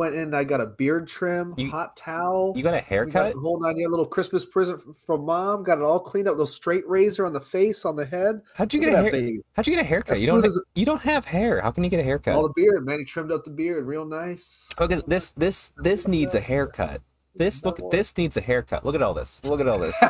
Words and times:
Went 0.00 0.14
in. 0.14 0.32
I 0.32 0.44
got 0.44 0.62
a 0.62 0.66
beard 0.66 1.06
trim, 1.06 1.52
You- 1.58 1.70
hot 1.70 1.94
towel. 1.94 2.54
You 2.56 2.62
got 2.62 2.72
a 2.72 2.78
got 2.78 2.84
haircut? 2.86 3.34
the 3.34 3.40
whole 3.40 3.60
nine 3.60 3.76
year 3.76 3.86
little 3.90 4.06
Christmas 4.06 4.46
present 4.46 4.80
from 5.04 5.26
mom. 5.26 5.62
Got 5.62 5.76
it 5.76 5.84
all 5.84 6.00
cleaned 6.00 6.26
up. 6.26 6.32
Little 6.32 6.46
straight 6.46 6.88
razor 6.88 7.26
on 7.26 7.34
the 7.34 7.40
face, 7.40 7.84
on 7.84 7.96
the 7.96 8.06
head. 8.06 8.40
How'd 8.54 8.72
you 8.72 8.80
Look 8.80 8.88
get 8.88 8.98
a 8.98 9.02
hair? 9.12 9.32
How'd 9.52 9.66
you 9.66 9.74
get 9.74 9.82
a 9.82 9.86
haircut? 9.86 10.14
As 10.14 10.22
You 10.22 10.28
don't. 10.28 10.42
as 10.42 10.58
You 10.74 10.86
don't 10.86 11.02
have 11.02 11.26
hair. 11.26 11.60
How 11.60 11.70
can 11.70 11.84
you 11.84 11.90
get 11.90 12.00
a 12.00 12.02
haircut? 12.02 12.34
All 12.34 12.42
the 12.44 12.54
beard, 12.56 12.86
man. 12.86 12.98
He 13.00 13.04
trimmed 13.04 13.30
up 13.30 13.44
the 13.44 13.50
beard, 13.50 13.84
real 13.84 14.06
nice. 14.06 14.66
Okay, 14.80 15.02
this. 15.06 15.32
This 15.32 15.70
this 15.76 16.08
needs 16.08 16.34
a 16.34 16.40
haircut. 16.40 17.02
This 17.36 17.62
look. 17.62 17.78
This 17.90 18.16
needs 18.16 18.38
a 18.38 18.40
haircut. 18.40 18.86
Look 18.86 18.94
at 18.94 19.02
all 19.02 19.12
this. 19.12 19.38
Look 19.44 19.60
at 19.60 19.68
all 19.68 19.78
this. 19.78 19.94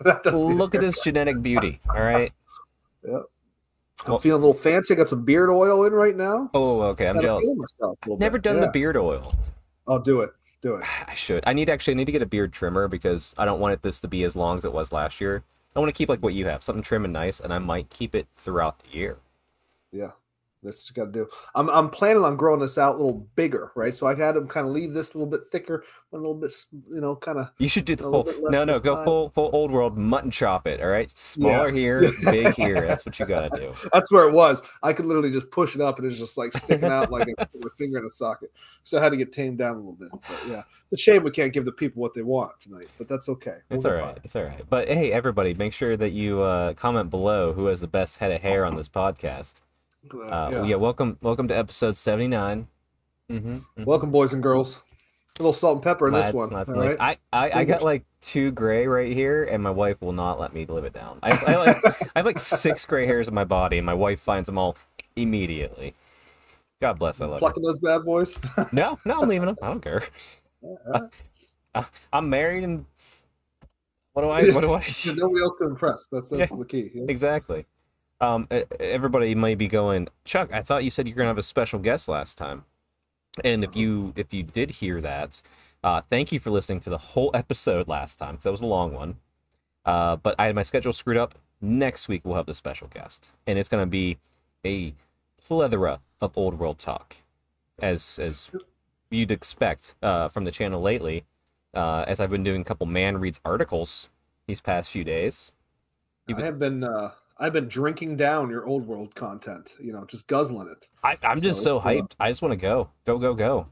That 0.00 0.22
does 0.22 0.34
need 0.42 0.52
a 0.52 0.54
look 0.54 0.74
at 0.76 0.80
this 0.80 1.00
genetic 1.00 1.42
beauty. 1.42 1.80
All 1.92 2.00
right. 2.00 2.32
I'm 4.06 4.20
feeling 4.20 4.42
a 4.42 4.46
little 4.46 4.60
fancy. 4.60 4.94
I 4.94 4.96
got 4.96 5.08
some 5.08 5.24
beard 5.24 5.50
oil 5.50 5.84
in 5.84 5.92
right 5.92 6.16
now. 6.16 6.50
Oh, 6.54 6.80
oh, 6.80 6.80
oh 6.80 6.82
okay. 6.88 7.08
I'm 7.08 7.20
jealous. 7.20 7.44
myself 7.56 7.98
a 8.02 8.08
little 8.08 8.18
Never 8.18 8.38
bit. 8.38 8.44
done 8.44 8.60
the 8.60 8.70
beard 8.70 8.96
oil. 8.96 9.34
I'll 9.86 10.00
do 10.00 10.20
it. 10.20 10.30
Do 10.62 10.76
it. 10.76 10.84
I 11.06 11.14
should. 11.14 11.44
I 11.46 11.52
need 11.52 11.68
actually. 11.68 11.94
I 11.94 11.96
need 11.96 12.06
to 12.06 12.12
get 12.12 12.22
a 12.22 12.26
beard 12.26 12.52
trimmer 12.52 12.88
because 12.88 13.34
I 13.38 13.44
don't 13.44 13.60
want 13.60 13.74
it, 13.74 13.82
this 13.82 14.00
to 14.00 14.08
be 14.08 14.24
as 14.24 14.36
long 14.36 14.58
as 14.58 14.64
it 14.64 14.72
was 14.72 14.92
last 14.92 15.20
year. 15.20 15.42
I 15.74 15.80
want 15.80 15.94
to 15.94 15.96
keep 15.96 16.08
like 16.08 16.22
what 16.22 16.34
you 16.34 16.46
have, 16.46 16.62
something 16.62 16.82
trim 16.82 17.04
and 17.04 17.12
nice, 17.12 17.40
and 17.40 17.52
I 17.52 17.58
might 17.58 17.90
keep 17.90 18.14
it 18.14 18.26
throughout 18.36 18.80
the 18.80 18.96
year. 18.96 19.18
Yeah, 19.92 20.10
that's 20.62 20.82
what 20.82 20.96
you 20.96 21.04
got 21.04 21.12
to 21.12 21.24
do. 21.24 21.28
I'm 21.54 21.70
I'm 21.70 21.88
planning 21.88 22.24
on 22.24 22.36
growing 22.36 22.60
this 22.60 22.78
out 22.78 22.96
a 22.96 22.98
little 22.98 23.28
bigger, 23.36 23.70
right? 23.76 23.94
So 23.94 24.06
I've 24.06 24.18
had 24.18 24.34
them 24.34 24.48
kind 24.48 24.66
of 24.66 24.72
leave 24.72 24.92
this 24.92 25.14
a 25.14 25.18
little 25.18 25.30
bit 25.30 25.42
thicker, 25.52 25.84
a 26.12 26.16
little 26.16 26.34
bit, 26.34 26.52
you 26.90 27.00
know, 27.00 27.14
kind 27.14 27.38
of. 27.38 27.50
You 27.58 27.68
should 27.68 27.84
do 27.84 27.94
the 27.94 28.02
full. 28.04 28.28
No, 28.42 28.64
no, 28.64 28.80
go 28.80 28.96
time. 28.96 29.04
full 29.04 29.30
full 29.30 29.50
old 29.52 29.70
world 29.70 29.96
mutton 29.96 30.30
chop 30.30 30.66
it. 30.66 30.80
All 30.80 30.88
right, 30.88 31.16
smaller 31.16 31.70
here, 31.70 32.10
big 32.24 32.54
here. 32.54 32.86
That's 32.86 33.06
what 33.06 33.18
you 33.20 33.26
gotta 33.26 33.50
do. 33.56 33.72
That's 33.92 34.10
where 34.10 34.28
it 34.28 34.32
was. 34.32 34.60
I 34.82 34.92
could 34.92 35.06
literally 35.06 35.30
just 35.30 35.50
push 35.50 35.76
it 35.76 35.80
up, 35.80 35.98
and 35.98 36.10
it's 36.10 36.18
just 36.18 36.36
like 36.36 36.52
sticking 36.52 36.88
out 36.88 37.10
like 37.12 37.28
a, 37.28 37.42
a 37.66 37.70
finger 37.76 37.98
in 37.98 38.04
a 38.04 38.10
socket. 38.10 38.50
So 38.82 38.98
I 38.98 39.02
had 39.02 39.10
to 39.10 39.16
get 39.16 39.32
tamed 39.32 39.58
down 39.58 39.76
a 39.76 39.78
little 39.78 39.92
bit. 39.92 40.10
But 40.10 40.48
yeah, 40.48 40.62
it's 40.90 41.00
a 41.00 41.02
shame 41.02 41.22
we 41.22 41.30
can't 41.30 41.52
give 41.52 41.66
the 41.66 41.72
people 41.72 42.02
what 42.02 42.14
they 42.14 42.22
want 42.22 42.58
tonight, 42.58 42.86
but 42.98 43.06
that's 43.06 43.28
okay. 43.28 43.58
It's 43.70 43.84
We'll 43.84 43.94
all 43.94 44.00
get 44.00 44.06
right. 44.06 44.18
It's 44.24 44.34
all 44.34 44.44
right. 44.44 44.64
But 44.68 44.88
hey, 44.88 45.12
everybody, 45.12 45.54
make 45.54 45.72
sure 45.72 45.96
that 45.96 46.10
you 46.10 46.42
uh, 46.42 46.74
comment 46.74 47.10
below 47.10 47.52
who 47.52 47.66
has 47.66 47.80
the 47.80 47.86
best 47.86 48.16
head 48.16 48.32
of 48.32 48.40
hair 48.40 48.64
on 48.64 48.76
this 48.76 48.88
podcast. 48.88 49.60
Uh, 50.14 50.48
Yeah. 50.52 50.64
yeah. 50.64 50.76
welcome, 50.76 51.18
welcome 51.22 51.48
to 51.48 51.56
episode 51.56 51.96
seventy 51.96 52.28
nine. 52.28 52.68
Mm-hmm. 53.30 53.84
Welcome, 53.84 54.10
boys 54.10 54.32
and 54.32 54.42
girls. 54.42 54.80
A 55.38 55.42
little 55.42 55.52
salt 55.52 55.76
and 55.76 55.82
pepper 55.84 56.08
in 56.08 56.14
this 56.14 56.32
one. 56.32 56.50
That's 56.50 56.70
nice. 56.70 56.96
right? 56.98 57.18
I, 57.32 57.46
I, 57.46 57.60
I 57.60 57.64
got 57.64 57.82
like 57.82 58.04
two 58.20 58.50
gray 58.50 58.86
right 58.88 59.12
here, 59.12 59.44
and 59.44 59.62
my 59.62 59.70
wife 59.70 60.00
will 60.02 60.12
not 60.12 60.40
let 60.40 60.52
me 60.52 60.66
live 60.66 60.84
it 60.84 60.92
down. 60.92 61.18
I, 61.22 61.30
I, 61.30 61.56
like, 61.56 61.84
I 62.16 62.18
have 62.20 62.26
like 62.26 62.38
six 62.38 62.84
gray 62.86 63.06
hairs 63.06 63.28
in 63.28 63.34
my 63.34 63.44
body, 63.44 63.76
and 63.78 63.86
my 63.86 63.94
wife 63.94 64.18
finds 64.18 64.46
them 64.46 64.58
all 64.58 64.76
immediately. 65.14 65.94
God 66.80 66.98
bless. 66.98 67.20
I 67.20 67.26
love 67.26 67.34
her. 67.34 67.38
Plucking 67.40 67.62
those 67.62 67.78
bad 67.78 68.04
boys. 68.04 68.36
No, 68.72 68.98
no, 69.04 69.20
I'm 69.20 69.28
leaving 69.28 69.46
them. 69.46 69.56
I 69.62 69.66
don't 69.68 69.80
care. 69.80 70.02
Uh, 70.92 71.82
I'm 72.12 72.28
married, 72.30 72.64
and 72.64 72.84
what 74.14 74.22
do 74.22 74.30
I? 74.30 74.50
What 74.52 74.62
do 74.62 74.72
I? 74.72 74.84
Nobody 75.14 75.42
else 75.42 75.54
to 75.60 75.66
impress. 75.66 76.08
That's 76.10 76.30
that's 76.30 76.50
the 76.50 76.64
key. 76.64 76.90
yeah. 76.94 77.04
exactly. 77.08 77.64
Um, 78.20 78.48
everybody 78.80 79.34
might 79.34 79.58
be 79.58 79.68
going, 79.68 80.08
Chuck. 80.24 80.50
I 80.52 80.62
thought 80.62 80.84
you 80.84 80.90
said 80.90 81.06
you're 81.06 81.16
gonna 81.16 81.28
have 81.28 81.38
a 81.38 81.42
special 81.42 81.78
guest 81.78 82.08
last 82.08 82.36
time, 82.36 82.64
and 83.44 83.62
if 83.62 83.76
you 83.76 84.12
if 84.16 84.32
you 84.32 84.42
did 84.42 84.70
hear 84.70 85.00
that, 85.00 85.40
uh, 85.84 86.02
thank 86.10 86.32
you 86.32 86.40
for 86.40 86.50
listening 86.50 86.80
to 86.80 86.90
the 86.90 86.98
whole 86.98 87.30
episode 87.32 87.86
last 87.86 88.16
time 88.18 88.32
because 88.32 88.44
that 88.44 88.52
was 88.52 88.60
a 88.60 88.66
long 88.66 88.92
one. 88.92 89.16
Uh, 89.84 90.16
but 90.16 90.34
I 90.38 90.46
had 90.46 90.54
my 90.54 90.62
schedule 90.62 90.92
screwed 90.92 91.16
up. 91.16 91.36
Next 91.60 92.08
week 92.08 92.22
we'll 92.24 92.36
have 92.36 92.46
the 92.46 92.54
special 92.54 92.88
guest, 92.88 93.30
and 93.46 93.58
it's 93.58 93.68
gonna 93.68 93.86
be 93.86 94.18
a 94.64 94.94
plethora 95.40 96.00
of 96.20 96.36
old 96.36 96.58
world 96.58 96.78
talk, 96.78 97.16
as 97.80 98.18
as 98.18 98.50
you'd 99.10 99.30
expect 99.30 99.94
uh, 100.02 100.28
from 100.28 100.44
the 100.44 100.50
channel 100.50 100.80
lately. 100.80 101.24
Uh, 101.74 102.04
as 102.08 102.18
I've 102.18 102.30
been 102.30 102.42
doing 102.42 102.62
a 102.62 102.64
couple 102.64 102.86
man 102.86 103.18
reads 103.18 103.40
articles 103.44 104.08
these 104.46 104.60
past 104.60 104.90
few 104.90 105.04
days. 105.04 105.52
I 106.34 106.40
have 106.40 106.58
been 106.58 106.82
uh, 106.82 107.12
I've 107.38 107.52
been 107.52 107.68
drinking 107.68 108.16
down 108.16 108.50
your 108.50 108.66
old 108.66 108.86
world 108.86 109.14
content. 109.14 109.74
You 109.80 109.92
know, 109.92 110.04
just 110.04 110.26
guzzling 110.26 110.68
it. 110.68 110.88
I, 111.02 111.16
I'm 111.22 111.40
just 111.40 111.60
So, 111.60 111.64
so 111.64 111.78
uh, 111.78 111.82
hyped. 111.82 112.12
I 112.18 112.30
just 112.30 112.42
want 112.42 112.52
to 112.52 112.56
go, 112.56 112.90
go, 113.04 113.18
go, 113.18 113.34
go. 113.34 113.66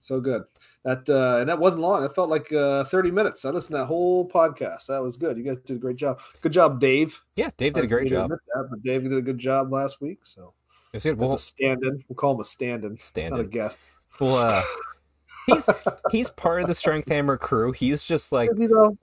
So 0.00 0.20
good. 0.20 0.44
That 0.84 1.08
uh, 1.08 1.38
and 1.40 1.48
that 1.48 1.58
wasn't 1.58 1.82
long. 1.82 2.04
It 2.04 2.14
felt 2.14 2.28
like 2.28 2.52
uh, 2.52 2.84
30 2.84 3.10
minutes. 3.10 3.44
I 3.44 3.50
listened 3.50 3.74
to 3.74 3.78
that 3.78 3.86
whole 3.86 4.28
podcast. 4.28 4.86
That 4.86 5.02
was 5.02 5.16
good. 5.16 5.36
You 5.36 5.42
guys 5.42 5.58
did 5.58 5.76
a 5.76 5.80
great 5.80 5.96
job. 5.96 6.20
Good 6.40 6.52
job, 6.52 6.80
Dave. 6.80 7.20
Yeah, 7.34 7.50
Dave 7.56 7.74
did 7.74 7.84
a 7.84 7.88
great 7.88 8.08
job. 8.08 8.30
That, 8.30 8.68
but 8.70 8.82
Dave 8.82 9.02
did 9.02 9.12
a 9.12 9.22
good 9.22 9.38
job 9.38 9.72
last 9.72 10.00
week. 10.00 10.20
So 10.24 10.54
It's 10.92 11.02
good. 11.02 11.18
Well, 11.18 11.34
a 11.34 11.38
stand-in, 11.38 12.04
we'll 12.08 12.16
call 12.16 12.34
him 12.34 12.40
a 12.40 12.44
stand-in, 12.44 12.98
stand 12.98 13.32
not 13.32 13.40
a 13.40 13.44
guest. 13.44 13.76
Well, 14.20 14.36
uh, 14.36 14.62
he's 15.46 15.68
he's 16.12 16.30
part 16.30 16.62
of 16.62 16.68
the 16.68 16.74
Strength 16.74 17.08
Hammer 17.08 17.36
crew. 17.36 17.72
He's 17.72 18.04
just 18.04 18.30
like 18.30 18.50
Is 18.52 18.58
he 18.58 18.66
though? 18.66 18.96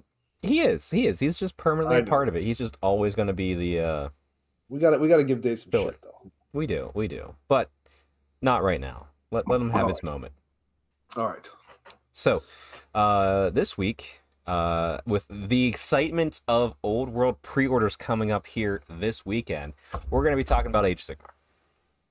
He 0.44 0.62
is. 0.62 0.92
He 0.92 1.08
is. 1.08 1.20
He's 1.20 1.38
just 1.38 1.58
permanently 1.58 2.00
a 2.00 2.04
part 2.04 2.28
of 2.28 2.36
it. 2.36 2.44
He's 2.44 2.58
just 2.58 2.78
always 2.82 3.16
going 3.16 3.28
to 3.28 3.34
be 3.34 3.54
the. 3.54 3.80
uh 3.80 4.10
We 4.70 4.80
got 4.80 4.92
to 4.92 4.98
we 5.00 5.08
got 5.08 5.18
to 5.18 5.24
give 5.24 5.42
Dave 5.42 5.60
some 5.60 5.72
shit 5.72 6.02
though. 6.02 6.32
We 6.52 6.68
do, 6.68 6.92
we 6.94 7.08
do, 7.08 7.36
but 7.48 7.72
not 8.42 8.62
right 8.64 8.80
now. 8.80 9.08
Let 9.32 9.48
let 9.48 9.60
him 9.60 9.72
have 9.72 9.88
his 9.88 10.04
moment. 10.04 10.34
All 11.18 11.28
right. 11.28 11.50
So, 12.12 12.44
uh, 12.94 13.50
this 13.50 13.76
week, 13.76 14.22
uh, 14.46 15.00
with 15.06 15.28
the 15.30 15.68
excitement 15.68 16.42
of 16.48 16.76
Old 16.84 17.10
World 17.10 17.42
pre-orders 17.42 17.96
coming 17.96 18.32
up 18.32 18.46
here 18.46 18.82
this 18.88 19.26
weekend, 19.26 19.74
we're 20.12 20.22
going 20.22 20.34
to 20.34 20.38
be 20.38 20.44
talking 20.44 20.68
about 20.68 20.86
Age 20.86 21.04
Sigmar. 21.04 21.32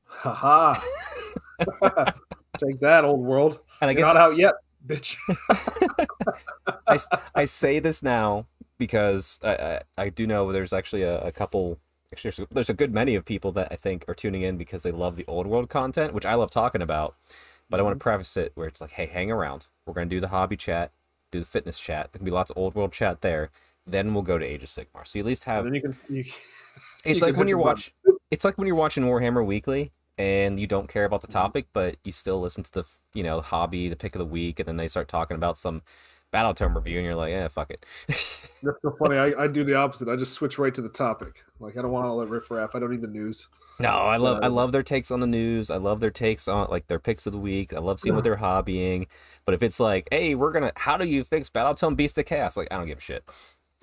Ha 0.06 0.32
ha. 0.34 2.14
Take 2.58 2.80
that, 2.80 3.04
old 3.04 3.20
world. 3.20 3.60
And 3.80 3.88
I 3.88 3.92
You're 3.92 4.02
get 4.02 4.14
not 4.14 4.16
out 4.16 4.36
yet, 4.36 4.54
bitch. 4.86 5.16
I, 6.86 6.98
I 7.34 7.44
say 7.44 7.78
this 7.78 8.02
now 8.02 8.46
because 8.78 9.38
I, 9.42 9.54
I, 9.54 9.80
I 9.98 10.08
do 10.08 10.26
know 10.26 10.50
there's 10.50 10.72
actually 10.72 11.02
a, 11.02 11.20
a 11.20 11.32
couple 11.32 11.78
actually 12.12 12.30
there's 12.30 12.38
a, 12.40 12.54
there's 12.54 12.70
a 12.70 12.74
good 12.74 12.92
many 12.92 13.14
of 13.14 13.24
people 13.24 13.52
that 13.52 13.68
I 13.70 13.76
think 13.76 14.04
are 14.08 14.14
tuning 14.14 14.42
in 14.42 14.56
because 14.56 14.82
they 14.82 14.90
love 14.92 15.16
the 15.16 15.24
old 15.26 15.46
world 15.46 15.68
content, 15.68 16.12
which 16.14 16.26
I 16.26 16.34
love 16.34 16.50
talking 16.50 16.82
about. 16.82 17.14
But 17.70 17.80
I 17.80 17.84
want 17.84 17.94
to 17.94 17.98
mm-hmm. 17.98 18.10
preface 18.10 18.36
it 18.36 18.52
where 18.54 18.66
it's 18.66 18.80
like, 18.80 18.90
hey, 18.90 19.06
hang 19.06 19.30
around. 19.30 19.66
We're 19.86 19.94
gonna 19.94 20.06
do 20.06 20.20
the 20.20 20.28
hobby 20.28 20.56
chat, 20.56 20.92
do 21.30 21.40
the 21.40 21.46
fitness 21.46 21.78
chat. 21.78 22.12
There 22.12 22.18
can 22.18 22.24
be 22.24 22.30
lots 22.30 22.50
of 22.50 22.58
old 22.58 22.74
world 22.74 22.92
chat 22.92 23.22
there. 23.22 23.50
Then 23.86 24.14
we'll 24.14 24.22
go 24.22 24.38
to 24.38 24.44
Age 24.44 24.62
of 24.62 24.68
Sigmar. 24.68 25.06
So 25.06 25.18
you 25.18 25.22
at 25.22 25.26
least 25.26 25.44
have 25.44 25.64
then 25.64 25.74
you 25.74 25.80
can 25.80 25.96
you, 26.08 26.24
it's 27.04 27.22
like 27.22 27.36
when 27.36 27.48
you're 27.48 27.58
watch 27.58 27.92
it's 28.30 28.44
like 28.44 28.58
when 28.58 28.66
you're 28.66 28.76
watching 28.76 29.04
Warhammer 29.04 29.44
Weekly 29.44 29.92
and 30.18 30.60
you 30.60 30.66
don't 30.66 30.88
care 30.88 31.04
about 31.04 31.22
the 31.22 31.28
mm-hmm. 31.28 31.38
topic, 31.38 31.66
but 31.72 31.96
you 32.04 32.12
still 32.12 32.40
listen 32.40 32.62
to 32.64 32.72
the 32.72 32.84
you 33.14 33.22
know 33.22 33.40
hobby, 33.40 33.88
the 33.88 33.96
pick 33.96 34.14
of 34.14 34.18
the 34.18 34.26
week, 34.26 34.60
and 34.60 34.66
then 34.66 34.76
they 34.76 34.88
start 34.88 35.08
talking 35.08 35.36
about 35.36 35.56
some 35.56 35.82
battle 36.32 36.54
tome 36.54 36.74
review, 36.74 36.98
and 36.98 37.06
you're 37.06 37.14
like, 37.14 37.30
yeah, 37.30 37.46
fuck 37.46 37.70
it. 37.70 37.86
That's 38.08 38.80
so 38.82 38.96
funny. 38.98 39.16
I, 39.16 39.44
I 39.44 39.46
do 39.46 39.62
the 39.62 39.74
opposite. 39.74 40.08
I 40.08 40.16
just 40.16 40.32
switch 40.32 40.58
right 40.58 40.74
to 40.74 40.82
the 40.82 40.88
topic. 40.88 41.44
Like 41.60 41.76
I 41.76 41.82
don't 41.82 41.92
want 41.92 42.06
all 42.06 42.18
that 42.18 42.28
riffraff. 42.28 42.74
I 42.74 42.80
don't 42.80 42.90
need 42.90 43.02
the 43.02 43.06
news. 43.06 43.48
no, 43.78 43.88
I 43.90 44.16
love 44.16 44.40
I 44.42 44.46
Uh, 44.46 44.50
love 44.50 44.72
their 44.72 44.82
takes 44.82 45.10
on 45.12 45.20
the 45.20 45.26
news. 45.26 45.70
I 45.70 45.76
love 45.76 46.00
their 46.00 46.10
takes 46.10 46.48
on 46.48 46.68
like 46.70 46.88
their 46.88 46.98
picks 46.98 47.26
of 47.26 47.32
the 47.32 47.38
week. 47.38 47.72
I 47.72 47.78
love 47.78 48.00
seeing 48.00 48.14
what 48.16 48.24
they're 48.24 48.36
hobbying. 48.36 49.06
But 49.44 49.54
if 49.54 49.62
it's 49.62 49.78
like, 49.80 50.08
hey, 50.10 50.34
we're 50.34 50.52
gonna, 50.52 50.72
how 50.76 50.96
do 50.96 51.04
you 51.06 51.22
fix 51.24 51.48
Battle 51.50 51.74
Tome 51.74 51.94
Beast 51.94 52.18
of 52.18 52.24
Chaos? 52.26 52.56
Like, 52.56 52.68
I 52.70 52.76
don't 52.76 52.86
give 52.86 52.98
a 52.98 53.00
shit. 53.00 53.24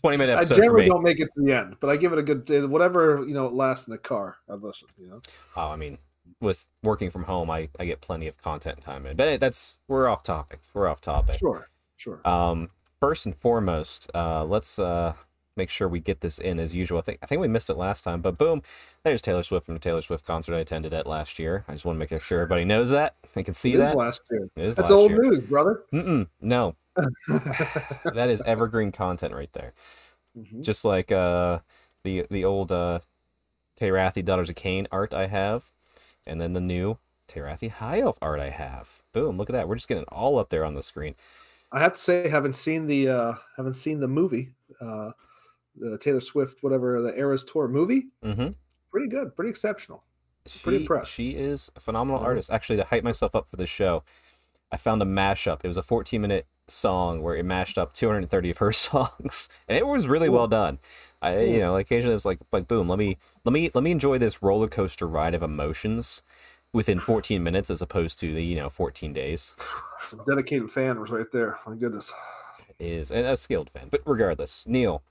Twenty 0.00 0.16
minute 0.16 0.32
I 0.32 0.36
episode 0.38 0.54
for 0.56 0.62
generally 0.62 0.88
don't 0.88 1.02
make 1.02 1.20
it 1.20 1.28
to 1.36 1.42
the 1.44 1.52
end, 1.52 1.76
but 1.80 1.90
I 1.90 1.96
give 1.98 2.12
it 2.14 2.18
a 2.18 2.22
good 2.22 2.70
whatever 2.70 3.22
you 3.26 3.34
know 3.34 3.46
it 3.46 3.52
lasts 3.52 3.86
in 3.86 3.92
the 3.92 3.98
car. 3.98 4.38
I 4.48 4.54
listen. 4.54 4.88
You 4.98 5.08
know. 5.08 5.20
Oh, 5.56 5.68
I 5.68 5.76
mean, 5.76 5.98
with 6.40 6.68
working 6.82 7.10
from 7.10 7.24
home, 7.24 7.50
I 7.50 7.68
I 7.78 7.84
get 7.84 8.00
plenty 8.00 8.26
of 8.28 8.36
content 8.40 8.80
time 8.82 9.06
in. 9.06 9.16
But 9.16 9.40
that's 9.40 9.78
we're 9.88 10.08
off 10.08 10.22
topic. 10.22 10.60
We're 10.72 10.88
off 10.88 11.00
topic. 11.00 11.38
Sure. 11.38 11.68
Sure. 11.96 12.20
Um, 12.26 12.70
first 13.00 13.24
and 13.26 13.36
foremost, 13.36 14.10
uh, 14.14 14.44
let's 14.44 14.78
uh, 14.78 15.14
make 15.56 15.70
sure 15.70 15.86
we 15.88 16.00
get 16.00 16.20
this 16.20 16.38
in 16.38 16.58
as 16.58 16.74
usual. 16.74 16.98
I 16.98 17.02
think 17.02 17.18
I 17.22 17.26
think 17.26 17.40
we 17.40 17.48
missed 17.48 17.70
it 17.70 17.76
last 17.76 18.02
time, 18.02 18.20
but 18.20 18.36
boom, 18.36 18.62
there's 19.04 19.22
Taylor 19.22 19.42
Swift 19.42 19.66
from 19.66 19.74
the 19.74 19.80
Taylor 19.80 20.02
Swift 20.02 20.24
concert 20.26 20.54
I 20.54 20.58
attended 20.58 20.92
at 20.92 21.06
last 21.06 21.38
year. 21.38 21.64
I 21.68 21.72
just 21.72 21.84
want 21.84 21.96
to 21.96 22.00
make 22.00 22.22
sure 22.22 22.40
everybody 22.40 22.64
knows 22.64 22.90
that. 22.90 23.14
They 23.34 23.42
can 23.42 23.54
see 23.54 23.72
It 23.74 23.80
is 23.80 23.86
that. 23.86 23.96
last 23.96 24.22
year. 24.30 24.48
It 24.56 24.64
is 24.64 24.76
That's 24.76 24.90
old 24.90 25.10
year. 25.12 25.22
news, 25.22 25.40
brother. 25.44 25.82
Mm-mm, 25.92 26.26
no, 26.40 26.74
that 28.14 28.28
is 28.30 28.42
evergreen 28.46 28.92
content 28.92 29.34
right 29.34 29.52
there. 29.52 29.72
Mhm. 30.36 30.62
Just 30.62 30.84
like 30.84 31.12
uh, 31.12 31.60
the 32.02 32.26
the 32.30 32.44
old 32.44 32.72
uh, 32.72 32.98
Terathi 33.80 34.24
Daughters 34.24 34.50
of 34.50 34.56
Khaine 34.56 34.86
art 34.90 35.14
I 35.14 35.26
have, 35.28 35.70
and 36.26 36.40
then 36.40 36.52
the 36.52 36.60
new 36.60 36.98
Terathi 37.28 37.70
High 37.70 38.00
Elf 38.00 38.18
art 38.22 38.40
I 38.40 38.50
have. 38.50 39.02
Boom! 39.12 39.36
Look 39.38 39.48
at 39.50 39.52
that. 39.54 39.68
We're 39.68 39.76
just 39.76 39.88
getting 39.88 40.02
it 40.02 40.08
all 40.12 40.38
up 40.38 40.50
there 40.50 40.64
on 40.64 40.74
the 40.74 40.82
screen. 40.82 41.14
I 41.72 41.80
have 41.80 41.94
to 41.94 42.00
say, 42.00 42.28
haven't 42.28 42.54
seen 42.56 42.86
the 42.86 43.08
uh 43.08 43.34
haven't 43.56 43.74
seen 43.74 44.00
the 44.00 44.08
movie, 44.08 44.50
uh 44.80 45.12
the 45.76 45.98
Taylor 45.98 46.20
Swift, 46.20 46.62
whatever 46.62 47.00
the 47.02 47.16
Eras 47.18 47.44
Tour 47.44 47.66
movie. 47.68 48.06
Mm-hmm. 48.24 48.48
Pretty 48.90 49.08
good, 49.08 49.34
pretty 49.34 49.50
exceptional. 49.50 50.04
Pretty 50.62 50.82
impressed. 50.82 51.10
she 51.10 51.30
is 51.30 51.70
a 51.74 51.80
phenomenal 51.80 52.20
Mhm. 52.20 52.24
artist. 52.24 52.50
Actually, 52.50 52.76
to 52.76 52.84
hype 52.84 53.02
myself 53.02 53.34
up 53.34 53.48
for 53.48 53.56
this 53.56 53.70
show, 53.70 54.04
I 54.70 54.76
found 54.76 55.00
a 55.02 55.06
mashup. 55.06 55.60
It 55.64 55.68
was 55.68 55.76
a 55.78 55.82
14 55.82 56.20
minute 56.20 56.46
song 56.68 57.22
where 57.22 57.34
it 57.34 57.44
mashed 57.44 57.76
up 57.78 57.92
230 57.94 58.50
of 58.50 58.58
her 58.58 58.70
songs, 58.72 59.48
and 59.66 59.76
it 59.78 59.86
was 59.86 60.06
really 60.06 60.28
Cool. 60.28 60.36
well 60.36 60.46
done. 60.48 60.78
I, 61.24 61.40
you 61.42 61.58
know, 61.58 61.76
occasionally 61.76 62.12
it 62.12 62.16
was 62.16 62.24
like, 62.24 62.38
like 62.52 62.68
boom, 62.68 62.88
let 62.88 62.98
me, 62.98 63.16
let 63.44 63.52
me, 63.52 63.70
let 63.74 63.82
me 63.82 63.90
enjoy 63.90 64.18
this 64.18 64.42
roller 64.42 64.68
coaster 64.68 65.06
ride 65.06 65.34
of 65.34 65.42
emotions, 65.42 66.22
within 66.74 66.98
14 66.98 67.42
minutes 67.42 67.70
as 67.70 67.80
opposed 67.80 68.18
to 68.18 68.34
the 68.34 68.44
you 68.44 68.56
know 68.56 68.68
14 68.68 69.14
days. 69.14 69.54
Some 70.02 70.20
dedicated 70.28 70.70
fan 70.70 71.00
was 71.00 71.10
right 71.10 71.30
there. 71.32 71.56
My 71.66 71.76
goodness. 71.76 72.12
It 72.78 72.86
is 72.86 73.10
and 73.10 73.26
a 73.26 73.36
skilled 73.36 73.70
fan, 73.70 73.88
but 73.90 74.02
regardless, 74.04 74.64
Neil, 74.66 75.02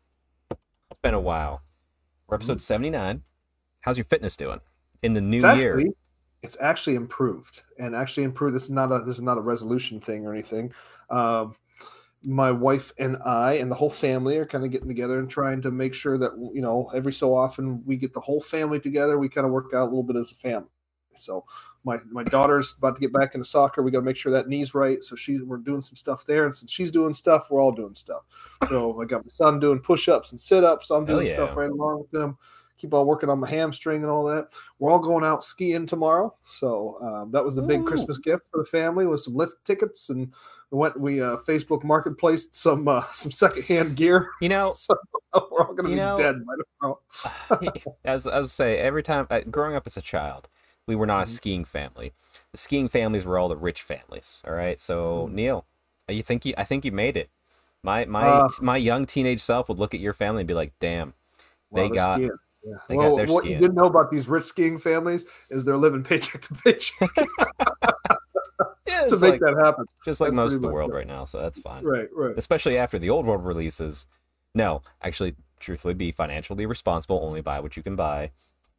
it's 0.52 1.00
been 1.02 1.14
a 1.16 1.20
while. 1.20 1.64
We're 2.28 2.36
episode 2.36 2.62
79. 2.62 3.24
How's 3.82 3.98
your 3.98 4.06
fitness 4.06 4.38
doing 4.38 4.60
in 5.02 5.14
the 5.14 5.22
new 5.22 5.38
It's 5.38 5.44
year? 5.44 5.80
actually, 5.80 5.96
it's 6.44 6.58
actually 6.60 6.96
improved, 6.96 7.62
and 7.80 7.96
actually 7.96 8.24
improved. 8.24 8.56
This 8.56 8.66
is 8.66 8.72
not 8.72 8.92
a 8.92 9.00
this 9.00 9.16
is 9.16 9.22
not 9.22 9.38
a 9.38 9.42
resolution 9.42 10.00
thing 10.00 10.26
or 10.28 10.34
anything. 10.34 10.74
Um, 11.10 11.56
my 12.24 12.52
wife 12.52 12.94
and 12.98 13.18
I 13.26 13.54
and 13.54 13.70
the 13.70 13.76
whole 13.76 13.90
family 13.90 14.38
are 14.38 14.46
kind 14.46 14.64
of 14.64 14.72
getting 14.72 14.88
together 14.88 15.20
and 15.20 15.30
trying 15.30 15.62
to 15.62 15.72
make 15.72 15.94
sure 15.94 16.18
that 16.18 16.32
you 16.54 16.62
know 16.62 16.90
every 16.94 17.14
so 17.14 17.36
often 17.36 17.84
we 17.86 17.98
get 17.98 18.14
the 18.14 18.22
whole 18.22 18.42
family 18.42 18.80
together. 18.80 19.18
We 19.18 19.30
kind 19.30 19.46
of 19.46 19.52
work 19.52 19.74
out 19.74 19.84
a 19.84 19.86
little 19.86 20.04
bit 20.04 20.16
as 20.16 20.32
a 20.32 20.36
family. 20.36 20.70
So 21.16 21.46
my 21.84 21.98
my 22.10 22.24
daughter's 22.24 22.76
about 22.78 22.96
to 22.96 23.02
get 23.02 23.14
back 23.14 23.36
into 23.36 23.46
soccer. 23.46 23.84
We 23.84 23.92
got 23.92 24.00
to 24.00 24.06
make 24.06 24.16
sure 24.16 24.32
that 24.32 24.48
knee's 24.48 24.74
right. 24.74 25.02
So 25.04 25.16
she's 25.16 25.42
we're 25.42 25.58
doing 25.58 25.82
some 25.82 25.96
stuff 25.96 26.26
there, 26.26 26.46
and 26.46 26.56
since 26.56 26.72
she's 26.72 26.92
doing 26.92 27.14
stuff, 27.14 27.48
we're 27.50 27.62
all 27.62 27.72
doing 27.72 27.96
stuff. 27.96 28.24
So 28.70 29.02
I 29.02 29.06
got 29.06 29.26
my 29.26 29.30
son 29.30 29.60
doing 29.60 29.80
push 29.80 30.08
ups 30.08 30.32
and 30.32 30.40
sit 30.40 30.64
ups. 30.64 30.90
I'm 30.90 31.06
doing 31.06 31.28
yeah. 31.28 31.34
stuff 31.34 31.56
right 31.56 31.70
along 31.70 32.00
with 32.00 32.12
them. 32.12 32.38
Keep 32.78 32.94
on 32.96 33.06
working 33.06 33.30
on 33.30 33.40
my 33.40 33.50
hamstring 33.50 34.02
and 34.02 34.10
all 34.10 34.26
that. 34.26 34.48
We're 34.80 34.92
all 34.92 35.00
going 35.00 35.24
out 35.24 35.44
skiing 35.44 35.86
tomorrow, 35.86 36.36
so 36.42 36.98
um, 37.02 37.32
that 37.32 37.44
was 37.44 37.58
a 37.58 37.62
big. 37.62 37.86
Christmas 37.86 38.18
gift 38.18 38.44
for 38.52 38.60
the 38.60 38.66
family 38.66 39.06
with 39.06 39.22
some 39.22 39.36
lift 39.36 39.54
tickets 39.64 40.10
and 40.10 40.34
went 40.74 41.00
we 41.00 41.22
uh, 41.22 41.38
Facebook 41.38 41.84
Marketplace 41.84 42.50
some 42.52 42.88
uh, 42.88 43.04
some 43.14 43.32
secondhand 43.32 43.96
gear. 43.96 44.30
You 44.42 44.50
know, 44.50 44.74
So 44.76 44.96
we're 45.52 45.66
all 45.66 45.74
gonna 45.74 45.90
be 45.90 45.96
know- 45.96 46.18
dead 46.18 46.36
by 46.46 46.54
tomorrow. 46.82 47.00
as 48.06 48.28
as 48.28 48.46
I 48.46 48.48
say, 48.50 48.78
every 48.78 49.04
time 49.04 49.28
uh, 49.30 49.42
growing 49.50 49.76
up 49.76 49.88
as 49.88 49.98
a 49.98 50.02
child, 50.02 50.48
we 50.88 50.96
were 50.96 51.06
not 51.08 51.22
a 51.22 51.26
Mhm. 51.26 51.36
skiing 51.36 51.66
family. 51.66 52.14
The 52.52 52.58
skiing 52.58 52.88
families 52.88 53.26
were 53.26 53.38
all 53.40 53.50
the 53.50 53.56
rich 53.56 53.82
families. 53.82 54.42
All 54.46 54.54
right, 54.54 54.80
so 54.80 55.28
Mhm. 55.30 55.34
Neil, 55.34 55.66
you 56.10 56.24
think 56.24 56.46
you? 56.46 56.54
I 56.58 56.64
think 56.64 56.86
you 56.86 56.92
made 56.92 57.18
it. 57.18 57.30
My 57.82 58.06
my 58.06 58.24
Uh, 58.28 58.50
my 58.62 58.78
young 58.78 59.06
teenage 59.06 59.42
self 59.42 59.70
would 59.70 59.80
look 59.80 59.94
at 59.94 60.00
your 60.00 60.14
family 60.14 60.42
and 60.42 60.48
be 60.48 60.54
like, 60.54 60.74
"Damn, 60.80 61.14
They 61.72 61.82
Well, 61.82 61.90
they're 61.90 61.96
got- 61.96 62.14
skiing. 62.16 62.32
Yeah. 62.66 62.76
they 62.88 62.96
well, 62.96 63.10
got 63.10 63.16
their 63.18 63.26
what 63.34 63.44
skiing. 63.44 63.56
you 63.56 63.60
didn't 63.62 63.76
know 63.76 63.88
about 63.88 64.10
these 64.12 64.30
rich 64.30 64.46
skiing 64.46 64.78
families 64.78 65.26
is 65.50 65.66
they're 65.66 65.76
living 65.76 66.02
paycheck 66.04 66.42
to 66.44 66.54
paycheck 66.54 67.10
yeah, 68.88 69.06
to 69.08 69.18
make 69.20 69.32
like 69.32 69.40
that 69.42 69.58
happen. 69.64 69.86
just 70.06 70.20
like 70.22 70.30
that's 70.32 70.36
most 70.36 70.56
of 70.56 70.62
the 70.62 70.70
world 70.70 70.92
it. 70.92 70.96
right 70.96 71.08
now. 71.08 71.26
So 71.26 71.42
that's 71.42 71.58
fine. 71.60 71.84
Right, 71.84 72.08
right. 72.14 72.38
Especially 72.38 72.78
after 72.78 73.00
the 73.00 73.10
old 73.10 73.26
world 73.26 73.46
releases. 73.46 74.06
No, 74.56 74.82
actually, 75.02 75.36
truthfully, 75.60 75.94
be 75.94 76.12
financially 76.12 76.66
responsible. 76.66 77.20
Only 77.24 77.42
buy 77.42 77.60
what 77.60 77.76
you 77.78 77.84
can 77.84 77.96
buy. 77.96 78.32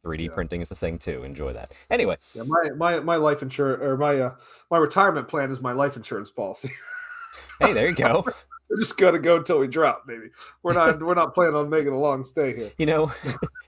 3D 0.05 0.25
Yeah. 0.25 0.31
printing 0.35 0.61
is 0.61 0.69
a 0.71 0.75
thing 0.75 0.99
too. 0.99 1.23
Enjoy 1.23 1.51
that. 1.53 1.73
Anyway, 1.89 2.17
Yeah, 2.33 2.43
my 2.47 2.69
my 2.77 2.99
my 2.99 3.15
life 3.15 3.41
insurance 3.41 3.81
or 3.81 3.97
my 3.97 4.19
uh, 4.19 4.35
my 4.69 4.77
retirement 4.77 5.27
plan 5.27 5.51
is 5.51 5.61
my 5.61 5.71
life 5.73 5.95
insurance 5.97 6.29
policy. 6.31 6.71
hey, 7.59 7.73
there 7.73 7.89
you 7.89 7.95
go. 7.95 8.23
We're 8.69 8.77
just 8.77 8.97
gonna 8.97 9.19
go 9.19 9.37
until 9.37 9.59
we 9.59 9.67
drop, 9.67 10.07
baby. 10.07 10.29
We're 10.63 10.73
not 10.73 10.99
we're 11.05 11.13
not 11.15 11.33
planning 11.33 11.55
on 11.55 11.69
making 11.69 11.93
a 11.93 11.99
long 11.99 12.23
stay 12.23 12.55
here. 12.55 12.71
you 12.77 12.85
know, 12.85 13.11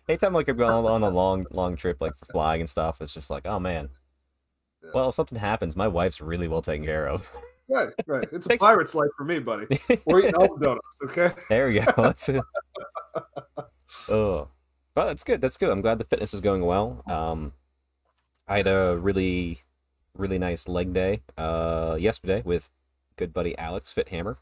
anytime 0.08 0.34
like 0.34 0.48
I've 0.50 0.58
gone 0.58 0.86
on 0.86 1.04
a 1.04 1.10
long, 1.10 1.46
long 1.52 1.76
trip, 1.76 1.98
like 2.02 2.16
for 2.18 2.26
flying 2.26 2.62
and 2.62 2.70
stuff, 2.70 3.02
it's 3.02 3.14
just 3.14 3.30
like, 3.30 3.46
oh 3.46 3.60
man. 3.60 3.90
Yeah. 4.88 4.92
Well, 4.94 5.10
if 5.10 5.16
something 5.16 5.38
happens, 5.38 5.76
my 5.76 5.88
wife's 5.88 6.22
really 6.22 6.48
well 6.48 6.62
taken 6.62 6.86
care 6.86 7.08
of. 7.08 7.30
Right, 7.70 7.90
right. 8.06 8.26
It's 8.32 8.48
a 8.48 8.56
pirate's 8.56 8.96
life 8.96 9.10
for 9.18 9.26
me, 9.26 9.40
buddy. 9.40 9.68
We're 10.06 10.20
eating 10.20 10.36
all 10.36 10.56
the 10.56 10.66
donuts, 10.66 10.98
okay? 11.04 11.34
There 11.50 11.68
we 11.68 11.74
go. 11.82 11.92
That's 11.98 12.30
it. 12.30 12.42
Oh, 14.10 14.48
well, 14.96 15.08
that's 15.08 15.26
good. 15.26 15.42
That's 15.42 15.58
good. 15.58 15.70
I'm 15.70 15.82
glad 15.82 15.98
the 15.98 16.06
fitness 16.06 16.34
is 16.34 16.40
going 16.40 16.66
well. 16.66 17.04
Um, 17.08 17.52
I 18.48 18.58
had 18.58 18.68
a 18.68 18.98
really, 18.98 19.64
really 20.16 20.40
nice 20.40 20.70
leg 20.70 20.94
day 20.94 21.22
uh 21.38 21.98
yesterday 22.00 22.42
with 22.46 22.70
good 23.18 23.34
buddy 23.34 23.58
Alex 23.58 23.94
Fithammer. 23.94 24.38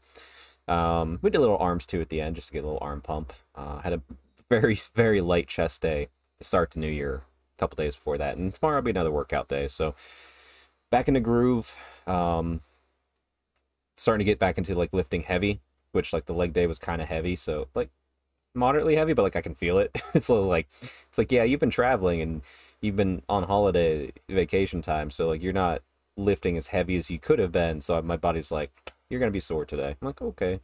Um, 0.68 1.18
we 1.20 1.30
did 1.30 1.38
a 1.38 1.40
little 1.40 1.58
arms 1.58 1.84
too 1.84 2.00
at 2.00 2.10
the 2.10 2.20
end 2.20 2.36
just 2.36 2.48
to 2.48 2.52
get 2.52 2.62
a 2.62 2.66
little 2.66 2.78
arm 2.80 3.00
pump. 3.00 3.32
Uh, 3.56 3.80
had 3.80 3.92
a 3.92 4.02
very, 4.48 4.78
very 4.94 5.20
light 5.20 5.48
chest 5.48 5.82
day 5.82 6.08
to 6.38 6.44
start 6.44 6.70
the 6.70 6.78
new 6.78 6.90
year. 6.90 7.22
A 7.56 7.58
couple 7.58 7.76
days 7.76 7.94
before 7.96 8.18
that, 8.18 8.36
and 8.36 8.52
tomorrow 8.52 8.76
will 8.76 8.82
be 8.82 8.90
another 8.90 9.10
workout 9.10 9.48
day. 9.48 9.66
So 9.66 9.94
back 10.96 11.08
in 11.08 11.14
the 11.14 11.20
groove. 11.20 11.76
Um, 12.06 12.62
starting 13.98 14.24
to 14.24 14.30
get 14.30 14.38
back 14.38 14.56
into 14.56 14.74
like 14.74 14.94
lifting 14.94 15.22
heavy, 15.24 15.60
which 15.92 16.14
like 16.14 16.24
the 16.24 16.32
leg 16.32 16.54
day 16.54 16.66
was 16.66 16.78
kind 16.78 17.02
of 17.02 17.08
heavy. 17.08 17.36
So 17.36 17.68
like 17.74 17.90
moderately 18.54 18.96
heavy, 18.96 19.12
but 19.12 19.22
like 19.22 19.36
I 19.36 19.42
can 19.42 19.54
feel 19.54 19.78
it. 19.78 19.94
so 20.20 20.40
like 20.40 20.68
it's 21.06 21.18
like 21.18 21.30
yeah, 21.30 21.42
you've 21.42 21.60
been 21.60 21.68
traveling 21.68 22.22
and 22.22 22.40
you've 22.80 22.96
been 22.96 23.20
on 23.28 23.42
holiday 23.42 24.10
vacation 24.26 24.80
time, 24.80 25.10
so 25.10 25.28
like 25.28 25.42
you're 25.42 25.52
not 25.52 25.82
lifting 26.16 26.56
as 26.56 26.68
heavy 26.68 26.96
as 26.96 27.10
you 27.10 27.18
could 27.18 27.38
have 27.40 27.52
been. 27.52 27.82
So 27.82 28.00
my 28.00 28.16
body's 28.16 28.50
like, 28.50 28.70
you're 29.10 29.20
gonna 29.20 29.30
be 29.30 29.40
sore 29.40 29.66
today. 29.66 29.96
I'm 30.00 30.06
like 30.06 30.22
okay, 30.22 30.60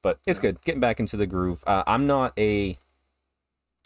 but 0.00 0.20
it's 0.26 0.38
Yeah. 0.38 0.52
good 0.52 0.62
getting 0.62 0.80
back 0.80 0.98
into 1.00 1.18
the 1.18 1.26
groove. 1.26 1.62
Uh, 1.66 1.82
I'm 1.86 2.06
not 2.06 2.32
a 2.38 2.78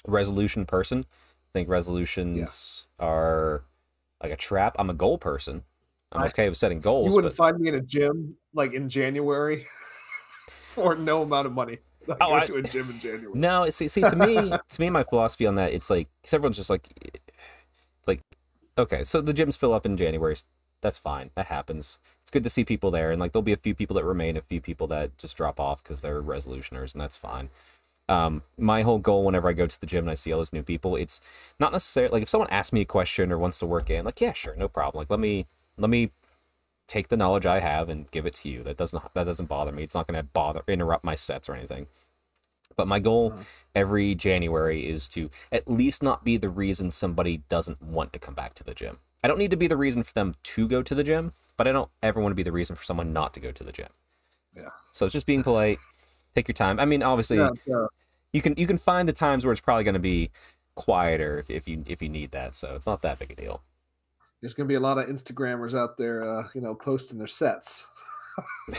resolution 0.07 0.67
person. 0.67 1.05
I 1.51 1.51
think 1.53 1.69
resolutions 1.69 2.87
are 3.01 3.65
like 4.27 4.35
a 4.35 4.41
trap. 4.41 4.77
I'm 4.79 4.91
a 4.91 4.95
goal 4.95 5.19
person. 5.19 5.63
I'm 6.13 6.23
I- 6.23 6.27
okay 6.29 6.49
with 6.49 6.59
setting 6.59 6.81
goals. 6.81 7.11
You 7.11 7.17
wouldn't 7.17 7.33
but 7.37 7.37
find 7.37 7.59
me 7.61 7.69
in 7.69 7.75
a 7.77 7.81
gym 7.81 8.37
like 8.55 8.73
in 8.73 8.89
January 8.89 9.67
for 10.73 10.95
no 10.95 11.23
amount 11.23 11.47
of 11.47 11.53
money. 11.53 11.79
I 12.09 12.15
Oh, 12.21 12.35
I- 12.35 12.47
to 12.47 12.57
a 12.57 12.63
gym 12.63 12.91
in 12.91 12.99
January. 13.01 13.33
No, 13.35 13.69
see, 13.71 13.89
see, 13.89 14.03
to 14.03 14.15
me, 14.17 14.51
to 14.69 14.81
me, 14.81 14.91
my 14.91 15.03
philosophy 15.03 15.47
on 15.47 15.57
that, 15.57 15.73
it's 15.73 15.91
like, 15.91 16.09
'cause 16.23 16.35
everyone's 16.35 16.57
just 16.57 16.71
like, 16.71 16.89
it's 17.03 18.07
like, 18.07 18.21
okay, 18.79 19.03
so 19.05 19.21
the 19.21 19.35
gyms 19.35 19.57
fill 19.59 19.73
up 19.75 19.87
in 19.87 19.97
January. 19.97 20.37
That's 20.83 20.99
fine. 20.99 21.31
That 21.35 21.47
happens. 21.47 21.99
It's 22.23 22.31
good 22.31 22.45
to 22.45 22.51
see 22.51 22.65
people 22.65 22.91
there, 22.91 23.11
and 23.11 23.21
like 23.21 23.33
there'll 23.33 23.43
be 23.43 23.53
a 23.53 23.57
few 23.57 23.75
people 23.75 23.95
that 23.97 24.05
remain, 24.05 24.37
a 24.37 24.41
few 24.43 24.61
people 24.61 24.87
that 24.89 25.17
just 25.19 25.37
drop 25.37 25.59
off 25.59 25.83
because 25.83 26.03
they're 26.03 26.23
resolutioners, 26.23 26.93
and 26.93 27.01
that's 27.01 27.17
fine. 27.17 27.49
Um, 28.09 28.43
my 28.57 28.83
whole 28.83 28.99
goal 28.99 29.25
whenever 29.25 29.49
I 29.49 29.53
go 29.53 29.67
to 29.67 29.81
the 29.81 29.87
gym 29.87 30.05
and 30.05 30.11
I 30.11 30.15
see 30.15 30.33
all 30.33 30.39
those 30.39 30.53
new 30.53 30.63
people, 30.63 30.95
it's 30.95 31.21
not 31.59 31.73
necessarily 31.73 32.13
like 32.13 32.23
if 32.23 32.29
someone 32.29 32.51
asks 32.51 32.73
me 32.73 32.83
a 32.83 32.85
question 32.85 33.33
or 33.33 33.39
wants 33.39 33.59
to 33.59 33.67
work 33.67 33.91
in, 33.91 34.05
like, 34.05 34.21
yeah, 34.21 34.33
sure, 34.33 34.55
no 34.57 34.69
problem. 34.69 35.01
Like, 35.01 35.11
let 35.11 35.19
me, 35.19 35.47
let 35.77 35.91
me 35.91 36.13
take 36.87 37.09
the 37.09 37.17
knowledge 37.17 37.47
I 37.47 37.59
have 37.59 37.89
and 37.89 38.09
give 38.13 38.25
it 38.25 38.35
to 38.35 38.49
you. 38.49 38.63
That 38.63 38.77
doesn't, 38.77 39.03
that 39.15 39.25
doesn't 39.25 39.47
bother 39.47 39.73
me. 39.73 39.83
It's 39.83 39.95
not 39.95 40.07
going 40.07 40.19
to 40.19 40.23
bother, 40.23 40.63
interrupt 40.69 41.05
my 41.05 41.17
sets 41.17 41.49
or 41.49 41.55
anything. 41.55 41.89
But 42.77 42.87
my 42.87 43.01
goal 43.01 43.33
Uh-huh. 43.33 43.43
every 43.75 44.15
January 44.15 44.89
is 44.89 45.09
to 45.11 45.31
at 45.51 45.69
least 45.69 46.03
not 46.03 46.25
be 46.25 46.37
the 46.37 46.49
reason 46.49 46.91
somebody 46.91 47.43
doesn't 47.49 47.83
want 47.83 48.13
to 48.13 48.19
come 48.21 48.35
back 48.35 48.55
to 48.55 48.65
the 48.65 48.75
gym. 48.75 48.99
I 49.25 49.29
don't 49.29 49.39
need 49.39 49.51
to 49.51 49.57
be 49.57 49.67
the 49.67 49.77
reason 49.77 50.05
for 50.05 50.13
them 50.13 50.37
to 50.43 50.69
go 50.69 50.83
to 50.83 50.95
the 50.95 51.03
gym, 51.03 51.33
but 51.57 51.67
I 51.67 51.73
don't 51.73 51.91
ever 52.03 52.21
want 52.21 52.31
to 52.31 52.37
be 52.37 52.45
the 52.45 52.53
reason 52.53 52.77
for 52.77 52.85
someone 52.85 53.13
not 53.13 53.35
to 53.35 53.41
go 53.41 53.51
to 53.51 53.65
the 53.65 53.73
gym. 53.73 53.89
Yeah. 54.55 54.71
So 54.93 55.07
it's 55.07 55.13
just 55.13 55.27
being 55.27 55.43
polite. 55.43 55.79
Take 56.37 56.49
your 56.49 56.53
time. 56.55 56.79
I 56.79 56.85
mean, 56.85 57.03
obviously, 57.03 57.39
Yeah, 57.39 57.49
yeah. 57.67 57.87
you 58.35 58.43
can 58.43 58.53
you 58.59 58.67
can 58.67 58.77
find 58.77 59.09
the 59.09 59.13
times 59.15 59.47
where 59.47 59.53
it's 59.53 59.61
probably 59.63 59.85
going 59.85 59.95
to 59.95 59.99
be 59.99 60.31
quieter 60.75 61.39
if, 61.39 61.49
if 61.49 61.67
you 61.67 61.83
if 61.87 62.03
you 62.03 62.11
need 62.11 62.31
that. 62.33 62.55
So 62.55 62.75
it's 62.77 62.87
not 62.87 63.01
that 63.03 63.19
big 63.19 63.31
a 63.33 63.35
deal. 63.35 63.63
There's 64.43 64.53
gonna 64.53 64.67
be 64.69 64.75
a 64.75 64.81
lot 64.81 64.99
of 64.99 65.07
Instagrammers 65.07 65.75
out 65.75 65.97
there, 65.97 66.23
uh, 66.31 66.49
you 66.55 66.61
know, 66.61 66.75
posting 66.75 67.19
their 67.19 67.27
sets. 67.27 67.87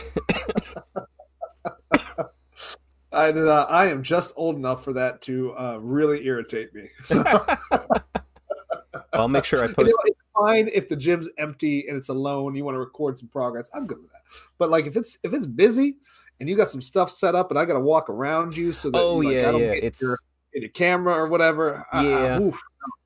I, 3.10 3.32
uh, 3.32 3.66
I 3.68 3.86
am 3.86 4.04
just 4.04 4.32
old 4.36 4.54
enough 4.54 4.84
for 4.84 4.92
that 4.92 5.20
to 5.22 5.52
uh, 5.58 5.78
really 5.80 6.24
irritate 6.26 6.72
me. 6.74 6.90
So, 7.02 7.24
I'll 9.12 9.26
make 9.26 9.44
sure 9.44 9.64
I 9.64 9.66
you 9.68 9.74
post. 9.74 9.88
know, 9.88 9.96
it's 10.04 10.20
fine 10.38 10.68
if 10.72 10.88
the 10.88 10.94
gym's 10.94 11.28
empty 11.38 11.88
and 11.88 11.96
it's 11.96 12.08
alone. 12.10 12.54
You 12.54 12.64
want 12.64 12.76
to 12.76 12.80
record 12.80 13.18
some 13.18 13.28
progress. 13.28 13.68
I'm 13.74 13.88
good 13.88 13.98
with 14.00 14.12
that. 14.12 14.20
But 14.58 14.70
like 14.70 14.86
if 14.86 14.94
it's 14.96 15.18
if 15.24 15.32
it's 15.34 15.46
busy 15.46 15.96
and 16.40 16.48
you 16.48 16.56
got 16.56 16.70
some 16.70 16.82
stuff 16.82 17.10
set 17.10 17.34
up 17.34 17.50
and 17.50 17.58
I 17.58 17.64
got 17.64 17.74
to 17.74 17.80
walk 17.80 18.08
around 18.08 18.56
you 18.56 18.72
so 18.72 18.90
that 18.90 18.98
Oh 18.98 19.20
you, 19.20 19.28
like, 19.28 19.42
yeah, 19.42 19.48
I 19.48 19.52
don't 19.52 19.60
yeah. 19.60 19.74
get 19.74 19.84
It's 19.84 20.02
your, 20.02 20.18
in 20.54 20.62
your 20.62 20.70
camera 20.70 21.14
or 21.14 21.28
whatever. 21.28 21.84
I- 21.92 21.98
I- 21.98 22.02
Yeah. 22.22 22.40
oof. 22.40 22.60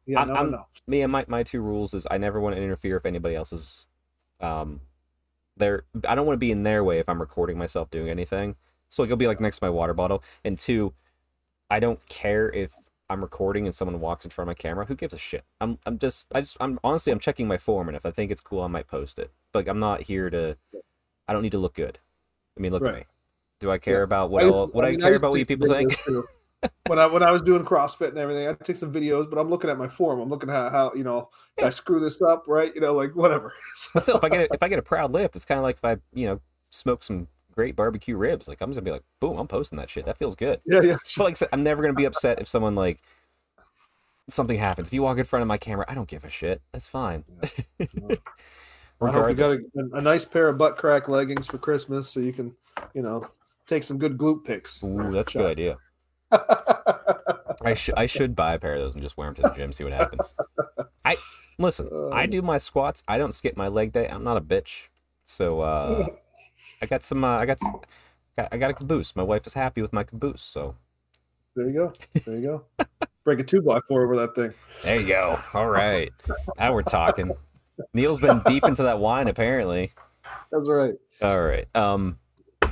yeah, 0.06 0.24
no, 0.24 0.34
I'm- 0.34 0.50
no. 0.50 0.64
me 0.86 1.02
and 1.02 1.12
my, 1.12 1.24
my 1.28 1.42
two 1.42 1.60
rules 1.60 1.94
is 1.94 2.06
I 2.10 2.18
never 2.18 2.40
want 2.40 2.56
to 2.56 2.62
interfere 2.62 2.96
if 2.96 3.06
anybody 3.06 3.34
else's 3.34 3.86
um 4.40 4.80
there 5.56 5.84
I 6.08 6.14
don't 6.14 6.26
want 6.26 6.34
to 6.36 6.40
be 6.40 6.50
in 6.50 6.62
their 6.62 6.82
way 6.82 6.98
if 6.98 7.08
I'm 7.08 7.20
recording 7.20 7.58
myself 7.58 7.90
doing 7.90 8.08
anything. 8.08 8.56
So 8.88 9.02
like 9.02 9.08
it'll 9.08 9.16
be 9.18 9.26
like 9.26 9.40
next 9.40 9.58
to 9.58 9.64
my 9.64 9.70
water 9.70 9.94
bottle. 9.94 10.22
And 10.44 10.58
two, 10.58 10.92
I 11.70 11.78
don't 11.80 12.04
care 12.08 12.50
if 12.50 12.72
I'm 13.08 13.20
recording 13.20 13.66
and 13.66 13.74
someone 13.74 14.00
walks 14.00 14.24
in 14.24 14.30
front 14.30 14.46
of 14.48 14.50
my 14.50 14.60
camera. 14.60 14.86
Who 14.86 14.94
gives 14.94 15.12
a 15.14 15.18
shit? 15.18 15.44
I'm 15.60 15.78
I'm 15.86 15.98
just 15.98 16.26
I 16.34 16.40
just 16.40 16.56
I'm 16.60 16.80
honestly 16.82 17.12
I'm 17.12 17.18
checking 17.18 17.46
my 17.46 17.58
form 17.58 17.88
and 17.88 17.96
if 17.96 18.04
I 18.06 18.10
think 18.10 18.30
it's 18.30 18.40
cool 18.40 18.62
I 18.62 18.66
might 18.68 18.88
post 18.88 19.18
it. 19.18 19.30
But 19.52 19.60
like, 19.60 19.68
I'm 19.68 19.78
not 19.78 20.02
here 20.02 20.30
to 20.30 20.56
I 21.28 21.32
don't 21.32 21.42
need 21.42 21.52
to 21.52 21.58
look 21.58 21.74
good. 21.74 21.98
I 22.56 22.60
mean 22.60 22.72
look 22.72 22.82
at 22.84 22.94
me. 22.94 23.04
Do 23.62 23.70
I 23.70 23.78
care 23.78 23.98
Yeah. 23.98 24.04
about 24.04 24.30
what 24.30 24.44
I- 24.44 24.48
all, 24.48 24.66
what 24.66 24.84
I, 24.84 24.90
mean, 24.90 25.00
care 25.00 25.12
used 25.12 25.20
to 25.20 25.26
about 25.26 25.30
what 25.30 25.40
you 25.40 25.46
people 25.46 25.68
think? 25.68 25.96
when 26.86 26.98
I 26.98 27.06
when 27.06 27.22
I 27.22 27.30
was 27.30 27.42
doing 27.42 27.64
CrossFit 27.64 28.08
and 28.08 28.18
everything, 28.18 28.48
I 28.48 28.54
take 28.54 28.76
some 28.76 28.92
videos, 28.92 29.30
but 29.30 29.38
I'm 29.38 29.48
looking 29.48 29.70
at 29.70 29.78
my 29.78 29.88
form. 29.88 30.20
I'm 30.20 30.28
looking 30.28 30.50
at 30.50 30.72
how 30.72 30.92
you 30.94 31.04
know 31.04 31.30
did 31.56 31.66
I 31.66 31.70
screw 31.70 32.00
this 32.00 32.20
up, 32.20 32.44
right? 32.48 32.74
You 32.74 32.80
know, 32.80 32.92
like 32.92 33.14
whatever. 33.14 33.52
so. 33.74 34.16
if 34.16 34.24
I 34.24 34.28
get 34.28 34.40
a, 34.40 34.54
if 34.54 34.62
I 34.62 34.68
get 34.68 34.78
a 34.78 34.82
proud 34.82 35.12
lift, 35.12 35.36
it's 35.36 35.44
kind 35.44 35.58
of 35.58 35.62
like 35.62 35.76
if 35.76 35.84
I 35.84 35.96
you 36.12 36.26
know 36.26 36.40
smoke 36.70 37.02
some 37.02 37.28
great 37.54 37.76
barbecue 37.76 38.16
ribs. 38.16 38.48
Like 38.48 38.60
I'm 38.60 38.70
just 38.70 38.78
gonna 38.78 38.84
be 38.84 38.90
like, 38.90 39.04
boom, 39.20 39.38
I'm 39.38 39.46
posting 39.46 39.78
that 39.78 39.90
shit. 39.90 40.06
That 40.06 40.18
feels 40.18 40.34
good. 40.34 40.60
yeah, 40.66 40.80
yeah. 40.82 40.96
But 41.16 41.24
like 41.24 41.32
I 41.32 41.34
said, 41.34 41.48
I'm 41.52 41.62
never 41.62 41.82
gonna 41.82 41.94
be 41.94 42.04
upset 42.04 42.40
if 42.40 42.48
someone 42.48 42.74
like 42.74 43.00
something 44.28 44.58
happens. 44.58 44.88
If 44.88 44.94
you 44.94 45.02
walk 45.02 45.18
in 45.18 45.24
front 45.24 45.42
of 45.42 45.48
my 45.48 45.58
camera, 45.58 45.84
I 45.88 45.94
don't 45.94 46.08
give 46.08 46.24
a 46.24 46.30
shit. 46.30 46.60
That's 46.72 46.88
fine. 46.88 47.24
I 47.80 49.10
hope 49.10 49.28
you 49.28 49.34
got 49.34 49.58
a, 49.58 49.60
a, 49.94 50.00
nice 50.00 50.24
pair 50.24 50.48
of 50.48 50.58
butt 50.58 50.76
crack 50.76 51.08
leggings 51.08 51.46
for 51.46 51.58
Christmas, 51.58 52.08
so 52.08 52.20
you 52.20 52.32
can, 52.32 52.54
you 52.94 53.02
know, 53.02 53.26
take 53.66 53.82
some 53.82 53.98
good 53.98 54.18
glute 54.18 54.44
picks. 54.44 54.82
Ooh, 54.84 55.10
that's 55.10 55.34
a 55.34 55.38
good 55.38 55.46
idea. 55.46 55.76
I 57.64 57.74
should 57.74 57.94
I 57.94 58.06
should 58.06 58.34
buy 58.34 58.54
a 58.54 58.58
pair 58.58 58.74
of 58.74 58.80
those 58.80 58.94
and 58.94 59.02
just 59.02 59.16
wear 59.16 59.28
them 59.28 59.36
to 59.36 59.42
the 59.42 59.54
gym, 59.54 59.72
see 59.72 59.84
what 59.84 59.92
happens. 59.92 60.34
I 61.04 61.16
listen. 61.58 61.88
I 62.12 62.26
do 62.26 62.42
my 62.42 62.58
squats. 62.58 63.02
I 63.06 63.18
don't 63.18 63.32
skip 63.32 63.56
my 63.56 63.68
leg 63.68 63.92
day. 63.92 64.08
I'm 64.08 64.24
not 64.24 64.36
a 64.36 64.40
bitch. 64.40 64.88
So 65.24 65.60
uh, 65.60 66.06
I 66.80 66.86
got 66.86 67.04
some. 67.04 67.24
Uh, 67.24 67.38
I 67.38 67.46
got, 67.46 67.58
I 68.36 68.56
got 68.56 68.70
a 68.70 68.74
caboose. 68.74 69.14
My 69.14 69.22
wife 69.22 69.46
is 69.46 69.54
happy 69.54 69.82
with 69.82 69.92
my 69.92 70.04
caboose. 70.04 70.42
So 70.42 70.74
there 71.54 71.68
you 71.68 71.74
go. 71.74 71.92
There 72.24 72.38
you 72.38 72.64
go. 72.78 72.86
Break 73.24 73.38
a 73.38 73.44
two 73.44 73.62
block 73.62 73.86
four 73.86 74.04
over 74.04 74.16
that 74.16 74.34
thing. 74.34 74.52
There 74.82 75.00
you 75.00 75.06
go. 75.06 75.38
All 75.54 75.68
right. 75.68 76.12
Now 76.58 76.72
we're 76.72 76.82
talking. 76.82 77.32
Neil's 77.94 78.20
been 78.20 78.42
deep 78.46 78.64
into 78.64 78.82
that 78.82 78.98
wine 78.98 79.28
apparently. 79.28 79.92
That's 80.50 80.68
right. 80.68 80.94
All 81.20 81.42
right. 81.42 81.66
Um. 81.76 82.18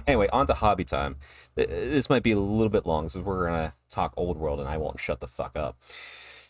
Anyway, 0.07 0.29
on 0.33 0.47
to 0.47 0.55
hobby 0.55 0.85
time. 0.85 1.17
This 1.55 2.09
might 2.09 2.23
be 2.23 2.33
a 2.33 2.39
little 2.39 2.69
bit 2.69 2.87
long 2.87 3.07
because 3.07 3.23
we're 3.23 3.47
gonna 3.47 3.75
talk 3.89 4.13
old 4.17 4.37
world, 4.37 4.61
and 4.61 4.69
I 4.69 4.77
won't 4.77 5.01
shut 5.01 5.21
the 5.21 5.29
fuck 5.29 5.57
up. 5.57 5.77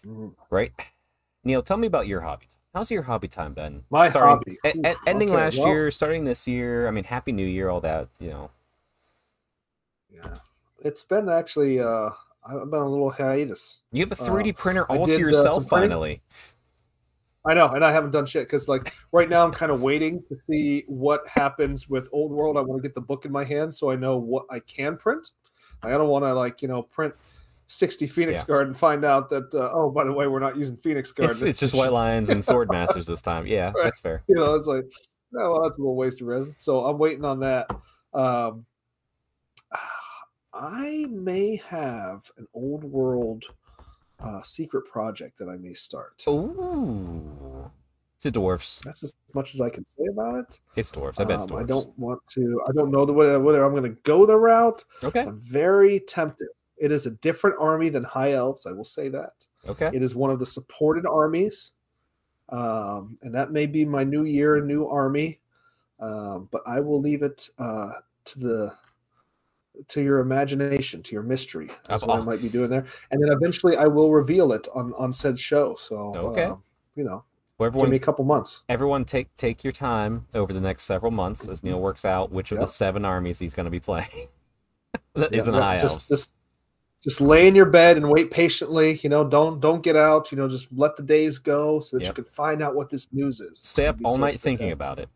Mm-hmm. 0.07 0.28
Right, 0.50 0.73
Neil? 1.45 1.62
Tell 1.62 1.76
me 1.76 1.87
about 1.87 2.07
your 2.07 2.21
hobby. 2.21 2.49
How's 2.75 2.90
your 2.90 3.02
hobby 3.02 3.28
time 3.28 3.52
been? 3.52 3.83
My 3.90 4.09
starting, 4.09 4.57
hobby. 4.62 4.95
Ending 5.07 5.30
okay, 5.30 5.37
last 5.37 5.59
well, 5.59 5.69
year, 5.69 5.90
starting 5.90 6.25
this 6.25 6.47
year. 6.47 6.87
I 6.87 6.90
mean, 6.90 7.04
Happy 7.04 7.33
New 7.33 7.47
Year, 7.47 7.69
all 7.69 7.80
that. 7.80 8.09
You 8.19 8.28
know. 8.28 8.50
Yeah, 10.12 10.38
it's 10.80 11.02
been 11.02 11.28
actually. 11.28 11.80
uh 11.80 12.11
I've 12.45 12.71
been 12.71 12.80
a 12.80 12.88
little 12.88 13.11
hiatus. 13.11 13.80
You 13.92 14.04
have 14.07 14.12
a 14.12 14.16
3D 14.16 14.50
uh, 14.50 14.52
printer 14.54 14.85
all 14.87 15.04
did, 15.04 15.12
to 15.12 15.16
uh, 15.16 15.26
yourself 15.26 15.66
uh, 15.66 15.69
finally. 15.69 16.23
I 17.47 17.54
know, 17.54 17.68
and 17.68 17.85
I 17.85 17.90
haven't 17.90 18.11
done 18.11 18.26
shit 18.26 18.42
because 18.42 18.68
like 18.68 18.94
right 19.12 19.28
now 19.28 19.44
I'm 19.44 19.52
kind 19.52 19.73
of 19.73 19.80
waiting 19.80 20.23
to 20.28 20.37
see 20.47 20.85
what 20.87 21.26
happens 21.26 21.88
with 21.88 22.09
Old 22.12 22.32
World. 22.32 22.59
I 22.59 22.61
want 22.61 22.82
to 22.82 22.87
get 22.87 22.94
the 22.94 23.00
book 23.00 23.25
in 23.25 23.32
my 23.32 23.44
hand 23.44 23.75
so 23.75 23.90
I 23.90 23.97
know 23.97 24.18
what 24.18 24.44
I 24.50 24.61
can 24.61 24.97
print. 24.97 25.30
I 25.82 25.90
don't 25.90 26.09
want 26.09 26.25
to 26.25 26.35
like 26.35 26.61
you 26.61 26.68
know 26.68 26.82
print 26.82 27.14
60 27.68 28.06
Phoenix 28.09 28.40
yeah. 28.40 28.47
Guard 28.47 28.66
and 28.66 28.76
find 28.76 29.04
out 29.04 29.30
that 29.30 29.54
uh, 29.54 29.70
oh 29.73 29.90
by 29.90 30.04
the 30.04 30.12
way 30.12 30.26
we're 30.26 30.40
not 30.40 30.56
using 30.56 30.76
Phoenix 30.76 31.12
Guard. 31.12 31.30
It's, 31.30 31.42
it's 31.42 31.61
just 31.61 31.75
White 31.76 31.92
Lions 31.92 32.28
and 32.28 32.44
Sword 32.44 32.68
Masters 32.73 33.06
this 33.06 33.23
time. 33.23 33.47
Yeah, 33.47 33.66
right. 33.66 33.85
that's 33.85 34.00
fair. 34.00 34.23
You 34.26 34.35
know, 34.35 34.54
it's 34.54 34.66
like 34.66 34.85
oh, 35.38 35.50
well 35.50 35.62
that's 35.62 35.78
a 35.78 35.80
little 35.80 35.97
waste 35.97 36.20
of 36.20 36.26
resin. 36.26 36.54
So 36.59 36.85
I'm 36.85 36.99
waiting 36.99 37.25
on 37.25 37.40
that. 37.40 37.70
Um, 38.12 38.66
I 40.52 41.06
may 41.09 41.56
have 41.68 42.30
an 42.37 42.47
Old 42.52 42.85
World 42.85 43.44
uh, 44.22 44.42
secret 44.42 44.86
project 44.86 45.38
that 45.38 45.48
I 45.48 45.56
may 45.56 45.74
start. 45.74 46.24
Ooh. 46.28 47.70
It's 48.16 48.26
a 48.26 48.30
dwarfs. 48.30 48.80
That's 48.84 49.02
as 49.02 49.12
much 49.34 49.54
as 49.54 49.62
I 49.62 49.70
can 49.70 49.86
say 49.86 50.04
about 50.12 50.34
it. 50.34 50.60
It's 50.76 50.90
dwarfs. 50.90 51.18
I 51.18 51.24
bet 51.24 51.40
um, 51.40 51.46
dwarfs. 51.46 51.64
I 51.64 51.66
don't 51.66 51.98
want 51.98 52.20
to. 52.34 52.60
I 52.68 52.72
don't 52.72 52.90
know 52.90 53.06
the 53.06 53.14
whether, 53.14 53.40
whether 53.40 53.64
I'm 53.64 53.72
going 53.72 53.84
to 53.84 53.98
go 54.02 54.26
the 54.26 54.36
route. 54.36 54.84
Okay. 55.02 55.20
I'm 55.20 55.36
very 55.36 56.00
tempted. 56.00 56.48
It 56.76 56.92
is 56.92 57.06
a 57.06 57.12
different 57.12 57.56
army 57.58 57.88
than 57.88 58.04
High 58.04 58.32
Elves. 58.32 58.66
I 58.66 58.72
will 58.72 58.84
say 58.84 59.08
that. 59.08 59.32
Okay. 59.66 59.90
It 59.94 60.02
is 60.02 60.14
one 60.14 60.30
of 60.30 60.38
the 60.38 60.44
supported 60.44 61.06
armies, 61.06 61.70
um, 62.50 63.16
and 63.22 63.34
that 63.34 63.52
may 63.52 63.64
be 63.64 63.86
my 63.86 64.04
new 64.04 64.24
year, 64.24 64.60
new 64.60 64.86
army. 64.86 65.40
Um, 65.98 66.48
but 66.50 66.62
I 66.66 66.80
will 66.80 67.00
leave 67.00 67.22
it 67.22 67.48
uh, 67.58 67.92
to 68.26 68.38
the 68.38 68.72
to 69.88 70.02
your 70.02 70.18
imagination, 70.18 71.02
to 71.02 71.12
your 71.12 71.22
mystery. 71.22 71.70
That's 71.88 72.02
what 72.02 72.18
I 72.18 72.22
might 72.22 72.42
be 72.42 72.48
doing 72.48 72.70
there, 72.70 72.86
and 73.10 73.22
then 73.22 73.32
eventually 73.32 73.76
I 73.76 73.86
will 73.86 74.12
reveal 74.12 74.52
it 74.52 74.68
on 74.74 74.92
on 74.94 75.12
said 75.12 75.38
show. 75.38 75.74
So 75.74 76.12
okay, 76.16 76.44
uh, 76.44 76.56
you 76.96 77.04
know, 77.04 77.24
well, 77.58 77.66
everyone, 77.66 77.86
give 77.86 77.90
me 77.90 77.96
a 77.96 78.00
couple 78.00 78.24
months. 78.24 78.62
Everyone, 78.68 79.04
take 79.04 79.36
take 79.36 79.62
your 79.64 79.72
time 79.72 80.26
over 80.34 80.52
the 80.52 80.60
next 80.60 80.84
several 80.84 81.12
months 81.12 81.46
as 81.48 81.62
Neil 81.62 81.80
works 81.80 82.04
out 82.04 82.30
which 82.32 82.52
of 82.52 82.56
yep. 82.56 82.66
the 82.66 82.72
seven 82.72 83.04
armies 83.04 83.38
he's 83.38 83.54
going 83.54 83.64
to 83.64 83.70
be 83.70 83.80
playing. 83.80 84.28
that 85.14 85.32
yeah, 85.32 85.44
not 85.44 85.62
high 85.62 85.78
just, 85.78 86.08
just 86.08 86.34
just 87.02 87.20
lay 87.20 87.48
in 87.48 87.54
your 87.54 87.66
bed 87.66 87.96
and 87.96 88.08
wait 88.08 88.30
patiently. 88.30 88.98
You 89.02 89.10
know, 89.10 89.24
don't 89.24 89.60
don't 89.60 89.82
get 89.82 89.96
out. 89.96 90.32
You 90.32 90.38
know, 90.38 90.48
just 90.48 90.68
let 90.72 90.96
the 90.96 91.02
days 91.02 91.38
go 91.38 91.80
so 91.80 91.96
that 91.96 92.04
yep. 92.04 92.16
you 92.16 92.22
can 92.22 92.32
find 92.32 92.62
out 92.62 92.74
what 92.74 92.90
this 92.90 93.08
news 93.12 93.40
is. 93.40 93.60
Stay 93.62 93.86
up 93.86 93.98
all 94.04 94.14
so 94.14 94.20
night 94.20 94.40
thinking 94.40 94.72
about 94.72 94.98
it. 94.98 95.08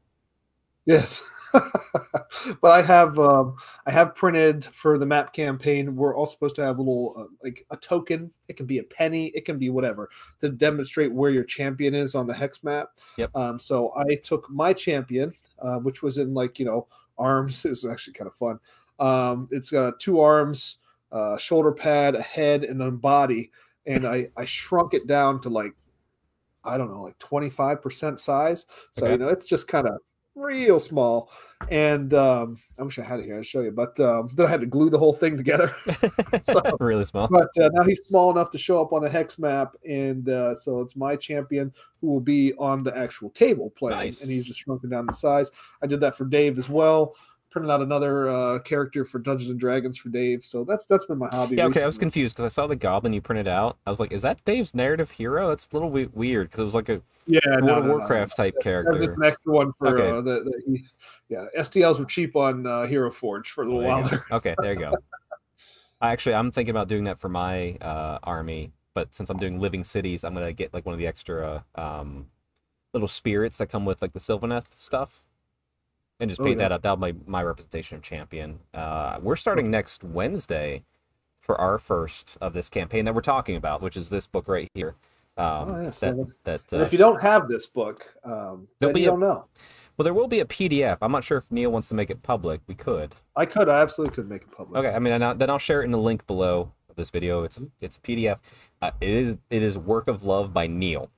Yes. 0.87 1.23
but 2.61 2.71
I 2.71 2.83
have 2.83 3.19
um, 3.19 3.57
I 3.87 3.91
have 3.91 4.15
printed 4.15 4.65
for 4.65 4.99
the 4.99 5.07
map 5.07 5.33
campaign. 5.33 5.95
We're 5.95 6.17
all 6.17 6.27
supposed 6.27 6.57
to 6.57 6.65
have 6.65 6.79
a 6.79 6.83
little 6.83 7.15
uh, 7.17 7.27
like 7.43 7.65
a 7.71 7.77
token. 7.77 8.33
It 8.49 8.57
can 8.57 8.67
be 8.67 8.79
a 8.79 8.83
penny. 8.83 9.29
It 9.35 9.45
can 9.45 9.59
be 9.59 9.71
whatever 9.71 10.11
to 10.41 10.49
demonstrate 10.49 11.13
where 11.13 11.31
your 11.31 11.45
champion 11.45 11.95
is 11.95 12.15
on 12.15 12.27
the 12.27 12.35
hex 12.35 12.65
map. 12.65 12.89
Yep. 13.19 13.31
Um, 13.35 13.59
so 13.59 13.93
I 13.97 14.17
took 14.17 14.51
my 14.51 14.73
champion, 14.73 15.33
uh, 15.61 15.79
which 15.79 16.03
was 16.03 16.19
in 16.19 16.35
like 16.35 16.59
you 16.59 16.67
know 16.67 16.89
arms. 17.19 17.65
It 17.65 17.71
was 17.71 17.87
actually 17.87 18.15
kind 18.15 18.29
of 18.29 18.35
fun. 18.35 18.59
Um, 18.99 19.49
it's 19.51 19.71
got 19.71 20.01
two 20.01 20.21
arms, 20.21 20.79
uh, 21.13 21.37
shoulder 21.37 21.73
pad, 21.73 22.15
a 22.15 22.23
head, 22.23 22.65
and 22.65 22.83
a 22.83 22.91
body. 22.91 23.53
And 23.87 24.07
I 24.07 24.29
I 24.37 24.45
shrunk 24.45 24.95
it 24.95 25.07
down 25.07 25.41
to 25.43 25.51
like 25.51 25.73
I 26.65 26.79
don't 26.79 26.91
know 26.91 27.03
like 27.03 27.19
twenty 27.19 27.51
five 27.51 27.81
percent 27.81 28.19
size. 28.19 28.67
So 28.91 29.05
okay. 29.05 29.13
you 29.13 29.19
know 29.19 29.29
it's 29.29 29.47
just 29.47 29.69
kind 29.69 29.87
of 29.87 29.99
real 30.35 30.81
small. 30.81 31.31
And 31.71 32.13
um, 32.13 32.59
I 32.79 32.83
wish 32.83 32.99
I 32.99 33.03
had 33.03 33.21
it 33.21 33.25
here. 33.25 33.39
I'd 33.39 33.47
show 33.47 33.61
you, 33.61 33.71
but 33.71 33.99
um, 34.01 34.29
then 34.35 34.47
I 34.47 34.51
had 34.51 34.61
to 34.61 34.67
glue 34.67 34.91
the 34.91 34.99
whole 34.99 35.13
thing 35.13 35.37
together. 35.37 35.75
so, 36.43 36.61
really 36.81 37.05
small. 37.05 37.29
But 37.29 37.49
uh, 37.59 37.71
now 37.73 37.85
he's 37.85 38.05
small 38.05 38.31
enough 38.31 38.51
to 38.51 38.59
show 38.59 38.81
up 38.81 38.93
on 38.93 39.03
the 39.03 39.09
hex 39.09 39.39
map, 39.39 39.75
and 39.89 40.29
uh, 40.29 40.57
so 40.57 40.81
it's 40.81 40.97
my 40.97 41.17
champion 41.17 41.73
who 42.01 42.09
will 42.09 42.21
be 42.21 42.53
on 42.55 42.83
the 42.83 42.97
actual 42.97 43.31
table 43.31 43.73
playing, 43.79 43.99
nice. 43.99 44.23
and 44.23 44.31
he's 44.31 44.45
just 44.45 44.61
shrunken 44.61 44.91
down 44.91 45.09
in 45.09 45.15
size. 45.15 45.51
I 45.83 45.87
did 45.87 46.01
that 46.01 46.17
for 46.17 46.27
Dave 46.27 46.59
as 46.59 46.69
well 46.69 47.15
printed 47.55 47.71
out 47.71 47.81
another 47.81 48.29
uh, 48.29 48.59
character 48.59 49.05
for 49.05 49.21
Dungeons 49.21 49.49
and 49.49 49.61
Dragons 49.61 49.97
for 49.97 50.09
Dave. 50.09 50.45
So 50.45 50.65
that's 50.65 50.87
that's 50.87 51.07
been 51.07 51.19
my 51.19 51.29
hobby. 51.29 51.55
Yeah, 51.55 51.63
okay. 51.63 51.69
Recently. 51.69 51.83
I 51.85 51.87
was 51.87 51.99
confused 51.99 52.35
because 52.35 52.53
I 52.53 52.53
saw 52.53 52.67
the 52.67 52.75
goblin 52.75 53.13
you 53.13 53.23
printed 53.23 53.47
out. 53.47 53.79
I 53.87 53.91
was 53.91 54.01
like, 54.01 54.13
is 54.13 54.23
that 54.23 54.45
Dave's 54.45 54.75
narrative 54.75 55.13
hero? 55.13 55.49
That's 55.49 55.69
a 55.71 55.75
little 55.75 55.89
we- 55.89 56.07
weird 56.07 56.49
because 56.49 56.61
it 56.61 56.65
was 56.65 56.75
like 56.75 56.89
a 56.89 57.01
yeah 57.27 57.39
World 57.47 57.65
no, 57.65 57.79
of 57.79 57.85
no, 57.85 57.91
Warcraft 57.93 58.37
no. 58.37 58.45
type 58.45 58.55
character. 58.61 58.99
That's 58.99 59.13
an 59.13 59.25
extra 59.25 59.53
one 59.53 59.73
for 59.79 59.89
okay. 59.89 60.11
uh, 60.11 60.21
the, 60.21 60.45
the, 60.67 60.83
yeah 61.29 61.47
STLs 61.57 62.01
were 62.01 62.05
cheap 62.05 62.35
on 62.35 62.67
uh, 62.67 62.87
Hero 62.87 63.11
Forge 63.13 63.53
for 63.53 63.63
a 63.63 63.67
little 63.67 63.83
while 63.83 64.03
there. 64.03 64.25
Okay, 64.33 64.57
there 64.59 64.73
you 64.73 64.79
go. 64.79 64.93
Actually, 66.03 66.35
I'm 66.35 66.51
thinking 66.51 66.71
about 66.71 66.89
doing 66.89 67.05
that 67.05 67.21
for 67.21 67.29
my 67.29 67.77
uh, 67.81 68.19
army, 68.25 68.73
but 68.95 69.15
since 69.15 69.31
I'm 69.31 69.39
doing 69.39 69.61
living 69.61 69.85
cities, 69.85 70.25
I'm 70.25 70.35
gonna 70.35 70.53
get 70.53 70.75
like 70.75 70.85
one 70.85 70.93
of 70.93 70.99
the 70.99 71.07
extra 71.07 71.65
um, 71.77 72.27
little 72.93 73.09
spirits 73.09 73.59
that 73.59 73.69
come 73.69 73.85
with 73.85 74.03
like 74.03 74.13
the 74.13 74.19
Sylvaneth 74.19 74.75
stuff 74.75 75.24
and 76.21 76.31
just 76.31 76.41
oh, 76.41 76.45
paint 76.45 76.59
yeah. 76.59 76.69
that 76.69 76.73
up. 76.73 76.83
That'll 76.83 76.97
be 76.97 77.15
my 77.27 77.43
representation 77.43 77.97
of 77.97 78.03
champion. 78.03 78.59
Uh, 78.73 79.19
we're 79.23 79.37
starting 79.37 79.71
next 79.71 80.05
Wednesday 80.05 80.83
for 81.41 81.61
our 81.61 81.79
first 81.79 82.39
of 82.41 82.53
this 82.53 82.69
campaign 82.69 83.05
that 83.05 83.15
we're 83.15 83.21
talking 83.21 83.57
about, 83.57 83.83
which 83.83 83.97
is 83.97 84.09
this 84.09 84.27
book 84.27 84.49
right 84.49 84.69
here. 84.75 84.95
Um, 85.37 85.47
oh, 85.47 85.83
yeah. 85.83 85.91
So 85.91 86.33
that, 86.45 86.69
that 86.69 86.81
uh, 86.81 86.83
if 86.83 86.93
you 86.93 86.99
don't 86.99 87.21
have 87.21 87.49
this 87.49 87.67
book, 87.67 88.15
um, 88.25 88.69
then 88.81 88.97
you 88.97 89.03
a, 89.03 89.07
don't 89.07 89.21
know. 89.21 89.47
Well, 89.97 90.05
there 90.05 90.15
will 90.15 90.29
be 90.29 90.41
a 90.41 90.45
PDF. 90.45 90.99
I'm 91.03 91.13
not 91.13 91.25
sure 91.25 91.39
if 91.39 91.51
Neil 91.51 91.71
wants 91.71 91.89
to 91.89 91.95
make 91.95 92.11
it 92.11 92.23
public. 92.23 92.61
We 92.67 92.75
could. 92.75 93.15
I 93.37 93.47
could. 93.47 93.69
I 93.69 93.81
absolutely 93.81 94.15
could 94.15 94.29
make 94.29 94.43
it 94.43 94.51
public. 94.51 94.79
Okay. 94.79 94.95
I 94.95 94.99
mean, 94.99 95.23
I, 95.23 95.35
then 95.35 95.51
I'll 95.51 95.59
share 95.59 95.83
it 95.83 95.85
in 95.85 95.91
the 95.91 95.99
link 95.99 96.27
below 96.27 96.73
this 96.97 97.11
video. 97.11 97.43
It's 97.43 97.59
a, 97.59 97.63
it's 97.81 97.97
a 97.97 98.01
PDF. 98.01 98.39
Uh, 98.81 98.91
it 99.01 99.09
is 99.09 99.39
it 99.51 99.63
is 99.63 99.77
work 99.77 100.09
of 100.09 100.25
love 100.25 100.53
by 100.53 100.67
Neil. 100.67 101.11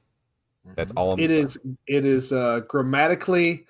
That's 0.75 0.93
mm-hmm. 0.93 0.99
all. 0.99 1.12
I'm 1.12 1.21
it 1.21 1.31
is. 1.31 1.59
It 1.87 2.05
is 2.05 2.33
uh, 2.33 2.61
grammatically 2.61 3.67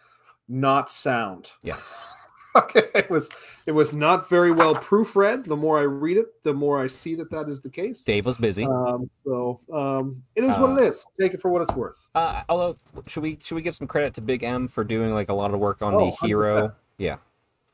not 0.48 0.90
sound. 0.90 1.50
Yes. 1.62 2.10
okay. 2.56 2.84
It 2.94 3.10
was 3.10 3.30
it 3.66 3.72
was 3.72 3.92
not 3.92 4.28
very 4.28 4.52
well 4.52 4.74
proofread. 4.74 5.44
The 5.44 5.56
more 5.56 5.78
I 5.78 5.82
read 5.82 6.16
it, 6.16 6.42
the 6.42 6.54
more 6.54 6.80
I 6.80 6.86
see 6.86 7.14
that 7.16 7.30
that 7.30 7.48
is 7.48 7.60
the 7.60 7.70
case. 7.70 8.04
Dave 8.04 8.26
was 8.26 8.36
busy. 8.36 8.64
Um, 8.64 9.10
so 9.24 9.60
um, 9.72 10.22
it 10.34 10.44
is 10.44 10.54
uh, 10.54 10.58
what 10.60 10.82
it 10.82 10.88
uh. 10.88 11.04
Take 11.20 11.34
it 11.34 11.40
for 11.40 11.50
what 11.50 11.62
it's 11.62 11.74
worth. 11.74 12.08
Uh, 12.14 12.42
although, 12.48 12.76
should 13.06 13.22
we 13.22 13.38
should 13.42 13.56
we 13.56 13.62
give 13.62 13.74
some 13.74 13.86
credit 13.86 14.14
to 14.14 14.20
Big 14.20 14.42
M 14.42 14.68
for 14.68 14.84
doing 14.84 15.12
like 15.12 15.28
a 15.28 15.34
lot 15.34 15.52
of 15.52 15.60
work 15.60 15.82
on 15.82 15.94
oh, 15.94 16.06
the 16.06 16.26
hero? 16.26 16.68
100%. 16.68 16.74
Yeah. 16.98 17.16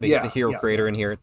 The, 0.01 0.09
yeah, 0.09 0.23
the 0.23 0.29
hero 0.29 0.51
yeah. 0.51 0.59
creator 0.59 0.89
in 0.89 0.95
here. 0.95 1.19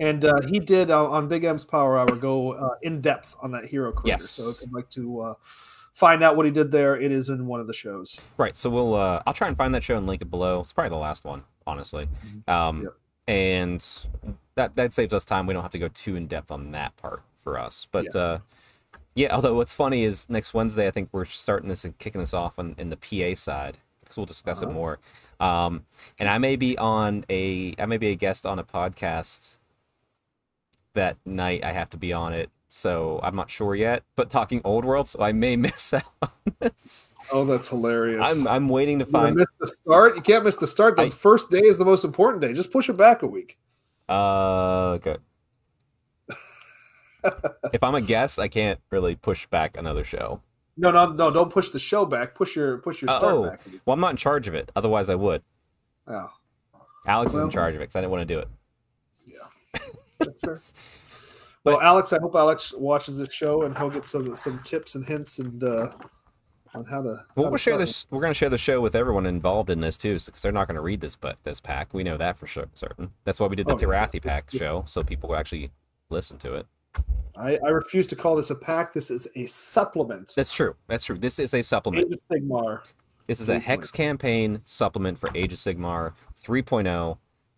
And 0.00 0.24
uh, 0.24 0.40
he 0.40 0.58
did 0.58 0.90
uh, 0.90 1.08
on 1.08 1.28
Big 1.28 1.44
M's 1.44 1.64
Power 1.64 1.98
Hour 1.98 2.16
go 2.16 2.52
uh, 2.52 2.74
in 2.82 3.00
depth 3.00 3.36
on 3.40 3.52
that 3.52 3.64
hero 3.64 3.92
creator. 3.92 4.22
Yes. 4.22 4.30
So 4.30 4.50
if 4.50 4.60
you'd 4.60 4.72
like 4.72 4.90
to 4.90 5.20
uh, 5.20 5.34
find 5.94 6.22
out 6.22 6.36
what 6.36 6.44
he 6.44 6.52
did 6.52 6.70
there, 6.70 7.00
it 7.00 7.10
is 7.10 7.28
in 7.30 7.46
one 7.46 7.60
of 7.60 7.66
the 7.66 7.72
shows. 7.72 8.18
Right. 8.36 8.54
So 8.54 8.68
we'll 8.68 8.94
uh, 8.94 9.22
I'll 9.26 9.32
try 9.32 9.48
and 9.48 9.56
find 9.56 9.74
that 9.74 9.82
show 9.82 9.96
and 9.96 10.06
link 10.06 10.20
it 10.20 10.30
below. 10.30 10.60
It's 10.60 10.72
probably 10.72 10.90
the 10.90 10.96
last 10.96 11.24
one, 11.24 11.44
honestly. 11.66 12.06
Mm-hmm. 12.26 12.50
Um, 12.50 12.82
yep. 12.82 12.92
and 13.28 14.06
that 14.56 14.76
that 14.76 14.92
saves 14.92 15.14
us 15.14 15.24
time. 15.24 15.46
We 15.46 15.54
don't 15.54 15.62
have 15.62 15.70
to 15.72 15.78
go 15.78 15.88
too 15.88 16.16
in 16.16 16.26
depth 16.26 16.50
on 16.50 16.72
that 16.72 16.96
part 16.96 17.22
for 17.34 17.58
us. 17.58 17.86
But 17.90 18.04
yes. 18.06 18.16
uh, 18.16 18.38
yeah, 19.14 19.34
although 19.34 19.54
what's 19.54 19.72
funny 19.72 20.04
is 20.04 20.28
next 20.28 20.52
Wednesday, 20.52 20.86
I 20.86 20.90
think 20.90 21.08
we're 21.12 21.24
starting 21.24 21.68
this 21.68 21.84
and 21.84 21.96
kicking 21.98 22.20
this 22.20 22.34
off 22.34 22.58
on 22.58 22.74
in 22.76 22.90
the 22.90 22.96
PA 22.96 23.34
side 23.38 23.78
because 24.00 24.16
we'll 24.16 24.26
discuss 24.26 24.62
uh-huh. 24.62 24.70
it 24.70 24.74
more. 24.74 24.98
Um, 25.40 25.84
and 26.18 26.28
I 26.28 26.38
may 26.38 26.56
be 26.56 26.76
on 26.78 27.24
a 27.30 27.74
I 27.78 27.86
may 27.86 27.98
be 27.98 28.08
a 28.08 28.14
guest 28.16 28.46
on 28.46 28.58
a 28.58 28.64
podcast 28.64 29.58
that 30.94 31.16
night 31.26 31.62
I 31.64 31.72
have 31.72 31.90
to 31.90 31.96
be 31.96 32.12
on 32.12 32.32
it, 32.32 32.50
so 32.68 33.20
I'm 33.22 33.36
not 33.36 33.50
sure 33.50 33.74
yet. 33.74 34.02
But 34.16 34.30
talking 34.30 34.60
old 34.64 34.84
world, 34.84 35.08
so 35.08 35.22
I 35.22 35.32
may 35.32 35.56
miss 35.68 35.92
out 35.94 36.02
on 36.22 36.30
this. 36.60 37.14
Oh, 37.30 37.44
that's 37.44 37.68
hilarious. 37.68 38.20
I'm 38.24 38.46
I'm 38.48 38.68
waiting 38.68 38.98
to 39.00 39.04
find. 39.06 39.36
miss 39.36 39.48
the 39.60 39.66
start. 39.68 40.16
You 40.16 40.22
can't 40.22 40.44
miss 40.44 40.56
the 40.56 40.66
start. 40.66 40.96
The 40.96 41.02
I- 41.02 41.10
first 41.10 41.50
day 41.50 41.60
is 41.60 41.78
the 41.78 41.84
most 41.84 42.04
important 42.04 42.42
day. 42.42 42.52
Just 42.52 42.70
push 42.72 42.88
it 42.88 42.96
back 42.96 43.22
a 43.22 43.26
week. 43.26 43.58
Uh, 44.08 44.98
good. 44.98 45.20
if 47.72 47.82
I'm 47.82 47.94
a 47.94 48.00
guest, 48.00 48.38
I 48.38 48.48
can't 48.48 48.80
really 48.90 49.14
push 49.16 49.46
back 49.46 49.76
another 49.76 50.04
show. 50.04 50.40
No, 50.76 50.90
no, 50.90 51.12
no! 51.12 51.30
Don't 51.30 51.50
push 51.52 51.68
the 51.70 51.78
show 51.78 52.04
back. 52.04 52.34
Push 52.34 52.56
your 52.56 52.78
push 52.78 53.00
your 53.00 53.08
start 53.08 53.24
Oh, 53.24 53.48
back. 53.50 53.60
well, 53.86 53.94
I'm 53.94 54.00
not 54.00 54.10
in 54.10 54.16
charge 54.16 54.48
of 54.48 54.54
it. 54.54 54.70
Otherwise, 54.74 55.08
I 55.08 55.14
would. 55.14 55.42
Oh, 56.08 56.30
Alex 57.06 57.32
is 57.32 57.40
in 57.40 57.48
charge 57.50 57.74
of 57.74 57.80
it 57.80 57.84
because 57.84 57.96
I 57.96 58.00
didn't 58.00 58.10
want 58.10 58.26
to 58.28 58.34
do 58.34 58.40
it. 58.40 58.48
Yeah. 60.26 60.32
That's 60.42 60.72
well, 61.64 61.80
Alex, 61.80 62.12
I 62.12 62.18
hope 62.20 62.34
Alex 62.34 62.72
watches 62.76 63.18
this 63.18 63.32
show 63.32 63.62
and 63.62 63.76
he'll 63.76 63.90
get 63.90 64.06
some 64.06 64.34
some 64.36 64.58
tips 64.60 64.94
and 64.94 65.06
hints 65.06 65.38
and 65.38 65.62
uh, 65.62 65.88
on 66.74 66.84
how 66.84 67.02
to. 67.02 67.24
Well, 67.34 67.46
how 67.46 67.50
we'll 67.50 67.56
share 67.56 67.78
this. 67.78 68.06
We're 68.10 68.20
going 68.20 68.32
to 68.32 68.38
share 68.38 68.50
the 68.50 68.58
show 68.58 68.80
with 68.80 68.94
everyone 68.94 69.26
involved 69.26 69.70
in 69.70 69.80
this 69.80 69.96
too, 69.96 70.18
because 70.18 70.42
they're 70.42 70.52
not 70.52 70.66
going 70.66 70.76
to 70.76 70.82
read 70.82 71.00
this, 71.00 71.16
but 71.16 71.38
this 71.44 71.60
pack, 71.60 71.94
we 71.94 72.02
know 72.02 72.16
that 72.16 72.36
for 72.36 72.46
sure, 72.46 72.66
certain. 72.74 73.10
That's 73.24 73.40
why 73.40 73.46
we 73.46 73.56
did 73.56 73.66
the 73.66 73.74
Oh, 73.74 74.10
yeah. 74.12 74.20
Pack 74.20 74.50
show, 74.50 74.84
so 74.86 75.02
people 75.02 75.28
will 75.30 75.36
actually 75.36 75.70
listen 76.10 76.38
to 76.38 76.54
it. 76.54 76.66
I, 77.36 77.56
I 77.64 77.68
refuse 77.70 78.06
to 78.08 78.16
call 78.16 78.36
this 78.36 78.50
a 78.50 78.54
pack. 78.54 78.92
This 78.92 79.10
is 79.10 79.26
a 79.34 79.46
supplement. 79.46 80.32
That's 80.36 80.54
true. 80.54 80.76
That's 80.86 81.04
true. 81.04 81.18
This 81.18 81.38
is 81.38 81.54
a 81.54 81.62
supplement. 81.62 82.06
Age 82.06 82.12
of 82.12 82.20
Sigmar. 82.30 82.82
This 83.26 83.40
is 83.40 83.48
a 83.48 83.58
hex 83.58 83.90
campaign 83.90 84.60
supplement 84.66 85.18
for 85.18 85.30
Age 85.34 85.52
of 85.52 85.58
Sigmar 85.58 86.12
3.0, 86.40 87.16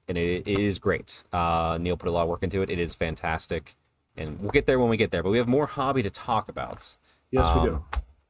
and 0.08 0.18
it, 0.18 0.46
it 0.46 0.58
is 0.58 0.78
great. 0.78 1.24
Uh, 1.32 1.78
Neil 1.80 1.96
put 1.96 2.08
a 2.08 2.12
lot 2.12 2.22
of 2.22 2.28
work 2.28 2.42
into 2.42 2.62
it. 2.62 2.70
It 2.70 2.78
is 2.78 2.94
fantastic, 2.94 3.76
and 4.16 4.40
we'll 4.40 4.50
get 4.50 4.66
there 4.66 4.78
when 4.78 4.88
we 4.88 4.96
get 4.96 5.10
there. 5.10 5.22
But 5.22 5.30
we 5.30 5.38
have 5.38 5.48
more 5.48 5.66
hobby 5.66 6.02
to 6.02 6.10
talk 6.10 6.48
about. 6.48 6.96
Yes, 7.30 7.46
we 7.54 7.60
do. 7.62 7.74
Um, 7.76 7.84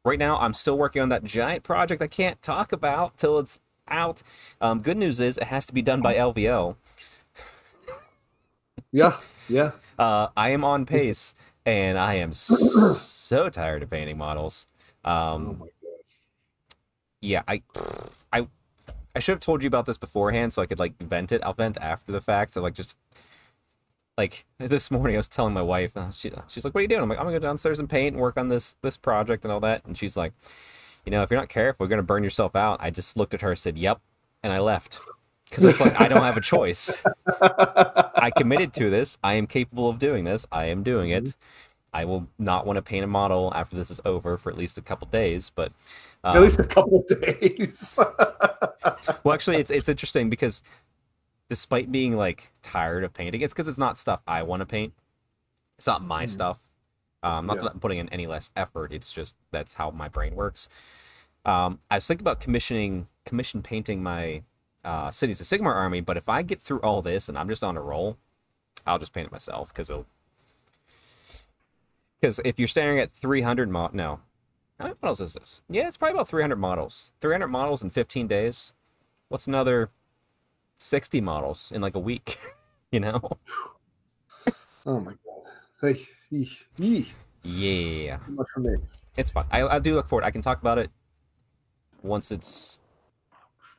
Right 0.05 0.21
now, 0.21 0.39
I'm 0.39 0.55
still 0.55 0.79
working 0.79 1.03
on 1.03 1.09
that 1.09 1.25
giant 1.25 1.65
project 1.65 2.01
I 2.01 2.07
can't 2.07 2.41
talk 2.41 2.71
about 2.71 3.17
till 3.17 3.41
it's 3.41 3.59
out. 3.89 4.23
Um, 4.61 4.81
good 4.81 4.97
news 4.97 5.19
is 5.19 5.37
it 5.37 5.45
has 5.49 5.67
to 5.67 5.75
be 5.75 5.83
done 5.83 6.01
by 6.01 6.15
LVO. 6.15 6.77
Yeah, 8.93 9.17
yeah. 9.49 9.73
Uh, 9.99 10.29
I 10.37 10.51
am 10.51 10.65
on 10.65 10.87
pace, 10.87 11.35
and 11.65 11.99
I 11.99 12.15
am 12.15 12.33
so 12.35 13.49
tired 13.51 13.83
of 13.83 13.91
painting 13.91 14.17
models. 14.17 14.67
Oh 15.05 15.11
Um, 15.11 15.59
my 15.59 15.67
god. 15.83 16.05
yeah, 17.21 17.43
I, 17.49 17.63
I, 18.33 18.47
I 19.17 19.19
should 19.19 19.33
have 19.33 19.41
told 19.41 19.63
you 19.63 19.67
about 19.67 19.87
this 19.87 19.97
beforehand 19.97 20.53
so 20.53 20.61
I 20.61 20.67
could 20.67 20.79
like 20.79 20.99
vent 21.01 21.33
it. 21.33 21.43
I'll 21.43 21.55
vent 21.55 21.79
after 21.81 22.13
the 22.13 22.21
fact. 22.21 22.53
So 22.53 22.61
like 22.61 22.75
just 22.75 22.99
like 24.19 24.45
this 24.59 24.91
morning, 24.91 25.17
I 25.17 25.19
was 25.19 25.29
telling 25.29 25.55
my 25.55 25.63
wife, 25.63 25.97
uh, 25.97 26.11
she, 26.11 26.31
she's 26.49 26.65
like, 26.65 26.75
"What 26.75 26.81
are 26.81 26.83
you 26.83 26.89
doing?" 26.89 27.01
I'm 27.01 27.09
like, 27.09 27.19
"I'm 27.19 27.25
gonna 27.25 27.41
go 27.41 27.47
downstairs 27.47 27.79
and 27.79 27.89
paint 27.89 28.13
and 28.13 28.21
work 28.21 28.37
on 28.37 28.51
this 28.51 28.77
this 28.83 28.99
project 28.99 29.45
and 29.45 29.53
all 29.53 29.61
that." 29.61 29.87
And 29.87 29.97
she's 29.97 30.19
like, 30.19 30.35
"You 31.07 31.13
know, 31.13 31.23
if 31.23 31.31
you're 31.31 31.41
not 31.41 31.49
careful, 31.49 31.85
you're 31.85 31.91
gonna 31.91 32.03
burn 32.03 32.23
yourself 32.23 32.55
out." 32.55 32.77
I 32.81 32.91
just 32.91 33.17
looked 33.17 33.33
at 33.33 33.41
her, 33.41 33.57
said, 33.57 33.79
"Yep," 33.79 34.01
and 34.43 34.53
I 34.53 34.59
left 34.59 35.01
because 35.49 35.65
it's 35.65 35.81
like 35.81 35.99
I 35.99 36.09
don't 36.09 36.23
have 36.23 36.37
a 36.37 36.43
choice. 36.43 37.03
I 37.41 38.31
committed 38.37 38.75
to 38.75 38.91
this. 38.91 39.17
I 39.25 39.35
am 39.35 39.47
capable 39.47 39.89
of 39.89 39.99
doing 39.99 40.25
this. 40.25 40.47
I 40.53 40.67
am 40.67 40.83
doing 40.83 41.09
it. 41.09 41.35
I 41.93 42.05
will 42.05 42.29
not 42.39 42.67
want 42.67 42.77
to 42.77 42.83
paint 42.83 43.05
a 43.05 43.07
model 43.07 43.51
after 43.55 43.77
this 43.77 43.91
is 43.91 44.03
over 44.05 44.37
for 44.37 44.53
at 44.53 44.59
least 44.59 44.77
a 44.77 44.83
couple 44.83 45.09
days, 45.09 45.51
but 45.55 45.73
At 46.25 46.37
um, 46.37 46.43
least 46.43 46.59
a 46.61 46.65
couple 46.65 47.05
of 47.09 47.21
days. 47.21 47.97
well, 49.25 49.35
actually, 49.35 49.57
it's 49.59 49.71
it's 49.71 49.89
interesting 49.89 50.29
because 50.29 50.63
despite 51.49 51.93
being 51.93 52.17
like 52.17 52.51
tired 52.63 53.05
of 53.05 53.13
painting, 53.15 53.41
it's 53.41 53.53
because 53.53 53.69
it's 53.69 53.79
not 53.79 53.97
stuff 53.99 54.23
I 54.27 54.43
want 54.43 54.61
to 54.61 54.67
paint. 54.67 54.93
It's 55.79 55.87
not 55.87 56.03
my 56.03 56.25
Mhm. 56.25 56.29
stuff. 56.31 56.61
Um, 57.23 57.47
not 57.47 57.57
Yeah. 57.57 57.63
that 57.65 57.73
I'm 57.73 57.81
putting 57.81 57.99
in 57.99 58.09
any 58.11 58.27
less 58.27 58.51
effort. 58.57 58.93
It's 58.93 59.13
just 59.13 59.37
that's 59.51 59.75
how 59.75 59.91
my 59.91 60.09
brain 60.09 60.35
works. 60.35 60.69
Um, 61.45 61.81
I 61.91 61.97
was 61.97 62.07
thinking 62.07 62.25
about 62.25 62.41
commissioning 62.41 63.09
commission 63.25 63.63
painting 63.63 64.03
my 64.03 64.43
uh, 64.85 65.11
cities 65.11 65.41
of 65.41 65.47
Sigmar 65.49 65.75
army, 65.75 66.01
but 66.01 66.17
if 66.17 66.29
I 66.29 66.43
get 66.43 66.61
through 66.61 66.79
all 66.81 67.03
this 67.03 67.29
and 67.29 67.37
I'm 67.37 67.49
just 67.49 67.65
on 67.65 67.77
a 67.77 67.81
roll, 67.81 68.19
I'll 68.87 69.01
just 69.01 69.13
paint 69.13 69.27
it 69.27 69.33
myself 69.33 69.69
because 69.69 69.91
it'll. 69.91 70.07
Because 72.21 72.41
if 72.45 72.59
you're 72.59 72.69
staring 72.69 72.99
at 72.99 73.11
300 73.11 73.69
mod, 73.69 73.95
no, 73.95 74.21
How- 74.79 74.87
many 74.87 74.97
models 75.03 75.21
is 75.21 75.35
this? 75.35 75.61
Yeah, 75.69 75.89
it's 75.89 75.97
probably 75.97 76.15
about 76.15 76.29
300 76.29 76.57
models. 76.57 77.13
300 77.21 77.49
models 77.49 77.83
in 77.83 77.91
15 77.91 78.27
days. 78.27 78.73
What's 79.29 79.47
another 79.47 79.91
60 80.79 81.21
models 81.21 81.73
in 81.75 81.81
like 81.81 81.95
a 81.95 81.99
week? 82.01 82.37
you 82.93 83.01
know? 83.01 83.21
oh 84.87 85.01
my 85.01 85.13
god. 85.13 85.43
Hey, 85.81 86.07
eesh. 86.33 87.11
Yeah, 87.43 88.17
Too 88.19 88.33
much 88.33 88.47
for 88.53 88.61
me. 88.61 88.75
it's 89.17 89.31
fun. 89.31 89.47
I, 89.51 89.63
I 89.63 89.79
do 89.79 89.95
look 89.95 90.09
forward. 90.09 90.25
I 90.25 90.31
can 90.31 90.43
talk 90.43 90.61
about 90.61 90.79
it 90.79 90.91
once 92.03 92.31
it's 92.33 92.81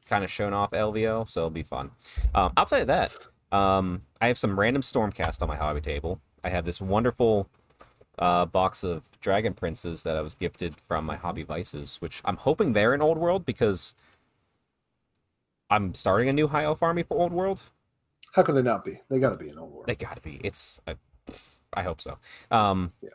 kind 0.07 0.23
of 0.23 0.31
shown 0.31 0.53
off 0.53 0.71
LVO, 0.71 1.29
so 1.29 1.41
it'll 1.41 1.49
be 1.49 1.63
fun. 1.63 1.91
Um, 2.33 2.53
outside 2.55 2.81
of 2.81 2.87
that, 2.87 3.11
um, 3.51 4.03
I 4.21 4.27
have 4.27 4.37
some 4.37 4.57
random 4.59 4.81
Stormcast 4.81 5.41
on 5.41 5.47
my 5.49 5.57
hobby 5.57 5.81
table. 5.81 6.21
I 6.43 6.49
have 6.49 6.63
this 6.65 6.79
wonderful 6.79 7.49
uh, 8.19 8.45
box 8.45 8.83
of 8.83 9.03
Dragon 9.21 9.53
Princes 9.53 10.03
that 10.03 10.15
I 10.15 10.21
was 10.21 10.33
gifted 10.35 10.75
from 10.75 11.05
my 11.05 11.15
Hobby 11.15 11.43
Vices, 11.43 11.97
which 12.01 12.21
I'm 12.25 12.37
hoping 12.37 12.73
they're 12.73 12.93
in 12.93 13.01
Old 13.01 13.17
World 13.17 13.45
because 13.45 13.93
I'm 15.69 15.93
starting 15.93 16.29
a 16.29 16.33
new 16.33 16.47
High 16.47 16.63
Elf 16.63 16.81
army 16.81 17.03
for 17.03 17.17
Old 17.17 17.33
World. 17.33 17.63
How 18.33 18.43
could 18.43 18.55
they 18.55 18.61
not 18.61 18.85
be? 18.85 19.01
They 19.09 19.19
got 19.19 19.31
to 19.31 19.37
be 19.37 19.49
in 19.49 19.57
old 19.57 19.71
World. 19.71 19.87
They 19.87 19.95
gotta 19.95 20.21
be. 20.21 20.39
It's. 20.43 20.79
I, 20.87 20.95
I 21.73 21.83
hope 21.83 21.99
so. 22.01 22.17
Um, 22.51 22.93
Yeah. 23.01 23.09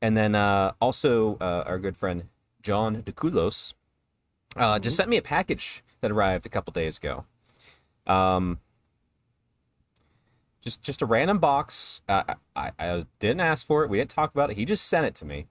And 0.00 0.16
then 0.16 0.34
uh, 0.34 0.72
also 0.80 1.36
uh, 1.40 1.62
our 1.66 1.78
good 1.78 1.96
friend 1.96 2.24
John 2.62 3.02
DeCulos 3.02 3.74
uh, 4.56 4.78
just 4.78 4.94
Mhm. 4.94 4.96
sent 4.96 5.10
me 5.10 5.16
a 5.16 5.22
package 5.22 5.84
that 6.00 6.10
arrived 6.10 6.44
a 6.44 6.48
couple 6.48 6.72
days 6.72 6.96
ago. 6.98 7.24
Um, 8.06 8.58
just 10.62 10.82
just 10.82 11.02
a 11.02 11.06
random 11.06 11.38
box. 11.40 12.02
Uh, 12.08 12.34
I, 12.56 12.72
I 12.78 13.04
didn't 13.20 13.40
ask 13.42 13.66
for 13.66 13.84
it. 13.84 13.90
We 13.90 13.98
didn't 13.98 14.10
talk 14.12 14.32
about 14.32 14.50
it. 14.50 14.56
He 14.56 14.64
just 14.66 14.86
sent 14.86 15.06
it 15.06 15.14
to 15.16 15.26
me, 15.26 15.48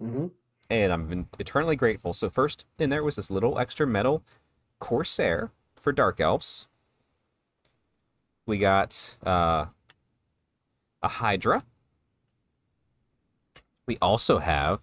hmm 0.00 0.26
and 0.70 0.92
I'm 0.92 1.08
been 1.08 1.28
eternally 1.38 1.76
grateful. 1.76 2.12
So 2.14 2.30
first 2.30 2.64
in 2.78 2.90
there 2.90 3.04
was 3.04 3.16
this 3.16 3.30
little 3.30 3.58
extra 3.58 3.86
metal 3.86 4.24
Corsair 4.80 5.52
for 5.76 5.92
Dark 5.92 6.20
Elves. 6.20 6.68
We 8.46 8.58
got 8.58 9.16
uh, 9.24 9.66
a 11.02 11.08
Hydra. 11.08 11.64
We 13.86 13.98
also 14.00 14.38
have 14.38 14.80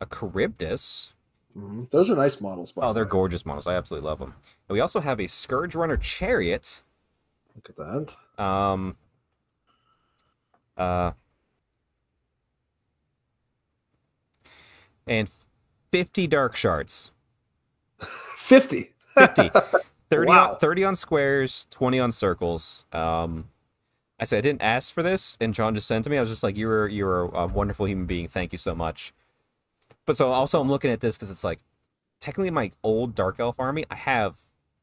a 0.00 0.06
Charybdis. 0.06 1.12
hmm 1.54 1.84
Those 1.90 2.10
are 2.10 2.16
nice 2.16 2.40
models. 2.40 2.72
By 2.72 2.86
Oh, 2.86 2.92
they're 2.92 3.04
way. 3.04 3.10
gorgeous 3.10 3.46
models. 3.46 3.66
I 3.66 3.74
absolutely 3.74 4.08
love 4.08 4.20
them. 4.20 4.36
And 4.68 4.74
we 4.74 4.80
also 4.80 5.00
have 5.00 5.20
a 5.20 5.26
Scourge 5.26 5.74
Runner 5.74 5.96
Chariot. 5.98 6.83
Look 7.54 7.70
at 7.70 7.76
that. 7.76 8.42
Um, 8.44 8.96
uh, 10.76 11.12
and 15.06 15.28
50 15.92 16.26
Dark 16.26 16.56
Shards. 16.56 17.12
Fifty. 17.98 18.92
50. 19.16 19.50
30, 20.10 20.28
Wow. 20.28 20.52
on, 20.52 20.58
30 20.58 20.84
on 20.84 20.94
squares, 20.94 21.66
20 21.70 21.98
on 22.00 22.12
circles. 22.12 22.84
Um, 22.92 23.48
I 24.20 24.24
said 24.24 24.38
I 24.38 24.40
didn't 24.42 24.62
ask 24.62 24.92
for 24.92 25.02
this, 25.02 25.36
and 25.40 25.54
John 25.54 25.74
just 25.74 25.86
sent 25.88 26.04
to 26.04 26.10
me. 26.10 26.16
I 26.18 26.20
was 26.20 26.30
just 26.30 26.42
like, 26.44 26.56
"You 26.56 26.68
were 26.68 26.86
you 26.88 27.04
were 27.04 27.24
a 27.34 27.46
wonderful 27.46 27.86
human 27.86 28.06
being. 28.06 28.28
Thank 28.28 28.52
you 28.52 28.58
so 28.58 28.74
much." 28.74 29.12
But 30.06 30.16
so 30.16 30.30
also 30.30 30.60
I'm 30.60 30.68
looking 30.70 30.90
at 30.92 31.00
this 31.00 31.16
because 31.16 31.30
it's 31.30 31.42
like 31.42 31.58
technically 32.20 32.50
my 32.50 32.70
old 32.84 33.14
dark 33.14 33.40
elf 33.40 33.58
army. 33.58 33.84
I 33.90 33.96
have 33.96 34.36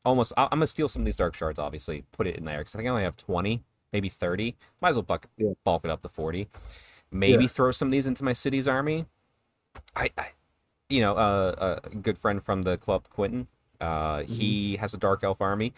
almost. 0.05 0.33
I- 0.37 0.43
I'm 0.45 0.59
gonna 0.59 0.67
steal 0.67 0.87
some 0.89 1.01
of 1.01 1.05
these 1.05 1.15
dark 1.17 1.35
shards. 1.35 1.59
Obviously, 1.59 2.03
put 2.11 2.27
it 2.27 2.35
in 2.37 2.45
there 2.45 2.59
because 2.59 2.75
I 2.75 2.77
think 2.79 2.87
I 2.87 2.91
only 2.91 3.03
have 3.03 3.17
20, 3.17 3.63
maybe 3.93 4.09
30. 4.09 4.55
Might 4.81 4.89
as 4.89 4.95
well 4.95 5.03
bulk, 5.03 5.27
Yeah. 5.37 5.51
bulk 5.63 5.85
it 5.85 5.91
up 5.91 6.01
to 6.03 6.09
40. 6.09 6.47
Maybe 7.11 7.43
Yeah. 7.43 7.49
throw 7.49 7.71
some 7.71 7.89
of 7.89 7.91
these 7.91 8.05
into 8.05 8.23
my 8.23 8.33
city's 8.33 8.67
army. 8.67 9.05
I, 9.95 10.09
I 10.17 10.27
you 10.89 10.99
know, 11.01 11.13
uh, 11.15 11.79
a 11.85 11.89
good 11.89 12.17
friend 12.17 12.43
from 12.43 12.63
the 12.63 12.77
club, 12.77 13.07
Quentin. 13.09 13.47
Uh, 13.79 14.19
Mm-hmm. 14.19 14.33
he 14.33 14.75
has 14.77 14.93
a 14.93 14.97
dark 14.97 15.23
elf 15.23 15.41
army. 15.41 15.73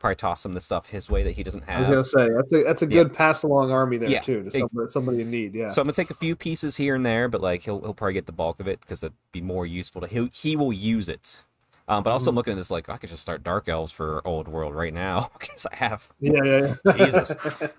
Probably 0.00 0.14
toss 0.16 0.40
some 0.42 0.52
of 0.52 0.54
the 0.54 0.60
stuff 0.60 0.90
his 0.90 1.10
way 1.10 1.22
that 1.24 1.32
he 1.32 1.42
doesn't 1.42 1.64
have. 1.64 1.86
I 1.86 1.96
was 1.96 2.12
gonna 2.12 2.28
say 2.28 2.34
that's 2.34 2.52
a 2.52 2.62
that's 2.62 2.82
a 2.82 2.86
Yeah. 2.86 3.02
good 3.02 3.12
pass 3.14 3.42
along 3.42 3.72
army 3.72 3.96
there 3.96 4.08
Yeah, 4.08 4.20
too 4.20 4.44
to 4.44 4.50
somebody, 4.50 4.88
somebody 4.88 5.20
in 5.22 5.30
need. 5.30 5.54
Yeah. 5.54 5.70
So 5.70 5.80
I'm 5.82 5.86
gonna 5.86 5.94
take 5.94 6.10
a 6.10 6.14
few 6.14 6.36
pieces 6.36 6.76
here 6.76 6.94
and 6.94 7.04
there, 7.04 7.28
but 7.28 7.40
like 7.40 7.62
he'll 7.62 7.80
he'll 7.80 7.94
probably 7.94 8.12
get 8.14 8.26
the 8.26 8.32
bulk 8.32 8.60
of 8.60 8.68
it 8.68 8.80
because 8.80 9.02
it'd 9.02 9.16
be 9.32 9.40
more 9.40 9.66
useful 9.66 10.00
to 10.02 10.06
he 10.06 10.30
he 10.32 10.54
will 10.56 10.72
use 10.72 11.08
it. 11.08 11.42
Um, 11.88 12.02
but 12.02 12.10
also 12.10 12.30
I'm 12.30 12.34
Mhm. 12.34 12.36
looking 12.36 12.52
at 12.52 12.56
this 12.56 12.70
like 12.70 12.88
I 12.90 12.98
could 12.98 13.08
just 13.10 13.22
start 13.22 13.42
Dark 13.42 13.68
Elves 13.68 13.90
for 13.90 14.20
Old 14.26 14.46
World 14.46 14.74
right 14.74 14.92
now 14.92 15.30
because 15.38 15.66
I 15.72 15.76
have. 15.76 16.12
yeah, 16.20 16.42
yeah, 16.44 16.74
yeah. 16.84 16.92
Jesus. 17.06 17.32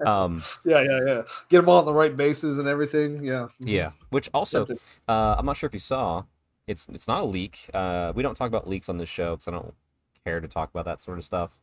Um, 0.05 0.41
yeah, 0.65 0.81
yeah, 0.81 0.99
yeah. 1.05 1.21
Get 1.49 1.57
them 1.61 1.69
all 1.69 1.79
on 1.79 1.85
the 1.85 1.93
right 1.93 2.15
bases 2.17 2.57
and 2.57 2.67
everything. 2.67 3.23
Yeah. 3.23 3.49
yeah. 3.59 3.91
Which 4.09 4.29
also 4.33 4.65
uh, 5.07 5.35
I'm 5.37 5.45
not 5.45 5.57
sure 5.57 5.67
if 5.67 5.73
you 5.73 5.79
saw. 5.79 6.23
It's 6.67 6.87
it's 6.91 7.07
not 7.07 7.21
a 7.21 7.25
leak. 7.25 7.69
Uh, 7.73 8.11
we 8.15 8.23
don't 8.23 8.35
talk 8.35 8.47
about 8.47 8.67
leaks 8.67 8.89
on 8.89 8.97
this 8.97 9.09
show 9.09 9.35
because 9.35 9.47
I 9.47 9.51
don't 9.51 9.73
care 10.25 10.39
to 10.39 10.47
talk 10.47 10.69
about 10.71 10.85
that 10.85 11.01
sort 11.01 11.17
of 11.19 11.23
stuff. 11.25 11.59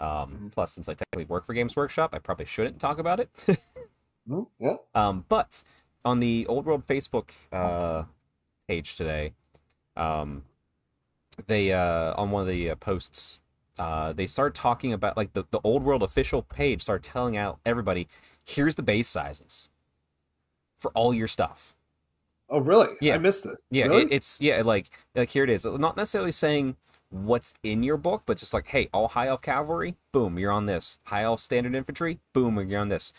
Um, 0.00 0.38
Mhm. 0.48 0.52
Plus, 0.52 0.72
since 0.72 0.88
I 0.88 0.94
technically 0.94 1.24
work 1.26 1.44
for 1.44 1.54
Games 1.54 1.76
Workshop, 1.76 2.10
I 2.12 2.18
probably 2.18 2.44
shouldn't 2.46 2.80
talk 2.80 2.98
about 2.98 3.20
it. 3.20 3.30
Mhm, 4.28 4.46
Yeah. 4.58 4.76
Um, 4.94 5.24
but 5.28 5.62
on 6.04 6.18
the 6.20 6.46
Old 6.48 6.66
World 6.66 6.86
Facebook 6.86 7.30
uh, 7.52 8.04
page 8.66 8.96
today, 8.96 9.34
um, 9.96 10.44
they 11.46 11.72
uh, 11.72 12.14
on 12.16 12.30
one 12.30 12.42
of 12.42 12.48
the 12.48 12.70
uh, 12.70 12.74
posts, 12.76 13.38
uh, 13.78 14.12
they 14.12 14.26
start 14.26 14.54
talking 14.54 14.92
about 14.92 15.16
like 15.16 15.32
the, 15.32 15.44
the 15.50 15.60
Old 15.64 15.82
World 15.82 16.02
official 16.02 16.42
page 16.42 16.82
start 16.82 17.02
telling 17.02 17.36
out 17.36 17.58
everybody, 17.64 18.08
here's 18.44 18.74
the 18.74 18.82
base 18.82 19.08
sizes 19.08 19.68
for 20.78 20.90
all 20.92 21.14
your 21.14 21.28
stuff. 21.28 21.76
Oh, 22.48 22.58
really? 22.58 22.88
Yeah. 23.00 23.14
I 23.14 23.18
missed 23.18 23.46
it. 23.46 23.56
Yeah, 23.70 23.86
Really? 23.86 24.02
it, 24.02 24.12
it's 24.12 24.38
yeah, 24.40 24.60
like 24.62 24.90
like 25.14 25.30
here 25.30 25.44
it 25.44 25.50
is. 25.50 25.64
Not 25.64 25.96
necessarily 25.96 26.32
saying 26.32 26.76
what's 27.10 27.54
in 27.62 27.82
your 27.82 27.96
book, 27.96 28.22
but 28.26 28.38
just 28.38 28.52
like, 28.52 28.68
hey, 28.68 28.88
all 28.92 29.08
high 29.08 29.28
elf 29.28 29.40
cavalry, 29.40 29.96
boom, 30.12 30.38
you're 30.38 30.52
on 30.52 30.66
this. 30.66 30.98
High 31.04 31.22
elf 31.22 31.40
standard 31.40 31.74
infantry, 31.74 32.18
boom, 32.32 32.68
you're 32.68 32.80
on 32.80 32.88
this. 32.88 33.12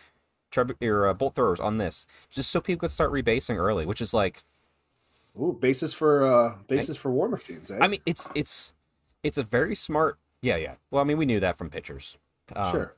Treb- 0.52 0.78
your 0.80 1.10
uh, 1.10 1.14
bolt 1.14 1.36
throwers 1.36 1.60
on 1.60 1.80
this, 1.80 2.06
just 2.30 2.50
so 2.52 2.62
people 2.62 2.82
could 2.82 2.92
start 2.92 3.12
rebasing 3.12 3.58
early, 3.58 3.86
which 3.86 4.00
is 4.00 4.14
like, 4.14 4.44
Ooh, 5.40 5.58
basis 5.60 5.94
for 5.94 6.24
uh 6.24 6.56
basis 6.68 6.98
for 6.98 7.12
war 7.12 7.28
machines. 7.28 7.70
Eh? 7.72 7.78
I 7.82 7.88
mean, 7.88 8.00
it's 8.06 8.30
it's 8.36 8.74
it's 9.24 9.38
a 9.38 9.44
very 9.44 9.76
smart. 9.76 10.18
Yeah, 10.42 10.56
yeah. 10.58 10.76
Well, 10.92 11.02
I 11.02 11.06
mean, 11.06 11.18
we 11.18 11.26
knew 11.26 11.40
that 11.40 11.58
from 11.58 11.70
pictures. 11.70 12.18
Um, 12.56 12.72
sure. 12.72 12.96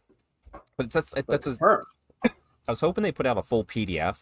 but 0.76 0.92
that's 0.92 1.14
that's. 1.28 1.48
A, 1.48 1.52
confirmed. 1.52 1.86
I 2.26 2.72
was 2.72 2.82
hoping 2.82 3.04
they 3.04 3.12
put 3.12 3.26
out 3.26 3.38
a 3.38 3.42
full 3.44 3.64
PDF 3.64 4.18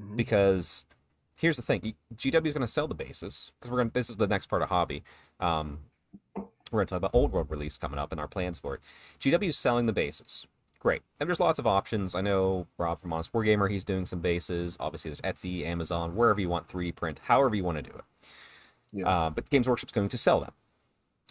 Mhm. 0.00 0.16
because 0.16 0.84
here's 1.36 1.56
the 1.56 1.62
thing 1.62 1.94
GW 2.16 2.46
is 2.46 2.52
going 2.52 2.66
to 2.66 2.72
sell 2.72 2.88
the 2.88 2.94
bases 2.94 3.52
because 3.58 3.70
we're 3.70 3.76
going 3.78 3.90
to 3.90 3.94
this 3.94 4.10
is 4.10 4.16
the 4.16 4.26
next 4.26 4.46
part 4.46 4.62
of 4.62 4.68
hobby 4.68 5.04
um 5.40 5.78
we're 6.36 6.78
going 6.80 6.86
to 6.86 6.90
talk 6.90 6.96
about 6.96 7.14
old 7.14 7.32
world 7.32 7.48
release 7.50 7.76
coming 7.76 7.98
up 7.98 8.10
and 8.10 8.20
our 8.20 8.26
plans 8.26 8.58
for 8.58 8.74
it 8.74 8.80
GW 9.20 9.48
is 9.48 9.56
selling 9.56 9.86
the 9.86 9.92
bases 9.92 10.46
great 10.84 11.02
and 11.18 11.28
there's 11.28 11.40
lots 11.40 11.58
of 11.58 11.66
options 11.66 12.14
I 12.14 12.20
know 12.20 12.66
Rob 12.78 13.00
from 13.00 13.12
Honest 13.12 13.32
Wargamer 13.32 13.68
he's 13.70 13.82
doing 13.84 14.06
some 14.06 14.20
bases 14.20 14.76
obviously 14.78 15.10
there's 15.10 15.20
Etsy 15.22 15.64
Amazon 15.66 16.14
wherever 16.14 16.40
you 16.40 16.48
want 16.48 16.68
3D 16.68 16.94
print 16.94 17.20
however 17.24 17.56
you 17.56 17.64
want 17.64 17.78
to 17.78 17.82
do 17.82 17.90
it 17.96 18.04
Yeah. 18.92 19.08
uh, 19.08 19.30
but 19.30 19.50
Games 19.50 19.66
Workshop's 19.68 19.92
going 19.92 20.08
to 20.10 20.18
sell 20.18 20.40
them 20.40 20.52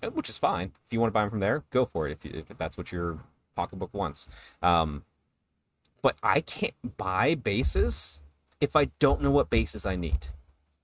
uh, 0.01 0.09
which 0.09 0.27
is 0.27 0.37
fine 0.37 0.71
if 0.85 0.91
you 0.91 0.99
want 0.99 1.09
to 1.09 1.13
buy 1.13 1.21
them 1.21 1.29
from 1.29 1.39
there 1.39 1.63
go 1.69 1.85
for 1.85 2.07
it 2.07 2.11
if, 2.11 2.25
you, 2.25 2.43
if 2.49 2.57
that's 2.57 2.77
what 2.77 2.91
your 2.91 3.19
pocketbook 3.55 3.93
wants 3.93 4.27
um 4.63 5.03
but 6.01 6.17
I 6.21 6.41
can't 6.41 6.73
buy 6.97 7.33
bases 7.33 8.19
if 8.59 8.75
I 8.75 8.85
don't 8.99 9.21
know 9.21 9.31
what 9.31 9.49
bases 9.49 9.85
I 9.85 9.95
need. 9.95 10.27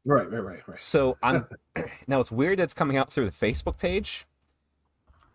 Right, 0.06 0.30
right, 0.32 0.40
right, 0.44 0.68
right. 0.68 0.80
So 0.80 1.18
I'm 1.22 1.46
now 2.08 2.20
it's 2.20 2.32
weird 2.32 2.60
that 2.60 2.64
it's 2.64 2.74
coming 2.74 2.98
out 2.98 3.12
through 3.12 3.30
the 3.30 3.32
Facebook 3.32 3.78
page. 3.78 4.26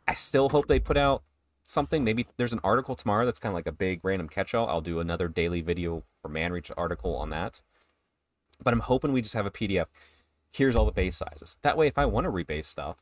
I 0.09 0.15
still 0.15 0.49
hope 0.49 0.67
they 0.69 0.79
put 0.79 0.97
out 0.97 1.23
something. 1.65 2.05
Maybe 2.05 2.27
there's 2.37 2.53
an 2.53 2.61
article 2.63 2.95
tomorrow 2.95 3.25
that's 3.25 3.39
kind 3.39 3.53
of 3.53 3.55
like 3.57 3.67
a 3.67 3.73
big 3.73 4.01
random 4.03 4.29
catch-all. 4.29 4.69
I'll 4.69 4.81
do 4.81 5.01
another 5.01 5.29
daily 5.29 5.61
video 5.61 6.05
or 6.23 6.31
Manreach 6.31 6.71
article 6.77 7.17
on 7.17 7.31
that. 7.31 7.61
But 8.63 8.73
I'm 8.73 8.81
hoping 8.81 9.13
we 9.13 9.23
just 9.23 9.35
have 9.35 9.47
a 9.47 9.51
PDF. 9.51 9.87
Here's 10.53 10.77
all 10.77 10.85
the 10.85 10.93
base 10.93 11.17
sizes. 11.17 11.57
That 11.63 11.77
way, 11.77 11.87
if 11.89 11.99
I 11.99 12.07
want 12.07 12.25
to 12.25 12.31
rebase 12.31 12.67
stuff, 12.67 12.97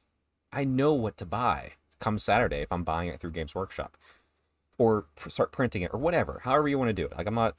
I 0.52 0.64
know 0.64 0.94
what 0.94 1.16
to 1.18 1.26
buy 1.26 1.72
come 1.98 2.18
Saturday 2.18 2.62
if 2.62 2.72
I'm 2.72 2.82
buying 2.84 3.08
it 3.08 3.20
through 3.20 3.30
Games 3.30 3.54
Workshop, 3.54 3.96
or 4.78 5.06
pr- 5.14 5.28
start 5.28 5.52
printing 5.52 5.82
it 5.82 5.90
or 5.92 6.00
whatever. 6.00 6.40
However 6.44 6.68
you 6.68 6.78
want 6.78 6.88
to 6.88 6.92
do 6.94 7.04
it. 7.06 7.16
Like 7.16 7.26
I'm 7.26 7.34
not 7.34 7.54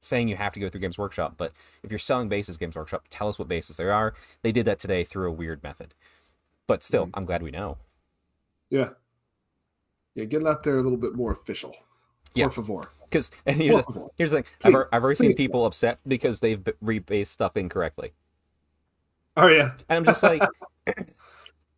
saying 0.00 0.28
you 0.28 0.36
have 0.36 0.52
to 0.52 0.60
go 0.60 0.68
through 0.68 0.80
Games 0.82 0.98
Workshop, 0.98 1.34
but 1.36 1.52
if 1.82 1.90
you're 1.90 1.98
selling 1.98 2.28
bases, 2.28 2.56
Games 2.56 2.76
Workshop, 2.76 3.06
tell 3.10 3.28
us 3.28 3.38
what 3.38 3.48
bases 3.48 3.76
there 3.76 3.92
are. 3.92 4.14
They 4.42 4.52
did 4.52 4.66
that 4.66 4.78
today 4.78 5.02
through 5.04 5.28
a 5.28 5.32
weird 5.32 5.62
method, 5.62 5.94
but 6.66 6.82
still, 6.82 7.06
Mhm. 7.06 7.10
I'm 7.14 7.24
glad 7.26 7.42
we 7.42 7.50
know. 7.50 7.76
Yeah. 8.70 8.90
Yeah, 10.14 10.24
get 10.24 10.42
it 10.42 10.46
out 10.48 10.62
there 10.62 10.78
a 10.78 10.82
little 10.82 10.98
bit 10.98 11.14
more 11.14 11.32
official. 11.32 11.74
Yeah. 12.34 12.44
Por 12.48 12.52
favor. 12.64 12.90
Because 13.04 13.30
and 13.46 13.56
here's 13.56 13.82
Por 13.84 13.92
the, 13.92 14.08
here's 14.16 14.30
the 14.30 14.36
thing: 14.42 14.44
I've, 14.64 14.72
Please, 14.72 14.84
I've 14.92 15.02
already 15.02 15.16
seen 15.16 15.30
please. 15.30 15.36
people 15.36 15.66
upset 15.66 15.98
because 16.06 16.40
they've 16.40 16.62
b- 16.62 16.72
rebased 16.82 17.26
stuff 17.28 17.56
incorrectly, 17.56 18.12
Oh 19.36 19.48
yeah. 19.48 19.72
and 19.88 19.96
I'm 19.98 20.04
just 20.04 20.22
like, 20.22 20.42
it, 20.86 21.06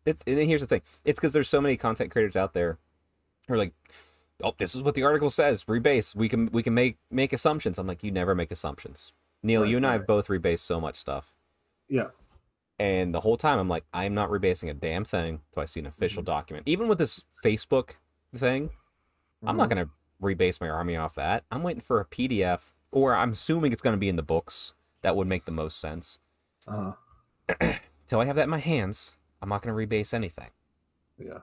and 0.05 0.17
then 0.37 0.47
here's 0.47 0.61
the 0.61 0.67
thing: 0.67 0.81
it's 1.05 1.19
because 1.19 1.33
there's 1.33 1.49
so 1.49 1.59
many 1.61 1.75
content 1.77 2.11
creators 2.11 2.35
out 2.35 2.53
there 2.53 2.77
who 3.47 3.55
are 3.55 3.57
like, 3.57 3.73
oh, 4.43 4.53
this 4.59 4.75
is 4.75 4.81
what 4.83 4.93
the 4.95 5.03
article 5.03 5.29
says. 5.31 5.63
Rebase. 5.63 6.15
We 6.15 6.29
can 6.29 6.49
we 6.51 6.61
can 6.61 6.73
make 6.75 6.97
make 7.09 7.33
assumptions. 7.33 7.79
I'm 7.79 7.87
like, 7.87 8.03
you 8.03 8.11
never 8.11 8.35
make 8.35 8.51
assumptions. 8.51 9.11
Neil, 9.41 9.61
Right, 9.61 9.69
you 9.71 9.77
and 9.77 9.87
I 9.87 9.93
have 9.93 10.05
both 10.07 10.27
rebased 10.27 10.59
so 10.59 10.79
much 10.79 10.95
stuff. 10.97 11.31
Yeah. 11.89 12.09
And 12.79 13.13
the 13.13 13.19
whole 13.21 13.37
time 13.37 13.59
I'm 13.59 13.67
like, 13.69 13.85
I'm 13.93 14.13
not 14.13 14.29
rebasing 14.29 14.69
a 14.69 14.73
damn 14.73 15.03
thing 15.03 15.41
until 15.49 15.63
I 15.63 15.65
see 15.65 15.79
an 15.79 15.85
official 15.87 16.21
Mm-hmm. 16.21 16.31
document. 16.31 16.67
Even 16.67 16.87
with 16.87 16.97
this 16.99 17.23
Facebook 17.43 17.91
thing, 18.39 18.69
I'm 19.45 19.57
not 19.57 19.69
Mhm. 19.69 19.75
going 19.75 19.85
to 19.87 19.91
rebase 20.21 20.61
my 20.61 20.69
army 20.69 20.95
off 20.95 21.15
that. 21.15 21.43
I'm 21.51 21.63
waiting 21.63 21.81
for 21.81 21.99
a 21.99 22.05
PDF, 22.05 22.75
or 22.91 23.15
I'm 23.15 23.31
assuming 23.33 23.71
it's 23.73 23.81
going 23.81 23.95
to 23.95 23.99
be 23.99 24.09
in 24.09 24.15
the 24.15 24.23
books. 24.23 24.73
That 25.01 25.15
would 25.15 25.27
make 25.27 25.45
the 25.45 25.51
most 25.51 25.79
sense. 25.79 26.19
Uh-huh. 26.67 26.93
Till 28.07 28.19
I 28.21 28.25
have 28.25 28.35
that 28.37 28.43
in 28.43 28.49
my 28.49 28.59
hands, 28.59 29.17
I'm 29.41 29.49
not 29.49 29.61
going 29.61 29.75
to 29.75 29.87
rebase 29.87 30.13
anything. 30.13 30.49
Yeah. 31.17 31.39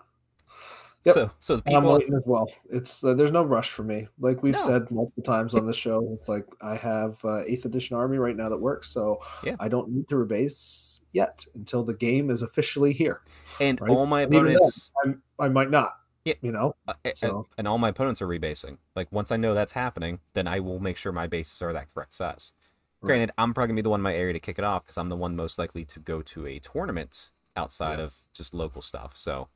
Yep. 1.05 1.15
So, 1.15 1.31
so 1.41 1.57
the 1.57 1.63
I'm 1.75 1.83
people, 1.83 1.95
waiting 1.95 2.15
as 2.15 2.23
well. 2.27 2.51
It's 2.69 3.03
uh, 3.03 3.15
there's 3.15 3.33
no 3.33 3.43
rush 3.43 3.71
for 3.71 3.83
me. 3.83 4.09
Like 4.19 4.43
we've 4.43 4.53
No. 4.53 4.67
said 4.67 4.91
multiple 4.91 5.23
times 5.23 5.55
on 5.55 5.65
the 5.65 5.73
show, 5.73 6.07
it's 6.13 6.29
like 6.29 6.45
I 6.61 6.77
have 6.77 7.25
uh, 7.25 7.39
eighth 7.47 7.65
edition 7.65 7.97
army 7.97 8.19
right 8.19 8.37
now 8.37 8.51
that 8.51 8.59
works, 8.59 8.91
so 8.91 9.19
Yeah. 9.43 9.57
I 9.61 9.69
don't 9.69 9.89
need 9.91 10.09
to 10.11 10.17
rebase 10.17 11.01
yet 11.13 11.47
until 11.55 11.85
the 11.85 11.95
game 11.95 12.29
is 12.29 12.43
officially 12.43 12.93
here. 12.93 13.23
and 13.61 13.81
right? 13.81 13.91
all 13.91 14.05
my 14.05 14.23
opponents, 14.23 14.91
I'm, 15.03 15.23
I 15.39 15.49
might 15.49 15.71
not. 15.71 15.95
Yeah. 16.43 16.47
You 16.49 16.53
know. 16.53 16.77
uh, 16.89 16.95
So- 17.15 17.47
and 17.59 17.67
all 17.69 17.79
my 17.79 17.89
opponents 17.91 18.21
are 18.23 18.27
rebasing. 18.29 18.79
Like 18.97 19.11
once 19.13 19.31
I 19.33 19.37
know 19.37 19.55
that's 19.55 19.73
happening, 19.73 20.21
then 20.35 20.47
I 20.47 20.61
will 20.61 20.79
make 20.81 20.97
sure 20.97 21.13
my 21.13 21.27
bases 21.27 21.61
are 21.63 21.73
that 21.73 21.93
correct 21.93 22.15
size. 22.15 22.53
Right. 23.01 23.09
Granted, 23.09 23.31
I'm 23.39 23.55
probably 23.55 23.69
gonna 23.69 23.77
be 23.77 23.83
the 23.83 23.91
one 23.91 24.01
in 24.01 24.05
my 24.05 24.15
area 24.15 24.33
to 24.35 24.41
kick 24.41 24.59
it 24.59 24.65
off 24.65 24.85
because 24.85 24.99
I'm 24.99 25.09
the 25.09 25.17
one 25.17 25.35
most 25.37 25.59
likely 25.59 25.85
to 25.87 26.01
go 26.01 26.23
to 26.23 26.47
a 26.47 26.59
tournament 26.59 27.31
outside 27.57 27.99
Yeah. 27.99 28.05
of 28.07 28.15
just 28.33 28.55
local 28.55 28.83
stuff. 28.83 29.17
So 29.17 29.49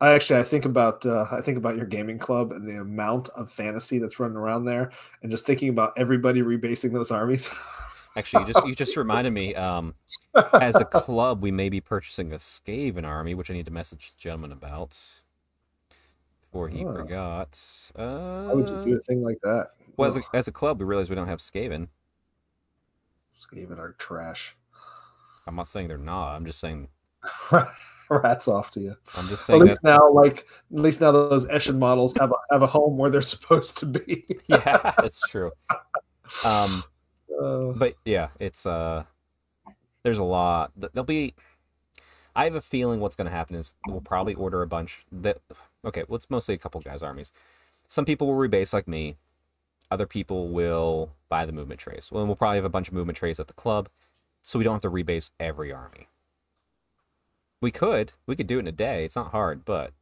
I 0.00 0.12
actually 0.14 0.40
I 0.40 0.44
think 0.44 0.64
about 0.64 1.04
uh, 1.04 1.26
I 1.30 1.40
think 1.42 1.58
about 1.58 1.76
your 1.76 1.84
gaming 1.86 2.18
club 2.18 2.52
and 2.52 2.66
the 2.66 2.80
amount 2.80 3.28
of 3.30 3.52
fantasy 3.52 3.98
that's 3.98 4.18
running 4.18 4.36
around 4.38 4.64
there, 4.64 4.92
and 5.22 5.30
just 5.30 5.44
thinking 5.44 5.68
about 5.68 5.92
everybody 5.98 6.40
rebasing 6.42 6.92
those 6.92 7.10
armies. 7.10 7.50
actually, 8.16 8.46
you 8.46 8.52
just 8.54 8.66
you 8.66 8.74
just 8.74 8.96
reminded 8.96 9.32
me. 9.34 9.54
Um, 9.54 9.94
as 10.54 10.76
a 10.76 10.84
club, 11.04 11.42
we 11.42 11.50
may 11.50 11.68
be 11.68 11.82
purchasing 11.82 12.32
a 12.32 12.36
Skaven 12.36 13.04
army, 13.06 13.34
which 13.34 13.50
I 13.50 13.54
need 13.54 13.66
to 13.66 13.70
message 13.72 14.10
the 14.10 14.16
gentleman 14.18 14.52
about 14.52 14.98
before 16.50 16.68
he 16.68 16.84
Ah. 16.84 16.92
forgot. 16.92 17.90
Uh, 17.94 18.44
Why 18.46 18.54
would 18.54 18.68
you 18.68 18.82
do 18.84 18.96
a 18.96 19.00
thing 19.00 19.22
like 19.22 19.40
that? 19.42 19.68
well, 19.96 20.08
as 20.08 20.16
a, 20.16 20.22
as 20.34 20.48
a 20.48 20.52
club, 20.52 20.80
we 20.80 20.86
realize 20.86 21.08
we 21.08 21.16
don't 21.16 21.28
have 21.28 21.38
Skaven. 21.38 21.88
Skaven 23.34 23.78
are 23.78 23.92
trash. 23.98 24.56
I'm 25.46 25.54
not 25.56 25.68
saying 25.68 25.88
they're 25.88 25.98
not. 25.98 26.34
I'm 26.34 26.44
just 26.44 26.58
saying. 26.60 26.88
Rats 28.10 28.48
off 28.48 28.72
to 28.72 28.80
you. 28.80 28.96
I'm 29.16 29.28
just 29.28 29.46
saying. 29.46 29.60
At 29.60 29.64
least 29.68 29.82
that. 29.82 29.88
now, 29.90 30.10
like 30.12 30.38
at 30.74 30.80
least 30.80 31.00
now 31.00 31.12
those 31.12 31.46
Eshin 31.46 31.78
models 31.78 32.12
have 32.18 32.32
a 32.32 32.34
have 32.50 32.62
a 32.62 32.66
home 32.66 32.96
where 32.98 33.08
they're 33.10 33.22
supposed 33.36 33.78
to 33.78 33.86
be. 33.86 34.26
Yeah, 34.48 34.94
it's 35.04 35.20
true. 35.28 35.52
Um, 36.44 36.82
Uh, 37.40 37.72
but 37.76 37.94
yeah, 38.04 38.28
it's 38.40 38.66
uh, 38.66 39.04
there's 40.02 40.18
a 40.18 40.24
lot. 40.24 40.72
th- 40.80 40.92
There'll 40.92 41.04
be. 41.04 41.34
I 42.34 42.44
have 42.44 42.54
a 42.56 42.60
feeling 42.60 43.00
what's 43.00 43.16
going 43.16 43.26
to 43.26 43.30
happen 43.32 43.54
is 43.56 43.74
we'll 43.86 44.00
probably 44.00 44.34
order 44.34 44.62
a 44.62 44.66
bunch 44.66 45.04
that. 45.12 45.38
Okay, 45.84 46.04
well, 46.08 46.16
it's 46.16 46.30
mostly 46.30 46.54
a 46.54 46.58
couple 46.58 46.80
guys' 46.80 47.02
armies. 47.02 47.32
Some 47.88 48.04
people 48.04 48.26
will 48.26 48.48
rebase 48.48 48.72
like 48.72 48.86
me. 48.86 49.16
Other 49.90 50.06
people 50.06 50.48
will 50.48 51.10
buy 51.28 51.46
the 51.46 51.52
movement 51.52 51.80
trays. 51.80 52.10
Well, 52.12 52.26
we'll 52.26 52.36
probably 52.36 52.58
have 52.58 52.64
a 52.64 52.68
bunch 52.70 52.88
of 52.88 52.94
movement 52.94 53.16
trays 53.18 53.40
at 53.40 53.48
the 53.48 53.54
club, 53.54 53.88
so 54.42 54.58
we 54.58 54.64
don't 54.64 54.74
have 54.74 54.82
to 54.82 54.90
rebase 54.90 55.30
every 55.40 55.72
army. 55.72 56.08
We 57.60 57.70
could. 57.70 58.12
We 58.26 58.36
could 58.36 58.46
do 58.46 58.56
it 58.56 58.60
in 58.60 58.66
a 58.68 58.72
day. 58.72 59.04
It's 59.04 59.16
not 59.16 59.32
hard, 59.32 59.64
but 59.64 59.92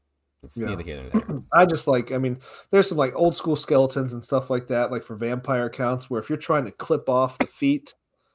it's 0.43 0.57
Yeah. 0.57 0.69
neither 0.69 0.83
here 0.83 1.03
nor 1.03 1.11
there. 1.11 1.43
I 1.53 1.64
just 1.67 1.88
like, 1.88 2.12
I 2.12 2.19
mean, 2.19 2.38
there's 2.71 2.88
some 2.88 2.99
like 2.99 3.14
old 3.17 3.35
school 3.35 3.57
skeletons 3.57 4.12
and 4.12 4.25
stuff 4.25 4.51
like 4.51 4.69
that, 4.69 4.91
like 4.91 5.05
for 5.05 5.17
vampire 5.17 5.71
counts, 5.71 6.11
where 6.11 6.21
if 6.21 6.29
you're 6.29 6.38
trying 6.38 6.64
to 6.67 6.71
clip 6.73 7.09
off 7.09 7.38
the 7.38 7.47
feet 7.47 7.95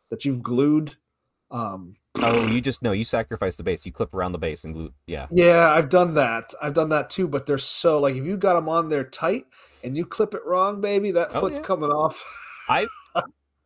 that 0.10 0.26
you've 0.26 0.42
glued, 0.42 0.96
um, 1.52 1.96
Oh, 2.16 2.48
you 2.48 2.62
just 2.62 2.82
no. 2.84 2.92
You 2.92 3.04
sacrifice 3.04 3.58
the 3.58 3.64
base. 3.64 3.86
You 3.86 3.92
clip 3.92 4.14
around 4.14 4.34
the 4.34 4.38
base 4.38 4.64
and 4.64 4.74
glue. 4.74 4.94
Yeah. 5.08 5.28
yeah, 5.32 5.72
I've 5.72 5.90
done 5.90 6.14
that. 6.14 6.54
I've 6.62 6.74
done 6.76 6.90
that 6.90 7.10
too, 7.10 7.28
but 7.28 7.46
they're 7.46 7.58
so 7.58 8.00
like 8.00 8.16
if 8.16 8.24
you 8.26 8.38
got 8.38 8.54
them 8.54 8.70
on 8.70 8.90
there 8.90 9.04
tight 9.04 9.46
and 9.84 9.98
you 9.98 10.06
clip 10.06 10.34
it 10.36 10.46
wrong, 10.46 10.80
baby, 10.80 11.12
that 11.12 11.30
Oh, 11.34 11.40
foot's 11.42 11.58
yeah. 11.58 11.64
coming 11.66 11.90
off. 11.90 12.24
I 12.70 12.88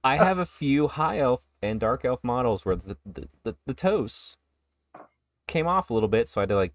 I 0.03 0.15
have 0.23 0.38
a 0.39 0.45
few 0.45 0.88
high 0.88 1.19
elf 1.19 1.43
and 1.62 1.79
dark 1.79 2.05
elf 2.05 2.23
models 2.23 2.63
where 2.65 2.77
the 2.77 2.97
the, 3.05 3.27
the, 3.43 3.55
the 3.65 3.73
toes 3.73 4.38
came 5.47 5.67
off 5.67 5.89
a 5.89 5.93
little 5.93 6.10
bit, 6.10 6.29
so 6.29 6.39
I 6.39 6.43
had 6.43 6.49
to 6.49 6.55
like 6.55 6.73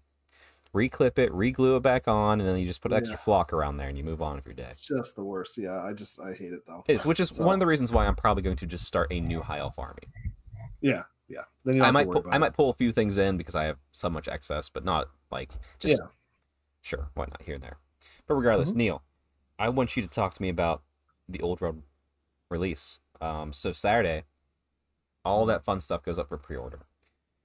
reclip 0.75 1.17
it, 1.19 1.31
reglue 1.31 1.77
it 1.77 1.83
back 1.83 2.07
on, 2.07 2.39
and 2.39 2.47
then 2.47 2.57
you 2.59 2.67
just 2.67 2.81
put 2.81 2.93
extra 2.93 3.15
Yeah. 3.17 3.21
flock 3.23 3.51
around 3.51 3.77
there 3.77 3.89
and 3.89 3.97
you 3.97 4.03
move 4.03 4.21
on 4.21 4.35
with 4.35 4.45
your 4.45 4.55
day. 4.55 4.73
Just 4.79 5.15
the 5.15 5.23
worst. 5.23 5.57
Yeah, 5.57 5.81
I 5.83 5.93
just 5.93 6.19
I 6.19 6.33
hate 6.33 6.53
it 6.53 6.65
though. 6.67 6.83
It 6.87 6.93
is, 6.97 7.05
which 7.05 7.19
is 7.19 7.29
So- 7.29 7.43
one 7.43 7.55
of 7.55 7.59
the 7.59 7.67
reasons 7.67 7.91
why 7.91 8.05
I'm 8.05 8.15
probably 8.15 8.43
going 8.43 8.57
to 8.57 8.67
just 8.67 8.85
start 8.85 9.07
a 9.11 9.19
new 9.19 9.41
high 9.41 9.57
elf 9.59 9.77
army. 9.79 10.03
Yeah, 10.81 11.03
yeah. 11.27 11.41
Then 11.63 11.77
you 11.77 11.83
I 11.83 11.91
might 11.91 12.09
pull, 12.09 12.23
I 12.31 12.37
might 12.37 12.53
pull 12.53 12.69
a 12.69 12.73
few 12.73 12.91
things 12.91 13.17
in 13.17 13.37
because 13.37 13.55
I 13.55 13.63
have 13.65 13.77
so 13.91 14.09
much 14.09 14.27
excess, 14.27 14.69
but 14.69 14.83
not 14.83 15.09
like 15.31 15.51
just 15.79 15.99
Yeah. 15.99 16.07
sure, 16.81 17.09
why 17.15 17.25
not 17.25 17.41
here 17.41 17.55
and 17.55 17.63
there. 17.63 17.77
But 18.27 18.35
regardless, 18.35 18.69
Mm-hmm. 18.69 18.77
Neil, 18.79 19.03
I 19.59 19.69
want 19.69 19.95
you 19.95 20.03
to 20.03 20.09
talk 20.09 20.33
to 20.35 20.41
me 20.41 20.49
about 20.49 20.81
the 21.27 21.41
old 21.41 21.61
world 21.61 21.81
release. 22.49 22.99
Um, 23.21 23.53
so 23.53 23.71
Saturday, 23.71 24.23
all 25.25 25.45
that 25.45 25.63
fun 25.63 25.79
stuff 25.79 26.03
goes 26.03 26.19
up 26.19 26.27
for 26.29 26.37
pre-order. 26.37 26.79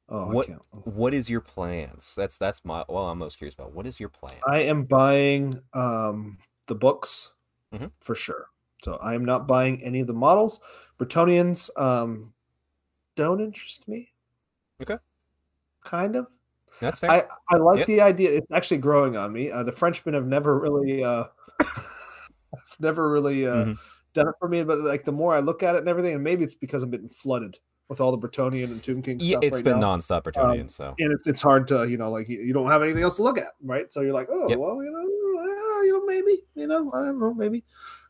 Oh, 0.08 0.26
What- 0.26 0.46
I 0.46 0.52
can't. 0.52 0.62
What 0.84 1.14
is 1.14 1.28
your 1.30 1.40
plans? 1.40 2.14
That's 2.16 2.38
that's 2.38 2.64
my 2.64 2.84
well, 2.88 3.08
I'm 3.08 3.18
most 3.18 3.36
curious 3.38 3.54
about. 3.54 3.72
What 3.72 3.86
is 3.86 4.00
your 4.00 4.08
plan? 4.08 4.38
I 4.46 4.60
am 4.60 4.84
buying 4.84 5.60
um, 5.74 6.38
the 6.66 6.74
books 6.74 7.30
Mhm. 7.74 7.92
for 8.00 8.14
sure. 8.14 8.46
So 8.82 8.94
I 9.02 9.14
am 9.14 9.24
not 9.24 9.46
buying 9.46 9.82
any 9.84 10.00
of 10.00 10.06
the 10.06 10.14
models. 10.14 10.60
Bretonnians 10.98 11.68
um, 11.80 12.32
don't 13.18 13.40
interest 13.40 13.87
me. 13.88 14.12
Okay. 14.81 14.96
Kind 15.85 16.14
of. 16.16 16.28
That's 16.81 17.00
fair. 17.00 17.11
I, 17.11 17.24
I 17.50 17.57
like 17.57 17.78
Yep. 17.78 17.87
the 17.88 18.00
idea. 18.00 18.31
It's 18.31 18.46
actually 18.52 18.78
growing 18.78 19.16
on 19.16 19.33
me. 19.33 19.50
Uh, 19.50 19.64
the 19.64 19.72
Frenchmen 19.72 20.14
have 20.14 20.26
never 20.26 20.59
really, 20.61 21.02
uh, 21.02 21.24
never 22.78 23.11
really 23.11 23.46
uh, 23.46 23.64
Mhm. 23.64 23.78
done 24.14 24.28
it 24.28 24.35
for 24.38 24.48
me. 24.48 24.62
But 24.62 24.81
like 24.83 25.04
the 25.04 25.12
more 25.12 25.35
I 25.35 25.40
look 25.40 25.62
at 25.64 25.74
it 25.74 25.78
and 25.78 25.88
everything, 25.88 26.14
and 26.14 26.22
maybe 26.22 26.44
it's 26.44 26.54
because 26.54 26.83
I'm 26.85 26.90
getting 26.90 27.09
flooded 27.09 27.59
with 27.88 28.00
all 28.00 28.16
the 28.16 28.28
Bretonnian 28.28 28.64
and 28.70 28.83
Tomb 28.83 29.02
King 29.02 29.18
yeah, 29.18 29.33
stuff 29.38 29.44
it's 29.44 29.57
right 29.57 29.64
been 29.64 29.81
now. 29.81 29.96
nonstop 29.96 30.22
Bretonnian, 30.22 30.70
so 30.70 30.94
and 31.00 31.12
it's 31.12 31.26
it's 31.26 31.42
hard 31.42 31.66
to 31.68 31.88
you 31.88 31.96
know 31.96 32.11
like 32.11 32.28
you, 32.28 32.38
you 32.38 32.52
don't 32.52 32.70
have 32.70 32.83
anything 32.83 33.02
else 33.02 33.16
to 33.16 33.22
look 33.24 33.38
at, 33.38 33.52
right? 33.64 33.90
So 33.90 34.02
you're 34.02 34.12
like, 34.14 34.28
oh 34.31 34.48
Yep. 34.48 34.59
well, 34.59 34.83
you 34.85 34.92
know, 34.92 35.40
uh, 35.42 35.83
you 35.83 35.92
know, 35.92 36.04
maybe, 36.04 36.42
you 36.54 36.66
know, 36.68 36.92
I 36.94 37.07
don't 37.07 37.18
know, 37.18 37.35
maybe. 37.35 37.64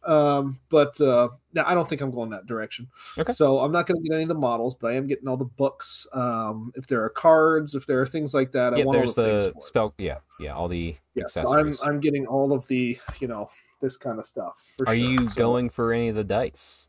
Um, 0.05 0.59
but 0.71 1.01
uh, 1.01 1.29
I 1.65 1.75
don't 1.75 1.87
think 1.89 2.01
I'm 2.01 2.11
going 2.11 2.31
that 2.31 2.47
direction. 2.47 2.89
Okay. 3.19 3.33
So 3.33 3.59
I'm 3.59 3.73
not 3.73 3.87
going 3.87 4.01
to 4.03 4.09
get 4.09 4.15
any 4.15 4.23
of 4.23 4.29
the 4.29 4.35
models, 4.35 4.75
but 4.75 4.93
I 4.93 4.95
am 4.97 5.07
getting 5.07 5.29
all 5.29 5.37
the 5.37 5.45
books. 5.45 6.07
Um, 6.13 6.73
if 6.77 6.87
there 6.87 7.03
are 7.03 7.09
cards, 7.11 7.75
if 7.75 7.87
there 7.87 8.01
are 8.01 8.07
things 8.07 8.33
like 8.33 8.53
that, 8.53 8.75
I 8.75 8.79
yeah, 8.79 8.85
want 8.85 8.97
all 8.99 9.03
there's 9.03 9.15
the, 9.15 9.25
things 9.25 9.45
the 9.47 9.53
for 9.53 9.59
it. 9.59 9.65
spell. 9.65 9.95
Yeah, 9.99 10.19
yeah, 10.41 10.55
all 10.55 10.69
the 10.69 10.97
Yeah, 11.15 11.27
so 11.27 11.53
I'm. 11.59 11.77
I'm 11.85 12.01
getting 12.01 12.27
all 12.27 12.53
of 12.53 12.67
the 12.69 12.99
you 13.21 13.29
know 13.29 13.51
this 13.81 13.97
kind 13.97 14.19
of 14.19 14.27
stuff. 14.27 14.57
For 14.77 14.89
Are 14.89 14.95
sure. 14.95 15.05
you 15.05 15.29
So- 15.29 15.35
going 15.35 15.69
for 15.71 15.93
any 15.93 16.09
of 16.09 16.15
the 16.17 16.25
dice? 16.25 16.89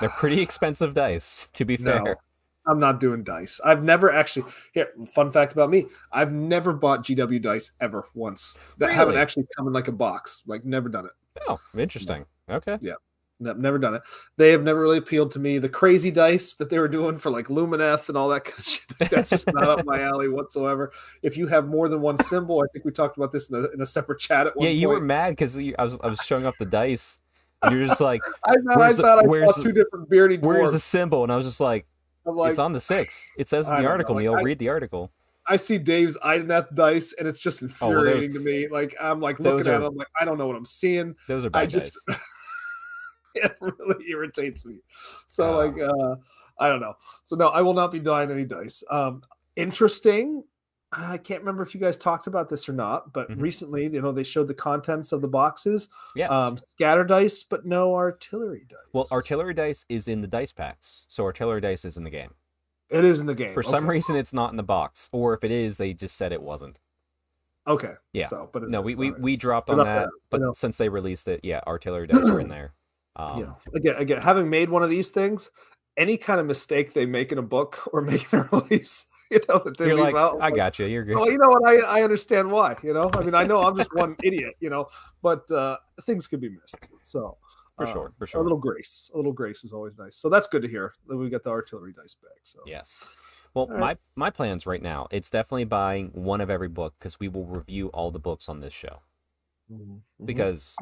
They're 0.00 0.08
pretty 0.08 0.40
expensive 0.42 0.94
dice, 0.94 1.48
to 1.54 1.64
be 1.64 1.76
No. 1.76 2.14
I'm 2.66 2.78
not 2.78 3.00
doing 3.00 3.24
dice. 3.24 3.60
I've 3.64 3.82
never 3.82 4.12
actually. 4.12 4.50
Here, 4.72 4.88
fun 5.12 5.32
fact 5.32 5.52
about 5.52 5.70
me: 5.70 5.86
I've 6.12 6.32
never 6.32 6.72
bought 6.72 7.04
GW 7.04 7.40
dice 7.42 7.72
ever 7.80 8.04
once. 8.14 8.54
That 8.78 8.92
haven't 8.92 9.16
actually 9.16 9.46
come 9.56 9.66
in 9.66 9.72
like 9.72 9.88
a 9.88 9.92
box. 9.92 10.42
Like 10.46 10.64
never 10.64 10.88
done 10.88 11.06
it. 11.06 11.12
Oh, 11.48 11.58
interesting. 11.76 12.26
Okay. 12.50 12.78
I've 13.48 13.58
never 13.58 13.78
done 13.78 13.94
it. 13.94 14.02
They 14.36 14.50
have 14.50 14.62
never 14.62 14.82
really 14.82 14.98
appealed 14.98 15.30
to 15.32 15.38
me. 15.38 15.56
The 15.56 15.68
crazy 15.70 16.10
dice 16.10 16.54
that 16.56 16.68
they 16.68 16.78
were 16.78 16.88
doing 16.88 17.16
for 17.16 17.30
like 17.30 17.46
Lumineth 17.46 18.08
and 18.10 18.18
all 18.18 18.28
that 18.28 18.44
kind 18.44 18.58
of 18.58 18.66
shit. 18.66 18.84
That's 19.10 19.30
just 19.30 19.50
not 19.54 19.64
up 19.66 19.86
my 19.86 20.02
alley 20.02 20.28
whatsoever. 20.28 20.92
If 21.22 21.38
you 21.38 21.46
have 21.46 21.66
more 21.66 21.88
than 21.88 22.02
one 22.02 22.18
symbol, 22.22 22.60
I 22.62 22.66
think 22.74 22.84
we 22.84 22.90
talked 22.92 23.16
about 23.16 23.32
this 23.32 23.48
in 23.48 23.56
a, 23.56 23.68
in 23.72 23.80
a 23.80 23.86
separate 23.86 24.18
chat 24.20 24.46
at 24.46 24.54
one 24.56 24.66
Yeah, 24.66 24.72
you 24.72 24.90
were 24.90 25.00
mad 25.00 25.30
because 25.30 25.56
I 25.58 25.72
was 25.78 25.98
I 26.02 26.08
was 26.08 26.20
showing 26.20 26.44
up 26.44 26.56
the 26.58 26.66
dice, 26.66 27.18
and 27.62 27.74
you're 27.74 27.86
just 27.86 28.02
like, 28.02 28.20
I 28.44 28.52
thought, 28.56 28.72
I, 28.72 28.76
Where's 28.76 28.96
the- 28.98 29.02
thought 29.04 29.18
I 29.26 29.46
saw 29.46 29.62
two 29.62 29.72
different 29.72 30.10
beardy 30.10 30.36
"Where's 30.36 30.68
dwarves. 30.68 30.72
the 30.72 30.78
symbol?" 30.78 31.22
And 31.22 31.32
I 31.32 31.36
was 31.36 31.46
just 31.46 31.60
like, 31.60 31.86
like, 32.24 32.50
"It's 32.50 32.58
on 32.58 32.72
the 32.72 32.80
six. 32.80 33.30
It 33.38 33.48
says 33.48 33.68
in 33.68 33.76
the 33.76 33.86
article." 33.86 34.14
like, 34.14 34.22
Neil, 34.22 34.36
I- 34.36 34.42
read 34.42 34.58
the 34.58 34.68
article. 34.68 35.10
I 35.46 35.56
see 35.56 35.78
Dave's 35.78 36.16
Idoneth 36.18 36.74
dice, 36.76 37.12
and 37.18 37.26
it's 37.26 37.40
just 37.40 37.62
Oh, 37.62 37.66
well, 37.80 37.90
infuriating 37.90 38.32
to 38.34 38.38
me. 38.40 38.68
Like 38.68 38.94
I'm 39.00 39.20
like 39.20 39.40
looking 39.40 39.60
at 39.72 39.80
are- 39.80 39.82
it, 39.82 39.86
I'm 39.86 39.96
like, 39.96 40.06
I 40.20 40.24
don't 40.24 40.38
know 40.38 40.46
what 40.46 40.54
I'm 40.54 40.66
seeing. 40.66 41.16
Those 41.26 41.44
are 41.44 41.50
bad 41.50 41.60
I 41.62 41.66
just 41.66 41.98
it 43.34 43.52
really 43.60 44.04
irritates 44.08 44.64
me. 44.64 44.80
So 45.26 45.54
Oh. 45.54 45.56
like 45.66 45.78
uh 45.80 46.16
I 46.58 46.68
don't 46.68 46.80
know. 46.80 46.94
So 47.24 47.36
no, 47.36 47.48
I 47.48 47.62
will 47.62 47.74
not 47.74 47.90
be 47.90 47.98
buying 47.98 48.30
any 48.30 48.44
dice. 48.44 48.84
Um 48.90 49.22
interesting. 49.56 50.44
I 50.92 51.18
can't 51.18 51.40
remember 51.40 51.62
if 51.62 51.72
you 51.74 51.80
guys 51.80 51.96
talked 51.96 52.26
about 52.26 52.48
this 52.48 52.68
or 52.68 52.72
not, 52.72 53.12
but 53.12 53.30
Mhm. 53.30 53.40
recently, 53.40 53.84
you 53.84 54.02
know, 54.02 54.10
they 54.10 54.24
showed 54.24 54.48
the 54.48 54.54
contents 54.54 55.12
of 55.12 55.20
the 55.20 55.28
boxes. 55.28 55.88
Yes. 56.16 56.32
Um 56.32 56.58
scatter 56.58 57.04
dice, 57.04 57.42
but 57.44 57.64
no 57.64 57.94
artillery 57.94 58.66
dice. 58.68 58.78
well, 58.92 59.06
artillery 59.12 59.54
dice 59.54 59.84
is 59.88 60.08
in 60.08 60.20
the 60.20 60.26
dice 60.26 60.52
packs, 60.52 61.04
so 61.08 61.24
artillery 61.24 61.60
dice 61.60 61.84
is 61.84 61.96
in 61.96 62.04
the 62.04 62.10
game. 62.10 62.34
it 62.88 63.04
is 63.04 63.20
in 63.20 63.26
the 63.26 63.36
game. 63.36 63.54
For 63.54 63.62
some 63.62 63.88
reason, 63.88 64.16
it's 64.16 64.32
not 64.32 64.50
in 64.50 64.56
the 64.56 64.64
box, 64.64 65.08
or 65.12 65.32
if 65.34 65.44
it 65.44 65.52
is, 65.52 65.78
they 65.78 65.94
just 65.94 66.16
said 66.16 66.32
it 66.32 66.42
wasn't. 66.42 66.80
Okay. 67.68 67.94
Yeah. 68.12 68.26
So 68.26 68.48
but 68.52 68.68
No, 68.68 68.80
we 68.80 68.96
we, 68.96 69.12
we 69.12 69.36
dropped 69.36 69.70
on 69.70 69.78
that, 69.78 69.84
bad, 69.84 70.08
but 70.28 70.56
since 70.56 70.76
they 70.76 70.88
released 70.88 71.28
it, 71.28 71.38
yeah, 71.44 71.60
artillery 71.68 72.08
dice 72.08 72.24
are 72.28 72.40
in 72.40 72.48
there. 72.48 72.72
Um, 73.16 73.38
you 73.38 73.44
know, 73.44 73.56
again, 73.74 73.96
again, 73.96 74.22
having 74.22 74.48
made 74.48 74.70
one 74.70 74.84
of 74.84 74.88
these 74.88 75.10
things, 75.10 75.50
any 75.96 76.16
kind 76.16 76.40
of 76.40 76.46
mistake 76.46 76.92
they 76.92 77.06
make 77.06 77.32
in 77.32 77.38
a 77.38 77.42
book 77.42 77.88
or 77.92 78.02
make 78.02 78.32
in 78.32 78.40
a 78.40 78.42
release, 78.52 79.06
you 79.30 79.40
know, 79.48 79.60
that 79.64 79.76
they 79.78 79.86
you're 79.86 79.96
leave 79.96 80.04
like, 80.04 80.14
out. 80.14 80.38
I 80.40 80.50
got 80.50 80.78
you. 80.78 80.86
You're 80.86 81.04
good. 81.04 81.16
Well, 81.16 81.30
you 81.30 81.38
know 81.38 81.48
what? 81.48 81.68
I, 81.68 82.00
I 82.00 82.02
understand 82.02 82.50
why. 82.50 82.76
You 82.82 82.94
know, 82.94 83.10
I 83.14 83.22
mean, 83.22 83.34
I 83.34 83.44
know 83.44 83.60
I'm 83.60 83.76
just 83.76 83.94
one 83.94 84.16
idiot. 84.22 84.54
You 84.60 84.70
know, 84.70 84.88
but 85.22 85.50
uh, 85.50 85.76
things 86.04 86.26
can 86.26 86.40
be 86.40 86.48
missed. 86.48 86.88
So 87.02 87.36
For 87.76 87.86
um, 87.86 87.92
sure, 87.92 88.12
for 88.18 88.26
sure, 88.26 88.40
a 88.40 88.42
little 88.42 88.58
grace, 88.58 89.10
a 89.14 89.16
little 89.16 89.32
grace 89.32 89.64
is 89.64 89.72
always 89.72 89.96
nice. 89.98 90.16
So 90.16 90.28
that's 90.28 90.46
good 90.46 90.62
to 90.62 90.68
hear 90.68 90.94
that 91.08 91.16
we 91.16 91.28
got 91.28 91.44
the 91.44 91.50
artillery 91.50 91.92
dice 91.92 92.14
back. 92.14 92.38
So 92.42 92.60
Yes. 92.66 93.06
Well, 93.52 93.68
All 93.70 93.78
my 93.78 93.96
my 94.14 94.30
plans 94.30 94.64
right 94.64 94.82
now, 94.82 95.08
it's 95.10 95.28
definitely 95.28 95.64
buying 95.64 96.10
one 96.12 96.40
of 96.40 96.50
every 96.50 96.68
book 96.68 96.94
because 96.98 97.18
we 97.18 97.28
will 97.28 97.46
review 97.46 97.88
all 97.88 98.10
the 98.10 98.20
books 98.20 98.48
on 98.48 98.60
this 98.60 98.72
show. 98.72 99.00
Mhm. 99.72 100.00
Because 100.24 100.76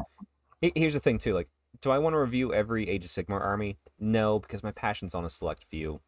here's 0.61 0.95
the 0.95 1.01
thing 1.01 1.19
too, 1.19 1.35
like, 1.35 1.49
do 1.81 1.91
I 1.91 1.99
want 1.99 2.15
to 2.15 2.19
review 2.21 2.53
every 2.53 2.89
Age 2.89 3.05
of 3.05 3.11
Sigmar 3.11 3.41
army? 3.41 3.77
No, 3.99 4.39
because 4.39 4.63
my 4.63 4.73
passion's 4.73 5.15
on 5.15 5.25
a 5.25 5.31
select 5.31 5.65
few. 5.65 6.01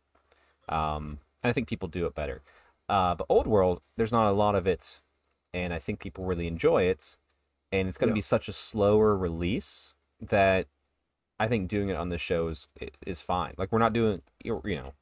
Um, 0.69 1.19
and 1.43 1.51
I 1.51 1.53
think 1.53 1.69
people 1.69 1.89
do 1.89 2.07
it 2.07 2.15
better. 2.15 2.43
Uh, 2.89 3.15
but 3.15 3.27
Old 3.29 3.47
World, 3.47 3.81
there's 3.97 4.13
not 4.13 4.29
a 4.29 4.33
lot 4.33 4.55
of 4.55 4.67
it, 4.67 5.01
and 5.55 5.73
I 5.73 5.79
think 5.79 6.01
people 6.01 6.25
really 6.25 6.47
enjoy 6.47 6.85
it. 6.85 7.17
And 7.73 7.89
it's 7.89 7.99
going 7.99 8.09
to 8.09 8.13
Yeah. 8.13 8.19
be 8.19 8.21
such 8.23 8.49
a 8.49 8.53
slower 8.53 9.17
release 9.17 9.95
that 10.21 10.67
I 11.39 11.47
think 11.49 11.69
doing 11.69 11.89
it 11.89 11.97
on 11.97 12.09
this 12.09 12.21
show 12.21 12.49
is 12.49 12.69
is 13.07 13.23
fine. 13.23 13.55
Like 13.57 13.71
we're 13.73 13.79
not 13.79 13.93
doing, 13.93 14.23
you 14.43 14.61
know, 14.65 14.93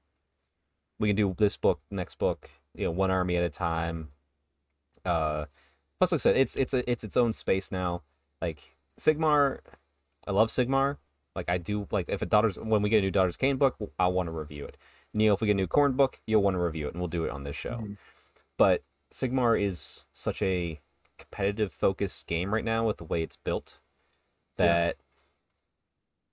we 0.98 1.08
can 1.08 1.16
do 1.16 1.34
this 1.38 1.56
book, 1.56 1.80
next 1.90 2.18
book, 2.18 2.50
you 2.74 2.84
know, 2.84 2.90
one 2.90 3.10
army 3.10 3.36
at 3.36 3.42
a 3.42 3.50
time. 3.50 4.10
Uh, 5.04 5.46
plus, 5.98 6.12
like 6.12 6.18
I 6.18 6.22
said, 6.22 6.36
it's 6.36 6.56
it's 6.56 6.74
a, 6.74 6.88
it's 6.90 7.04
its 7.04 7.16
own 7.16 7.32
space 7.32 7.72
now. 7.72 8.02
Like 8.42 8.76
Sigmar, 8.98 9.60
I 10.28 10.32
love 10.32 10.48
Sigmar. 10.48 10.98
Like 11.34 11.48
I 11.48 11.58
do. 11.58 11.88
Like 11.90 12.08
if 12.08 12.22
a 12.22 12.26
daughters 12.26 12.58
when 12.58 12.82
we 12.82 12.88
get 12.90 12.98
a 12.98 13.00
new 13.02 13.10
Daughters 13.10 13.36
Khaine 13.36 13.58
book, 13.58 13.76
I 13.98 14.06
want 14.08 14.28
to 14.28 14.32
review 14.32 14.64
it. 14.66 14.76
Neil, 15.14 15.34
if 15.34 15.40
we 15.40 15.46
get 15.46 15.52
a 15.52 15.56
new 15.56 15.66
Khorne 15.66 15.96
book, 15.96 16.20
you'll 16.26 16.42
want 16.42 16.54
to 16.54 16.60
review 16.60 16.86
it, 16.86 16.92
and 16.94 17.00
we'll 17.00 17.08
do 17.08 17.24
it 17.24 17.30
on 17.30 17.44
this 17.44 17.56
show. 17.56 17.78
Mhm. 17.78 17.96
But 18.58 18.82
Sigmar 19.10 19.60
is 19.60 20.04
such 20.12 20.42
a 20.42 20.80
competitive 21.16 21.72
focused 21.72 22.26
game 22.26 22.52
right 22.52 22.64
now 22.64 22.86
with 22.86 22.98
the 22.98 23.04
way 23.04 23.22
it's 23.22 23.36
built 23.36 23.78
Yeah. 24.58 24.66
that 24.66 24.96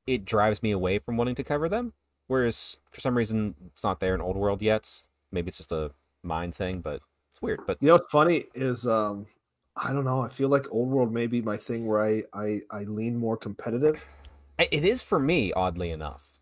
it 0.06 0.26
drives 0.26 0.62
me 0.62 0.72
away 0.72 1.00
from 1.00 1.18
wanting 1.18 1.36
to 1.36 1.44
cover 1.44 1.70
them. 1.70 1.94
Whereas 2.28 2.80
for 2.92 3.00
some 3.02 3.16
reason 3.18 3.56
it's 3.68 3.84
not 3.84 4.00
there 4.00 4.14
in 4.14 4.22
Old 4.22 4.36
World 4.36 4.62
yet. 4.62 5.08
Maybe 5.32 5.48
it's 5.48 5.58
just 5.58 5.72
a 5.72 5.94
mind 6.22 6.56
thing, 6.56 6.82
but 6.82 7.02
it's 7.32 7.42
weird. 7.42 7.66
But 7.66 7.78
You 7.82 7.88
know 7.88 7.94
what's 7.96 8.12
funny 8.12 8.46
is 8.54 8.86
um 8.86 9.28
I 9.78 9.94
don't 9.94 10.06
know. 10.06 10.22
I 10.22 10.30
feel 10.30 10.50
like 10.50 10.72
old 10.72 10.90
world 10.90 11.12
may 11.12 11.28
be 11.28 11.42
my 11.42 11.58
thing 11.58 11.86
where 11.86 12.04
I 12.04 12.24
I, 12.34 12.62
I 12.72 12.84
lean 12.84 13.18
more 13.18 13.38
competitive. 13.38 14.08
It 14.58 14.86
is 14.86 15.02
for 15.02 15.20
me, 15.20 15.52
oddly 15.54 15.92
enough. 15.92 16.40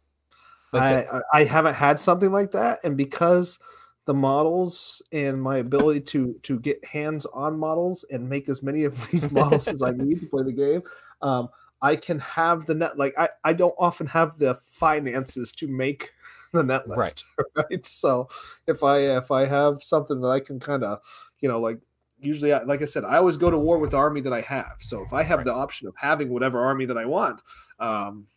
Like 0.71 0.89
I 0.89 0.91
I, 0.91 1.01
I 1.17 1.21
I 1.33 1.43
haven't 1.45 1.75
had 1.75 1.99
something 1.99 2.31
like 2.31 2.51
that, 2.51 2.79
and 2.83 2.97
because 2.97 3.59
the 4.05 4.13
models 4.13 5.01
and 5.11 5.41
my 5.41 5.57
ability 5.57 6.01
to 6.01 6.39
to 6.43 6.59
get 6.59 6.83
hands 6.85 7.25
on 7.27 7.57
models 7.57 8.03
and 8.11 8.29
make 8.29 8.49
as 8.49 8.63
many 8.63 8.83
of 8.83 9.09
these 9.11 9.31
models 9.31 9.71
as 9.71 9.83
I 9.83 9.91
need 9.95 10.19
to 10.21 10.27
play 10.27 10.43
the 10.43 10.51
game, 10.53 10.83
um, 11.21 11.49
I 11.81 11.95
can 11.95 12.19
have 12.19 12.65
the 12.65 12.75
net. 12.75 12.97
Like 12.97 13.13
I 13.17 13.29
I 13.43 13.53
don't 13.53 13.75
often 13.79 14.07
have 14.07 14.37
the 14.39 14.55
finances 14.55 15.51
to 15.53 15.67
make 15.67 16.11
the 16.53 16.63
net 16.63 16.87
list, 16.87 17.25
Right. 17.35 17.45
right? 17.55 17.85
So 17.85 18.29
if 18.67 18.83
I 18.83 18.99
if 19.17 19.31
I 19.31 19.45
have 19.45 19.83
something 19.83 20.21
that 20.21 20.29
I 20.29 20.39
can 20.39 20.59
kind 20.59 20.83
of 20.83 21.01
you 21.39 21.49
know 21.49 21.59
like 21.59 21.79
usually 22.25 22.53
I, 22.53 22.63
like 22.63 22.81
i 22.81 22.86
said 22.86 23.03
i 23.05 23.17
always 23.17 23.38
go 23.38 23.49
to 23.49 23.57
war 23.57 23.77
with 23.77 23.91
the 23.91 23.97
army 23.97 24.21
that 24.21 24.33
i 24.33 24.41
have 24.41 24.75
so 24.79 25.01
if 25.03 25.13
i 25.13 25.23
have 25.23 25.39
Right. 25.39 25.45
the 25.45 25.53
option 25.53 25.88
of 25.88 25.93
having 25.97 26.29
whatever 26.29 26.59
army 26.59 26.86
that 26.86 26.97
i 26.97 27.05
want 27.05 27.41
um 27.79 28.27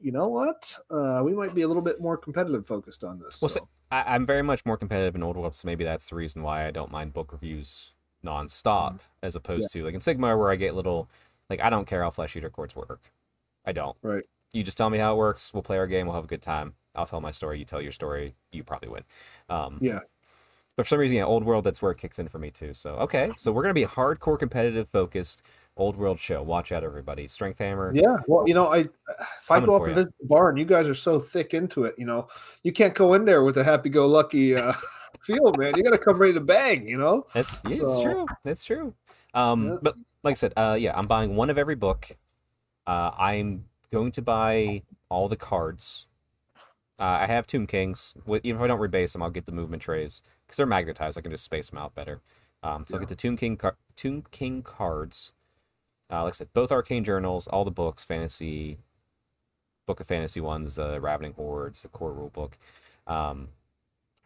you 0.00 0.12
know 0.12 0.28
what 0.28 0.78
uh 0.90 1.20
we 1.24 1.32
might 1.34 1.54
be 1.54 1.62
a 1.62 1.68
little 1.68 1.82
bit 1.82 2.00
more 2.00 2.16
competitive 2.16 2.66
focused 2.66 3.02
on 3.04 3.18
this 3.18 3.40
Well, 3.42 3.48
so. 3.48 3.68
I, 3.90 4.14
I'm 4.14 4.26
very 4.26 4.42
much 4.42 4.64
more 4.66 4.76
competitive 4.76 5.14
in 5.14 5.22
Old 5.22 5.36
World, 5.38 5.56
so 5.56 5.64
maybe 5.66 5.82
that's 5.82 6.06
the 6.06 6.14
reason 6.14 6.42
why 6.42 6.66
I 6.66 6.70
don't 6.70 6.92
mind 6.92 7.14
book 7.14 7.32
reviews 7.32 7.92
nonstop, 8.22 8.98
as 9.22 9.34
opposed 9.34 9.72
to 9.72 9.82
like 9.84 9.94
in 9.94 10.00
Sigmar 10.00 10.38
where 10.38 10.50
I 10.50 10.56
get 10.56 10.74
little 10.74 11.08
like 11.48 11.60
I 11.60 11.70
don't 11.70 11.86
care 11.86 12.02
how 12.02 12.10
flesh 12.10 12.36
eater 12.36 12.50
courts 12.50 12.76
work. 12.76 13.10
I 13.64 13.72
don't. 13.72 13.96
right 14.02 14.24
You 14.52 14.62
just 14.62 14.76
tell 14.76 14.90
me 14.90 14.98
how 14.98 15.14
it 15.14 15.16
works. 15.16 15.52
We'll 15.54 15.62
play 15.62 15.78
our 15.78 15.86
game. 15.86 16.06
We'll 16.06 16.16
have 16.16 16.24
a 16.24 16.28
good 16.28 16.42
time. 16.42 16.74
I'll 16.94 17.06
tell 17.06 17.20
my 17.22 17.30
story. 17.30 17.58
You 17.58 17.64
tell 17.64 17.80
your 17.80 17.92
story. 17.92 18.34
You 18.52 18.62
probably 18.62 18.90
win. 18.90 19.04
Um, 19.48 19.78
Yeah. 19.80 20.00
But 20.78 20.86
for 20.86 20.90
some 20.90 21.00
reason, 21.00 21.16
yeah, 21.16 21.24
Old 21.24 21.42
World, 21.42 21.64
that's 21.64 21.82
where 21.82 21.90
it 21.90 21.98
kicks 21.98 22.20
in 22.20 22.28
for 22.28 22.38
me 22.38 22.52
too. 22.52 22.72
So 22.72 22.90
okay, 22.98 23.32
so 23.36 23.50
we're 23.50 23.62
gonna 23.62 23.74
be 23.74 23.82
a 23.82 23.88
hardcore 23.88 24.38
competitive 24.38 24.86
focused 24.92 25.42
Old 25.76 25.96
World 25.96 26.20
show. 26.20 26.40
Watch 26.40 26.70
out, 26.70 26.84
everybody. 26.84 27.26
Strength 27.26 27.58
Hammer. 27.58 27.90
yeah 27.92 28.16
well 28.28 28.46
you 28.46 28.54
know 28.54 28.68
i 28.68 28.78
if 28.78 29.50
i 29.50 29.58
go 29.58 29.74
up 29.74 29.82
and 29.82 29.94
visit 29.96 30.14
the 30.20 30.26
barn, 30.26 30.56
you 30.56 30.64
guys 30.64 30.86
are 30.86 30.94
so 30.94 31.18
thick 31.18 31.52
into 31.52 31.82
it 31.82 31.96
you 31.98 32.06
know 32.06 32.28
you 32.62 32.70
can't 32.72 32.94
go 32.94 33.14
in 33.14 33.24
there 33.24 33.42
with 33.42 33.56
a 33.58 33.64
happy-go-lucky 33.64 34.54
uh 34.54 34.72
feel 35.22 35.52
man 35.56 35.74
you 35.76 35.82
gotta 35.82 35.98
come 35.98 36.16
ready 36.16 36.32
to 36.34 36.40
bang 36.40 36.86
you 36.86 36.96
know 36.96 37.26
That's 37.34 37.60
yeah, 37.64 37.70
it's 37.70 37.78
So- 37.80 38.02
true. 38.04 38.26
That's 38.44 38.62
true. 38.62 38.94
Um, 39.34 39.66
Yeah. 39.66 39.76
but 39.82 39.96
like 40.22 40.32
I 40.32 40.34
said, 40.34 40.52
uh, 40.56 40.76
yeah, 40.78 40.96
I'm 40.96 41.08
buying 41.08 41.34
one 41.34 41.50
of 41.50 41.58
every 41.58 41.74
book. 41.74 42.08
Uh, 42.86 43.10
I'm 43.18 43.64
going 43.92 44.12
to 44.12 44.22
buy 44.22 44.82
all 45.08 45.28
the 45.28 45.36
cards. 45.36 46.06
Uh, 47.00 47.18
I 47.22 47.26
have 47.26 47.46
Tomb 47.46 47.66
Kings. 47.66 48.14
Even 48.42 48.56
if 48.60 48.64
I 48.64 48.66
don't 48.68 48.80
rebase 48.80 49.12
them, 49.12 49.22
I'll 49.22 49.30
get 49.30 49.46
the 49.46 49.52
movement 49.52 49.82
trays 49.82 50.22
because 50.48 50.56
they're 50.56 50.66
magnetized. 50.66 51.16
I 51.18 51.20
can 51.20 51.30
just 51.30 51.44
space 51.44 51.68
them 51.68 51.78
out 51.78 51.94
better. 51.94 52.20
Um, 52.62 52.84
so 52.88 52.94
I'll 52.94 53.00
get 53.00 53.08
the 53.10 53.14
Tomb 53.14 53.36
King 53.36 53.56
car- 53.56 53.76
Tomb 53.94 54.24
King 54.32 54.62
cards. 54.62 55.32
Uh, 56.10 56.24
like 56.24 56.32
I 56.34 56.36
said, 56.36 56.48
both 56.54 56.72
arcane 56.72 57.04
journals, 57.04 57.46
all 57.46 57.64
the 57.64 57.70
books, 57.70 58.02
fantasy, 58.02 58.78
book 59.86 60.00
of 60.00 60.06
fantasy 60.06 60.40
ones, 60.40 60.74
the 60.76 61.00
Ravening 61.00 61.34
Hordes, 61.34 61.82
the 61.82 61.88
core 61.88 62.12
rule 62.12 62.30
book. 62.30 62.56
Um, 63.06 63.48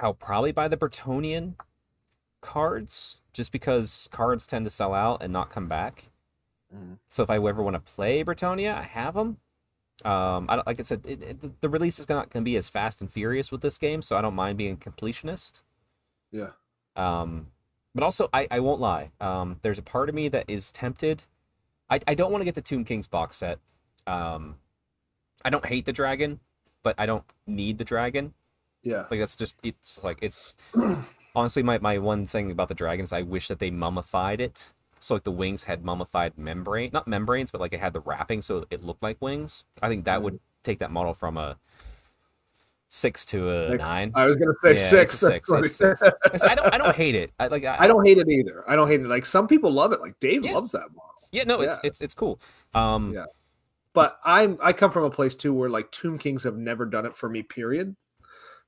I'll 0.01 0.15
probably 0.15 0.53
buy 0.53 0.69
the 0.69 0.77
Bretonnian 0.77 1.55
cards 2.41 3.19
just 3.33 3.53
because 3.53 4.09
cards 4.13 4.47
tend 4.47 4.65
to 4.65 4.71
sell 4.71 4.95
out 4.95 5.23
and 5.23 5.33
not 5.33 5.51
come 5.51 5.67
back. 5.69 6.05
Mhm. 6.75 6.99
So 7.09 7.23
if 7.23 7.31
I 7.31 7.37
ever 7.37 7.63
want 7.63 7.75
to 7.75 7.81
play 7.93 8.23
Bretonnia, 8.25 8.75
I 8.75 8.83
have 8.83 9.15
them. 9.15 9.39
Um, 10.05 10.47
I 10.49 10.57
don't, 10.57 10.67
like 10.67 10.81
I 10.81 10.83
said, 10.83 11.03
it, 11.05 11.23
it, 11.23 11.41
the- 11.41 11.53
the 11.61 11.69
release 11.69 11.99
is 11.99 12.09
not 12.09 12.31
going 12.31 12.43
to 12.43 12.45
be 12.45 12.57
as 12.57 12.69
fast 12.69 13.01
and 13.01 13.11
furious 13.11 13.53
with 13.53 13.61
this 13.61 13.79
game, 13.79 14.03
so 14.03 14.17
I 14.17 14.21
don't 14.23 14.35
mind 14.35 14.59
being 14.59 14.75
a 14.75 14.77
completionist. 14.77 15.63
Yeah. 16.33 16.51
Um, 16.97 17.49
but 17.95 18.03
also, 18.03 18.29
I, 18.33 18.49
I 18.51 18.61
won't 18.61 18.81
lie. 18.81 19.11
Um, 19.21 19.59
there's 19.63 19.79
a 19.79 19.83
part 19.83 20.09
of 20.09 20.15
me 20.15 20.29
that 20.29 20.47
is 20.49 20.73
tempted. 20.73 21.25
I, 21.91 22.01
I 22.09 22.15
don't 22.15 22.33
want 22.33 22.41
to 22.41 22.47
get 22.47 22.55
the 22.55 22.63
Tomb 22.63 22.85
Kings 22.85 23.07
box 23.07 23.37
set. 23.37 23.59
Um, 24.07 24.57
I 25.45 25.51
don't 25.51 25.67
hate 25.67 25.85
the 25.85 25.93
dragon, 25.93 26.41
but 26.83 26.95
I 26.99 27.07
don't 27.07 27.25
need 27.47 27.79
the 27.79 27.85
dragon. 27.85 28.35
Yeah. 28.83 29.05
Like 29.11 29.21
that's 29.21 29.37
just 29.37 29.57
it's 29.63 30.03
like 30.03 30.19
it's 30.23 30.57
honestly 31.37 31.63
my, 31.63 31.79
my 31.79 31.99
one 31.99 32.27
thing 32.27 32.51
about 32.51 32.69
the 32.69 32.75
dragons, 32.75 33.13
I 33.13 33.23
wish 33.23 33.49
that 33.49 33.59
they 33.59 33.71
mummified 33.71 34.41
it. 34.41 34.73
So 35.01 35.15
like 35.15 35.25
the 35.25 35.33
wings 35.33 35.65
had 35.65 35.85
mummified 35.85 36.37
membrane 36.37 36.91
not 36.93 37.07
membranes, 37.07 37.51
but 37.51 37.61
like 37.61 37.73
it 37.73 37.81
had 37.81 37.93
the 37.93 38.01
wrapping 38.01 38.43
so 38.43 38.67
it 38.71 38.83
looked 38.83 39.03
like 39.03 39.21
wings. 39.21 39.65
I 39.81 39.89
think 39.89 40.05
that 40.05 40.23
would 40.23 40.41
take 40.63 40.79
that 40.81 40.91
model 40.91 41.15
from 41.15 41.37
a 41.37 41.59
six 42.95 43.25
to 43.25 43.49
a 43.51 43.71
Six. 43.71 43.79
nine. 43.85 44.13
I 44.15 44.27
was 44.27 44.37
gonna 44.37 44.53
say 44.63 44.75
Yeah, 44.75 44.77
six. 44.77 45.19
six, 45.19 45.49
it's 45.51 45.77
six. 45.77 46.03
I 46.45 46.55
don't 46.55 46.75
I 46.75 46.77
don't 46.77 46.95
hate 46.95 47.15
it. 47.15 47.33
I 47.41 47.47
like 47.47 47.65
I, 47.65 47.77
I 47.81 47.89
don't 47.89 48.07
hate 48.07 48.19
it 48.19 48.29
either. 48.29 48.69
I 48.69 48.77
don't 48.77 48.87
hate 48.87 49.01
it. 49.01 49.07
Like 49.07 49.25
some 49.25 49.49
people 49.49 49.71
love 49.71 49.93
it. 49.93 50.01
Like 50.01 50.21
Dave 50.21 50.45
Yeah. 50.45 50.53
loves 50.53 50.73
that 50.73 50.91
model. 50.95 51.15
Yeah, 51.33 51.45
no, 51.45 51.63
it's 51.63 51.79
Yeah. 51.83 51.89
it's 51.89 52.01
it's 52.03 52.15
cool. 52.15 52.39
Um 52.75 53.13
Yeah. 53.15 53.25
But 53.95 54.19
I'm 54.25 54.59
I 54.63 54.75
come 54.75 54.91
from 54.91 55.05
a 55.05 55.11
place 55.11 55.35
too 55.35 55.55
where 55.55 55.71
like 55.71 55.91
Tomb 55.91 56.19
Kings 56.19 56.43
have 56.45 56.57
never 56.57 56.85
done 56.85 57.07
it 57.07 57.17
for 57.17 57.31
me. 57.31 57.43
Period. 57.43 57.97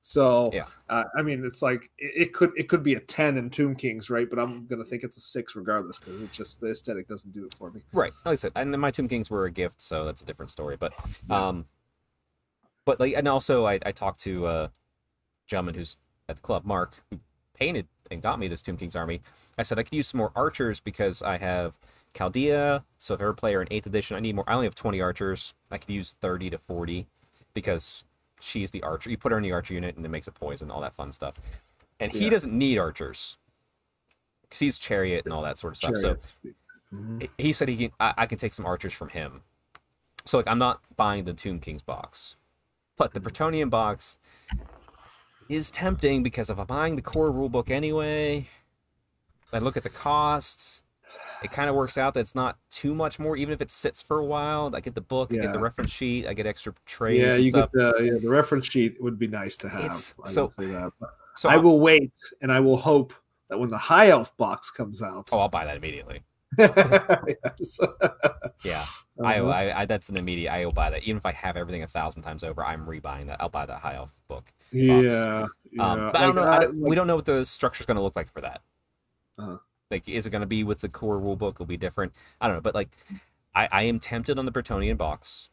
So 0.01 0.49
Yeah. 0.53 0.65
uh, 0.89 1.03
I 1.15 1.21
mean, 1.21 1.45
it's 1.45 1.61
like 1.61 1.91
it, 1.99 2.13
it 2.15 2.33
could 2.33 2.51
it 2.55 2.67
could 2.67 2.81
be 2.81 2.95
a 2.95 2.99
ten 2.99 3.37
in 3.37 3.51
Tomb 3.51 3.75
Kings, 3.75 4.09
right? 4.09 4.27
But 4.29 4.39
I'm 4.39 4.65
gonna 4.65 4.85
think 4.85 5.03
it's 5.03 5.17
a 5.17 5.21
six 5.21 5.55
regardless 5.55 5.99
because 5.99 6.19
it's 6.19 6.35
just 6.35 6.59
the 6.61 6.71
aesthetic 6.71 7.07
doesn't 7.07 7.31
do 7.31 7.45
it 7.45 7.53
for 7.53 7.71
me. 7.71 7.81
Right. 7.93 8.13
Like 8.25 8.33
I 8.33 8.35
said, 8.35 8.53
and 8.55 8.73
then 8.73 8.79
my 8.79 8.89
Tomb 8.89 9.07
Kings 9.07 9.29
were 9.29 9.45
a 9.45 9.51
gift, 9.51 9.83
so 9.83 10.03
that's 10.05 10.21
a 10.21 10.25
different 10.25 10.49
story. 10.51 10.77
But 10.77 10.93
um 11.29 11.65
but 12.85 12.99
like 12.99 13.13
and 13.15 13.27
also 13.27 13.65
I, 13.65 13.79
I 13.85 13.91
talked 13.91 14.19
to 14.21 14.45
uh 14.45 14.67
gentleman 15.47 15.75
who's 15.75 15.97
at 16.29 16.37
the 16.37 16.41
club, 16.41 16.65
Mark, 16.65 16.95
who 17.11 17.19
painted 17.53 17.87
and 18.11 18.21
got 18.21 18.39
me 18.39 18.47
this 18.47 18.61
Tomb 18.61 18.77
Kings 18.77 18.95
army. 18.95 19.21
I 19.57 19.63
said 19.63 19.77
I 19.79 19.83
could 19.83 19.93
use 19.93 20.07
some 20.07 20.17
more 20.19 20.31
archers 20.35 20.79
because 20.79 21.21
I 21.21 21.37
have 21.37 21.77
Khalida. 22.13 22.83
So 22.99 23.13
if 23.13 23.19
I 23.19 23.23
ever 23.23 23.33
play 23.33 23.53
her 23.53 23.61
in 23.61 23.67
eighth 23.71 23.85
edition, 23.85 24.15
I 24.15 24.19
need 24.19 24.35
more 24.35 24.45
I 24.47 24.53
only 24.53 24.65
have 24.65 24.75
twenty 24.75 25.01
archers. 25.01 25.53
I 25.71 25.77
could 25.77 25.89
use 25.89 26.15
thirty 26.21 26.49
to 26.49 26.57
forty 26.57 27.07
because 27.53 28.03
she's 28.39 28.71
the 28.71 28.83
archer. 28.83 29.09
You 29.09 29.17
put 29.17 29.31
her 29.31 29.37
in 29.37 29.43
the 29.43 29.51
archer 29.51 29.73
unit 29.73 29.95
and 29.95 30.05
it 30.05 30.09
makes 30.09 30.27
it 30.27 30.33
poison, 30.33 30.69
all 30.71 30.81
that 30.81 30.93
fun 30.93 31.11
stuff. 31.11 31.35
And 31.99 32.11
he 32.11 32.29
doesn't 32.29 32.51
need 32.51 32.77
archers. 32.77 33.37
Because 34.41 34.59
he's 34.59 34.77
chariot 34.77 35.23
and 35.25 35.33
all 35.33 35.41
that 35.43 35.57
sort 35.57 35.73
of 35.73 35.77
stuff. 35.77 35.95
So 35.97 36.01
Chariots. 36.01 36.35
Mhm. 36.93 37.21
he- 37.21 37.29
he 37.45 37.53
said 37.53 37.67
he 37.69 37.75
can 37.77 37.91
I, 37.99 38.13
I 38.17 38.25
can 38.27 38.37
take 38.37 38.53
some 38.53 38.65
archers 38.65 38.93
from 38.93 39.09
him 39.09 39.41
so 40.23 40.37
like 40.37 40.47
i'm 40.47 40.59
not 40.59 40.81
buying 40.95 41.25
the 41.25 41.33
tomb 41.33 41.59
kings 41.59 41.81
box 41.81 42.35
but 42.97 43.13
the 43.13 43.19
bretonnian 43.19 43.69
box 43.69 44.17
is 45.49 45.69
tempting 45.71 46.23
because 46.23 46.49
if 46.49 46.57
i'm 46.57 46.65
buying 46.65 46.95
the 46.95 47.01
core 47.01 47.31
rulebook 47.31 47.69
anyway 47.69 48.47
i 49.53 49.59
look 49.59 49.77
at 49.77 49.83
the 49.83 49.89
costs 49.89 50.81
it 51.43 51.51
kind 51.51 51.69
of 51.69 51.75
works 51.75 51.97
out 51.97 52.13
that 52.13 52.21
it's 52.21 52.35
not 52.35 52.57
too 52.71 52.93
much 52.95 53.19
more 53.19 53.37
even 53.37 53.53
if 53.53 53.61
it 53.61 53.71
sits 53.71 54.01
for 54.01 54.19
a 54.19 54.25
while 54.25 54.71
i 54.73 54.79
get 54.79 54.95
the 54.95 55.01
book 55.01 55.31
i 55.31 55.35
get 55.37 55.53
the 55.53 55.59
reference 55.59 55.91
sheet 55.91 56.25
i 56.27 56.33
get 56.33 56.45
extra 56.45 56.73
trays 56.85 57.19
Yeah, 57.19 57.35
you 57.35 57.49
stuff 57.49 57.71
get 57.73 57.97
the 57.97 58.03
yeah, 58.03 58.17
the 58.19 58.29
reference 58.29 58.65
sheet 58.67 59.01
would 59.01 59.19
be 59.19 59.27
nice 59.27 59.55
to 59.57 59.69
have. 59.69 59.81
It's- 59.85 60.15
I 60.23 60.29
so- 60.29 60.49
say 60.49 60.65
that. 60.67 60.91
So 61.37 61.49
I 61.49 61.53
I'm- 61.53 61.63
will 61.63 61.79
wait 61.79 62.11
and 62.41 62.51
I 62.51 62.59
will 62.61 62.77
hope 62.77 63.13
that 63.49 63.59
when 63.59 63.69
the 63.69 63.77
high 63.77 64.07
elf 64.09 64.35
box 64.37 64.71
comes 64.71 65.01
out, 65.01 65.29
oh 65.31 65.39
i'll 65.39 65.49
buy 65.49 65.65
that 65.65 65.75
immediately 65.77 66.21
yes. 66.57 67.79
yeah 68.63 68.85
I, 69.23 69.39
Uh-huh. 69.39 69.49
I, 69.49 69.81
I 69.81 69.85
that's 69.85 70.09
an 70.09 70.17
immediate 70.17 70.51
i 70.51 70.63
will 70.65 70.71
buy 70.71 70.89
that 70.89 71.03
even 71.03 71.17
if 71.17 71.25
i 71.25 71.31
have 71.31 71.57
everything 71.57 71.83
a 71.83 71.87
thousand 71.87 72.21
times 72.21 72.43
over 72.43 72.63
i'm 72.63 72.85
rebuying 72.85 73.27
that 73.27 73.41
i'll 73.41 73.49
buy 73.49 73.65
that 73.65 73.79
high 73.79 73.95
elf 73.95 74.11
book 74.27 74.51
yeah, 74.71 75.01
yeah. 75.01 75.47
Um, 75.91 75.99
but 76.11 76.15
I 76.17 76.21
don't 76.25 76.35
know. 76.35 76.43
I 76.43 76.57
I- 76.57 76.59
don't- 76.61 76.79
we 76.79 76.95
don't 76.95 77.07
know 77.07 77.15
what 77.15 77.25
the 77.25 77.45
structure's 77.45 77.85
going 77.85 77.95
to 77.97 78.03
look 78.03 78.15
like 78.15 78.29
for 78.29 78.41
that. 78.41 78.61
Uh-huh. 79.37 79.57
Like, 79.91 80.09
is 80.09 80.25
it 80.25 80.31
going 80.31 80.41
to 80.41 80.47
be 80.47 80.63
with 80.65 80.79
the 80.81 80.89
core 80.89 81.17
rule 81.19 81.35
book? 81.37 81.59
Will 81.59 81.65
be 81.65 81.77
different. 81.77 82.11
I 82.41 82.47
don't 82.47 82.57
know. 82.57 82.61
But 82.61 82.75
like, 82.75 82.89
I, 83.53 83.69
I 83.71 83.83
am 83.83 83.99
tempted 83.99 84.37
on 84.39 84.45
the 84.45 84.51
Bretonnian 84.51 84.97
box. 84.97 85.49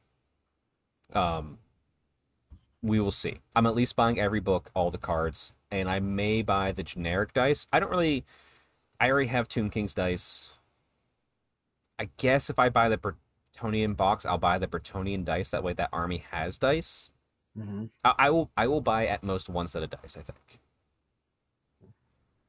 Um, 1.13 1.59
we 2.83 2.99
will 2.99 3.11
see. 3.13 3.41
I'm 3.55 3.67
at 3.67 3.75
least 3.77 3.95
buying 3.95 4.19
every 4.19 4.41
book, 4.41 4.71
all 4.75 4.91
the 4.91 4.99
cards, 4.99 5.53
and 5.71 5.89
I 5.89 6.01
may 6.01 6.43
buy 6.43 6.73
the 6.73 6.83
generic 6.83 7.33
dice. 7.33 7.67
I 7.73 7.79
don't 7.79 7.91
really. 7.91 8.25
I 8.99 9.11
already 9.11 9.29
have 9.29 9.47
Tomb 9.47 9.71
King's 9.71 9.95
dice. 9.95 10.51
I 12.03 12.09
guess 12.17 12.51
if 12.51 12.59
I 12.59 12.69
buy 12.69 12.89
the 12.89 12.99
Bretonnian 12.99 13.97
box, 13.97 14.27
I'll 14.27 14.37
buy 14.37 14.59
the 14.59 14.67
Bretonnian 14.67 15.25
dice. 15.25 15.53
That 15.53 15.63
way, 15.63 15.73
that 15.75 15.89
army 15.93 16.25
has 16.33 16.59
dice. 16.59 17.13
Mhm. 17.57 17.91
I, 18.03 18.15
I 18.19 18.31
will 18.31 18.51
I 18.57 18.67
will 18.67 18.81
buy 18.81 19.07
at 19.07 19.23
most 19.23 19.49
one 19.49 19.69
set 19.69 19.85
of 19.85 19.91
dice. 19.91 20.17
I 20.17 20.23
think 20.23 20.59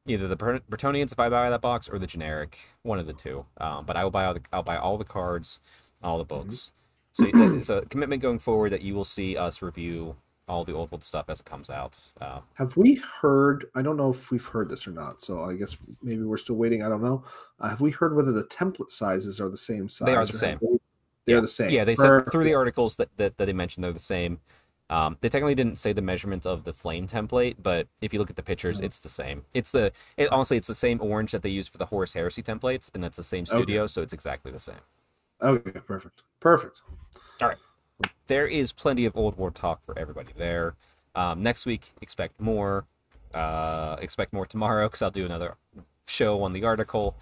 either 0.07 0.27
the 0.27 0.35
Bre- 0.35 0.57
Bretonnians 0.71 1.11
if 1.11 1.19
I 1.19 1.29
buy 1.29 1.51
that 1.51 1.61
box 1.61 1.87
or 1.87 1.99
the 1.99 2.07
generic, 2.07 2.59
one 2.81 2.97
of 2.97 3.05
the 3.05 3.13
two. 3.13 3.45
Um, 3.57 3.85
but 3.85 3.95
I 3.95 4.03
will 4.03 4.11
buy 4.11 4.25
all 4.25 4.33
the 4.33 4.41
I'll 4.51 4.63
buy 4.63 4.77
all 4.77 4.97
the 4.97 5.03
cards, 5.05 5.59
all 6.01 6.17
the 6.17 6.23
books. 6.25 6.71
So 7.11 7.25
it's 7.31 7.69
a 7.69 7.81
commitment 7.81 8.23
going 8.23 8.39
forward 8.39 8.71
that 8.71 8.81
you 8.81 8.95
will 8.95 9.05
see 9.05 9.37
us 9.37 9.61
review 9.61 10.15
all 10.47 10.63
the 10.65 10.73
old 10.73 10.91
world 10.91 11.03
stuff 11.03 11.25
as 11.29 11.39
it 11.39 11.45
comes 11.45 11.69
out. 11.69 11.99
Uh, 12.19 12.39
Have 12.56 12.75
we 12.75 12.95
heard? 12.95 13.65
I 13.75 13.82
don't 13.82 13.97
know 13.97 14.12
if 14.12 14.29
we've 14.32 14.45
heard 14.45 14.69
this 14.69 14.88
or 14.88 14.91
not. 14.91 15.21
So 15.21 15.41
I 15.43 15.53
guess 15.56 15.77
maybe 16.01 16.23
we're 16.23 16.38
still 16.38 16.56
waiting. 16.56 16.84
I 16.84 16.89
don't 16.89 17.01
know. 17.03 17.23
Uh, 17.60 17.69
have 17.69 17.82
we 17.82 17.91
heard 17.91 18.15
whether 18.15 18.32
the 18.32 18.43
template 18.45 18.91
sizes 18.91 19.39
are 19.39 19.49
the 19.49 19.58
same 19.58 19.89
size? 19.89 20.06
They 20.06 20.15
are 20.15 20.25
the 20.25 20.34
same. 20.34 20.60
they- 20.62 20.67
They're 21.25 21.36
Yeah. 21.38 21.41
the 21.41 21.47
same. 21.47 21.69
yeah, 21.69 21.86
they 21.86 21.95
said 21.95 22.29
through 22.34 22.43
the 22.43 22.53
articles 22.53 22.97
that, 22.97 23.08
that, 23.15 23.38
that 23.38 23.45
they 23.45 23.53
mentioned 23.53 23.86
they're 23.86 23.93
the 23.93 23.99
same. 23.99 24.41
Um, 24.89 25.17
they 25.21 25.29
technically 25.29 25.56
didn't 25.56 25.77
say 25.77 25.93
the 25.93 26.01
measurement 26.01 26.45
of 26.45 26.65
the 26.65 26.73
flame 26.73 27.08
template, 27.08 27.56
but 27.63 27.88
if 28.01 28.12
you 28.12 28.19
look 28.19 28.29
at 28.29 28.36
the 28.36 28.43
pictures, 28.43 28.82
Mhm. 28.82 28.84
it's 28.84 28.99
the 28.99 29.08
same. 29.08 29.45
It's 29.53 29.71
the 29.71 29.93
it, 30.17 30.29
honestly, 30.34 30.58
it's 30.58 30.67
the 30.67 30.75
same 30.75 30.99
orange 31.01 31.32
that 31.32 31.41
they 31.41 31.49
use 31.49 31.69
for 31.69 31.77
the 31.77 31.86
Horus 31.86 32.12
Heresy 32.12 32.43
templates, 32.43 32.91
and 32.93 33.01
that's 33.01 33.15
the 33.15 33.24
same 33.24 33.43
Okay. 33.43 33.53
studio, 33.55 33.88
so 33.88 34.01
it's 34.01 34.11
exactly 34.11 34.51
the 34.51 34.59
same. 34.59 34.76
Okay, 35.41 35.80
perfect. 35.80 36.24
Perfect. 36.41 36.82
There 38.27 38.47
is 38.47 38.71
plenty 38.71 39.05
of 39.05 39.15
old 39.15 39.37
war 39.37 39.51
talk 39.51 39.83
for 39.83 39.97
everybody 39.97 40.31
there. 40.37 40.75
Um, 41.15 41.43
next 41.43 41.65
week, 41.65 41.91
expect 42.01 42.39
more. 42.39 42.85
Uh, 43.33 43.97
expect 44.01 44.33
more 44.33 44.45
tomorrow 44.45 44.87
because 44.87 45.01
I'll 45.01 45.11
do 45.11 45.25
another 45.25 45.55
show 46.05 46.43
on 46.43 46.53
the 46.53 46.63
article. 46.63 47.15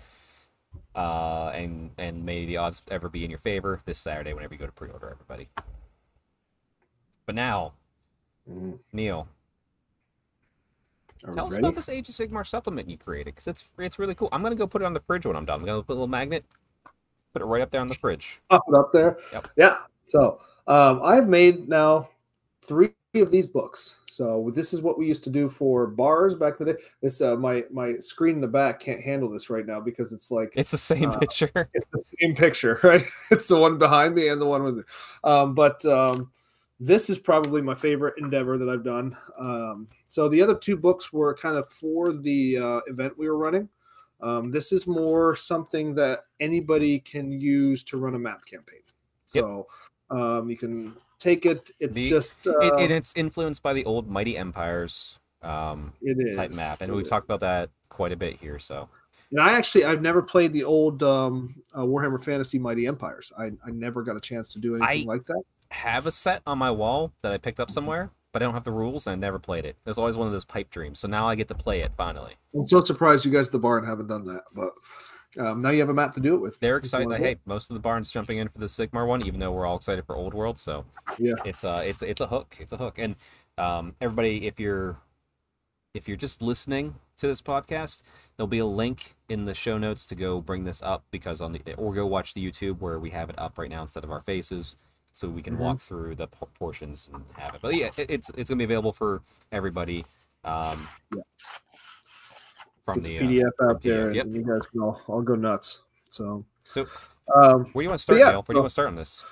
Uh, 0.95 1.51
and 1.53 1.91
and 1.97 2.26
may 2.26 2.45
the 2.45 2.57
odds 2.57 2.82
ever 2.89 3.09
be 3.09 3.24
in 3.26 3.30
your 3.30 3.39
favor 3.39 3.82
this 3.86 3.97
Saturday 3.99 4.34
whenever 4.34 4.53
you 4.53 4.59
go 4.59 4.65
to 4.65 4.72
pre-order, 4.72 5.09
everybody. 5.09 5.49
But 7.26 7.36
now, 7.36 7.74
Mhm. 8.49 8.80
Neil, 8.91 9.28
Are 11.26 11.34
tell 11.36 11.45
us 11.45 11.51
ready? 11.53 11.61
about 11.65 11.76
this 11.76 11.89
Age 11.89 12.09
of 12.09 12.15
Sigmar 12.15 12.45
supplement 12.47 12.89
you 12.89 12.97
created 12.97 13.36
because 13.36 13.47
it's 13.47 13.69
it's 13.78 13.99
really 13.99 14.15
cool. 14.15 14.30
I'm 14.32 14.41
gonna 14.41 14.55
go 14.55 14.65
put 14.67 14.82
it 14.82 14.86
on 14.86 14.93
the 14.93 14.99
fridge 15.01 15.26
when 15.26 15.36
I'm 15.36 15.45
done. 15.45 15.59
I'm 15.59 15.65
gonna 15.65 15.84
put 15.84 15.93
a 15.93 15.95
little 15.95 16.07
magnet, 16.07 16.45
put 17.34 17.41
it 17.41 17.45
right 17.45 17.61
up 17.61 17.69
there 17.72 17.82
on 17.82 17.88
the 17.88 17.95
fridge. 17.95 18.41
Up 18.49 18.63
it 18.67 18.74
up 18.74 18.91
there. 18.91 19.17
Yep. 19.34 19.47
Yeah. 19.57 19.78
So 20.12 20.39
um, 20.68 21.01
I've 21.03 21.30
made 21.30 21.70
now 21.70 22.09
three 22.62 22.91
of 23.16 23.32
these 23.32 23.47
books. 23.47 23.99
So 24.07 24.51
this 24.53 24.74
is 24.74 24.82
what 24.82 24.99
we 24.99 25.07
used 25.07 25.24
to 25.24 25.30
do 25.30 25.47
for 25.47 25.88
bars 25.88 26.36
back 26.36 26.59
in 26.59 26.66
the 26.66 26.74
day. 26.74 26.80
This 27.01 27.22
uh, 27.22 27.38
my 27.38 27.64
my 27.72 27.93
screen 27.95 28.36
in 28.36 28.41
the 28.41 28.47
back 28.47 28.82
can't 28.82 29.01
handle 29.01 29.30
this 29.30 29.49
right 29.49 29.66
now 29.66 29.80
because 29.80 30.12
it's 30.12 30.30
like 30.30 30.51
It's 30.55 30.72
the 30.72 30.78
same 30.78 31.09
Uh, 31.12 31.18
picture. 31.18 31.49
it's 31.74 31.89
the 31.93 32.03
same 32.20 32.36
picture, 32.36 32.80
right? 32.84 33.05
It's 33.32 33.47
the 33.47 33.57
one 33.57 33.78
behind 33.78 34.14
me 34.14 34.28
and 34.28 34.41
the 34.41 34.45
one 34.45 34.64
with 34.64 34.80
it. 34.80 34.86
Um, 35.24 35.55
but 35.55 35.84
um, 35.86 36.30
this 36.82 37.09
is 37.09 37.18
probably 37.18 37.62
my 37.62 37.76
favorite 37.76 38.16
endeavor 38.18 38.57
that 38.57 38.68
I've 38.68 38.84
done. 38.84 39.16
Um, 39.39 39.88
so 40.07 40.28
the 40.28 40.41
other 40.41 40.57
two 40.57 40.76
books 40.76 41.14
were 41.14 41.34
kind 41.36 41.55
of 41.55 41.70
for 41.70 42.12
the 42.12 42.57
uh, 42.57 42.82
event 42.88 43.18
we 43.18 43.30
were 43.30 43.38
running. 43.38 43.70
Um, 44.20 44.51
this 44.51 44.74
is 44.74 44.86
more 44.86 45.38
something 45.38 45.95
that 45.95 46.26
anybody 46.41 46.99
can 46.99 47.32
use 47.32 47.82
to 47.86 47.97
run 47.97 48.16
a 48.16 48.20
map 48.20 48.45
campaign. 48.45 48.82
So 49.26 49.68
um, 50.12 50.49
you 50.49 50.57
can 50.57 50.93
take 51.20 51.45
it. 51.45 51.72
It's 51.80 51.95
The- 51.95 52.09
just 52.09 52.36
uh, 52.47 52.57
it, 52.59 52.74
and 52.78 52.91
it's 52.91 53.14
influenced 53.16 53.64
by 53.64 53.74
the 53.74 53.86
old 53.86 54.09
Mighty 54.09 54.38
Empires 54.38 55.18
um, 55.41 55.93
it 56.01 56.18
is 56.20 56.36
type 56.36 56.51
map, 56.51 56.82
and 56.82 56.91
It 56.91 56.95
we've 56.95 57.03
is. 57.05 57.09
talked 57.09 57.26
about 57.26 57.39
that 57.39 57.70
quite 57.89 58.12
a 58.12 58.16
bit 58.16 58.38
here. 58.38 58.59
So 58.59 58.88
And 59.32 59.39
I 59.39 59.53
actually 59.53 59.86
I've 59.86 60.01
never 60.01 60.22
played 60.22 60.53
the 60.53 60.64
old 60.64 61.01
um, 61.01 61.55
uh, 61.74 61.82
Warhammer 61.82 62.24
Fantasy 62.24 62.59
Mighty 62.59 62.86
Empires. 62.86 63.32
I, 63.38 63.45
I 63.66 63.72
never 63.72 64.03
got 64.03 64.16
a 64.16 64.20
chance 64.20 64.53
to 64.53 64.59
do 64.59 64.76
anything 64.76 65.09
I- 65.09 65.12
like 65.12 65.24
that. 65.26 65.41
Have 65.72 66.05
a 66.05 66.12
set 66.12 66.41
on 66.45 66.57
my 66.57 66.70
wall 66.70 67.14
that 67.22 67.32
I 67.32 67.38
picked 67.38 67.59
up 67.62 67.72
somewhere, 67.72 68.12
but 68.34 68.41
I 68.41 68.45
don't 68.45 68.53
have 68.53 68.66
the 68.66 68.72
rules 68.74 69.07
and 69.07 69.14
I 69.14 69.16
never 69.26 69.39
played 69.39 69.66
it. 69.66 69.78
There's 69.86 69.97
always 69.97 70.18
one 70.18 70.28
of 70.28 70.34
those 70.34 70.43
pipe 70.43 70.70
dreams. 70.70 70.99
So 70.99 71.07
now 71.07 71.30
I 71.30 71.36
get 71.36 71.47
to 71.47 71.55
play 71.55 71.80
it 71.80 71.93
finally. 71.95 72.34
I'm 72.53 72.68
so 72.68 72.82
surprised 72.82 73.24
you 73.24 73.32
guys 73.32 73.45
at 73.45 73.51
the 73.53 73.59
barn 73.59 73.86
haven't 73.86 74.07
done 74.07 74.26
that, 74.26 74.43
but 74.53 74.72
um, 75.38 75.62
now 75.62 75.70
you 75.70 75.80
have 75.80 75.90
a 75.90 75.94
map 75.94 76.14
to 76.16 76.20
do 76.20 76.36
it 76.36 76.40
with. 76.40 76.60
They're 76.60 76.78
excited. 76.78 77.08
Like, 77.08 77.22
hey, 77.22 77.36
most 77.46 77.70
of 77.70 77.74
the 77.76 77.80
barns 77.80 78.12
jumping 78.12 78.38
in 78.40 78.48
for 78.48 78.58
the 78.60 78.66
Sigmar 78.66 79.08
one, 79.08 79.26
even 79.26 79.40
though 79.40 79.52
we're 79.52 79.66
all 79.66 79.78
excited 79.78 80.06
for 80.06 80.16
Old 80.16 80.34
World. 80.34 80.58
So 80.60 80.86
Yeah. 81.18 81.34
it's 81.46 81.64
uh 81.64 81.82
it's 81.86 82.02
it's 82.02 82.22
a 82.22 82.28
hook. 82.28 82.58
It's 82.60 82.74
a 82.74 82.78
hook. 82.78 82.98
And 83.00 83.16
um, 83.58 83.96
everybody, 84.02 84.46
if 84.48 84.60
you're 84.60 84.98
if 85.94 86.08
you're 86.08 86.18
just 86.18 86.42
listening 86.42 86.96
to 87.18 87.28
this 87.28 87.42
podcast, 87.42 88.02
there'll 88.36 88.48
be 88.48 88.60
a 88.60 88.66
link 88.66 89.16
in 89.30 89.46
the 89.46 89.54
show 89.54 89.78
notes 89.78 90.06
to 90.08 90.16
go 90.16 90.42
bring 90.42 90.64
this 90.64 90.82
up 90.82 91.04
because 91.12 91.42
on 91.42 91.52
the 91.54 91.62
or 91.76 91.94
go 91.94 92.06
watch 92.06 92.34
the 92.34 92.46
YouTube 92.46 92.80
where 92.80 93.00
we 93.00 93.10
have 93.12 93.30
it 93.30 93.38
up 93.38 93.58
right 93.58 93.70
now 93.70 93.82
instead 93.82 94.04
of 94.04 94.12
our 94.12 94.22
faces, 94.22 94.76
so 95.14 95.28
we 95.30 95.42
can 95.42 95.56
Mhm. 95.58 95.60
walk 95.60 95.80
through 95.80 96.16
the 96.16 96.28
por- 96.28 96.48
portions 96.58 97.10
and 97.14 97.24
have 97.38 97.56
it. 97.56 97.62
But 97.62 97.76
yeah, 97.76 97.90
it, 97.98 98.10
it's 98.10 98.30
it's 98.38 98.50
gonna 98.50 98.58
be 98.58 98.64
available 98.64 98.94
for 98.94 99.22
everybody. 99.52 100.06
Um, 100.44 100.88
Yeah. 101.16 101.22
From 102.84 103.00
the 103.00 103.20
the, 103.20 103.20
uh, 103.20 103.22
PDF 103.22 103.70
out 103.70 103.82
PDF, 103.82 103.84
there, 103.84 104.08
and 104.08 104.16
yep. 104.16 104.28
you 104.28 104.42
guys 104.42 104.66
can 104.68 104.82
all, 104.82 105.02
all 105.08 105.22
go 105.22 105.36
nuts. 105.36 105.82
So, 106.10 106.44
so 106.64 106.88
um, 107.36 107.66
where 107.74 107.82
do 107.82 107.84
you 107.84 107.90
want 107.90 108.00
to 108.00 108.04
start, 108.04 108.20
yeah, 108.20 108.32
Dale? 108.32 108.42
Where 108.42 108.54
do 108.54 108.58
you 108.58 108.62
want 108.62 108.70
to 108.70 108.72
start 108.72 108.88
on 108.88 108.96
this? 108.96 109.24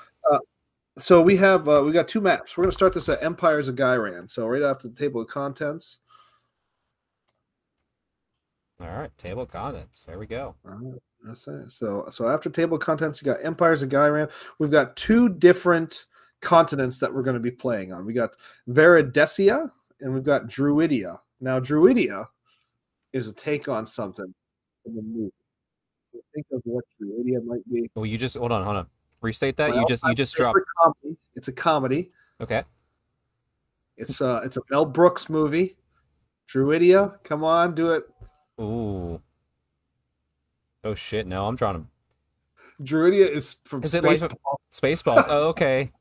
so 0.99 1.21
we 1.21 1.37
have 1.37 1.67
uh, 1.67 1.81
we 1.83 1.91
got 1.91 2.07
two 2.07 2.21
maps. 2.21 2.57
We're 2.57 2.63
going 2.63 2.71
to 2.71 2.75
start 2.75 2.93
this 2.93 3.09
at 3.09 3.23
Empires 3.23 3.67
of 3.67 3.75
Ghyran. 3.75 4.29
So 4.29 4.45
right 4.47 4.61
after 4.61 4.87
the 4.87 4.95
table 4.95 5.21
of 5.21 5.27
contents. 5.27 5.99
All 8.81 8.87
right, 8.87 9.17
table 9.17 9.43
of 9.43 9.49
contents. 9.49 10.03
There 10.03 10.19
we 10.19 10.25
go. 10.25 10.55
All 10.65 10.71
right, 10.71 11.01
that's 11.23 11.47
it. 11.47 11.71
So 11.71 12.07
so 12.09 12.27
after 12.27 12.49
table 12.49 12.77
of 12.77 12.83
contents, 12.83 13.21
you 13.21 13.25
got 13.25 13.43
Empires 13.43 13.81
of 13.81 13.89
Ghyran. 13.89 14.29
We've 14.59 14.71
got 14.71 14.95
two 14.95 15.29
different 15.29 16.05
continents 16.41 16.99
that 16.99 17.13
we're 17.13 17.23
going 17.23 17.35
to 17.35 17.41
be 17.41 17.51
playing 17.51 17.91
on. 17.91 18.05
We 18.05 18.13
got 18.13 18.31
Veridesia 18.69 19.71
and 20.01 20.13
we've 20.13 20.23
got 20.23 20.47
Druidia. 20.47 21.19
Now 21.41 21.59
Druidia 21.59 22.27
is 23.13 23.27
a 23.27 23.33
take 23.33 23.67
on 23.67 23.85
something 23.85 24.33
in 24.85 24.95
the 24.95 25.01
movie. 25.01 25.31
So 26.11 26.19
think 26.33 26.45
of 26.51 26.61
what 26.65 26.83
Druidia 27.01 27.43
might 27.45 27.67
be. 27.71 27.89
Well, 27.95 28.05
you 28.05 28.17
just 28.17 28.35
hold 28.35 28.51
on, 28.51 28.63
hold 28.63 28.77
on. 28.77 28.87
Restate 29.21 29.57
that. 29.57 29.75
you 29.75 29.85
just 29.87 30.03
you 30.05 30.15
just 30.15 30.35
dropped. 30.35 30.59
comedy. 30.81 31.17
It's 31.35 31.47
a 31.47 31.51
comedy. 31.51 32.11
Okay. 32.41 32.63
It's 33.97 34.21
uh 34.21 34.41
it's 34.43 34.57
a 34.57 34.61
Mel 34.69 34.85
Brooks 34.85 35.29
movie. 35.29 35.77
Druidia, 36.47 37.21
come 37.23 37.43
on, 37.43 37.75
do 37.75 37.91
it. 37.91 38.05
Ooh. 38.59 39.21
Oh 40.83 40.95
shit! 40.95 41.27
No, 41.27 41.45
I'm 41.45 41.57
trying 41.57 41.75
to. 41.75 42.83
Druidia 42.83 43.27
is 43.29 43.57
from 43.65 43.83
Is 43.83 43.93
it 43.93 44.03
Life 44.03 44.21
of- 44.21 44.33
Spaceballs. 44.73 45.25
Oh, 45.27 45.49
okay. 45.49 45.91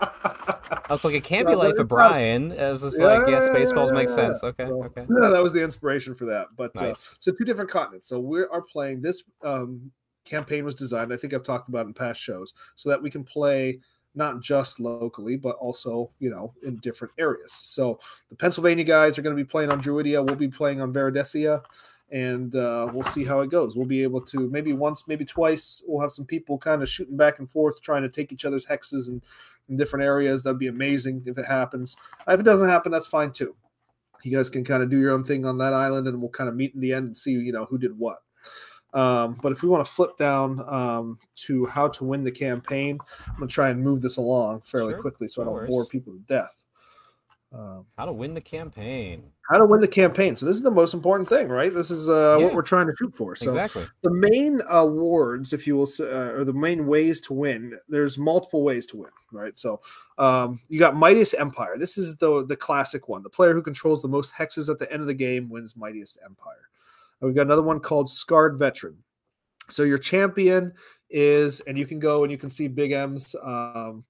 I 0.48 0.86
was 0.90 1.04
like, 1.04 1.14
it 1.14 1.24
can't 1.24 1.46
be 1.46 1.54
Life 1.54 1.78
of 1.78 1.88
Brian. 1.88 2.52
I 2.58 2.70
was 2.70 2.82
just 2.82 2.98
like, 2.98 3.28
yeah, 3.28 3.40
Yeah, 3.40 3.48
Spaceballs 3.48 3.88
yeah, 3.88 3.92
makes 3.94 4.12
yeah, 4.12 4.16
sense. 4.16 4.44
Okay, 4.44 4.66
So, 4.66 4.84
okay. 4.84 5.06
Yeah, 5.08 5.28
that 5.30 5.42
was 5.42 5.52
the 5.52 5.62
inspiration 5.62 6.14
for 6.14 6.24
that. 6.26 6.48
But 6.56 6.72
uh, 6.76 6.86
Nice. 6.86 7.14
so 7.18 7.32
two 7.32 7.44
different 7.44 7.70
continents. 7.70 8.08
So 8.08 8.20
we 8.20 8.42
are 8.42 8.62
playing 8.62 9.02
this 9.02 9.24
um, 9.42 9.90
campaign 10.24 10.64
was 10.64 10.74
designed. 10.74 11.12
I 11.12 11.16
think 11.16 11.34
I've 11.34 11.42
talked 11.42 11.68
about 11.68 11.86
in 11.86 11.94
past 11.94 12.20
shows, 12.20 12.54
so 12.76 12.88
that 12.88 13.02
we 13.02 13.10
can 13.10 13.24
play 13.24 13.80
not 14.14 14.40
just 14.40 14.80
locally, 14.80 15.36
but 15.36 15.56
also 15.56 16.10
you 16.18 16.30
know 16.30 16.54
in 16.64 16.76
different 16.76 17.12
areas. 17.18 17.52
So 17.52 17.98
the 18.30 18.36
Pennsylvania 18.36 18.84
guys 18.84 19.18
are 19.18 19.22
going 19.22 19.36
to 19.36 19.42
be 19.42 19.48
playing 19.48 19.70
on 19.70 19.82
Druidia. 19.82 20.24
We'll 20.24 20.36
be 20.36 20.48
playing 20.48 20.80
on 20.80 20.92
Veridesia. 20.92 21.62
And 22.12 22.54
uh, 22.54 22.88
we'll 22.92 23.02
see 23.02 23.24
how 23.24 23.40
it 23.40 23.50
goes. 23.50 23.74
We'll 23.74 23.84
be 23.84 24.04
able 24.04 24.20
to 24.26 24.48
maybe 24.50 24.72
once, 24.72 25.08
maybe 25.08 25.24
twice. 25.24 25.82
We'll 25.88 26.00
have 26.00 26.12
some 26.12 26.24
people 26.24 26.56
kind 26.56 26.80
of 26.80 26.88
shooting 26.88 27.16
back 27.16 27.40
and 27.40 27.50
forth, 27.50 27.82
trying 27.82 28.02
to 28.02 28.08
take 28.08 28.30
each 28.30 28.44
other's 28.44 28.64
hexes 28.64 29.08
and 29.08 29.24
in 29.68 29.76
different 29.76 30.04
areas. 30.04 30.42
That'd 30.42 30.58
be 30.58 30.68
amazing 30.68 31.22
if 31.26 31.38
it 31.38 31.44
happens. 31.46 31.96
If 32.28 32.40
it 32.40 32.44
doesn't 32.44 32.68
happen, 32.68 32.92
that's 32.92 33.06
fine 33.06 33.32
too 33.32 33.54
you 34.22 34.36
guys 34.36 34.50
can 34.50 34.64
kind 34.64 34.82
of 34.82 34.90
do 34.90 34.98
your 34.98 35.12
own 35.12 35.22
thing 35.22 35.44
on 35.46 35.56
that 35.58 35.72
island 35.72 36.08
and 36.08 36.20
we'll 36.20 36.30
kind 36.30 36.48
of 36.48 36.56
meet 36.56 36.74
in 36.74 36.80
the 36.80 36.92
end 36.92 37.06
and 37.06 37.16
see 37.16 37.30
you 37.30 37.52
know 37.52 37.64
who 37.66 37.78
did 37.78 37.96
what 37.96 38.18
um, 38.94 39.38
but 39.42 39.52
if 39.52 39.62
we 39.62 39.68
want 39.68 39.84
to 39.84 39.92
flip 39.92 40.16
down 40.18 40.64
um, 40.68 41.18
to 41.34 41.66
how 41.66 41.86
to 41.86 42.02
win 42.02 42.24
the 42.24 42.32
campaign 42.32 42.98
i'm 43.28 43.36
going 43.36 43.46
to 43.48 43.54
try 43.54 43.68
and 43.68 43.80
move 43.80 44.00
this 44.00 44.16
along 44.16 44.62
fairly 44.64 44.94
Sure, 44.94 45.00
quickly 45.02 45.28
so 45.28 45.42
i 45.42 45.44
don't 45.44 45.54
worries. 45.54 45.68
bore 45.68 45.86
people 45.86 46.12
to 46.12 46.18
death 46.20 46.55
um, 47.52 47.86
How 47.96 48.04
to 48.06 48.12
win 48.12 48.34
the 48.34 48.40
campaign? 48.40 49.22
how 49.50 49.58
to 49.58 49.64
win 49.64 49.80
the 49.80 49.86
campaign 49.86 50.34
so 50.34 50.44
this 50.44 50.56
is 50.56 50.62
the 50.64 50.70
most 50.70 50.92
important 50.92 51.28
thing 51.28 51.48
right 51.48 51.72
this 51.72 51.88
is 51.90 52.08
uh, 52.08 52.36
Yeah. 52.38 52.46
what 52.46 52.54
we're 52.54 52.62
trying 52.62 52.88
to 52.88 52.92
shoot 52.98 53.14
for 53.14 53.36
so 53.36 53.46
exactly. 53.46 53.86
the 54.02 54.10
main 54.10 54.60
awards, 54.68 55.52
if 55.52 55.66
you 55.68 55.76
will, 55.76 55.88
uh, 56.00 56.32
or 56.32 56.44
the 56.44 56.52
main 56.52 56.86
ways 56.88 57.20
to 57.22 57.32
win. 57.32 57.78
There's 57.88 58.18
multiple 58.18 58.64
ways 58.64 58.86
to 58.86 58.96
win, 58.96 59.10
right? 59.30 59.56
So 59.56 59.80
um, 60.18 60.60
you 60.68 60.80
got 60.80 60.96
Mightiest 60.96 61.34
Empire. 61.38 61.78
This 61.78 61.96
is 61.96 62.16
the 62.16 62.44
the 62.44 62.56
classic 62.56 63.08
one. 63.08 63.22
The 63.22 63.30
player 63.30 63.54
who 63.54 63.62
controls 63.62 64.02
the 64.02 64.08
most 64.08 64.32
hexes 64.34 64.68
at 64.68 64.78
the 64.80 64.90
end 64.92 65.00
of 65.00 65.06
the 65.06 65.14
game 65.14 65.48
wins 65.48 65.76
Mightiest 65.76 66.18
Empire. 66.24 66.68
And 67.20 67.28
we've 67.28 67.36
got 67.36 67.42
another 67.46 67.62
one 67.62 67.78
called 67.78 68.08
Scarred 68.10 68.58
Veteran. 68.58 68.96
So 69.68 69.84
your 69.84 69.98
champion 69.98 70.72
is, 71.10 71.60
and 71.62 71.78
you 71.78 71.86
can 71.86 72.00
go 72.00 72.24
and 72.24 72.32
you 72.32 72.38
can 72.38 72.50
see 72.50 72.66
Big 72.68 72.90
M's 72.92 73.34
um, 73.42 74.04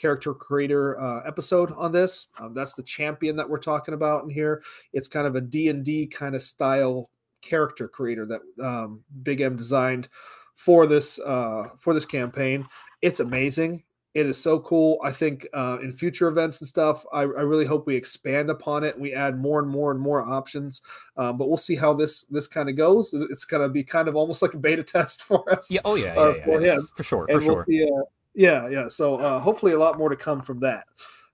character 0.00 0.32
creator 0.32 0.98
uh, 1.00 1.22
episode 1.26 1.72
on 1.76 1.92
this. 1.92 2.28
Um, 2.38 2.54
that's 2.54 2.74
the 2.74 2.82
champion 2.82 3.36
that 3.36 3.48
we're 3.48 3.58
talking 3.58 3.94
about 3.94 4.24
in 4.24 4.30
here. 4.30 4.62
It's 4.92 5.08
kind 5.08 5.26
of 5.26 5.36
a 5.36 5.40
D 5.40 5.68
and 5.68 5.84
D 5.84 6.06
kind 6.06 6.34
of 6.34 6.42
style 6.42 7.10
character 7.42 7.88
creator 7.88 8.26
that 8.26 8.40
um, 8.64 9.02
Big 9.22 9.40
M 9.40 9.56
designed 9.56 10.08
for 10.56 10.86
this 10.86 11.18
uh, 11.20 11.68
for 11.78 11.92
this 11.94 12.06
campaign. 12.06 12.66
It's 13.02 13.20
amazing. 13.20 13.82
It 14.12 14.26
is 14.26 14.36
so 14.36 14.58
cool. 14.58 14.98
I 15.04 15.12
think 15.12 15.46
uh, 15.54 15.78
in 15.80 15.92
future 15.92 16.26
events 16.26 16.60
and 16.60 16.66
stuff, 16.66 17.04
I, 17.12 17.20
I 17.20 17.24
really 17.24 17.64
hope 17.64 17.86
we 17.86 17.94
expand 17.94 18.50
upon 18.50 18.82
it. 18.82 18.98
We 18.98 19.14
add 19.14 19.38
more 19.38 19.60
and 19.60 19.68
more 19.68 19.92
and 19.92 20.00
more 20.00 20.20
options. 20.20 20.82
Um, 21.16 21.38
but 21.38 21.46
we'll 21.48 21.56
see 21.56 21.76
how 21.76 21.92
this 21.92 22.24
this 22.24 22.48
kind 22.48 22.68
of 22.68 22.76
goes. 22.76 23.14
It's 23.30 23.44
going 23.44 23.62
to 23.62 23.68
be 23.68 23.84
kind 23.84 24.08
of 24.08 24.16
almost 24.16 24.42
like 24.42 24.54
a 24.54 24.58
beta 24.58 24.82
test 24.82 25.22
for 25.28 25.48
us. 25.52 25.70
Yeah. 25.70 25.80
Oh 25.84 25.94
yeah. 25.94 26.14
Uh, 26.16 26.30
Yeah. 26.30 26.36
yeah, 26.38 26.44
for 26.44 26.60
him. 26.60 26.88
For 26.96 27.02
sure. 27.04 27.26
For 27.28 27.34
we'll 27.34 27.40
sure. 27.40 27.64
see. 27.68 27.84
Uh, 27.84 28.02
yeah, 28.34 28.68
yeah. 28.68 28.88
So 28.88 29.16
uh, 29.16 29.38
hopefully 29.38 29.72
a 29.72 29.78
lot 29.78 29.98
more 29.98 30.08
to 30.08 30.16
come 30.16 30.40
from 30.40 30.60
that. 30.60 30.86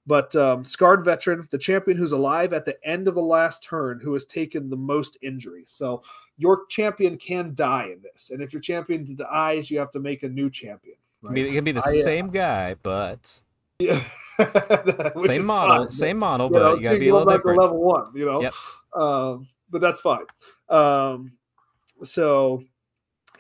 But 0.09 0.35
um, 0.37 0.63
scarred 0.65 1.05
veteran, 1.05 1.47
the 1.51 1.59
champion 1.59 1.97
who's 1.97 2.13
alive 2.13 2.53
at 2.53 2.65
the 2.65 2.77
end 2.87 3.09
of 3.09 3.17
the 3.17 3.23
last 3.23 3.65
turn, 3.65 3.99
who 4.01 4.13
has 4.13 4.25
taken 4.25 4.71
the 4.71 4.77
most 4.77 5.17
injury. 5.21 5.65
So 5.67 6.03
your 6.37 6.67
champion 6.67 7.17
can 7.19 7.55
die 7.55 7.87
in 7.93 8.01
this, 8.03 8.31
and 8.31 8.41
if 8.41 8.53
your 8.53 8.63
champion 8.63 9.17
dies, 9.17 9.69
you 9.71 9.79
have 9.81 9.91
to 9.93 9.99
make 9.99 10.23
a 10.23 10.29
new 10.29 10.49
champion. 10.49 10.97
It 11.23 11.27
can 11.27 11.35
be, 11.35 11.49
it 11.49 11.53
can 11.55 11.65
be 11.65 11.73
the 11.73 11.83
I, 11.85 11.99
uh, 11.99 12.05
same 12.05 12.31
guy, 12.31 12.75
but 12.83 13.41
Yeah. 13.81 14.01
Same 15.27 15.47
model, 15.47 15.85
fine, 15.85 15.91
same 15.91 16.19
model, 16.19 16.47
you 16.49 16.53
but 16.53 16.59
know, 16.63 16.75
you 16.77 16.83
gotta 16.83 16.99
be 16.99 17.09
a 17.09 17.13
little 17.13 17.27
back 17.27 17.39
different. 17.39 17.59
level 17.59 17.83
one, 17.83 18.13
you 18.15 18.27
know. 18.27 18.43
Yep. 18.43 18.53
Um, 18.95 19.49
but 19.71 19.81
that's 19.81 20.01
fine. 20.01 20.25
Um, 20.69 21.33
so 22.05 22.63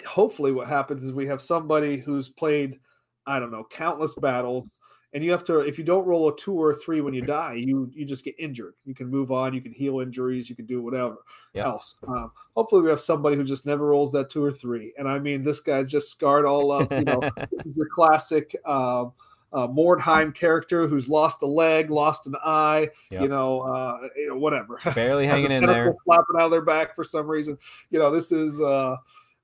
hopefully, 0.06 0.52
what 0.52 0.68
happens 0.68 1.04
is 1.04 1.12
we 1.12 1.26
have 1.26 1.42
somebody 1.42 1.98
who's 1.98 2.28
played, 2.30 2.80
I 3.26 3.40
don't 3.40 3.50
know, 3.50 3.64
countless 3.70 4.14
battles, 4.14 4.76
and 5.12 5.24
you 5.24 5.30
have 5.32 5.44
to. 5.44 5.60
If 5.60 5.78
you 5.78 5.84
don't 5.84 6.06
roll 6.06 6.28
a 6.28 6.36
two 6.36 6.54
or 6.54 6.70
a 6.72 6.74
three 6.76 7.00
when 7.00 7.14
you 7.14 7.22
die, 7.22 7.54
you 7.54 7.90
you 7.94 8.04
just 8.04 8.24
get 8.24 8.34
injured. 8.38 8.74
You 8.84 8.94
can 8.94 9.08
move 9.08 9.30
on. 9.32 9.54
You 9.54 9.60
can 9.60 9.72
heal 9.72 10.00
injuries. 10.00 10.48
You 10.50 10.56
can 10.56 10.66
do 10.66 10.82
whatever 10.82 11.18
Yep. 11.54 11.66
else. 11.66 11.96
Um, 12.06 12.30
hopefully, 12.54 12.82
we 12.82 12.90
have 12.90 13.00
somebody 13.00 13.36
who 13.36 13.44
just 13.44 13.66
never 13.66 13.86
rolls 13.86 14.12
that 14.12 14.30
two 14.30 14.44
or 14.44 14.52
three. 14.52 14.92
And 14.98 15.08
I 15.08 15.18
mean, 15.18 15.42
this 15.42 15.60
guy 15.60 15.82
just 15.82 16.10
scarred 16.10 16.44
all 16.46 16.70
up. 16.70 16.92
You 16.92 17.04
know, 17.04 17.20
this 17.50 17.66
is 17.66 17.76
your 17.76 17.88
classic. 17.88 18.54
Um, 18.64 19.12
uh, 19.52 19.66
Mordheim 19.68 20.34
character 20.34 20.86
who's 20.86 21.08
lost 21.08 21.40
a 21.40 21.46
leg, 21.46 21.88
lost 21.88 22.26
an 22.26 22.34
eye, 22.44 22.90
Yep. 23.10 23.22
you 23.22 23.28
know, 23.28 23.60
uh, 23.60 24.08
you 24.16 24.28
know, 24.28 24.36
whatever. 24.36 24.78
Barely 24.94 25.26
hanging 25.26 25.52
in 25.52 25.64
there. 25.64 25.94
flapping 26.04 26.36
out 26.36 26.46
of 26.46 26.50
their 26.50 26.60
back 26.62 26.94
for 26.94 27.04
some 27.04 27.26
reason. 27.26 27.56
You 27.90 27.98
know, 28.00 28.10
this 28.10 28.32
is 28.32 28.60
uh, 28.60 28.96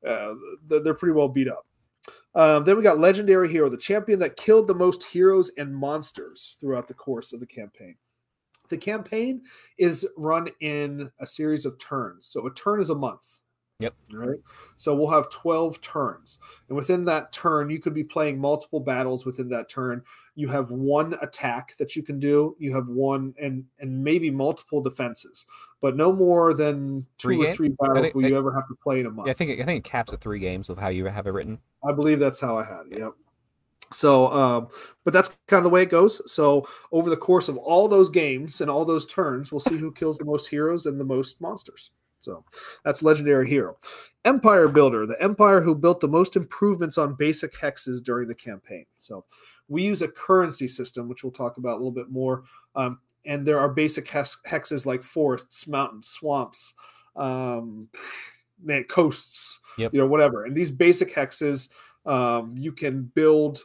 uh, 0.06 0.34
they're 0.66 0.92
pretty 0.92 1.14
well 1.14 1.28
beat 1.28 1.48
up. 1.48 1.64
Um, 2.34 2.64
then 2.64 2.76
we 2.76 2.82
got 2.82 2.98
legendary 2.98 3.50
hero, 3.50 3.68
the 3.68 3.76
champion 3.76 4.18
that 4.20 4.36
killed 4.36 4.66
the 4.66 4.74
most 4.74 5.02
heroes 5.02 5.50
and 5.58 5.74
monsters 5.74 6.56
throughout 6.60 6.88
the 6.88 6.94
course 6.94 7.32
of 7.32 7.40
the 7.40 7.46
campaign. 7.46 7.94
The 8.70 8.78
campaign 8.78 9.42
is 9.76 10.06
run 10.16 10.48
in 10.60 11.10
a 11.20 11.26
series 11.26 11.66
of 11.66 11.78
turns. 11.78 12.26
So 12.26 12.46
a 12.46 12.54
turn 12.54 12.80
is 12.80 12.90
a 12.90 12.94
month. 12.94 13.42
Yep. 13.80 13.94
Right. 14.12 14.38
So 14.76 14.94
we'll 14.94 15.10
have 15.10 15.28
12 15.28 15.80
turns. 15.80 16.38
And 16.68 16.76
within 16.76 17.04
that 17.06 17.32
turn, 17.32 17.68
you 17.68 17.80
could 17.80 17.94
be 17.94 18.04
playing 18.04 18.38
multiple 18.38 18.80
battles 18.80 19.26
within 19.26 19.48
that 19.50 19.68
turn. 19.68 20.02
You 20.34 20.48
have 20.48 20.70
one 20.70 21.14
attack 21.20 21.74
that 21.78 21.94
you 21.94 22.02
can 22.02 22.18
do. 22.18 22.56
You 22.58 22.74
have 22.74 22.88
one 22.88 23.34
and 23.40 23.64
and 23.80 24.02
maybe 24.02 24.30
multiple 24.30 24.80
defenses, 24.80 25.46
but 25.80 25.96
no 25.96 26.12
more 26.12 26.54
than 26.54 27.00
two 27.18 27.28
Three 27.28 27.36
or 27.42 27.46
game? 27.46 27.56
three 27.56 27.68
battles 27.68 28.00
think- 28.00 28.14
will 28.14 28.26
you 28.26 28.36
ever 28.36 28.52
have 28.52 28.66
to 28.68 28.74
play 28.82 29.00
in 29.00 29.06
a 29.06 29.10
month. 29.10 29.26
Yeah, 29.26 29.32
I 29.32 29.34
think 29.34 29.60
I 29.60 29.64
think 29.64 29.84
it 29.84 29.88
caps 29.88 30.12
at 30.12 30.20
three 30.20 30.38
games 30.38 30.68
with 30.68 30.78
how 30.78 30.88
you 30.88 31.04
have 31.06 31.26
it 31.26 31.30
written. 31.32 31.58
I 31.86 31.92
believe 31.92 32.18
that's 32.18 32.40
how 32.40 32.56
I 32.58 32.64
had 32.64 32.86
it. 32.90 32.98
Yep. 32.98 33.12
So, 33.92 34.28
um, 34.32 34.68
but 35.04 35.12
that's 35.12 35.36
kind 35.48 35.58
of 35.58 35.64
the 35.64 35.70
way 35.70 35.82
it 35.82 35.90
goes. 35.90 36.22
So, 36.32 36.66
over 36.92 37.10
the 37.10 37.16
course 37.16 37.48
of 37.50 37.58
all 37.58 37.88
those 37.88 38.08
games 38.08 38.62
and 38.62 38.70
all 38.70 38.86
those 38.86 39.04
turns, 39.04 39.52
we'll 39.52 39.60
see 39.60 39.76
who 39.76 39.92
kills 39.92 40.16
the 40.16 40.24
most 40.24 40.48
heroes 40.48 40.86
and 40.86 40.98
the 40.98 41.04
most 41.04 41.40
monsters. 41.42 41.90
So 42.20 42.44
that's 42.84 43.02
legendary 43.02 43.48
hero. 43.50 43.76
Empire 44.24 44.68
Builder, 44.68 45.06
the 45.06 45.20
empire 45.20 45.60
who 45.60 45.74
built 45.74 46.00
the 46.00 46.06
most 46.08 46.36
improvements 46.36 46.96
on 46.96 47.14
basic 47.16 47.52
hexes 47.52 48.00
during 48.02 48.28
the 48.28 48.34
campaign. 48.34 48.86
So 48.96 49.24
we 49.68 49.82
use 49.82 50.02
a 50.02 50.08
currency 50.08 50.68
system, 50.68 51.08
which 51.08 51.22
we'll 51.24 51.32
talk 51.32 51.56
about 51.56 51.72
a 51.74 51.76
little 51.76 51.90
bit 51.92 52.10
more. 52.10 52.44
Um, 52.74 53.00
and 53.24 53.46
there 53.46 53.58
are 53.60 53.68
basic 53.68 54.08
hex- 54.08 54.40
hexes 54.46 54.84
like 54.86 55.02
forests, 55.02 55.66
mountains, 55.68 56.08
swamps, 56.08 56.74
um, 57.16 57.88
coasts, 58.88 59.58
Yep. 59.78 59.94
you 59.94 60.00
know, 60.00 60.06
whatever. 60.06 60.44
And 60.44 60.56
these 60.56 60.70
basic 60.70 61.14
hexes, 61.14 61.68
um, 62.04 62.54
you 62.56 62.72
can 62.72 63.02
build 63.14 63.62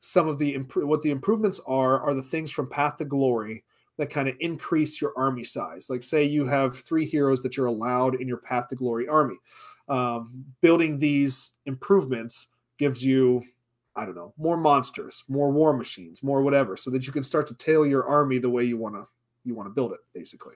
some 0.00 0.28
of 0.28 0.38
the 0.38 0.54
impro- 0.56 0.86
what 0.86 1.02
the 1.02 1.10
improvements 1.10 1.60
are 1.66 2.00
are 2.00 2.14
the 2.14 2.22
things 2.22 2.50
from 2.50 2.68
Path 2.68 2.96
to 2.98 3.04
Glory 3.04 3.64
that 3.98 4.08
kind 4.08 4.28
of 4.28 4.36
increase 4.40 4.98
your 5.00 5.12
army 5.16 5.44
size. 5.44 5.90
Like 5.90 6.02
say 6.02 6.24
you 6.24 6.46
have 6.46 6.78
three 6.78 7.04
heroes 7.04 7.42
that 7.42 7.56
you're 7.56 7.66
allowed 7.66 8.14
in 8.14 8.26
your 8.26 8.38
Path 8.38 8.68
to 8.68 8.76
Glory 8.76 9.06
army. 9.08 9.36
Um, 9.88 10.44
building 10.62 10.96
these 10.96 11.52
improvements 11.66 12.46
gives 12.78 13.04
you 13.04 13.42
I 13.96 14.04
don't 14.04 14.14
know, 14.14 14.32
more 14.38 14.56
monsters, 14.56 15.24
more 15.28 15.50
war 15.50 15.72
machines, 15.72 16.22
more 16.22 16.42
whatever, 16.42 16.76
so 16.76 16.90
that 16.90 17.06
you 17.06 17.12
can 17.12 17.22
start 17.22 17.48
to 17.48 17.54
tailor 17.54 17.86
your 17.86 18.06
army 18.06 18.38
the 18.38 18.48
way 18.48 18.64
you 18.64 18.76
want 18.76 18.94
to 18.94 19.06
you 19.44 19.54
want 19.54 19.66
to 19.66 19.74
build 19.74 19.92
it, 19.92 20.00
basically. 20.12 20.54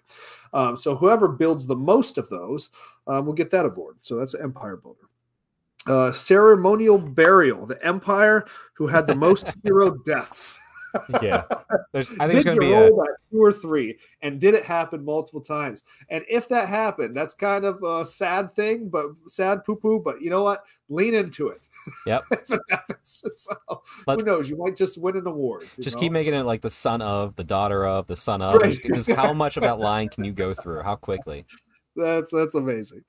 Um, 0.53 0.77
so 0.77 0.95
whoever 0.95 1.27
builds 1.27 1.67
the 1.67 1.77
most 1.77 2.19
of 2.19 2.29
those 2.29 2.71
um, 3.07 3.27
will 3.27 3.33
get 3.33 3.51
that 3.51 3.65
award. 3.65 3.97
So 4.03 4.17
that's 4.17 4.35
Empire 4.35 4.77
Builder. 4.77 5.09
Uh, 5.87 6.13
ceremonial 6.13 6.99
burial, 6.99 7.67
the 7.67 7.83
Empire 7.85 8.47
who 8.75 8.87
had 8.87 9.07
the 9.07 9.15
most 9.15 9.51
hero 9.63 9.97
deaths. 10.05 10.59
Yeah. 11.23 11.45
There's, 11.93 12.11
I 12.19 12.29
think 12.29 12.45
did 12.45 12.45
you 12.45 12.55
to 12.55 12.61
be 12.61 12.73
a. 12.73 12.91
two 13.31 13.43
or 13.43 13.53
three, 13.53 13.99
and 14.23 14.41
did 14.41 14.55
it 14.55 14.65
happen 14.65 15.05
multiple 15.05 15.41
times? 15.41 15.85
And 16.09 16.25
if 16.29 16.49
that 16.49 16.69
happened, 16.69 17.17
that's 17.17 17.35
kind 17.35 17.65
of 17.65 17.83
a 17.83 18.05
sad 18.05 18.53
thing, 18.55 18.89
but 18.89 19.07
sad 19.27 19.65
poo 19.65 19.77
poo. 19.77 20.01
But 20.01 20.21
you 20.21 20.31
know 20.31 20.43
what? 20.43 20.65
Lean 20.89 21.15
into 21.15 21.49
it. 21.49 21.67
Yep. 22.07 22.23
if 22.33 22.51
it 22.51 22.61
happens, 22.71 23.23
so 23.33 23.83
Let- 24.07 24.21
who 24.21 24.27
knows? 24.27 24.49
You 24.49 24.57
might 24.57 24.77
just 24.77 24.99
win 24.99 25.17
an 25.17 25.27
award. 25.27 25.69
Just 25.81 25.97
know? 25.97 26.01
keep 26.01 26.13
making 26.13 26.35
it 26.35 26.43
like 26.45 26.63
the 26.63 26.71
son 26.71 27.03
of, 27.03 27.37
the 27.37 27.45
daughter 27.45 27.87
of, 27.87 28.07
the 28.07 28.17
son 28.17 28.43
of. 28.43 28.55
Right. 28.57 28.73
Just, 28.73 28.83
just 28.83 29.11
how 29.11 29.33
much 29.33 29.57
of 29.57 29.63
that 29.63 29.79
line 29.79 30.09
can 30.09 30.25
you 30.25 30.33
go 30.33 30.55
through? 30.55 30.83
How 30.83 30.97
quickly? 30.97 31.45
That's 31.97 32.31
that's 32.33 32.55
amazing. 32.55 33.03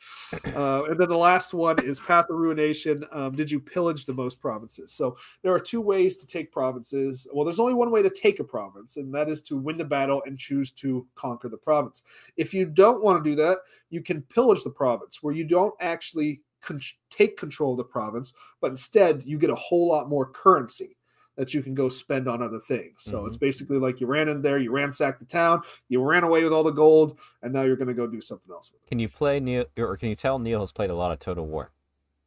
Uh, 0.45 0.83
and 0.85 0.99
then 0.99 1.09
the 1.09 1.17
last 1.17 1.53
one 1.53 1.83
is 1.83 1.99
Path 1.99 2.29
of 2.29 2.37
Ruination. 2.37 3.03
Um, 3.11 3.35
did 3.35 3.49
you 3.49 3.59
pillage 3.59 4.05
the 4.05 4.13
most 4.13 4.39
provinces? 4.39 4.93
So 4.93 5.17
there 5.41 5.53
are 5.53 5.59
two 5.59 5.81
ways 5.81 6.17
to 6.17 6.27
take 6.27 6.51
provinces. 6.51 7.27
Well, 7.33 7.45
there's 7.45 7.59
only 7.59 7.73
one 7.73 7.89
way 7.89 8.03
to 8.03 8.09
take 8.09 8.39
a 8.39 8.43
province, 8.43 8.97
and 8.97 9.13
that 9.13 9.29
is 9.29 9.41
to 9.43 9.57
win 9.57 9.77
the 9.77 9.83
battle 9.83 10.21
and 10.25 10.37
choose 10.37 10.71
to 10.73 11.07
conquer 11.15 11.49
the 11.49 11.57
province. 11.57 12.03
If 12.37 12.53
you 12.53 12.65
don't 12.65 13.03
want 13.03 13.23
to 13.23 13.29
do 13.29 13.35
that, 13.37 13.59
you 13.89 14.01
can 14.01 14.21
pillage 14.23 14.63
the 14.63 14.69
province, 14.69 15.23
where 15.23 15.33
you 15.33 15.45
don't 15.45 15.73
actually 15.79 16.41
con- 16.61 16.81
take 17.09 17.37
control 17.37 17.71
of 17.71 17.77
the 17.77 17.83
province, 17.83 18.33
but 18.61 18.71
instead 18.71 19.23
you 19.25 19.39
get 19.39 19.49
a 19.49 19.55
whole 19.55 19.87
lot 19.87 20.09
more 20.09 20.29
currency 20.29 20.94
that 21.35 21.53
you 21.53 21.61
can 21.61 21.73
go 21.73 21.89
spend 21.89 22.27
on 22.27 22.41
other 22.41 22.59
things. 22.59 23.03
So 23.03 23.25
it's 23.25 23.37
basically 23.37 23.77
like 23.77 23.99
you 23.99 24.07
ran 24.07 24.29
in 24.29 24.41
there, 24.41 24.57
you 24.57 24.71
ransacked 24.71 25.19
the 25.19 25.25
town, 25.25 25.61
you 25.89 26.01
ran 26.01 26.23
away 26.23 26.43
with 26.43 26.53
all 26.53 26.63
the 26.63 26.71
gold, 26.71 27.19
and 27.41 27.53
now 27.53 27.63
you're 27.63 27.75
going 27.75 27.89
to 27.89 27.93
go 27.93 28.07
do 28.07 28.21
something 28.21 28.51
else 28.51 28.71
with 28.71 28.85
Can 28.87 28.99
you 28.99 29.09
play 29.09 29.39
Neil, 29.39 29.65
or 29.77 29.97
can 29.97 30.09
you 30.09 30.15
tell 30.15 30.39
Neil 30.39 30.61
has 30.61 30.71
played 30.71 30.89
a 30.89 30.95
lot 30.95 31.11
of 31.11 31.19
Total 31.19 31.45
War? 31.45 31.71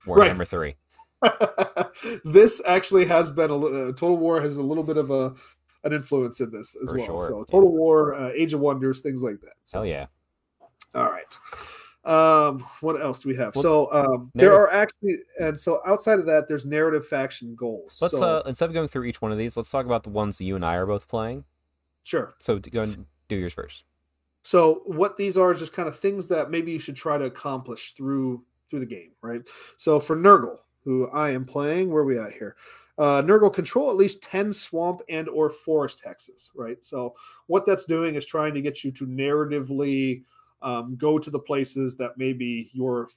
Right. 0.07 0.37
Warhammer 0.37 0.47
3. 0.47 0.77
this 2.25 2.63
actually 2.67 3.05
has 3.07 3.31
been 3.31 3.51
a 3.51 3.59
uh, 3.59 3.87
Total 3.93 4.17
War 4.17 4.41
has 4.41 4.57
a 4.57 4.63
little 4.63 4.85
bit 4.85 4.97
of 4.97 5.11
a 5.11 5.35
an 5.85 5.93
influence 5.93 6.41
in 6.41 6.51
this 6.51 6.77
as 6.83 6.91
For 6.91 6.97
well. 6.97 7.07
sure, 7.07 7.27
So 7.29 7.39
yeah. 7.39 7.45
Total 7.51 7.71
War, 7.71 8.15
uh, 8.15 8.31
Age 8.35 8.53
of 8.53 8.61
Wonders, 8.61 9.01
things 9.01 9.23
like 9.23 9.41
that. 9.41 9.53
So, 9.65 9.79
Hell 9.79 9.87
yeah. 9.87 10.07
all 10.95 11.11
right. 11.11 11.39
Um, 12.05 12.65
what 12.81 13.01
else 13.01 13.19
do 13.19 13.29
we 13.29 13.37
have? 13.37 13.55
Well, 13.55 13.63
so 13.63 13.93
um, 13.93 14.31
there 14.35 14.55
are 14.55 14.73
actually, 14.73 15.17
and 15.41 15.59
so 15.59 15.81
outside 15.87 16.19
of 16.19 16.27
that, 16.27 16.49
there's 16.49 16.65
narrative 16.65 17.07
faction 17.07 17.55
goals. 17.55 17.99
Let's, 18.01 18.17
so, 18.17 18.39
uh, 18.39 18.43
instead 18.47 18.67
of 18.67 18.73
going 18.73 18.89
through 18.89 19.05
each 19.05 19.21
one 19.21 19.33
of 19.33 19.39
these, 19.39 19.57
let's 19.57 19.71
talk 19.71 19.85
about 19.85 20.05
the 20.05 20.11
ones 20.11 20.39
that 20.39 20.45
you 20.45 20.57
and 20.57 20.65
I 20.65 20.77
are 20.77 20.87
both 20.87 21.09
playing. 21.09 21.45
sure. 22.05 22.35
So 22.41 22.59
go 22.59 22.83
and 22.83 23.05
do 23.29 23.37
yours 23.37 23.53
first. 23.53 23.85
So 24.43 24.83
what 24.87 25.17
these 25.17 25.37
are 25.37 25.53
is 25.53 25.59
just 25.59 25.73
kind 25.73 25.89
of 25.89 25.99
things 25.99 26.29
that 26.29 26.51
maybe 26.51 26.73
you 26.73 26.79
should 26.79 26.97
try 26.97 27.19
to 27.19 27.27
accomplish 27.27 27.93
through 27.95 28.43
through 28.71 28.81
the 28.81 28.87
game, 28.87 29.11
right? 29.23 29.43
So 29.77 29.99
for 29.99 30.17
Nurgle, 30.17 30.59
who 30.85 31.09
I 31.09 31.31
am 31.31 31.45
playing, 31.45 31.91
where 31.91 32.03
are 32.03 32.07
we 32.07 32.19
at 32.19 32.33
here? 32.33 32.57
Uh, 32.99 33.23
Nurgle 33.23 33.53
control 33.53 33.91
at 33.91 33.97
least 33.97 34.23
10 34.23 34.53
swamp 34.53 35.01
and 35.09 35.29
or 35.29 35.51
forest 35.51 36.03
hexes, 36.05 36.51
right? 36.55 36.85
So 36.85 37.15
what 37.47 37.65
that's 37.65 37.85
doing 37.85 38.17
is 38.17 38.27
trying 38.27 38.55
to 38.55 38.61
get 38.61 38.83
you 38.85 38.91
to 38.93 39.07
narratively 39.07 40.25
um, 40.63 40.97
go 40.97 41.19
to 41.19 41.31
the 41.31 41.39
places 41.39 41.97
that 41.97 42.13
maybe 42.17 42.71
your 42.73 43.09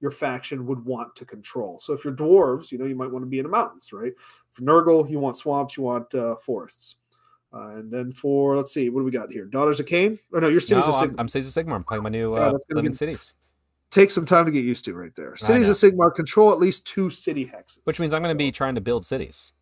your 0.00 0.10
faction 0.10 0.66
would 0.66 0.84
want 0.84 1.16
to 1.16 1.24
control. 1.24 1.78
So 1.78 1.94
if 1.94 2.04
you're 2.04 2.14
dwarves, 2.14 2.70
you 2.70 2.76
know, 2.78 2.84
you 2.84 2.94
might 2.94 3.10
want 3.10 3.22
to 3.22 3.28
be 3.28 3.38
in 3.38 3.44
the 3.44 3.50
mountains, 3.50 3.90
right? 3.92 4.12
For 4.52 4.62
Nurgle, 4.62 5.08
you 5.08 5.18
want 5.18 5.36
swamps, 5.36 5.76
you 5.76 5.82
want 5.82 6.14
uh, 6.14 6.36
forests. 6.36 6.96
Uh, 7.54 7.68
and 7.76 7.90
then 7.90 8.12
for 8.12 8.56
let's 8.56 8.74
see, 8.74 8.90
what 8.90 9.00
do 9.00 9.04
we 9.04 9.10
got 9.12 9.30
here? 9.30 9.44
Daughters 9.44 9.78
of 9.80 9.86
Khaine? 9.86 10.18
Oh 10.34 10.40
no, 10.40 10.48
your 10.48 10.60
cities 10.60 10.86
no, 10.86 10.92
of 10.94 11.02
I'm, 11.02 11.10
Sigmar. 11.10 11.14
I'm 11.20 11.28
Cities 11.28 11.56
of 11.56 11.64
Sigmar. 11.64 11.74
I'm 11.74 11.84
playing 11.84 12.02
my 12.02 12.10
new 12.10 12.34
Yeah, 12.34 12.48
uh, 12.48 12.58
Living 12.70 12.92
Cities, 12.92 13.34
Take 13.90 14.10
some 14.10 14.26
time 14.26 14.44
to 14.44 14.50
get 14.50 14.64
used 14.64 14.84
to 14.86 14.94
right 14.94 15.14
there. 15.14 15.36
Cities 15.36 15.68
of 15.68 15.76
Sigmar 15.76 16.12
control 16.12 16.52
at 16.52 16.58
least 16.58 16.84
two 16.84 17.10
city 17.10 17.46
hexes. 17.46 17.78
which 17.84 18.00
means 18.00 18.12
I'm 18.12 18.22
going 18.22 18.36
to 18.36 18.42
So- 18.42 18.46
be 18.48 18.52
trying 18.52 18.74
to 18.74 18.80
build 18.80 19.06
cities. 19.06 19.52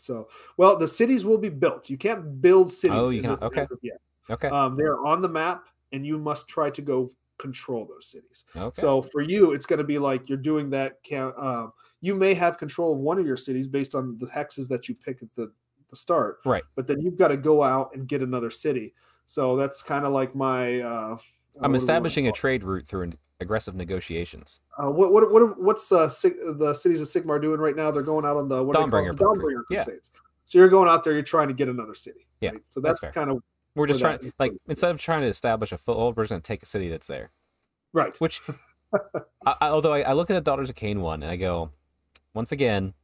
so 0.00 0.28
well. 0.56 0.78
The 0.78 0.88
cities 0.88 1.24
will 1.24 1.36
be 1.38 1.50
built. 1.50 1.90
You 1.90 1.98
can't 1.98 2.40
build 2.40 2.72
cities. 2.72 2.96
Oh, 2.96 3.10
you 3.10 3.20
this 3.20 3.42
okay. 3.42 3.66
yet. 3.82 4.00
Okay. 4.30 4.48
Um, 4.48 4.76
they're 4.76 5.04
on 5.04 5.20
the 5.20 5.28
map, 5.28 5.66
and 5.92 6.06
you 6.06 6.18
must 6.18 6.48
try 6.48 6.70
to 6.70 6.82
go 6.82 7.12
control 7.38 7.86
those 7.86 8.10
cities. 8.10 8.44
okay. 8.56 8.80
So 8.80 9.02
for 9.02 9.22
you, 9.22 9.52
it's 9.52 9.66
going 9.66 9.78
to 9.78 9.84
be 9.84 9.98
like 9.98 10.28
you're 10.28 10.38
doing 10.38 10.70
that. 10.70 11.02
Count. 11.02 11.34
Um, 11.38 11.72
you 12.00 12.14
may 12.14 12.34
have 12.34 12.58
control 12.58 12.92
of 12.92 12.98
one 12.98 13.18
of 13.18 13.26
your 13.26 13.36
cities 13.36 13.66
based 13.66 13.94
on 13.94 14.18
the 14.18 14.26
hexes 14.26 14.68
that 14.68 14.88
you 14.88 14.94
pick 14.94 15.22
at 15.22 15.32
the 15.34 15.52
the 15.90 15.96
start. 15.96 16.38
Right. 16.44 16.62
But 16.76 16.86
then 16.86 17.00
you've 17.00 17.16
got 17.16 17.28
to 17.28 17.36
go 17.36 17.62
out 17.62 17.90
and 17.94 18.06
get 18.06 18.22
another 18.22 18.50
city. 18.50 18.94
So 19.26 19.56
that's 19.56 19.82
kind 19.82 20.04
of 20.04 20.12
like 20.12 20.34
my. 20.34 20.80
Uh, 20.80 20.88
uh, 20.88 21.08
what 21.10 21.18
do 21.18 21.60
we 21.60 21.64
I'm 21.64 21.74
establishing 21.74 22.28
a 22.28 22.32
trade 22.32 22.62
route 22.62 22.86
through 22.86 23.02
an 23.02 23.18
aggressive 23.40 23.74
negotiations. 23.74 24.60
Uh, 24.78 24.90
what 24.90 25.12
what 25.12 25.30
what 25.30 25.60
what's 25.60 25.90
uh, 25.92 26.08
Sig- 26.08 26.36
the 26.58 26.74
cities 26.74 27.00
of 27.00 27.08
Sigmar 27.08 27.40
doing 27.40 27.60
right 27.60 27.76
now? 27.76 27.90
They're 27.90 28.02
going 28.02 28.24
out 28.24 28.36
on 28.36 28.48
the 28.48 28.62
what 28.62 28.74
do 28.74 28.84
they 28.84 28.90
call 28.90 29.00
Dawnbringer 29.00 29.10
it? 29.10 29.18
The 29.18 29.24
Crusade. 29.24 29.42
Dawnbringer 29.42 29.62
Yeah. 29.70 29.84
So 30.44 30.58
you're 30.58 30.68
going 30.68 30.88
out 30.88 31.04
there, 31.04 31.12
you're 31.12 31.22
trying 31.22 31.48
to 31.48 31.54
get 31.54 31.68
another 31.68 31.94
city. 31.94 32.26
Yeah, 32.40 32.50
right? 32.52 32.62
So 32.70 32.80
that's 32.80 33.00
that's, 33.00 33.14
kind 33.14 33.30
of 33.30 33.42
We're 33.78 33.86
just 33.86 34.00
that 34.00 34.20
trying, 34.20 34.32
like, 34.38 34.52
instead 34.68 34.90
of 34.90 34.98
trying 34.98 35.22
to 35.22 35.28
establish 35.28 35.72
a 35.72 35.78
foothold, 35.78 36.16
we're 36.16 36.24
just 36.24 36.30
going 36.30 36.42
to 36.42 36.46
take 36.46 36.62
a 36.62 36.66
city 36.66 36.88
that's 36.88 37.06
there. 37.06 37.30
right. 37.92 38.18
Which, 38.20 38.40
I, 39.46 39.54
I, 39.60 39.68
although 39.68 39.94
I, 39.94 40.00
I 40.00 40.12
look 40.12 40.30
at 40.30 40.34
the 40.34 40.40
Daughters 40.40 40.68
of 40.68 40.76
Khaine 40.76 40.98
one 40.98 41.22
and 41.22 41.30
I 41.30 41.36
go, 41.36 41.70
once 42.34 42.52
again, 42.52 42.94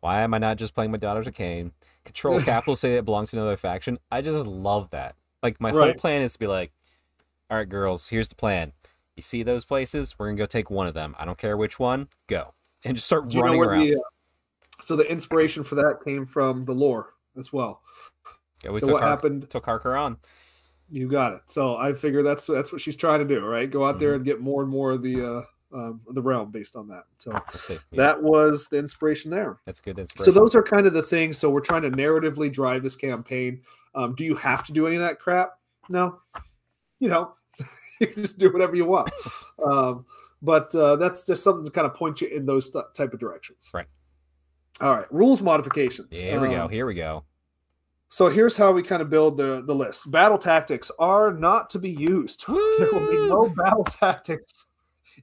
why 0.00 0.20
am 0.20 0.34
I 0.34 0.38
not 0.38 0.58
just 0.58 0.74
playing 0.74 0.90
my 0.90 0.98
Daughters 0.98 1.26
of 1.26 1.34
Khaine? 1.34 1.72
Control 2.04 2.40
capital 2.42 2.76
city 2.76 2.96
that 2.96 3.04
belongs 3.04 3.30
to 3.30 3.36
another 3.36 3.56
faction. 3.56 3.98
I 4.10 4.20
just 4.20 4.46
love 4.46 4.90
that. 4.90 5.16
Like 5.42 5.60
my 5.60 5.70
whole 5.70 5.94
plan 5.94 6.22
is 6.22 6.34
to 6.34 6.38
be 6.38 6.46
like, 6.46 6.72
all 7.50 7.56
right, 7.56 7.68
girls, 7.68 8.08
here's 8.08 8.28
the 8.28 8.34
plan. 8.34 8.72
You 9.16 9.22
see 9.22 9.42
those 9.42 9.64
places? 9.64 10.14
We're 10.18 10.26
gonna 10.26 10.38
go 10.38 10.46
take 10.46 10.70
one 10.70 10.86
of 10.86 10.94
them. 10.94 11.14
I 11.18 11.24
don't 11.24 11.38
care 11.38 11.56
which 11.56 11.78
one. 11.78 12.08
Go 12.26 12.54
and 12.84 12.96
just 12.96 13.06
start 13.06 13.28
Do 13.28 13.36
you 13.36 13.42
know 13.42 13.48
running 13.48 13.64
around. 13.64 13.80
the, 13.86 13.96
uh, 13.96 14.00
so 14.80 14.96
the 14.96 15.10
inspiration 15.10 15.62
for 15.62 15.74
that 15.76 15.98
came 16.04 16.26
from 16.26 16.64
the 16.64 16.72
lore 16.72 17.14
as 17.36 17.52
well. 17.52 17.82
Yeah, 18.64 18.70
we 18.70 18.80
so 18.80 18.86
took 18.86 18.92
what 18.94 19.02
Har- 19.02 19.10
happened? 19.10 19.48
Took 19.50 19.64
Harker 19.64 19.96
on. 19.96 20.16
You 20.90 21.08
got 21.08 21.32
it. 21.32 21.40
So 21.46 21.76
I 21.76 21.92
figure 21.94 22.22
that's 22.22 22.46
that's 22.46 22.70
what 22.72 22.80
she's 22.80 22.96
trying 22.96 23.20
to 23.20 23.24
do, 23.24 23.44
right? 23.46 23.70
Go 23.70 23.84
out 23.84 23.92
Mm-hmm. 23.94 23.98
there 24.00 24.14
and 24.14 24.24
get 24.24 24.40
more 24.40 24.62
and 24.62 24.70
more 24.70 24.90
of 24.92 25.02
the 25.02 25.24
uh, 25.24 25.42
um, 25.74 26.00
the 26.08 26.20
realm 26.20 26.50
based 26.50 26.76
on 26.76 26.86
that. 26.88 27.04
So. 27.16 27.32
Yeah, 27.70 27.78
that 27.92 28.22
was 28.22 28.68
the 28.68 28.76
inspiration 28.78 29.30
there. 29.30 29.58
that's 29.64 29.80
good 29.80 29.98
Inspiration. 29.98 30.34
So 30.34 30.38
those 30.38 30.54
are 30.54 30.62
kind 30.62 30.86
of 30.86 30.92
the 30.92 31.02
things. 31.02 31.38
So 31.38 31.48
we're 31.48 31.60
trying 31.60 31.82
to 31.82 31.90
narratively 31.90 32.52
drive 32.52 32.82
this 32.82 32.94
campaign. 32.94 33.62
Um, 33.94 34.14
do 34.14 34.24
you 34.24 34.34
have 34.36 34.64
to 34.66 34.72
do 34.72 34.86
any 34.86 34.96
of 34.96 35.02
that 35.02 35.18
crap? 35.18 35.52
No, 35.88 36.20
you 37.00 37.08
know, 37.08 37.34
you 38.00 38.06
can 38.06 38.22
just 38.22 38.38
do 38.38 38.52
whatever 38.52 38.76
you 38.76 38.84
want. 38.84 39.10
um, 39.66 40.04
but 40.42 40.74
uh, 40.74 40.96
that's 40.96 41.24
just 41.24 41.42
something 41.42 41.64
to 41.64 41.70
kind 41.70 41.86
of 41.86 41.94
point 41.94 42.20
you 42.20 42.28
in 42.28 42.44
those 42.44 42.68
th- 42.70 42.84
type 42.94 43.14
of 43.14 43.20
directions. 43.20 43.70
Right. 43.72 43.86
All 44.80 44.90
right. 44.94 45.10
Rules 45.12 45.40
modifications. 45.40 46.08
Here 46.20 46.38
we 46.40 46.48
go. 46.48 46.64
Um, 46.64 46.70
Here 46.70 46.84
we 46.84 46.94
go. 46.94 47.24
So 48.12 48.28
here's 48.28 48.58
how 48.58 48.72
we 48.72 48.82
kind 48.82 49.00
of 49.00 49.08
build 49.08 49.38
the 49.38 49.62
the 49.62 49.74
list. 49.74 50.10
Battle 50.10 50.36
tactics 50.36 50.90
are 50.98 51.32
not 51.32 51.70
to 51.70 51.78
be 51.78 51.90
used. 51.90 52.44
There 52.78 52.88
will 52.92 53.06
be 53.06 53.18
no 53.26 53.48
battle 53.56 53.84
tactics 53.84 54.66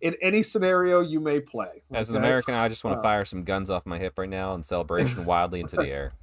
in 0.01 0.15
any 0.21 0.41
scenario 0.41 1.01
you 1.01 1.19
may 1.19 1.39
play. 1.39 1.83
As 1.93 2.09
an? 2.09 2.15
American, 2.15 2.55
I 2.55 2.67
just 2.67 2.83
want 2.83 2.95
to 2.95 2.99
Uh, 2.99 3.03
fire 3.03 3.25
some 3.25 3.43
guns 3.43 3.69
off 3.69 3.85
my 3.85 3.99
hip 3.99 4.17
right 4.17 4.29
now 4.29 4.55
in 4.55 4.63
celebration 4.63 5.25
wildly 5.25 5.59
into 5.61 5.77
the 5.77 5.85
air. 5.91 6.13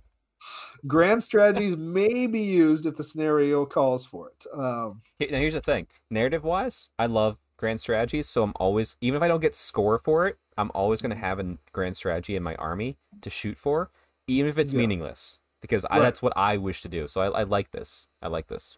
grand 0.88 1.22
strategies 1.22 1.76
may 1.76 2.26
be 2.26 2.40
used 2.40 2.86
if 2.86 2.96
the 2.96 3.04
scenario 3.04 3.64
calls 3.64 4.04
for 4.04 4.30
it. 4.30 4.46
Um, 4.52 5.00
Now, 5.20 5.38
here's 5.38 5.54
the 5.54 5.60
thing 5.60 5.86
narrative 6.10 6.42
wise, 6.44 6.90
I 6.98 7.06
love 7.06 7.38
grand 7.58 7.80
strategies. 7.80 8.28
So 8.28 8.42
I'm 8.42 8.52
always, 8.56 8.96
even 9.00 9.16
if 9.16 9.22
I 9.22 9.28
don't 9.28 9.40
get 9.40 9.54
score 9.54 9.98
for 9.98 10.26
it, 10.26 10.36
I'm 10.58 10.70
always 10.74 11.00
going 11.00 11.10
to 11.14 11.16
have 11.16 11.38
a 11.38 11.58
grand 11.72 11.96
strategy 11.96 12.34
in 12.36 12.42
my 12.42 12.54
army 12.56 12.96
to 13.22 13.30
shoot 13.30 13.56
for, 13.56 13.90
even 14.26 14.48
if 14.50 14.58
it's 14.58 14.72
Yeah. 14.72 14.78
meaningless, 14.78 15.38
because 15.66 15.84
I, 15.90 15.98
that's 15.98 16.22
what 16.22 16.32
I 16.36 16.56
wish 16.56 16.82
to 16.82 16.88
do. 16.88 17.08
So 17.08 17.20
I, 17.20 17.40
I 17.40 17.42
like 17.42 17.70
this. 17.70 18.06
I 18.22 18.28
like 18.28 18.46
this. 18.48 18.76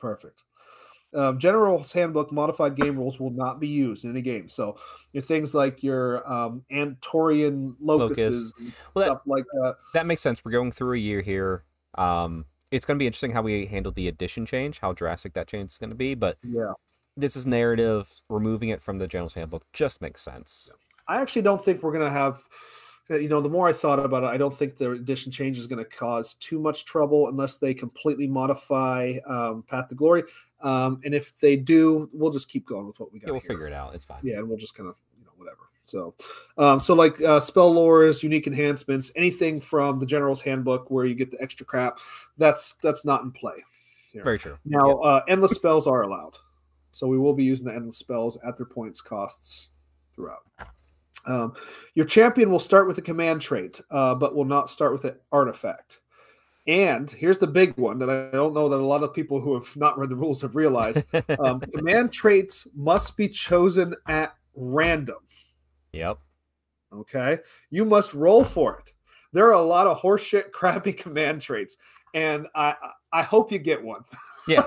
Perfect. 0.00 0.42
Um, 1.14 1.38
General's 1.38 1.92
Handbook 1.92 2.32
modified 2.32 2.74
game 2.74 2.96
rules 2.96 3.20
will 3.20 3.30
not 3.30 3.60
be 3.60 3.68
used 3.68 4.04
in 4.04 4.10
any 4.10 4.20
game. 4.20 4.48
So 4.48 4.76
your 5.12 5.22
things 5.22 5.54
like 5.54 5.82
your 5.82 6.28
um, 6.30 6.62
Andtorian 6.72 7.74
locusts, 7.80 8.52
well, 8.94 9.06
stuff 9.06 9.20
like 9.26 9.44
that. 9.52 9.76
That 9.92 10.06
makes 10.06 10.22
sense. 10.22 10.44
We're 10.44 10.50
going 10.50 10.72
through 10.72 10.94
a 10.94 10.98
year 10.98 11.20
here. 11.20 11.62
Um, 11.96 12.46
it's 12.72 12.84
going 12.84 12.96
to 12.96 13.02
be 13.02 13.06
interesting 13.06 13.30
how 13.30 13.42
we 13.42 13.66
handle 13.66 13.92
the 13.92 14.08
edition 14.08 14.44
change, 14.44 14.80
how 14.80 14.92
drastic 14.92 15.34
that 15.34 15.46
change 15.46 15.70
is 15.70 15.78
going 15.78 15.90
to 15.90 15.96
be. 15.96 16.16
But 16.16 16.38
yeah, 16.42 16.72
this 17.16 17.36
is 17.36 17.46
narrative. 17.46 18.08
Removing 18.28 18.70
it 18.70 18.82
from 18.82 18.98
the 18.98 19.06
General's 19.06 19.34
Handbook 19.34 19.64
just 19.72 20.02
makes 20.02 20.20
sense. 20.20 20.68
I 21.06 21.20
actually 21.20 21.42
don't 21.42 21.62
think 21.62 21.82
we're 21.82 21.92
going 21.92 22.04
to 22.04 22.10
have 22.10 22.42
you 23.10 23.28
know, 23.28 23.40
the 23.40 23.48
more 23.48 23.68
I 23.68 23.72
thought 23.72 23.98
about 23.98 24.24
it, 24.24 24.28
I 24.28 24.36
don't 24.36 24.54
think 24.54 24.76
the 24.76 24.92
edition 24.92 25.30
change 25.30 25.58
is 25.58 25.66
going 25.66 25.82
to 25.82 25.90
cause 25.90 26.34
too 26.34 26.58
much 26.58 26.84
trouble 26.84 27.28
unless 27.28 27.58
they 27.58 27.74
completely 27.74 28.26
modify 28.26 29.14
um, 29.26 29.62
Path 29.68 29.88
to 29.88 29.94
Glory. 29.94 30.22
Um, 30.60 31.00
and 31.04 31.14
if 31.14 31.38
they 31.40 31.56
do, 31.56 32.08
we'll 32.12 32.30
just 32.30 32.48
keep 32.48 32.66
going 32.66 32.86
with 32.86 32.98
what 32.98 33.12
we 33.12 33.18
got. 33.18 33.26
Yeah, 33.26 33.32
we'll 33.32 33.40
here. 33.40 33.48
figure 33.48 33.66
it 33.66 33.74
out. 33.74 33.94
It's 33.94 34.06
fine. 34.06 34.20
Yeah, 34.22 34.38
and 34.38 34.48
we'll 34.48 34.58
just 34.58 34.74
kind 34.74 34.88
of 34.88 34.96
you 35.18 35.24
know 35.24 35.32
whatever. 35.36 35.68
So, 35.84 36.14
um, 36.56 36.80
so 36.80 36.94
like 36.94 37.20
uh, 37.20 37.40
spell 37.40 37.74
lores, 37.74 38.22
unique 38.22 38.46
enhancements, 38.46 39.12
anything 39.16 39.60
from 39.60 39.98
the 39.98 40.06
General's 40.06 40.40
Handbook 40.40 40.90
where 40.90 41.04
you 41.04 41.14
get 41.14 41.30
the 41.30 41.40
extra 41.42 41.66
crap, 41.66 41.98
that's 42.38 42.74
that's 42.76 43.04
not 43.04 43.22
in 43.22 43.30
play. 43.32 43.62
Here. 44.12 44.24
Very 44.24 44.38
true. 44.38 44.56
Now, 44.64 44.88
yep. 44.88 44.96
uh, 45.02 45.20
endless 45.28 45.52
spells 45.52 45.86
are 45.86 46.02
allowed, 46.02 46.38
so 46.92 47.06
we 47.06 47.18
will 47.18 47.34
be 47.34 47.44
using 47.44 47.66
the 47.66 47.74
endless 47.74 47.98
spells 47.98 48.38
at 48.46 48.56
their 48.56 48.66
points 48.66 49.02
costs 49.02 49.68
throughout. 50.14 50.44
Um, 51.26 51.54
your 51.94 52.06
champion 52.06 52.50
will 52.50 52.60
start 52.60 52.86
with 52.86 52.98
a 52.98 53.02
command 53.02 53.40
trait, 53.40 53.80
uh, 53.90 54.14
but 54.14 54.34
will 54.34 54.44
not 54.44 54.70
start 54.70 54.92
with 54.92 55.04
an 55.04 55.16
artifact. 55.32 56.00
And 56.66 57.10
here's 57.10 57.38
the 57.38 57.46
big 57.46 57.76
one 57.76 57.98
that 57.98 58.08
I 58.08 58.30
don't 58.30 58.54
know 58.54 58.68
that 58.68 58.80
a 58.80 58.86
lot 58.86 59.02
of 59.02 59.12
people 59.12 59.40
who 59.40 59.54
have 59.54 59.76
not 59.76 59.98
read 59.98 60.08
the 60.08 60.16
rules 60.16 60.40
have 60.42 60.56
realized. 60.56 61.04
Um, 61.38 61.60
command 61.60 62.12
traits 62.12 62.66
must 62.74 63.16
be 63.16 63.28
chosen 63.28 63.94
at 64.06 64.34
random. 64.54 65.18
Yep. 65.92 66.18
Okay. 66.92 67.38
You 67.70 67.84
must 67.84 68.14
roll 68.14 68.44
for 68.44 68.78
it. 68.78 68.92
There 69.32 69.46
are 69.48 69.52
a 69.52 69.62
lot 69.62 69.86
of 69.86 70.00
horseshit, 70.00 70.52
crappy 70.52 70.92
command 70.96 71.42
traits, 71.42 71.76
and 72.14 72.46
I 72.54 72.76
I 73.14 73.22
hope 73.22 73.50
you 73.50 73.58
get 73.58 73.82
one. 73.82 74.04
Yeah. 74.46 74.64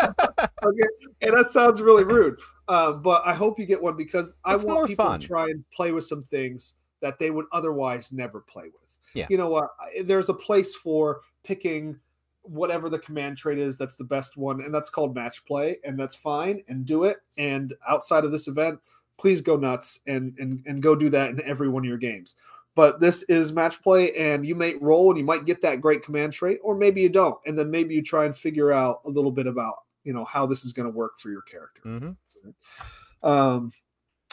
okay. 0.00 0.88
And 1.22 1.36
that 1.36 1.50
sounds 1.50 1.80
really 1.80 2.02
rude, 2.02 2.40
um, 2.66 3.00
but 3.00 3.22
I 3.24 3.32
hope 3.32 3.60
you 3.60 3.64
get 3.64 3.80
one 3.80 3.96
because 3.96 4.32
I 4.44 4.54
it's 4.54 4.64
want 4.64 4.88
people 4.88 5.04
fun. 5.04 5.20
to 5.20 5.26
try 5.28 5.44
and 5.44 5.64
play 5.72 5.92
with 5.92 6.02
some 6.02 6.24
things 6.24 6.74
that 7.00 7.20
they 7.20 7.30
would 7.30 7.44
otherwise 7.52 8.10
never 8.10 8.40
play 8.40 8.64
with. 8.64 8.98
Yeah. 9.14 9.26
You 9.30 9.36
know 9.36 9.48
what? 9.48 9.68
There's 10.02 10.30
a 10.30 10.34
place 10.34 10.74
for 10.74 11.20
picking 11.44 11.96
whatever 12.42 12.88
the 12.88 12.98
command 12.98 13.36
trait 13.36 13.58
is 13.58 13.76
that's 13.76 13.94
the 13.94 14.02
best 14.02 14.36
one, 14.36 14.62
and 14.62 14.74
that's 14.74 14.90
called 14.90 15.14
match 15.14 15.44
play, 15.44 15.76
and 15.84 15.96
that's 15.96 16.16
fine, 16.16 16.64
and 16.66 16.84
do 16.84 17.04
it. 17.04 17.18
And 17.38 17.72
outside 17.88 18.24
of 18.24 18.32
this 18.32 18.48
event, 18.48 18.80
please 19.16 19.40
go 19.40 19.56
nuts 19.56 20.00
and 20.08 20.34
and 20.40 20.60
and 20.66 20.82
go 20.82 20.96
do 20.96 21.08
that 21.10 21.30
in 21.30 21.40
every 21.42 21.68
one 21.68 21.84
of 21.84 21.88
your 21.88 21.98
games. 21.98 22.34
But 22.76 23.00
this 23.00 23.24
is 23.24 23.52
match 23.52 23.82
play, 23.82 24.14
and 24.14 24.46
you 24.46 24.54
might 24.54 24.80
roll 24.80 25.10
and 25.10 25.18
you 25.18 25.24
might 25.24 25.44
get 25.44 25.60
that 25.62 25.80
great 25.80 26.02
command 26.02 26.32
trait, 26.32 26.58
or 26.62 26.74
maybe 26.76 27.00
you 27.00 27.08
don't, 27.08 27.38
and 27.46 27.58
then 27.58 27.70
maybe 27.70 27.94
you 27.94 28.02
try 28.02 28.24
and 28.26 28.36
figure 28.36 28.72
out 28.72 29.00
a 29.04 29.10
little 29.10 29.32
bit 29.32 29.46
about 29.46 29.74
you 30.04 30.12
know 30.12 30.24
how 30.24 30.46
this 30.46 30.64
is 30.64 30.72
going 30.72 30.90
to 30.90 30.96
work 30.96 31.18
for 31.18 31.30
your 31.30 31.42
character. 31.42 31.82
Mm-hmm. 31.84 33.28
Um, 33.28 33.72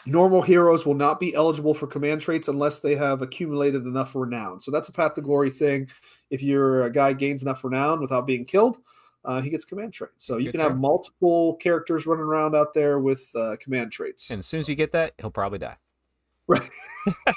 normal 0.06 0.40
heroes 0.40 0.86
will 0.86 0.94
not 0.94 1.20
be 1.20 1.34
eligible 1.34 1.74
for 1.74 1.86
command 1.86 2.20
traits 2.20 2.48
unless 2.48 2.80
they 2.80 2.94
have 2.96 3.22
accumulated 3.22 3.84
enough 3.84 4.14
renown. 4.14 4.60
So 4.60 4.70
that's 4.70 4.88
a 4.88 4.92
path 4.92 5.14
to 5.14 5.20
glory 5.20 5.50
thing. 5.50 5.88
If 6.30 6.42
your 6.42 6.84
a 6.84 6.90
guy 6.90 7.12
gains 7.12 7.42
enough 7.42 7.64
renown 7.64 8.00
without 8.00 8.26
being 8.26 8.44
killed, 8.44 8.78
uh, 9.24 9.40
he 9.40 9.50
gets 9.50 9.64
command 9.64 9.92
traits. 9.92 10.24
So 10.24 10.38
you 10.38 10.46
Good 10.46 10.52
can 10.52 10.60
have 10.60 10.78
multiple 10.78 11.56
characters 11.56 12.06
running 12.06 12.24
around 12.24 12.54
out 12.54 12.72
there 12.72 12.98
with 12.98 13.30
uh, 13.34 13.56
command 13.60 13.92
traits. 13.92 14.30
And 14.30 14.38
as 14.40 14.46
soon 14.46 14.60
as 14.60 14.68
you 14.68 14.74
get 14.74 14.92
that, 14.92 15.14
he'll 15.18 15.30
probably 15.30 15.58
die. 15.58 15.76
Right. 16.48 16.70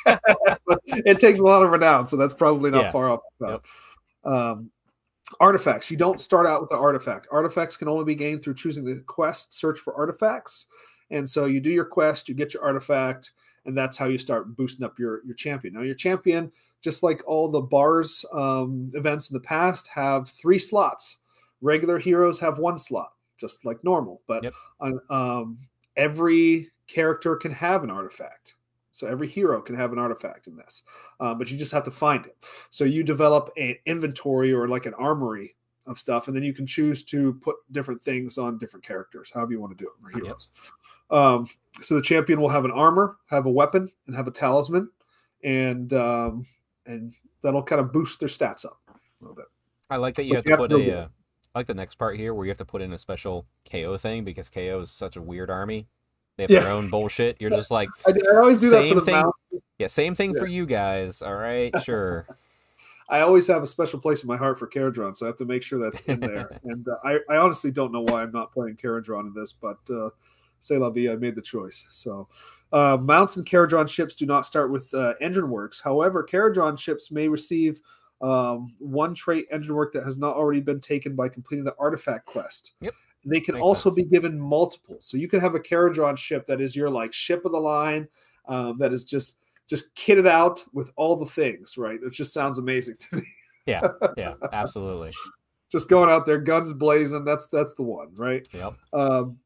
it 0.88 1.20
takes 1.20 1.40
a 1.40 1.44
lot 1.44 1.64
of 1.64 1.70
renown, 1.72 2.08
so 2.08 2.16
that's 2.18 2.34
probably 2.34 2.72
not 2.72 2.86
Yeah. 2.86 2.92
far 2.92 3.10
off. 3.12 3.20
Yep. 3.42 3.66
Um, 4.24 4.72
artifacts. 5.40 5.92
You 5.92 5.98
don't 5.98 6.20
start 6.20 6.48
out 6.48 6.62
with 6.62 6.72
an 6.72 6.78
artifact. 6.80 7.28
Artifacts 7.32 7.78
can 7.78 7.88
only 7.88 8.06
be 8.06 8.16
gained 8.16 8.44
through 8.44 8.56
choosing 8.56 8.84
the 8.84 9.02
quest 9.02 9.54
search 9.54 9.80
for 9.80 9.94
artifacts. 9.96 10.68
And 11.10 11.30
so 11.30 11.46
you 11.46 11.60
do 11.60 11.70
your 11.70 11.86
quest, 11.86 12.30
you 12.30 12.36
get 12.36 12.54
your 12.54 12.64
artifact, 12.64 13.32
and 13.66 13.78
that's 13.78 13.98
how 13.98 14.06
you 14.06 14.18
start 14.18 14.56
boosting 14.56 14.86
up 14.86 14.98
your 14.98 15.22
your 15.26 15.36
champion. 15.36 15.74
Now 15.74 15.82
your 15.82 15.96
champion, 15.96 16.52
just 16.82 17.04
like 17.04 17.22
all 17.28 17.50
the 17.50 17.62
bars 17.62 18.26
um, 18.34 18.92
events 18.96 19.30
in 19.30 19.34
the 19.34 19.42
past, 19.42 19.88
have 19.88 20.30
three 20.30 20.58
slots. 20.60 21.18
Regular 21.62 22.00
heroes 22.00 22.40
have 22.40 22.58
one 22.60 22.78
slot, 22.78 23.12
just 23.38 23.66
like 23.66 23.84
normal. 23.84 24.22
But 24.28 24.44
Yep. 24.46 24.54
on, 24.80 25.00
um, 25.10 25.58
every 25.96 26.70
character 26.88 27.36
can 27.36 27.52
have 27.52 27.84
an 27.84 27.92
artifact. 27.92 28.56
So 28.92 29.08
every 29.08 29.28
hero 29.28 29.62
can 29.62 29.76
have 29.76 29.94
an 29.94 30.00
artifact 30.00 30.48
in 30.48 30.56
this, 30.56 30.84
uh, 31.20 31.34
but 31.34 31.50
you 31.50 31.58
just 31.58 31.72
have 31.72 31.84
to 31.86 31.92
find 31.92 32.26
it. 32.26 32.36
So 32.70 32.84
you 32.84 33.04
develop 33.04 33.50
an 33.58 33.76
inventory 33.86 34.54
or 34.54 34.68
like 34.68 34.86
an 34.86 34.94
armory 34.96 35.56
of 35.88 35.98
stuff, 35.98 36.28
and 36.28 36.36
then 36.36 36.44
you 36.44 36.54
can 36.54 36.68
choose 36.68 37.04
to 37.06 37.34
put 37.42 37.56
different 37.72 38.02
things 38.02 38.38
on 38.38 38.58
different 38.58 38.86
characters, 38.86 39.32
however 39.34 39.54
you 39.54 39.62
want 39.62 39.78
to 39.78 39.84
do 39.84 39.90
it, 39.90 40.06
or 40.06 40.20
heroes. 40.20 40.50
Um, 41.10 41.48
so 41.82 41.96
the 41.96 42.02
champion 42.02 42.40
will 42.40 42.50
have 42.50 42.66
an 42.66 42.72
armor, 42.72 43.18
have 43.28 43.46
a 43.46 43.52
weapon, 43.52 43.90
and 44.08 44.16
have 44.16 44.28
a 44.28 44.32
talisman, 44.32 44.90
and 45.44 45.92
um, 45.94 46.46
and 46.86 47.14
that'll 47.42 47.64
kind 47.64 47.82
of 47.82 47.92
boost 47.92 48.20
their 48.20 48.30
stats 48.30 48.66
up 48.66 48.80
a 48.90 48.94
little 49.22 49.36
bit. 49.36 49.46
I 49.90 49.98
like 49.98 50.16
that 50.16 50.26
you 50.26 50.36
have 50.36 50.46
you 50.46 50.52
to 50.56 50.58
have 50.58 50.60
put 50.60 50.70
to- 50.70 50.92
a. 50.92 51.02
Uh, 51.04 51.08
I 51.54 51.60
like 51.60 51.68
the 51.68 51.74
next 51.74 51.96
part 51.96 52.16
here 52.16 52.34
where 52.34 52.46
you 52.46 52.50
have 52.50 52.58
to 52.60 52.66
put 52.66 52.82
in 52.82 52.94
a 52.94 52.98
special 52.98 53.46
KO 53.70 53.98
thing 53.98 54.24
because 54.24 54.50
KO 54.50 54.80
is 54.80 54.90
such 54.90 55.18
a 55.18 55.22
weird 55.22 55.50
army. 55.50 55.88
They 56.48 56.56
have 56.56 56.64
Yeah. 56.64 56.70
their 56.70 56.72
own 56.78 56.90
bullshit. 56.90 57.40
You're 57.40 57.52
just 57.52 57.70
like, 57.70 57.90
I, 58.08 58.12
I 58.12 58.38
always 58.38 58.60
do 58.62 58.70
that 58.72 58.90
for 58.90 58.96
the 58.96 59.02
thing. 59.02 59.62
yeah, 59.78 59.88
same 59.88 60.16
thing 60.16 60.34
for 60.34 60.48
you 60.48 60.66
guys. 60.66 61.22
All 61.22 61.36
right, 61.36 61.72
sure. 61.84 62.26
I 63.10 63.20
always 63.22 63.46
have 63.48 63.62
a 63.62 63.68
special 63.68 64.00
place 64.00 64.24
in 64.24 64.28
my 64.28 64.38
heart 64.38 64.58
for 64.58 64.68
Kharadron, 64.68 65.16
so 65.16 65.26
I 65.26 65.28
have 65.28 65.38
to 65.38 65.46
make 65.46 65.62
sure 65.64 65.78
that's 65.80 66.00
in 66.08 66.20
there. 66.22 66.60
and 66.64 66.88
uh, 66.88 66.96
I, 67.04 67.18
I 67.30 67.38
honestly 67.38 67.70
don't 67.70 67.92
know 67.92 68.02
why 68.02 68.24
I'm 68.24 68.32
not 68.32 68.52
playing 68.54 68.78
Kharadron 68.78 69.28
in 69.28 69.34
this, 69.36 69.54
but 69.54 69.78
uh, 69.94 70.10
say 70.60 70.78
la 70.78 70.90
vie, 70.90 71.12
I 71.12 71.16
made 71.16 71.36
the 71.36 71.42
choice. 71.42 71.86
So 71.92 72.28
uh, 72.74 72.98
mounts 73.00 73.36
and 73.36 73.46
Kharadron 73.46 73.88
ships 73.88 74.16
do 74.16 74.26
not 74.26 74.46
start 74.46 74.72
with 74.72 74.92
uh, 74.94 75.14
engine 75.22 75.50
works. 75.50 75.80
However, 75.82 76.26
Kharadron 76.30 76.80
ships 76.80 77.12
may 77.12 77.28
receive 77.28 77.82
um, 78.22 78.74
one 78.80 79.14
trait 79.14 79.46
engine 79.52 79.76
work 79.76 79.92
that 79.94 80.06
has 80.06 80.18
not 80.18 80.36
already 80.36 80.62
been 80.62 80.80
taken 80.80 81.16
by 81.16 81.28
completing 81.30 81.66
the 81.66 81.76
artifact 81.78 82.26
quest. 82.26 82.74
Yep. 82.82 82.94
They 83.26 83.40
can 83.40 83.56
Makes 83.56 83.64
also 83.64 83.90
sense. 83.90 83.96
be 83.96 84.04
given 84.04 84.40
multiple. 84.40 84.98
So 85.00 85.18
you 85.18 85.28
can 85.28 85.40
have 85.40 85.54
a 85.56 85.60
Kharadron 85.60 86.18
ship 86.18 86.48
that 86.48 86.60
is 86.62 86.76
your 86.76 86.90
like 86.90 87.14
ship 87.14 87.46
of 87.46 87.52
the 87.52 87.60
line, 87.60 88.08
um, 88.48 88.78
that 88.80 88.94
is 88.94 89.06
just 89.06 89.38
just 89.68 89.94
kitted 89.96 90.28
out 90.28 90.64
with 90.74 90.92
all 90.96 91.16
the 91.16 91.26
things. 91.26 91.78
Right? 91.78 92.00
It 92.04 92.12
just 92.14 92.34
sounds 92.34 92.58
amazing 92.58 92.96
to 93.10 93.18
me. 93.18 93.24
Yeah, 93.68 93.82
yeah, 94.18 94.34
absolutely. 94.54 95.12
just 95.72 95.88
going 95.88 96.10
out 96.10 96.26
there, 96.26 96.40
guns 96.40 96.74
blazing. 96.74 97.24
That's 97.24 97.48
that's 97.48 97.74
the 97.76 97.84
one, 97.84 98.10
right? 98.16 98.48
Yep. 98.54 98.74
Um, 98.92 99.38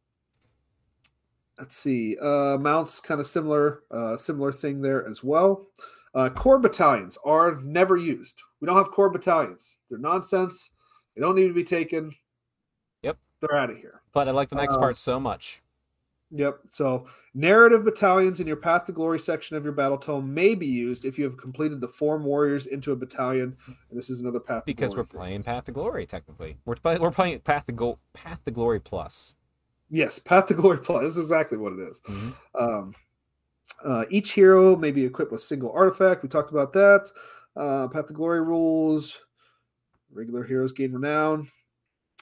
let's 1.60 1.76
see. 1.76 2.18
Uh, 2.22 2.58
mounts 2.58 3.00
kind 3.02 3.20
of 3.20 3.28
similar, 3.28 3.84
uh, 3.92 4.16
similar 4.18 4.52
thing 4.52 4.82
there 4.82 5.08
as 5.08 5.24
well. 5.24 5.68
Uh, 6.14 6.30
core 6.30 6.60
battalions 6.60 7.18
are 7.26 7.60
never 7.62 7.98
used. 7.98 8.42
We 8.62 8.68
don't 8.68 8.78
have 8.78 8.92
core 8.92 9.10
battalions. 9.10 9.78
They're 9.90 10.00
nonsense. 10.00 10.72
They 11.14 11.22
don't 11.22 11.36
need 11.36 11.50
to 11.50 11.54
be 11.54 11.64
taken. 11.64 12.12
They're 13.42 13.56
out 13.58 13.70
of 13.70 13.78
here. 13.78 14.02
But 14.14 14.28
I 14.28 14.32
like 14.32 14.50
the 14.50 14.56
next 14.56 14.76
Uh, 14.76 14.80
part 14.80 14.98
so 14.98 15.20
much. 15.20 15.62
Yep. 16.32 16.62
So 16.72 17.06
narrative 17.34 17.86
battalions 17.86 18.40
in 18.40 18.48
your 18.48 18.56
Path 18.56 18.86
to 18.86 18.92
Glory 18.92 19.20
section 19.20 19.56
of 19.56 19.64
your 19.64 19.74
battle 19.74 19.98
tome 19.98 20.34
may 20.34 20.56
be 20.56 20.66
used 20.66 21.06
if 21.06 21.20
you 21.20 21.24
have 21.26 21.38
completed 21.38 21.80
the 21.80 21.88
Form 21.88 22.24
Warriors 22.24 22.66
into 22.66 22.92
a 22.92 22.96
battalion. 22.96 23.56
And 23.68 23.98
this 23.98 24.10
is 24.10 24.22
another 24.22 24.40
Path 24.40 24.64
to 24.64 24.66
Because 24.66 24.94
Glory 24.94 25.04
we're 25.12 25.20
playing 25.20 25.44
Path 25.44 25.66
to 25.66 25.72
Glory, 25.72 26.06
technically. 26.06 26.58
We're 26.66 26.76
play- 26.76 26.98
we're 26.98 27.12
playing 27.12 27.40
Path 27.42 27.66
to 27.68 27.72
Go 27.72 28.00
Path 28.14 28.44
to 28.46 28.52
Glory 28.52 28.80
Plus. 28.80 29.36
Yes, 29.90 30.18
Path 30.18 30.48
to 30.48 30.56
Glory 30.56 30.80
Plus. 30.80 31.04
This 31.04 31.12
is 31.18 31.20
exactly 31.20 31.58
what 31.60 31.74
it 31.74 31.80
is. 31.80 32.00
Mhm. 32.02 32.36
Um, 32.56 32.96
uh, 33.84 34.06
each 34.10 34.32
hero 34.34 34.76
may 34.76 34.92
be 34.92 35.06
equipped 35.06 35.32
with 35.32 35.42
single 35.42 35.72
artifact. 35.72 36.24
We 36.24 36.30
talked 36.30 36.50
about 36.52 36.74
that. 36.74 37.12
Uh, 37.56 37.88
Path 37.88 38.08
to 38.08 38.14
Glory 38.14 38.42
rules. 38.42 39.18
Regular 40.12 40.44
heroes 40.44 40.72
gain 40.72 40.92
renown. 40.92 41.50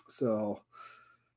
So 0.10 0.60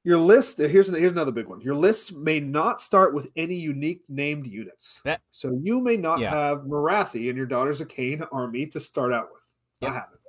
your 0.07 0.19
list. 0.19 0.61
uh, 0.61 0.69
Here's 0.69 0.89
here's 0.89 1.11
another 1.13 1.33
big 1.33 1.49
one. 1.49 1.61
Your 1.61 1.75
lists 1.75 2.13
may 2.13 2.39
not 2.39 2.81
start 2.81 3.13
with 3.13 3.27
any 3.37 3.57
unique 3.57 4.03
named 4.09 4.47
units. 4.47 5.01
That- 5.05 5.21
so 5.33 5.59
you 5.63 5.81
may 5.81 5.97
not 5.97 6.21
Yeah. 6.21 6.31
have 6.31 6.61
Morathi 6.61 7.29
and 7.29 7.37
your 7.37 7.47
Daughters 7.47 7.81
of 7.81 7.89
Khaine 7.89 8.27
army 8.31 8.67
to 8.67 8.79
start 8.81 9.13
out 9.13 9.29
with. 9.33 9.43
I 9.83 9.93
haven't. 9.93 10.21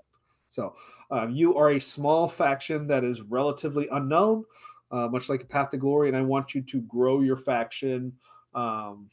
So 0.48 0.76
um, 1.12 1.30
you 1.32 1.56
are 1.58 1.72
a 1.72 1.80
small 1.80 2.28
faction 2.28 2.88
that 2.88 3.04
is 3.04 3.22
relatively 3.22 3.88
unknown, 3.92 4.46
uh, 4.92 5.08
much 5.10 5.30
like 5.30 5.44
a 5.44 5.46
Path 5.46 5.70
to 5.72 5.78
Glory, 5.78 6.08
and 6.08 6.18
I 6.18 6.22
want 6.22 6.56
you 6.56 6.62
to 6.64 6.82
grow 6.82 7.22
your 7.22 7.38
faction 7.38 8.18
um, 8.56 9.10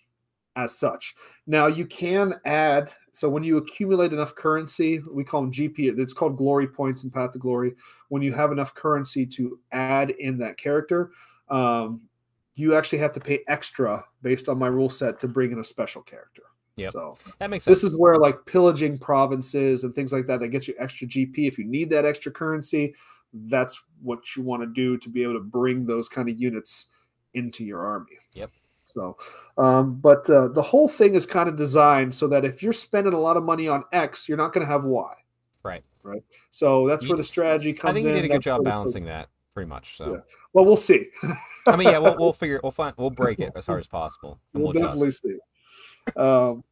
as 0.56 0.78
such. 0.78 1.14
Now 1.46 1.66
you 1.66 1.86
can 1.86 2.40
add. 2.46 2.92
So 3.14 3.28
when 3.28 3.44
you 3.44 3.58
accumulate 3.58 4.12
enough 4.12 4.34
currency, 4.34 5.00
we 5.10 5.22
call 5.22 5.42
them 5.42 5.52
GP. 5.52 5.96
It's 5.98 6.12
called 6.12 6.36
glory 6.36 6.66
points 6.66 7.04
in 7.04 7.10
Path 7.10 7.32
to 7.32 7.38
Glory. 7.38 7.74
When 8.08 8.22
you 8.22 8.32
have 8.32 8.50
enough 8.50 8.74
currency 8.74 9.24
to 9.26 9.58
add 9.70 10.10
in 10.10 10.36
that 10.38 10.58
character, 10.58 11.12
um, 11.48 12.02
you 12.56 12.74
actually 12.74 12.98
have 12.98 13.12
to 13.12 13.20
pay 13.20 13.40
extra 13.46 14.04
based 14.22 14.48
on 14.48 14.58
my 14.58 14.66
rule 14.66 14.90
set 14.90 15.20
to 15.20 15.28
bring 15.28 15.52
in 15.52 15.60
a 15.60 15.64
special 15.64 16.02
character. 16.02 16.42
Yep. 16.76 16.90
So 16.90 17.16
That 17.38 17.50
makes 17.50 17.64
sense. 17.64 17.82
this 17.82 17.88
is 17.88 17.96
where 17.96 18.18
like 18.18 18.44
pillaging 18.46 18.98
provinces 18.98 19.84
and 19.84 19.94
things 19.94 20.12
like 20.12 20.26
that 20.26 20.40
that 20.40 20.48
gets 20.48 20.66
you 20.66 20.74
extra 20.80 21.06
GP. 21.06 21.46
If 21.46 21.56
you 21.56 21.64
need 21.64 21.90
that 21.90 22.04
extra 22.04 22.32
currency, 22.32 22.94
that's 23.32 23.80
what 24.02 24.34
you 24.34 24.42
want 24.42 24.62
to 24.62 24.66
do 24.66 24.98
to 24.98 25.08
be 25.08 25.22
able 25.22 25.34
to 25.34 25.40
bring 25.40 25.86
those 25.86 26.08
kind 26.08 26.28
of 26.28 26.36
units 26.36 26.86
into 27.34 27.64
your 27.64 27.86
army. 27.86 28.18
Yep. 28.34 28.50
So, 28.86 29.16
um, 29.58 29.96
but 29.96 30.28
uh, 30.30 30.48
the 30.48 30.62
whole 30.62 30.88
thing 30.88 31.14
is 31.14 31.26
kind 31.26 31.48
of 31.48 31.56
designed 31.56 32.14
so 32.14 32.26
that 32.28 32.44
if 32.44 32.62
you're 32.62 32.72
spending 32.72 33.12
a 33.14 33.18
lot 33.18 33.36
of 33.36 33.42
money 33.42 33.66
on 33.66 33.82
X, 33.92 34.28
you're 34.28 34.38
not 34.38 34.52
going 34.52 34.66
to 34.66 34.70
have 34.70 34.84
Y. 34.84 35.12
Right. 35.62 35.82
Right. 36.02 36.22
So 36.50 36.86
that's 36.86 37.04
You- 37.04 37.10
where 37.10 37.16
the 37.16 37.24
strategy 37.24 37.72
comes 37.72 37.90
I 37.90 37.94
think 37.94 38.06
in. 38.08 38.16
you 38.16 38.22
did 38.22 38.30
a 38.30 38.34
good 38.34 38.42
job 38.42 38.62
balancing 38.64 39.06
that, 39.06 39.28
pretty 39.54 39.68
much. 39.68 39.96
So 39.96 40.12
Yeah. 40.12 40.20
Well, 40.52 40.64
we'll 40.66 40.76
see. 40.76 41.08
I 41.66 41.76
mean, 41.76 41.88
yeah, 41.88 41.98
we'll, 41.98 42.16
we'll 42.18 42.32
figure, 42.44 42.60
we'll 42.62 42.72
find, 42.72 42.94
we'll 42.98 43.10
break 43.10 43.40
it 43.40 43.52
as 43.56 43.64
hard 43.66 43.80
as 43.80 43.88
possible, 43.88 44.38
we'll 44.52 44.64
we'll, 44.64 44.72
definitely 44.72 45.08
adjust. 45.08 45.22
see. 45.22 45.38
Um, 46.16 46.62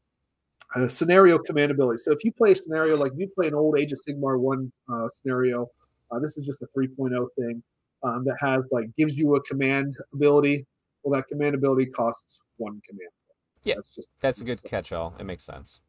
uh, 0.74 0.88
scenario 0.88 1.38
command 1.38 1.70
ability. 1.70 2.02
So 2.02 2.12
if 2.12 2.24
you 2.24 2.32
play 2.32 2.52
a 2.52 2.54
scenario 2.54 2.96
like 2.96 3.12
you 3.16 3.28
play 3.28 3.46
an 3.46 3.54
old 3.54 3.78
Age 3.78 3.92
of 3.92 4.00
Sigmar 4.06 4.38
one 4.38 4.70
uh, 4.92 5.08
scenario, 5.10 5.70
uh, 6.10 6.18
this 6.18 6.36
is 6.36 6.46
just 6.46 6.62
a 6.62 6.66
3.0 6.76 7.26
thing 7.38 7.62
um, 8.02 8.24
that 8.24 8.36
has 8.40 8.66
like 8.70 8.86
gives 8.96 9.14
you 9.16 9.36
a 9.36 9.42
command 9.44 9.96
ability. 10.14 10.66
Well, 11.02 11.18
that 11.18 11.28
command 11.28 11.54
ability 11.54 11.86
costs 11.86 12.40
one 12.56 12.80
command. 12.88 13.10
Yeah, 13.64 13.76
that's 13.76 13.94
just 13.94 14.08
That's 14.20 14.40
a 14.40 14.44
good 14.44 14.62
catch-all. 14.62 15.14
It 15.18 15.24
makes 15.24 15.44
sense. 15.44 15.80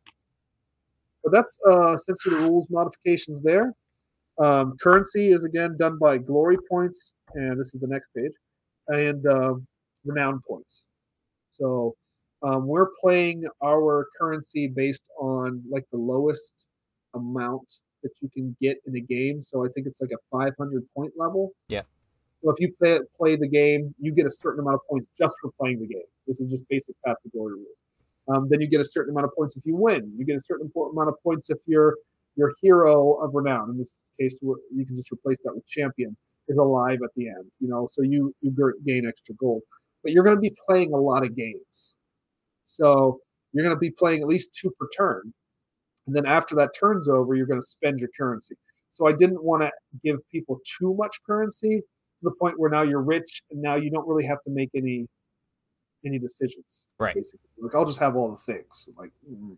But 1.24 1.32
that's 1.32 1.58
uh, 1.68 1.96
essentially 1.96 2.36
the 2.36 2.42
rules 2.42 2.68
modifications 2.70 3.42
there. 3.44 3.74
Um, 4.40 4.76
currency 4.82 5.32
is 5.32 5.44
again 5.44 5.78
done 5.78 5.98
by 6.00 6.18
glory 6.18 6.58
points, 6.70 7.14
and 7.36 7.60
this 7.60 7.74
is 7.74 7.82
the 7.82 7.88
next 7.88 8.10
page, 8.16 8.32
and 8.88 9.26
um, 9.28 9.68
renown 10.06 10.42
points. 10.48 10.84
So 11.52 11.96
um, 12.42 12.68
we're 12.68 12.90
playing 13.02 13.46
our 13.64 14.08
currency 14.20 14.68
based 14.68 15.04
on 15.20 15.64
like 15.70 15.86
the 15.92 15.98
lowest 15.98 16.66
amount 17.14 17.80
that 18.02 18.12
you 18.22 18.30
can 18.30 18.56
get 18.62 18.78
in 18.86 18.96
a 18.98 19.00
game. 19.00 19.42
So 19.42 19.66
I 19.66 19.70
think 19.70 19.88
it's 19.88 20.02
like 20.02 20.12
a 20.12 20.38
500 20.38 20.84
point 20.96 21.14
level. 21.16 21.52
Yeah. 21.70 21.84
So 22.44 22.50
if 22.52 22.60
you 22.60 22.74
play, 22.74 23.00
play 23.18 23.36
the 23.38 23.48
game, 23.48 23.96
you 24.00 24.12
get 24.12 24.26
a 24.26 24.32
certain 24.32 24.60
amount 24.60 24.76
of 24.76 24.82
points 24.90 25.08
just 25.18 25.34
for 25.42 25.52
playing 25.60 25.80
the 25.80 25.88
game. 25.88 26.04
This 26.28 26.40
is 26.40 26.52
just 26.52 26.68
basic 26.68 26.96
Path 27.06 27.16
to 27.24 27.30
Glory 27.30 27.54
rules. 27.54 27.78
Um, 28.28 28.48
then 28.50 28.60
you 28.60 28.68
get 28.68 28.82
a 28.82 28.86
certain 28.86 29.12
amount 29.12 29.26
of 29.26 29.36
points 29.36 29.56
if 29.56 29.66
you 29.66 29.76
win. 29.76 30.14
You 30.18 30.26
get 30.26 30.38
a 30.38 30.44
certain 30.44 30.72
amount 30.76 31.10
of 31.10 31.16
points 31.24 31.50
if 31.50 31.58
you're 31.66 31.96
your 32.36 32.54
hero 32.62 33.14
of 33.16 33.34
renown. 33.34 33.70
In 33.70 33.78
this 33.78 33.92
case, 34.20 34.38
you 34.42 34.86
can 34.86 34.96
just 34.96 35.12
replace 35.12 35.38
that 35.44 35.54
with 35.56 35.66
champion 35.68 36.16
is 36.48 36.58
alive 36.58 37.00
at 37.04 37.12
the 37.16 37.28
end. 37.28 37.46
You 37.60 37.70
know, 37.70 37.88
so 37.92 38.02
you 38.02 38.34
you 38.42 38.74
gain 38.86 39.08
extra 39.08 39.36
gold. 39.36 39.62
But 40.04 40.12
you're 40.12 40.24
going 40.24 40.36
to 40.36 40.42
be 40.42 40.54
playing 40.68 40.94
a 40.94 40.98
lot 40.98 41.24
of 41.24 41.36
games, 41.36 41.96
so 42.66 43.20
you're 43.54 43.64
going 43.64 43.76
to 43.76 43.80
be 43.80 43.92
playing 43.92 44.22
at 44.22 44.28
least 44.28 44.54
two 44.54 44.72
per 44.78 44.88
turn. 44.96 45.34
And 46.08 46.16
then 46.16 46.26
after 46.26 46.56
that 46.56 46.72
turn's 46.78 47.08
over, 47.08 47.36
you're 47.36 47.46
going 47.46 47.62
to 47.62 47.68
spend 47.68 48.00
your 48.00 48.10
currency. 48.18 48.56
So 48.90 49.08
I 49.08 49.14
didn't 49.14 49.42
want 49.42 49.64
to 49.64 49.72
give 50.04 50.18
people 50.30 50.60
too 50.78 50.94
much 50.96 51.18
currency 51.26 51.82
the 52.24 52.32
point 52.32 52.60
where 52.60 52.70
now 52.70 52.82
you're 52.82 53.02
rich 53.02 53.44
and 53.52 53.62
now 53.62 53.76
you 53.76 53.90
don't 53.90 54.08
really 54.08 54.26
have 54.26 54.42
to 54.44 54.50
make 54.50 54.70
any 54.76 55.08
any 56.06 56.20
decisions. 56.20 56.86
Right. 57.00 57.16
Basically, 57.16 57.40
like 57.60 57.76
I'll 57.76 57.86
just 57.86 58.00
have 58.00 58.16
all 58.16 58.32
the 58.32 58.54
things. 58.54 58.90
Like, 58.98 59.12
mm. 59.30 59.58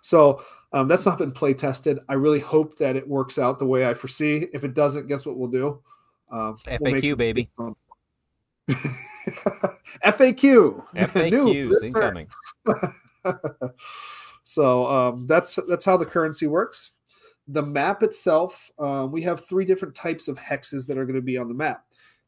so 0.00 0.42
um, 0.72 0.88
that's 0.88 1.06
not 1.06 1.18
been 1.18 1.32
play 1.32 1.54
tested. 1.54 1.98
I 2.08 2.14
really 2.14 2.40
hope 2.40 2.76
that 2.78 2.96
it 2.96 3.06
works 3.06 3.38
out 3.38 3.58
the 3.58 3.66
way 3.66 3.86
I 3.88 3.94
foresee. 3.94 4.46
If 4.52 4.64
it 4.64 4.74
doesn't, 4.74 5.06
guess 5.06 5.26
what 5.26 5.36
we'll 5.36 5.50
do? 5.50 5.80
Um, 6.30 6.56
we'll 6.80 6.94
FAQ, 6.94 7.16
baby. 7.16 7.50
FAQ. 10.04 10.84
FAQs 10.94 11.82
incoming. 11.82 12.28
so 14.44 14.86
um, 14.86 15.26
that's 15.26 15.58
that's 15.68 15.84
how 15.84 15.96
the 15.96 16.06
currency 16.06 16.46
works. 16.46 16.92
The 17.48 17.62
map 17.62 18.02
itself, 18.02 18.70
um, 18.78 19.12
we 19.12 19.20
have 19.22 19.44
three 19.44 19.66
different 19.66 19.94
types 19.94 20.28
of 20.28 20.38
hexes 20.38 20.86
that 20.86 20.96
are 20.96 21.04
going 21.04 21.16
to 21.16 21.22
be 21.22 21.36
on 21.36 21.46
the 21.46 21.54
map. 21.54 21.84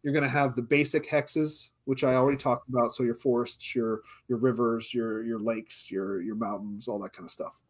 You're 0.06 0.12
going 0.12 0.22
to 0.22 0.28
have 0.30 0.54
the 0.54 0.62
basic 0.62 1.10
hexes, 1.10 1.70
which 1.86 2.04
I 2.04 2.14
already 2.14 2.38
talked 2.38 2.68
about. 2.68 2.92
So 2.92 3.02
your 3.02 3.16
forests, 3.16 3.74
your 3.74 4.02
your 4.28 4.38
rivers, 4.38 4.94
your 4.94 5.24
your 5.24 5.40
lakes, 5.40 5.90
your 5.90 6.22
your 6.22 6.36
mountains, 6.36 6.86
all 6.86 7.00
that 7.00 7.12
kind 7.12 7.24
of 7.26 7.32
stuff. 7.32 7.60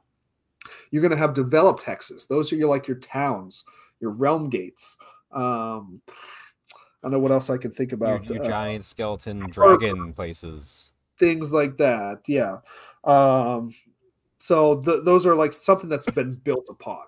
You're 0.90 1.00
going 1.00 1.12
to 1.12 1.16
have 1.16 1.32
developed 1.32 1.82
hexes. 1.82 2.28
Those 2.28 2.52
are 2.52 2.56
your 2.56 2.68
like 2.68 2.86
your 2.86 2.98
towns, 2.98 3.64
your 4.00 4.10
realm 4.10 4.50
gates. 4.50 4.98
Um, 5.32 6.02
I 6.10 6.12
don't 7.04 7.12
know 7.12 7.18
what 7.20 7.30
else 7.32 7.48
I 7.48 7.56
can 7.56 7.70
think 7.70 7.92
Your, 7.92 7.96
about. 7.96 8.28
your 8.28 8.42
uh, 8.42 8.46
giant 8.46 8.84
skeleton 8.84 9.40
dragon 9.50 10.12
places. 10.12 10.90
things 11.18 11.54
like 11.54 11.78
that. 11.78 12.20
Yeah. 12.26 12.58
Um, 13.04 13.72
so 14.36 14.82
th- 14.82 15.04
those 15.04 15.24
are 15.24 15.34
like 15.34 15.54
something 15.54 15.88
that's 15.88 16.04
been 16.10 16.34
built 16.44 16.66
upon, 16.68 17.04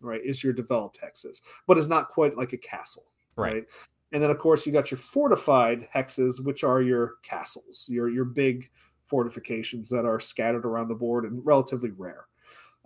right? 0.00 0.20
Is 0.24 0.44
your 0.44 0.52
developed 0.52 1.00
hexes, 1.02 1.40
but 1.66 1.78
it's 1.78 1.88
not 1.88 2.08
quite 2.10 2.36
like 2.36 2.52
a 2.52 2.58
castle, 2.58 3.06
Right. 3.34 3.54
right? 3.54 3.64
And 4.12 4.22
then 4.22 4.30
of 4.30 4.38
course 4.38 4.66
you 4.66 4.72
got 4.72 4.90
your 4.90 4.98
fortified 4.98 5.88
hexes, 5.94 6.42
which 6.42 6.64
are 6.64 6.80
your 6.80 7.14
castles, 7.22 7.86
your 7.88 8.08
your 8.08 8.24
big 8.24 8.70
fortifications 9.06 9.88
that 9.90 10.04
are 10.04 10.20
scattered 10.20 10.64
around 10.64 10.88
the 10.88 10.94
board 10.94 11.24
and 11.24 11.44
relatively 11.44 11.90
rare. 11.90 12.26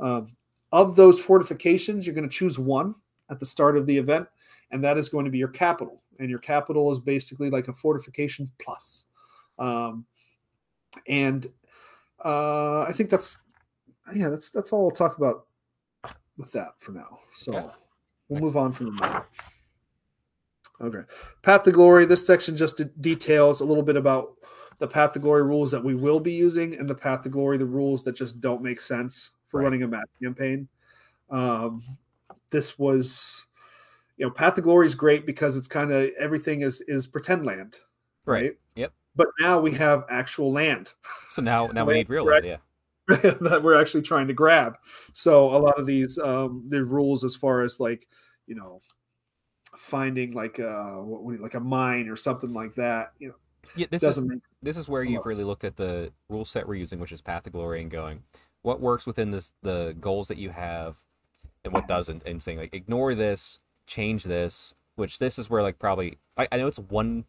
Um, 0.00 0.36
of 0.72 0.96
those 0.96 1.20
fortifications, 1.20 2.06
you're 2.06 2.14
going 2.14 2.28
to 2.28 2.34
choose 2.34 2.58
one 2.58 2.94
at 3.30 3.38
the 3.38 3.46
start 3.46 3.76
of 3.76 3.86
the 3.86 3.96
event, 3.96 4.26
and 4.70 4.82
that 4.82 4.98
is 4.98 5.08
going 5.08 5.24
to 5.24 5.30
be 5.30 5.38
your 5.38 5.48
capital. 5.48 6.02
And 6.18 6.30
your 6.30 6.38
capital 6.38 6.90
is 6.92 7.00
basically 7.00 7.50
like 7.50 7.68
a 7.68 7.72
fortification 7.72 8.50
plus. 8.62 9.04
Um, 9.58 10.06
and 11.08 11.46
uh, 12.24 12.82
I 12.82 12.92
think 12.92 13.10
that's 13.10 13.38
yeah, 14.14 14.28
that's 14.28 14.50
that's 14.50 14.72
all 14.72 14.86
I'll 14.88 14.90
talk 14.90 15.18
about 15.18 15.46
with 16.36 16.52
that 16.52 16.72
for 16.78 16.92
now. 16.92 17.20
So 17.32 17.54
Okay. 17.54 17.68
we'll 18.28 18.40
move 18.40 18.56
on 18.56 18.72
from 18.72 18.96
that. 18.96 19.26
Okay, 20.82 21.02
Path 21.42 21.62
to 21.64 21.72
Glory. 21.72 22.06
This 22.06 22.26
section 22.26 22.56
just 22.56 22.80
details 23.00 23.60
a 23.60 23.64
little 23.64 23.82
bit 23.82 23.96
about 23.96 24.36
the 24.78 24.88
Path 24.88 25.12
to 25.12 25.18
Glory 25.20 25.44
rules 25.44 25.70
that 25.70 25.82
we 25.84 25.94
will 25.94 26.18
be 26.18 26.32
using, 26.32 26.74
and 26.78 26.88
the 26.88 26.94
Path 26.94 27.22
to 27.22 27.28
Glory 27.28 27.56
the 27.56 27.66
rules 27.66 28.02
that 28.02 28.16
just 28.16 28.40
don't 28.40 28.62
make 28.62 28.80
sense 28.80 29.30
for 29.46 29.58
Right. 29.58 29.64
running 29.64 29.82
a 29.84 29.88
map 29.88 30.08
campaign. 30.20 30.68
Um, 31.30 31.82
this 32.50 32.78
was, 32.78 33.46
you 34.16 34.26
know, 34.26 34.30
Path 34.32 34.54
to 34.54 34.60
Glory 34.60 34.86
is 34.86 34.94
great 34.94 35.24
because 35.24 35.56
it's 35.56 35.68
kind 35.68 35.92
of 35.92 36.10
everything 36.18 36.62
is 36.62 36.80
is 36.88 37.06
pretend 37.06 37.46
land, 37.46 37.76
Right. 38.26 38.42
right? 38.42 38.52
Yep. 38.76 38.92
But 39.14 39.28
now 39.40 39.60
we 39.60 39.72
have 39.72 40.04
actual 40.10 40.50
land 40.52 40.92
So 41.28 41.42
now 41.42 41.68
now 41.68 41.84
we 41.84 41.94
need 41.94 42.08
real 42.08 42.24
land, 42.24 42.44
yeah. 42.44 42.56
that 43.08 43.60
we're 43.62 43.80
actually 43.80 44.02
trying 44.02 44.26
to 44.28 44.34
grab. 44.34 44.76
So 45.12 45.54
a 45.54 45.58
lot 45.58 45.78
of 45.78 45.86
these 45.86 46.18
um 46.18 46.64
the 46.68 46.84
rules 46.84 47.24
as 47.24 47.36
far 47.36 47.62
as 47.62 47.78
like, 47.78 48.08
you 48.46 48.54
know, 48.54 48.80
finding 49.82 50.32
like 50.32 50.60
uh 50.60 50.94
what, 50.94 51.40
like 51.40 51.54
a 51.54 51.60
mine 51.60 52.08
or 52.08 52.16
something 52.16 52.52
like 52.54 52.72
that, 52.76 53.12
you 53.18 53.28
know, 53.28 53.34
Yeah, 53.74 53.86
this 53.90 54.04
is 54.04 54.20
make 54.20 54.38
this 54.62 54.76
is 54.76 54.88
where 54.88 55.02
you've 55.02 55.26
really 55.26 55.42
looked 55.42 55.64
at 55.64 55.76
the 55.76 56.12
rule 56.28 56.44
set 56.44 56.68
we're 56.68 56.76
using, 56.76 57.00
which 57.00 57.10
is 57.10 57.20
Path 57.20 57.42
to 57.42 57.50
Glory, 57.50 57.82
and 57.82 57.90
going, 57.90 58.22
what 58.62 58.80
works 58.80 59.06
within 59.06 59.32
this 59.32 59.52
the 59.62 59.96
goals 60.00 60.28
that 60.28 60.38
you 60.38 60.50
have, 60.50 60.96
and 61.64 61.72
what 61.72 61.88
doesn't, 61.88 62.22
and 62.24 62.40
saying 62.40 62.58
like 62.58 62.72
ignore 62.72 63.14
this, 63.16 63.58
change 63.86 64.24
this. 64.24 64.72
Which 64.94 65.18
this 65.18 65.38
is 65.38 65.50
where 65.50 65.62
like 65.62 65.80
probably 65.80 66.18
I, 66.36 66.46
I 66.52 66.58
know 66.58 66.68
it's 66.68 66.78
one, 66.78 67.24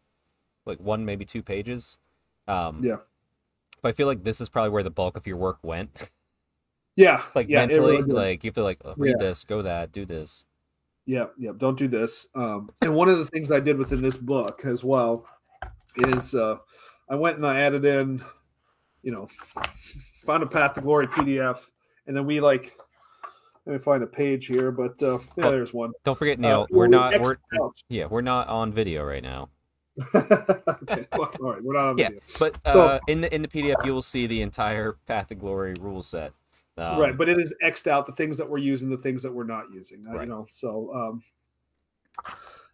like 0.64 0.78
one 0.78 1.04
maybe 1.04 1.24
two 1.24 1.42
pages, 1.42 1.98
um, 2.46 2.80
Yeah. 2.84 2.98
But 3.82 3.88
I 3.88 3.92
feel 3.92 4.06
like 4.06 4.22
this 4.22 4.40
is 4.40 4.48
probably 4.48 4.70
where 4.70 4.82
the 4.84 4.90
bulk 4.90 5.16
of 5.16 5.26
your 5.26 5.38
work 5.38 5.58
went, 5.62 6.10
yeah, 6.94 7.22
like 7.34 7.48
yeah, 7.48 7.66
mentally, 7.66 8.02
really 8.02 8.12
like 8.12 8.44
you 8.44 8.48
have 8.48 8.54
to 8.54 8.62
like 8.62 8.80
uh, 8.84 8.94
read 8.96 9.16
Yeah. 9.18 9.26
this, 9.26 9.42
go 9.44 9.62
that, 9.62 9.90
do 9.92 10.04
this. 10.04 10.44
Yeah, 11.06 11.26
yeah. 11.38 11.50
Don't 11.56 11.78
do 11.78 11.86
this. 11.88 12.28
Um, 12.34 12.70
and 12.82 12.94
one 12.94 13.08
of 13.08 13.18
the 13.18 13.26
things 13.26 13.50
I 13.50 13.60
did 13.60 13.76
within 13.76 14.00
this 14.00 14.16
book 14.16 14.62
as 14.64 14.82
well 14.82 15.26
is 15.96 16.34
uh, 16.34 16.56
I 17.08 17.14
went 17.14 17.36
and 17.36 17.46
I 17.46 17.60
added 17.60 17.84
in, 17.84 18.22
you 19.02 19.12
know, 19.12 19.28
found 20.24 20.42
a 20.42 20.46
Path 20.46 20.74
to 20.74 20.80
Glory 20.80 21.06
PDF, 21.06 21.58
and 22.06 22.16
then 22.16 22.26
we 22.26 22.40
like. 22.40 22.76
Let 23.66 23.72
me 23.72 23.78
find 23.78 24.02
a 24.02 24.06
page 24.06 24.46
here, 24.46 24.70
but 24.70 25.02
uh, 25.02 25.18
yeah, 25.38 25.46
Oh, 25.46 25.50
there's 25.50 25.72
one. 25.72 25.92
Don't 26.04 26.18
forget, 26.18 26.36
Uh, 26.36 26.42
Neil, 26.42 26.66
we're 26.70 26.84
we 26.84 26.90
not 26.90 27.18
we're 27.22 27.38
out. 27.62 27.82
yeah 27.88 28.04
we're 28.04 28.20
not 28.20 28.46
on 28.48 28.70
video 28.70 29.02
right 29.02 29.22
now. 29.22 29.48
okay, 30.14 31.06
well, 31.12 31.30
all 31.40 31.52
right, 31.52 31.62
we're 31.64 31.72
not 31.72 31.86
on 31.86 31.96
Yeah, 31.96 32.08
video. 32.08 32.20
but 32.38 32.58
uh, 32.66 32.72
So- 32.72 33.00
in 33.08 33.22
the 33.22 33.34
in 33.34 33.40
the 33.40 33.48
PDF 33.48 33.82
you 33.86 33.94
will 33.94 34.02
see 34.02 34.26
the 34.26 34.42
entire 34.42 34.98
Path 35.06 35.28
to 35.28 35.34
Glory 35.34 35.72
rule 35.80 36.02
set. 36.02 36.32
Um, 36.76 36.98
right, 36.98 37.16
but 37.16 37.28
it 37.28 37.38
is 37.38 37.54
xed 37.62 37.86
out 37.86 38.04
the 38.06 38.12
things 38.12 38.36
that 38.38 38.48
we're 38.50 38.58
using, 38.58 38.88
the 38.90 38.96
things 38.98 39.22
that 39.22 39.32
we're 39.32 39.44
not 39.44 39.66
using. 39.72 40.04
uh, 40.08 40.12
Right. 40.14 40.22
You 40.24 40.30
know, 40.30 40.46
so 40.50 40.92
um, 40.92 41.22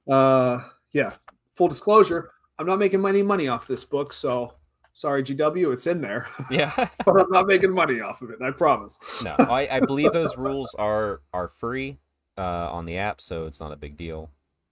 uh, 0.08 0.60
yeah. 0.92 1.12
Full 1.56 1.68
disclosure, 1.68 2.30
I'm 2.58 2.66
not 2.66 2.78
making 2.78 3.04
any 3.06 3.22
money 3.22 3.48
off 3.48 3.66
this 3.66 3.84
book, 3.84 4.12
so 4.14 4.54
sorry, 4.94 5.22
GW, 5.22 5.72
it's 5.74 5.86
in 5.86 6.00
there, 6.00 6.26
yeah, 6.50 6.72
but 7.04 7.20
I'm 7.20 7.30
not 7.30 7.46
making 7.46 7.72
money 7.72 8.00
off 8.00 8.22
of 8.22 8.30
it. 8.30 8.40
I 8.40 8.50
promise. 8.50 8.98
no, 9.22 9.34
I, 9.38 9.68
I 9.70 9.80
believe 9.80 10.12
those 10.12 10.38
rules 10.38 10.74
are 10.78 11.20
are 11.34 11.48
free 11.48 11.98
uh, 12.38 12.70
on 12.72 12.86
the 12.86 12.96
app, 12.96 13.20
so 13.20 13.44
it's 13.46 13.60
not 13.60 13.72
a 13.72 13.76
big 13.76 13.96
deal. 13.98 14.30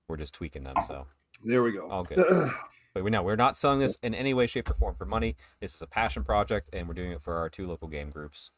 We're 0.08 0.16
just 0.16 0.32
tweaking 0.32 0.62
them, 0.64 0.76
so 0.86 1.06
There 1.44 1.62
we 1.62 1.72
go. 1.72 1.90
all 1.90 2.04
good. 2.04 2.16
But 2.16 2.48
But 2.94 3.04
we 3.04 3.10
know 3.10 3.22
we're 3.22 3.36
not 3.36 3.56
selling 3.56 3.80
this 3.80 3.96
in 4.02 4.14
any 4.14 4.32
way, 4.32 4.46
shape, 4.46 4.70
or 4.70 4.74
form 4.74 4.94
for 4.94 5.04
money. 5.04 5.36
This 5.60 5.74
is 5.74 5.82
a 5.82 5.86
passion 5.86 6.24
project, 6.24 6.70
and 6.72 6.88
we're 6.88 6.94
doing 6.94 7.12
it 7.12 7.20
for 7.20 7.36
our 7.36 7.50
two 7.50 7.66
local 7.68 7.86
game 7.86 8.08
groups. 8.08 8.50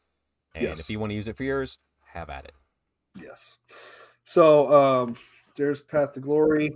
And 0.53 0.63
Yes. 0.65 0.79
if 0.79 0.89
you 0.89 0.99
want 0.99 1.11
to 1.11 1.15
use 1.15 1.27
it 1.27 1.35
for 1.35 1.43
yours, 1.43 1.77
have 2.13 2.29
at 2.29 2.45
it. 2.45 2.53
Yes. 3.21 3.57
So 4.23 4.71
um, 4.71 5.17
there's 5.55 5.81
Path 5.81 6.13
to 6.13 6.19
Glory. 6.19 6.75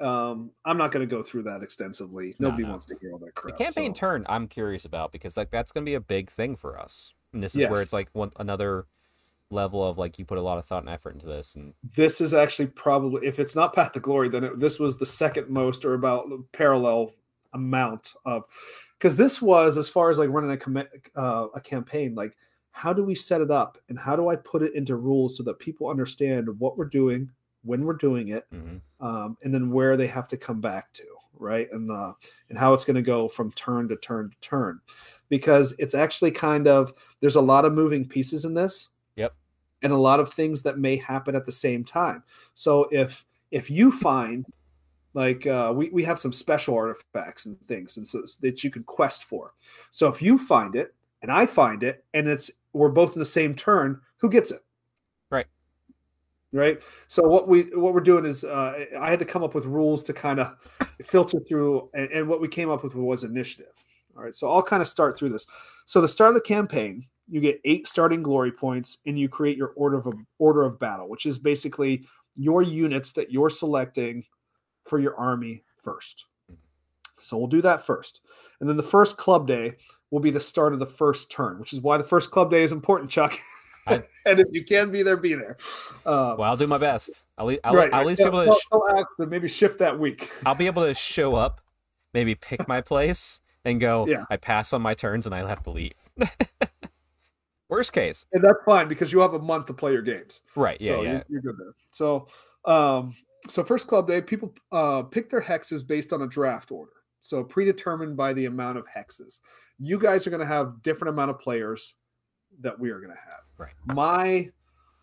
Um, 0.00 0.50
I'm 0.64 0.78
not 0.78 0.90
going 0.90 1.06
to 1.06 1.14
go 1.14 1.22
through 1.22 1.44
that 1.44 1.62
extensively. 1.62 2.34
Nobody 2.38 2.64
no. 2.64 2.70
wants 2.70 2.86
to 2.86 2.96
hear 3.00 3.12
all 3.12 3.18
that 3.18 3.34
crap. 3.34 3.56
the 3.56 3.64
campaign 3.64 3.94
so- 3.94 4.00
turn, 4.00 4.26
I'm 4.28 4.48
curious 4.48 4.84
about 4.84 5.12
because 5.12 5.36
like 5.36 5.50
that's 5.50 5.72
going 5.72 5.84
to 5.84 5.90
be 5.90 5.94
a 5.94 6.00
big 6.00 6.30
thing 6.30 6.56
for 6.56 6.78
us. 6.78 7.12
And 7.32 7.42
this 7.42 7.54
is 7.54 7.68
where 7.70 7.80
it's 7.80 7.92
like 7.94 8.08
one 8.12 8.30
another 8.38 8.86
level 9.50 9.86
of 9.86 9.96
like 9.96 10.18
you 10.18 10.24
put 10.24 10.38
a 10.38 10.42
lot 10.42 10.58
of 10.58 10.66
thought 10.66 10.82
and 10.82 10.88
effort 10.90 11.14
into 11.14 11.24
this, 11.26 11.54
and 11.54 11.72
this 11.96 12.20
is 12.20 12.34
actually 12.34 12.66
probably 12.66 13.26
if 13.26 13.38
it's 13.38 13.56
not 13.56 13.74
Path 13.74 13.92
to 13.92 14.00
Glory, 14.00 14.28
then 14.28 14.44
it, 14.44 14.60
this 14.60 14.78
was 14.78 14.98
the 14.98 15.06
second 15.06 15.48
most 15.48 15.86
or 15.86 15.94
about 15.94 16.26
parallel 16.52 17.12
amount 17.54 18.12
of 18.26 18.44
because 18.98 19.16
this 19.16 19.40
was 19.40 19.78
as 19.78 19.88
far 19.88 20.10
as 20.10 20.18
like 20.18 20.28
running 20.28 20.52
a 20.52 20.56
comm- 20.58 20.88
uh, 21.16 21.46
a 21.54 21.60
campaign 21.60 22.14
like 22.14 22.36
how 22.72 22.92
do 22.92 23.04
we 23.04 23.14
set 23.14 23.40
it 23.40 23.50
up 23.50 23.78
and 23.88 23.98
how 23.98 24.16
do 24.16 24.28
I 24.28 24.36
put 24.36 24.62
it 24.62 24.74
into 24.74 24.96
rules 24.96 25.36
so 25.36 25.42
that 25.44 25.58
people 25.58 25.88
understand 25.88 26.48
what 26.58 26.76
we're 26.76 26.86
doing 26.86 27.30
when 27.62 27.84
we're 27.84 27.92
doing 27.92 28.28
it 28.28 28.46
mhm. 28.52 28.80
um, 29.00 29.36
and 29.42 29.54
then 29.54 29.70
where 29.70 29.96
they 29.96 30.08
have 30.08 30.26
to 30.28 30.36
come 30.36 30.60
back 30.60 30.92
to 30.94 31.04
right 31.38 31.68
and 31.72 31.90
uh, 31.90 32.12
and 32.48 32.58
how 32.58 32.72
it's 32.74 32.84
going 32.84 32.96
to 32.96 33.02
go 33.02 33.28
from 33.28 33.52
turn 33.52 33.88
to 33.88 33.96
turn 33.96 34.30
to 34.30 34.36
turn 34.40 34.80
because 35.28 35.74
it's 35.78 35.94
actually 35.94 36.30
kind 36.30 36.66
of 36.66 36.92
there's 37.20 37.36
a 37.36 37.40
lot 37.40 37.64
of 37.64 37.72
moving 37.72 38.06
pieces 38.06 38.44
in 38.44 38.54
this 38.54 38.88
Yep. 39.16 39.34
and 39.82 39.92
a 39.92 39.96
lot 39.96 40.20
of 40.20 40.32
things 40.32 40.62
that 40.62 40.78
may 40.78 40.96
happen 40.96 41.36
at 41.36 41.46
the 41.46 41.52
same 41.52 41.84
time 41.84 42.22
so 42.54 42.88
if 42.90 43.26
if 43.50 43.70
you 43.70 43.92
find 43.92 44.46
like 45.14 45.46
uh, 45.46 45.70
we, 45.76 45.90
we 45.90 46.02
have 46.04 46.18
some 46.18 46.32
special 46.32 46.74
artifacts 46.74 47.44
and 47.44 47.60
things 47.66 47.98
and 47.98 48.06
so 48.06 48.22
that 48.40 48.64
you 48.64 48.70
can 48.70 48.82
quest 48.84 49.24
for 49.24 49.52
so 49.90 50.08
if 50.08 50.22
you 50.22 50.38
find 50.38 50.74
it 50.74 50.94
and 51.20 51.30
i 51.30 51.44
find 51.44 51.82
it 51.82 52.04
and 52.14 52.26
it's 52.26 52.50
we're 52.72 52.88
both 52.88 53.14
in 53.14 53.20
the 53.20 53.26
same 53.26 53.54
turn 53.54 54.00
who 54.18 54.30
gets 54.30 54.50
it? 54.50 54.64
Right. 55.30 55.46
right? 56.52 56.82
So 57.08 57.22
what 57.22 57.48
we 57.48 57.62
what 57.74 57.94
we're 57.94 58.00
doing 58.00 58.24
is 58.24 58.44
uh, 58.44 58.84
i 59.00 59.10
had 59.10 59.18
to 59.18 59.24
come 59.24 59.42
up 59.42 59.54
with 59.54 59.64
rules 59.64 60.04
to 60.04 60.12
kind 60.12 60.40
of 60.40 60.54
filter 61.02 61.40
through 61.48 61.90
and, 61.94 62.10
and 62.10 62.28
what 62.28 62.40
we 62.40 62.48
came 62.48 62.70
up 62.70 62.84
with 62.84 62.94
was 62.94 63.24
initiative. 63.24 63.84
All 64.16 64.22
right 64.22 64.34
so 64.34 64.50
i'll 64.50 64.62
kind 64.62 64.82
of 64.82 64.88
start 64.88 65.18
through 65.18 65.30
this. 65.30 65.46
So 65.86 66.00
the 66.00 66.08
start 66.08 66.30
of 66.30 66.34
the 66.34 66.40
campaign 66.42 67.06
you 67.28 67.40
get 67.40 67.60
eight 67.64 67.88
starting 67.88 68.22
glory 68.22 68.52
points 68.52 68.98
and 69.06 69.18
you 69.18 69.28
create 69.28 69.56
your 69.56 69.72
order 69.76 69.96
of 69.96 70.12
order 70.38 70.62
of 70.62 70.78
battle 70.78 71.08
which 71.08 71.26
is 71.26 71.38
basically 71.38 72.04
your 72.36 72.62
units 72.62 73.12
that 73.12 73.30
you're 73.30 73.50
selecting 73.50 74.24
for 74.84 74.98
your 74.98 75.16
army 75.16 75.64
first. 75.82 76.26
So 77.18 77.36
we'll 77.36 77.46
do 77.46 77.62
that 77.62 77.84
first. 77.84 78.20
And 78.60 78.68
then 78.68 78.76
the 78.76 78.82
first 78.82 79.16
club 79.16 79.46
day 79.46 79.74
will 80.12 80.20
be 80.20 80.30
the 80.30 80.38
start 80.38 80.72
of 80.72 80.78
the 80.78 80.86
first 80.86 81.28
turn 81.30 81.58
which 81.58 81.72
is 81.72 81.80
why 81.80 81.98
the 81.98 82.04
first 82.04 82.30
club 82.30 82.50
day 82.50 82.62
is 82.62 82.70
important 82.70 83.10
chuck 83.10 83.34
I- 83.88 84.04
and 84.26 84.38
if 84.38 84.46
you 84.52 84.64
can 84.64 84.92
be 84.92 85.02
there 85.02 85.16
be 85.16 85.34
there 85.34 85.56
um, 86.06 86.36
well, 86.36 86.42
I'll 86.42 86.56
do 86.56 86.68
my 86.68 86.78
best. 86.78 87.24
I'll, 87.36 87.50
I'll, 87.64 87.74
right, 87.74 87.92
I'll 87.92 88.02
at 88.02 88.06
least 88.06 88.18
be 88.18 88.24
able 88.24 88.44
to. 88.44 88.52
sh- 88.52 89.26
maybe 89.26 89.48
shift 89.48 89.80
that 89.80 89.98
week 89.98 90.30
I'll 90.46 90.54
be 90.54 90.66
able 90.66 90.84
to 90.84 90.94
show 91.12 91.34
up, 91.34 91.60
maybe 92.14 92.36
pick 92.36 92.68
my 92.68 92.80
place, 92.80 93.40
and 93.64 93.80
go. 93.80 94.06
Yeah. 94.06 94.24
I 94.30 94.36
pass 94.36 94.72
on 94.72 94.82
my 94.82 94.94
turns, 94.94 95.26
and 95.26 95.34
I 95.34 95.46
have 95.46 95.62
to 95.64 95.70
leave. 95.70 95.94
Worst 97.68 97.92
case, 97.92 98.26
and 98.32 98.44
that's 98.44 98.58
fine 98.66 98.86
because 98.86 99.12
you 99.12 99.20
have 99.20 99.32
a 99.32 99.38
month 99.38 99.66
to 99.66 99.74
play 99.74 99.92
your 99.92 100.02
games 100.02 100.42
right? 100.56 100.76
Yeah, 100.80 100.88
so 100.88 101.02
yeah. 101.02 101.10
You're, 101.12 101.24
you're 101.28 101.40
good 101.40 101.56
there. 101.58 101.72
So, 101.90 102.28
um, 102.66 103.14
so 103.48 103.64
first 103.64 103.86
club 103.86 104.06
day, 104.06 104.20
people 104.20 104.52
uh, 104.72 105.02
pick 105.02 105.30
their 105.30 105.40
hexes 105.40 105.86
based 105.86 106.12
on 106.12 106.20
a 106.22 106.26
draft 106.26 106.70
order, 106.70 106.92
so 107.22 107.42
predetermined 107.42 108.16
by 108.16 108.32
the 108.34 108.44
amount 108.44 108.76
of 108.76 108.84
hexes. 108.86 109.38
You 109.78 109.98
guys 109.98 110.26
are 110.26 110.30
going 110.30 110.40
to 110.40 110.46
have 110.46 110.82
different 110.82 111.14
amount 111.14 111.30
of 111.30 111.38
players 111.38 111.94
that 112.60 112.78
we 112.78 112.90
are 112.90 112.98
going 112.98 113.12
to 113.12 113.16
have. 113.16 113.40
Right. 113.56 113.72
My, 113.86 114.50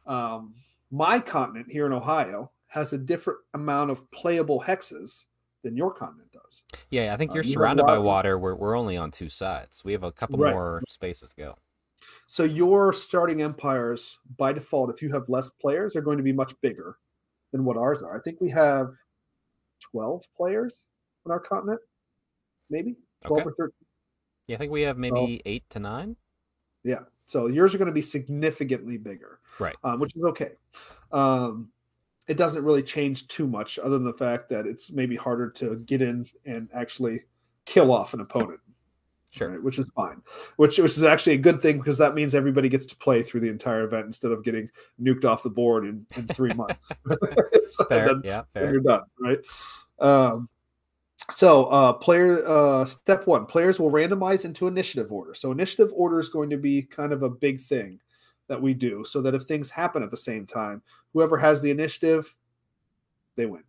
um, 0.05 0.53
my 0.91 1.19
continent 1.19 1.67
here 1.71 1.85
in 1.87 1.93
Ohio 1.93 2.51
has 2.67 2.93
a 2.93 2.97
different 2.97 3.39
amount 3.55 3.89
of 3.89 4.09
playable 4.11 4.61
hexes 4.61 5.25
than 5.63 5.75
your 5.75 5.91
continent 5.91 6.31
does. 6.31 6.61
Yeah, 6.89 7.13
I 7.13 7.17
think 7.17 7.31
Uh, 7.31 7.35
you're 7.35 7.43
surrounded 7.43 7.85
by 7.85 7.97
water. 7.97 8.37
water. 8.37 8.39
We're 8.39 8.55
we're 8.55 8.77
only 8.77 8.95
on 8.95 9.11
two 9.11 9.29
sides. 9.29 9.83
We 9.83 9.91
have 9.93 10.03
a 10.03 10.11
couple 10.11 10.37
Right. 10.39 10.53
more 10.53 10.83
spaces 10.87 11.31
to 11.31 11.35
go. 11.35 11.55
So 12.27 12.43
your 12.43 12.93
starting 12.93 13.41
empires, 13.41 14.19
by 14.37 14.53
default, 14.53 14.89
if 14.89 15.01
you 15.01 15.11
have 15.11 15.27
less 15.27 15.49
players, 15.49 15.95
are 15.95 16.01
going 16.01 16.17
to 16.17 16.23
be 16.23 16.31
much 16.31 16.53
bigger 16.61 16.97
than 17.51 17.65
what 17.65 17.75
ours 17.75 18.01
are. 18.03 18.15
I 18.17 18.21
think 18.21 18.39
we 18.39 18.49
have 18.51 18.93
twelve 19.79 20.23
players 20.37 20.83
on 21.25 21.31
our 21.31 21.39
continent, 21.39 21.81
maybe 22.69 22.95
twelve 23.25 23.41
Okay. 23.41 23.49
or 23.49 23.53
thirteen. 23.57 23.85
Yeah, 24.47 24.55
I 24.55 24.59
think 24.59 24.71
we 24.71 24.81
have 24.83 24.97
maybe 24.97 25.41
eight 25.45 25.63
to 25.71 25.79
nine. 25.79 26.15
Yeah. 26.83 26.99
So 27.25 27.47
yours 27.47 27.75
are 27.75 27.77
going 27.77 27.87
to 27.87 27.93
be 27.93 28.01
significantly 28.01 28.97
bigger, 28.97 29.39
Right. 29.59 29.75
Um, 29.83 29.99
which 29.99 30.15
is 30.15 30.23
okay. 30.23 30.51
Um, 31.11 31.69
it 32.27 32.37
doesn't 32.37 32.63
really 32.63 32.81
change 32.83 33.27
too 33.27 33.47
much, 33.47 33.77
other 33.77 33.97
than 33.97 34.03
the 34.05 34.13
fact 34.13 34.49
that 34.49 34.65
it's 34.65 34.91
maybe 34.91 35.15
harder 35.15 35.49
to 35.51 35.75
get 35.85 36.01
in 36.01 36.25
and 36.45 36.69
actually 36.73 37.21
kill 37.65 37.91
off 37.91 38.13
an 38.15 38.21
opponent. 38.21 38.59
Sure. 39.31 39.49
right, 39.49 39.61
which 39.61 39.77
is 39.77 39.87
fine. 39.95 40.23
Which 40.55 40.79
which 40.79 40.97
is 40.97 41.03
actually 41.03 41.33
a 41.35 41.37
good 41.39 41.61
thing 41.61 41.77
because 41.77 41.99
that 41.99 42.15
means 42.15 42.33
everybody 42.33 42.67
gets 42.67 42.87
to 42.87 42.95
play 42.95 43.21
through 43.21 43.41
the 43.41 43.49
entire 43.49 43.83
event 43.83 44.07
instead 44.07 44.31
of 44.31 44.43
getting 44.43 44.67
nuked 44.99 45.23
off 45.23 45.43
the 45.43 45.51
board 45.51 45.85
in, 45.85 46.03
in 46.15 46.25
three 46.27 46.53
months. 46.53 46.89
So 47.69 47.85
Fair. 47.89 48.07
then- 48.07 48.21
yeah, 48.23 48.41
fair. 48.55 48.71
you're 48.71 48.81
done, 48.81 49.03
right? 49.19 49.37
Um, 49.99 50.49
so 51.31 51.65
uh, 51.65 51.93
player 51.93 52.45
uh, 52.47 52.85
step 52.85 53.27
one: 53.27 53.45
players 53.45 53.79
will 53.79 53.91
randomize 53.91 54.45
into 54.45 54.67
initiative 54.67 55.11
order. 55.11 55.33
So 55.33 55.51
initiative 55.51 55.91
order 55.93 56.19
is 56.19 56.29
going 56.29 56.49
to 56.49 56.57
be 56.57 56.83
kind 56.83 57.13
of 57.13 57.23
a 57.23 57.29
big 57.29 57.59
thing 57.59 57.99
that 58.47 58.61
we 58.61 58.73
do, 58.73 59.03
so 59.05 59.21
that 59.21 59.35
if 59.35 59.43
things 59.43 59.69
happen 59.69 60.03
at 60.03 60.11
the 60.11 60.17
same 60.17 60.45
time, 60.45 60.81
whoever 61.13 61.37
has 61.37 61.61
the 61.61 61.71
initiative, 61.71 62.33
they 63.35 63.45
win. 63.45 63.63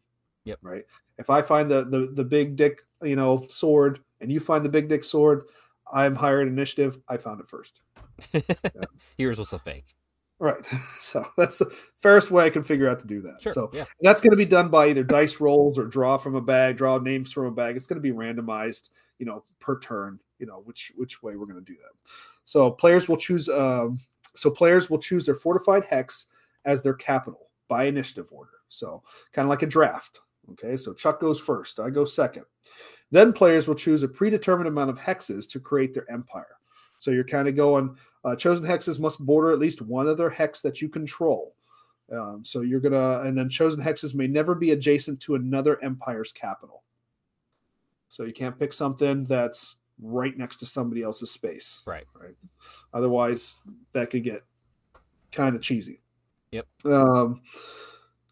Yep. 0.45 0.59
Right. 0.63 0.85
If 1.19 1.31
I 1.31 1.43
find 1.43 1.71
the 1.71 1.85
the 1.85 2.13
the 2.15 2.25
big 2.25 2.57
dick, 2.57 2.83
you 3.03 3.17
know, 3.17 3.47
sword, 3.49 4.01
and 4.21 4.33
you 4.33 4.41
find 4.41 4.65
the 4.65 4.71
big 4.71 4.89
dick 4.89 5.05
sword, 5.05 5.45
I'm 5.93 6.15
higher 6.15 6.43
in 6.43 6.49
initiative. 6.49 6.99
I 7.09 7.17
found 7.17 7.41
it 7.41 7.49
first. 7.49 7.81
Yours 9.19 9.39
was 9.39 9.53
a 9.53 9.59
fake. 9.59 9.95
Right. 10.41 10.67
So 11.01 11.27
that's 11.37 11.59
the 11.59 11.67
fairest 11.97 12.31
way 12.31 12.45
I 12.45 12.51
can 12.51 12.63
figure 12.63 12.89
out 12.89 13.01
to 13.01 13.07
do 13.07 13.21
that. 13.23 13.43
Sure. 13.43 13.53
So 13.53 13.71
yeah. 13.73 13.85
that's 14.01 14.21
going 14.21 14.31
to 14.31 14.37
be 14.37 14.45
done 14.45 14.69
by 14.69 14.89
either 14.89 15.03
dice 15.03 15.41
rolls 15.41 15.79
or 15.79 15.87
draw 15.87 16.17
from 16.17 16.35
a 16.35 16.41
bag, 16.41 16.77
draw 16.77 16.99
names 16.99 17.33
from 17.33 17.47
a 17.47 17.51
bag. 17.51 17.77
It's 17.77 17.87
going 17.87 18.01
to 18.01 18.03
be 18.03 18.13
randomized, 18.13 18.91
you 19.19 19.27
know, 19.27 19.45
per 19.59 19.79
turn, 19.81 20.19
you 20.39 20.47
know, 20.47 20.63
which 20.65 20.93
which 20.97 21.23
way 21.23 21.37
we're 21.37 21.47
going 21.47 21.65
to 21.65 21.73
do 21.73 21.77
that. 21.79 22.09
So 22.45 22.71
players 22.71 23.09
will 23.09 23.17
choose 23.17 23.49
um 23.49 23.99
so 24.35 24.51
players 24.51 24.89
will 24.89 24.99
choose 24.99 25.27
their 25.27 25.35
fortified 25.35 25.85
hex 25.85 26.27
as 26.65 26.83
their 26.83 26.95
capital 26.95 27.49
by 27.69 27.85
initiative 27.85 28.29
order. 28.31 28.51
So 28.69 29.03
kind 29.33 29.47
of 29.47 29.51
like 29.51 29.63
a 29.63 29.67
draft. 29.67 30.21
Okay? 30.53 30.77
So 30.77 30.93
Chuck 30.93 31.21
goes 31.21 31.41
first, 31.41 31.81
I 31.81 31.91
go 31.91 32.05
second. 32.05 32.45
Then 33.11 33.33
players 33.33 33.67
will 33.67 33.75
choose 33.75 34.03
a 34.03 34.09
predetermined 34.09 34.69
amount 34.69 34.91
of 34.91 34.99
hexes 34.99 35.49
to 35.51 35.61
create 35.61 35.93
their 35.93 36.11
empire. 36.11 36.60
So 37.01 37.11
you're 37.11 37.25
kind 37.25 37.49
of 37.49 37.57
going 37.57 37.97
uh, 38.25 38.37
chosen 38.37 38.67
hexes 38.67 39.01
must 39.01 39.25
border 39.25 39.53
at 39.53 39.59
least 39.59 39.81
one 39.81 40.07
other 40.07 40.29
hex 40.29 40.61
that 40.61 40.83
you 40.83 40.89
control. 40.91 41.55
Um, 42.13 42.45
so 42.45 42.61
you're 42.61 42.81
gonna, 42.81 43.21
and 43.21 43.39
then 43.39 43.49
chosen 43.49 43.83
hexes 43.83 44.15
may 44.15 44.27
never 44.27 44.55
be 44.55 44.73
adjacent 44.73 45.19
to 45.21 45.37
another 45.37 45.83
empire's 45.83 46.31
capital. 46.31 46.83
So 48.09 48.25
you 48.25 48.35
can't 48.35 48.59
pick 48.59 48.75
something 48.75 49.25
that's 49.25 49.77
right 49.99 50.37
next 50.37 50.59
to 50.59 50.67
somebody 50.67 51.03
else's 51.03 51.31
space. 51.31 51.83
Right. 51.87 52.05
Right. 52.15 52.37
Otherwise, 52.93 53.61
that 53.95 54.11
could 54.11 54.25
get 54.25 54.45
kind 55.33 55.57
of 55.57 55.63
cheesy. 55.63 56.03
Yep. 56.51 56.67
Um, 56.85 57.41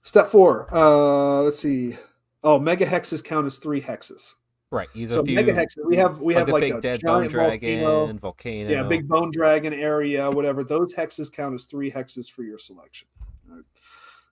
step 0.03 0.29
four. 0.29 0.69
Uh, 0.75 1.41
let's 1.41 1.59
see. 1.59 1.97
Oh, 2.45 2.59
mega 2.59 2.85
hexes 2.85 3.25
count 3.25 3.47
as 3.47 3.57
three 3.57 3.81
hexes. 3.81 4.35
Right. 4.71 4.89
Use 4.95 5.11
So 5.11 5.21
a 5.21 5.25
few. 5.25 5.35
mega 5.35 5.53
hexes. 5.53 5.85
We 5.87 5.97
have 5.97 6.21
we 6.21 6.35
like 6.35 6.41
have 6.41 6.47
the 6.49 6.53
like 6.53 6.61
big 6.63 6.75
a 6.75 6.81
dead 6.81 7.01
bone 7.01 7.21
giant 7.23 7.33
dragon, 7.33 7.81
volcano. 7.85 8.19
volcano. 8.19 8.71
Yeah, 8.71 8.83
big 8.83 9.09
bone 9.09 9.31
dragon 9.31 9.73
area, 9.73 10.31
whatever. 10.31 10.63
Those 10.63 10.95
hexes 10.95 11.33
count 11.33 11.55
as 11.55 11.65
three 11.65 11.91
hexes 11.91 12.31
for 12.31 12.43
your 12.43 12.59
selection. 12.59 13.09
All 13.49 13.57
right. 13.57 13.65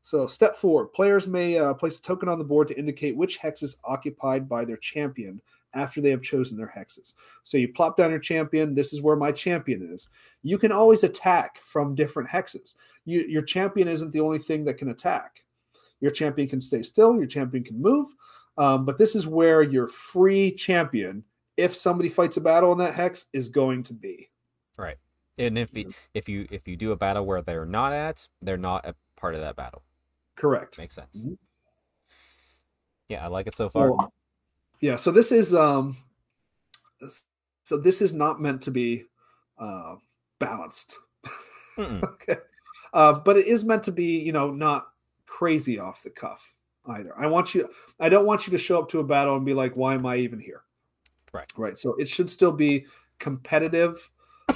So, 0.03 0.27
step 0.27 0.57
four 0.57 0.87
players 0.87 1.27
may 1.27 1.59
uh, 1.59 1.73
place 1.75 1.99
a 1.99 2.03
token 2.03 2.29
on 2.29 2.39
the 2.39 2.45
board 2.45 2.69
to 2.69 2.79
indicate 2.79 3.17
which 3.17 3.39
hex 3.39 3.63
is 3.63 3.79
occupied 3.85 4.49
by 4.49 4.65
their 4.65 4.77
champion 4.77 5.41
after 5.75 6.01
they 6.01 6.11
have 6.11 6.23
chosen 6.23 6.57
their 6.57 6.73
hexes. 6.77 7.15
So, 7.43 7.57
you 7.57 7.73
plop 7.73 7.97
down 7.97 8.11
your 8.11 8.21
champion. 8.21 8.75
This 8.75 8.93
is 8.93 9.01
where 9.03 9.17
my 9.17 9.33
champion 9.33 9.83
is. 9.83 10.09
You 10.43 10.59
can 10.59 10.71
always 10.71 11.03
attack 11.03 11.59
from 11.63 11.95
different 11.95 12.29
hexes. 12.29 12.75
You, 13.07 13.23
your 13.23 13.43
champion 13.43 13.89
isn't 13.89 14.13
the 14.13 14.21
only 14.21 14.39
thing 14.39 14.65
that 14.67 14.79
can 14.79 14.91
attack. 14.91 15.43
Your 16.01 16.11
champion 16.11 16.47
can 16.47 16.61
stay 16.61 16.83
still, 16.83 17.17
your 17.17 17.27
champion 17.27 17.65
can 17.65 17.81
move. 17.81 18.09
Um, 18.59 18.85
but 18.85 18.99
this 18.99 19.15
is 19.15 19.27
where 19.27 19.63
your 19.63 19.87
free 19.87 20.51
champion, 20.53 21.25
if 21.57 21.75
somebody 21.75 22.09
fights 22.09 22.37
a 22.37 22.41
battle 22.41 22.73
in 22.73 22.79
that 22.79 22.95
hex, 22.95 23.27
is 23.33 23.49
going 23.49 23.83
to 23.85 23.93
be. 23.93 24.31
Right. 24.77 24.97
And 25.39 25.59
if 25.59 25.75
you, 25.75 25.93
if 26.15 26.29
you 26.29 26.47
if 26.51 26.67
you 26.67 26.77
do 26.77 26.93
a 26.93 26.97
battle 26.97 27.27
where 27.27 27.43
they're 27.43 27.67
not 27.67 27.93
at, 27.93 28.27
they're 28.41 28.57
not 28.57 28.87
a 28.87 28.95
part 29.17 29.35
of 29.35 29.43
that 29.43 29.57
battle. 29.57 29.83
Correct. 30.35 30.79
Makes 30.79 30.95
sense. 30.95 31.23
Mhm. 31.23 31.37
Yeah, 33.09 33.25
I 33.25 33.29
like 33.29 33.47
it 33.47 33.55
so 33.55 33.69
far. 33.69 33.89
So, 33.89 34.13
Yeah, 34.81 34.97
so 34.97 35.11
this 35.11 35.33
is 35.33 35.55
um 35.55 35.97
so 37.65 37.77
this 37.77 38.01
is 38.01 38.15
not 38.15 38.41
meant 38.41 38.63
to 38.63 38.71
be 38.71 39.05
uh 39.59 39.97
balanced. 40.39 40.99
okay. 41.79 42.37
Uh, 42.95 43.13
but 43.13 43.37
it 43.37 43.47
is 43.47 43.65
meant 43.65 43.85
to 43.85 43.93
be, 43.93 44.19
you 44.19 44.33
know, 44.33 44.51
not 44.51 44.89
crazy 45.27 45.79
off 45.79 46.03
the 46.03 46.09
cuff 46.09 46.55
either. 46.89 47.13
I 47.19 47.27
want 47.27 47.55
you 47.55 47.69
I 48.01 48.09
don't 48.09 48.27
want 48.27 48.47
you 48.47 48.51
to 48.53 48.59
show 48.59 48.81
up 48.81 48.89
to 48.91 49.01
a 49.01 49.05
battle 49.05 49.37
and 49.37 49.45
be 49.45 49.55
like, 49.55 49.75
why 49.75 49.95
am 49.95 50.07
I 50.07 50.17
even 50.17 50.39
here? 50.39 50.63
Right. 51.33 51.47
Right. 51.57 51.79
So 51.79 51.95
it 51.95 52.09
should 52.09 52.31
still 52.31 52.53
be 52.53 52.87
competitive 53.19 54.11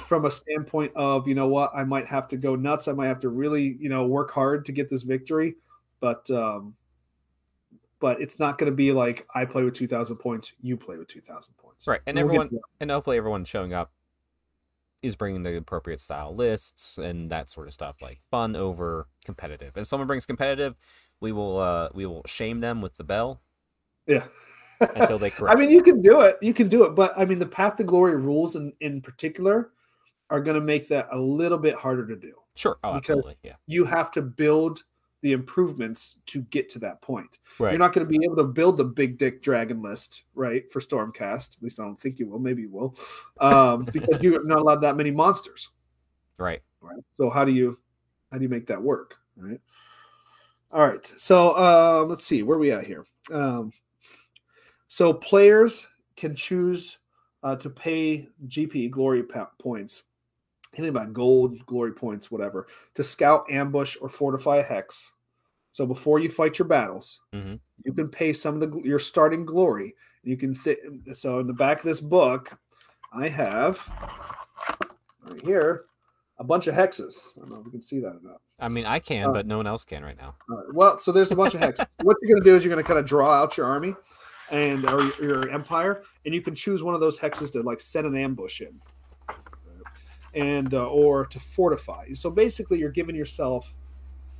from 0.05 0.25
a 0.25 0.31
standpoint 0.31 0.91
of, 0.95 1.27
you 1.27 1.35
know 1.35 1.47
what, 1.47 1.71
I 1.75 1.83
might 1.83 2.05
have 2.05 2.27
to 2.29 2.37
go 2.37 2.55
nuts. 2.55 2.87
I 2.87 2.93
might 2.93 3.07
have 3.07 3.19
to 3.19 3.29
really, 3.29 3.77
you 3.79 3.89
know, 3.89 4.05
work 4.05 4.31
hard 4.31 4.65
to 4.65 4.71
get 4.71 4.89
this 4.89 5.03
victory. 5.03 5.55
But 5.99 6.29
um 6.31 6.75
but 7.99 8.19
it's 8.19 8.39
not 8.39 8.57
going 8.57 8.69
to 8.69 8.75
be 8.75 8.91
like 8.91 9.27
I 9.35 9.45
play 9.45 9.63
with 9.63 9.75
2000 9.75 10.17
points, 10.17 10.53
you 10.61 10.75
play 10.75 10.97
with 10.97 11.07
2000 11.07 11.53
points. 11.55 11.87
Right. 11.87 12.01
And, 12.07 12.15
we'll 12.15 12.25
everyone 12.25 12.49
and 12.79 12.89
hopefully 12.89 13.17
everyone 13.17 13.45
showing 13.45 13.73
up 13.73 13.91
is 15.01 15.15
bringing 15.15 15.43
the 15.43 15.57
appropriate 15.57 16.01
style 16.01 16.35
lists 16.35 16.97
and 16.97 17.31
that 17.31 17.49
sort 17.49 17.67
of 17.67 17.73
stuff 17.73 18.01
like 18.01 18.19
fun 18.29 18.55
over 18.55 19.07
competitive. 19.25 19.75
If 19.77 19.87
someone 19.87 20.07
brings 20.07 20.25
competitive, 20.25 20.75
we 21.21 21.31
will 21.31 21.57
uh 21.57 21.89
we 21.93 22.05
will 22.05 22.23
shame 22.25 22.59
them 22.59 22.81
with 22.81 22.97
the 22.97 23.03
bell. 23.05 23.41
Yeah. 24.07 24.25
until 24.81 25.17
they 25.17 25.29
correct. 25.29 25.55
I 25.57 25.59
mean, 25.59 25.69
you 25.69 25.81
can 25.81 26.01
do 26.01 26.21
it. 26.21 26.37
You 26.41 26.53
can 26.53 26.67
do 26.67 26.83
it, 26.83 26.95
but 26.95 27.13
I 27.17 27.23
mean, 27.23 27.39
the 27.39 27.45
Path 27.45 27.77
to 27.77 27.83
Glory 27.83 28.17
rules 28.17 28.55
in 28.57 28.73
in 28.81 29.01
particular 29.01 29.71
are 30.29 30.41
going 30.41 30.59
to 30.59 30.65
make 30.65 30.87
that 30.87 31.07
a 31.11 31.17
little 31.17 31.57
bit 31.57 31.75
harder 31.75 32.07
to 32.07 32.15
do. 32.15 32.33
Sure. 32.55 32.77
Oh, 32.83 32.95
absolutely. 32.95 33.35
Yeah. 33.43 33.55
You 33.67 33.85
have 33.85 34.11
to 34.11 34.21
build 34.21 34.83
the 35.21 35.33
improvements 35.33 36.17
to 36.25 36.41
get 36.43 36.67
to 36.69 36.79
that 36.79 37.01
point. 37.01 37.37
Right. 37.59 37.71
You're 37.71 37.79
not 37.79 37.93
going 37.93 38.07
to 38.07 38.09
be 38.09 38.23
able 38.25 38.37
to 38.37 38.43
build 38.43 38.77
the 38.77 38.85
big 38.85 39.17
dick 39.17 39.43
dragon 39.43 39.81
list, 39.81 40.23
right? 40.33 40.69
For 40.71 40.81
Stormcast. 40.81 41.57
At 41.57 41.63
least 41.63 41.79
I 41.79 41.83
don't 41.83 41.99
think 41.99 42.17
you 42.17 42.27
will. 42.27 42.39
Maybe 42.39 42.63
you 42.63 42.71
will. 42.71 42.95
Um, 43.39 43.85
because 43.93 44.21
you're 44.21 44.43
not 44.45 44.59
allowed 44.59 44.81
that 44.81 44.97
many 44.97 45.11
monsters. 45.11 45.69
Right. 46.37 46.61
Right. 46.81 47.03
So 47.13 47.29
how 47.29 47.45
do 47.45 47.51
you 47.51 47.77
how 48.31 48.37
do 48.37 48.43
you 48.43 48.49
make 48.49 48.67
that 48.67 48.81
work? 48.81 49.17
Right. 49.35 49.59
All 50.73 50.87
right. 50.87 51.11
So 51.17 51.55
um, 51.57 52.09
let's 52.09 52.25
see 52.25 52.43
where 52.43 52.57
we 52.57 52.71
at 52.71 52.85
here. 52.85 53.05
Um, 53.31 53.73
so 54.87 55.13
players 55.13 55.87
can 56.15 56.35
choose 56.35 56.97
uh, 57.43 57.55
to 57.57 57.69
pay 57.69 58.27
GP 58.47 58.91
glory 58.91 59.23
points, 59.59 60.03
anything 60.75 60.95
about 60.95 61.13
gold, 61.13 61.65
glory 61.65 61.91
points, 61.93 62.29
whatever, 62.31 62.67
to 62.95 63.03
scout, 63.03 63.45
ambush, 63.49 63.97
or 64.01 64.09
fortify 64.09 64.57
a 64.57 64.63
hex. 64.63 65.13
So 65.71 65.85
before 65.85 66.19
you 66.19 66.29
fight 66.29 66.59
your 66.59 66.67
battles, 66.67 67.21
Mhm. 67.33 67.59
you 67.83 67.93
can 67.93 68.09
pay 68.09 68.33
some 68.33 68.61
of 68.61 68.71
the 68.71 68.79
your 68.81 68.99
starting 68.99 69.45
glory. 69.45 69.95
You 70.23 70.37
can 70.37 70.53
th- 70.53 70.79
so 71.13 71.39
in 71.39 71.47
the 71.47 71.53
back 71.53 71.79
of 71.79 71.83
this 71.85 71.99
book, 71.99 72.57
I 73.11 73.27
have 73.27 73.79
right 75.27 75.41
here 75.41 75.85
a 76.41 76.43
bunch 76.43 76.65
of 76.65 76.73
hexes. 76.73 77.27
I 77.37 77.41
don't 77.41 77.51
know 77.51 77.59
if 77.59 77.65
we 77.65 77.71
can 77.71 77.83
see 77.83 77.99
that 77.99 78.07
or 78.07 78.19
not. 78.23 78.41
I 78.59 78.67
mean, 78.67 78.87
I 78.87 78.97
can, 78.97 79.29
Uh, 79.29 79.31
but 79.31 79.45
no 79.45 79.57
one 79.57 79.67
else 79.67 79.85
can 79.85 80.03
right 80.03 80.17
now. 80.19 80.33
Right. 80.49 80.65
Well, 80.73 80.97
so 80.97 81.11
there's 81.11 81.31
a 81.31 81.35
bunch 81.35 81.53
of 81.53 81.61
hexes. 81.61 81.85
what 82.01 82.17
you're 82.21 82.33
going 82.33 82.43
to 82.43 82.49
do 82.49 82.55
is 82.55 82.65
you're 82.65 82.73
going 82.73 82.83
to 82.83 82.87
kind 82.87 82.99
of 82.99 83.05
draw 83.05 83.31
out 83.31 83.55
your 83.57 83.67
army 83.67 83.95
and 84.49 84.83
or 84.89 85.03
your, 85.03 85.23
your 85.23 85.49
empire, 85.49 86.01
and 86.25 86.33
you 86.33 86.41
can 86.41 86.55
choose 86.55 86.81
one 86.81 86.95
of 86.95 86.99
those 86.99 87.19
hexes 87.19 87.51
to 87.51 87.61
like 87.61 87.79
set 87.79 88.05
an 88.05 88.17
ambush 88.17 88.61
in, 88.61 88.81
and 90.33 90.73
uh, 90.73 90.87
or 90.87 91.27
to 91.27 91.39
fortify. 91.39 92.11
So 92.13 92.31
basically, 92.31 92.79
you're 92.79 92.89
giving 92.89 93.15
yourself 93.15 93.75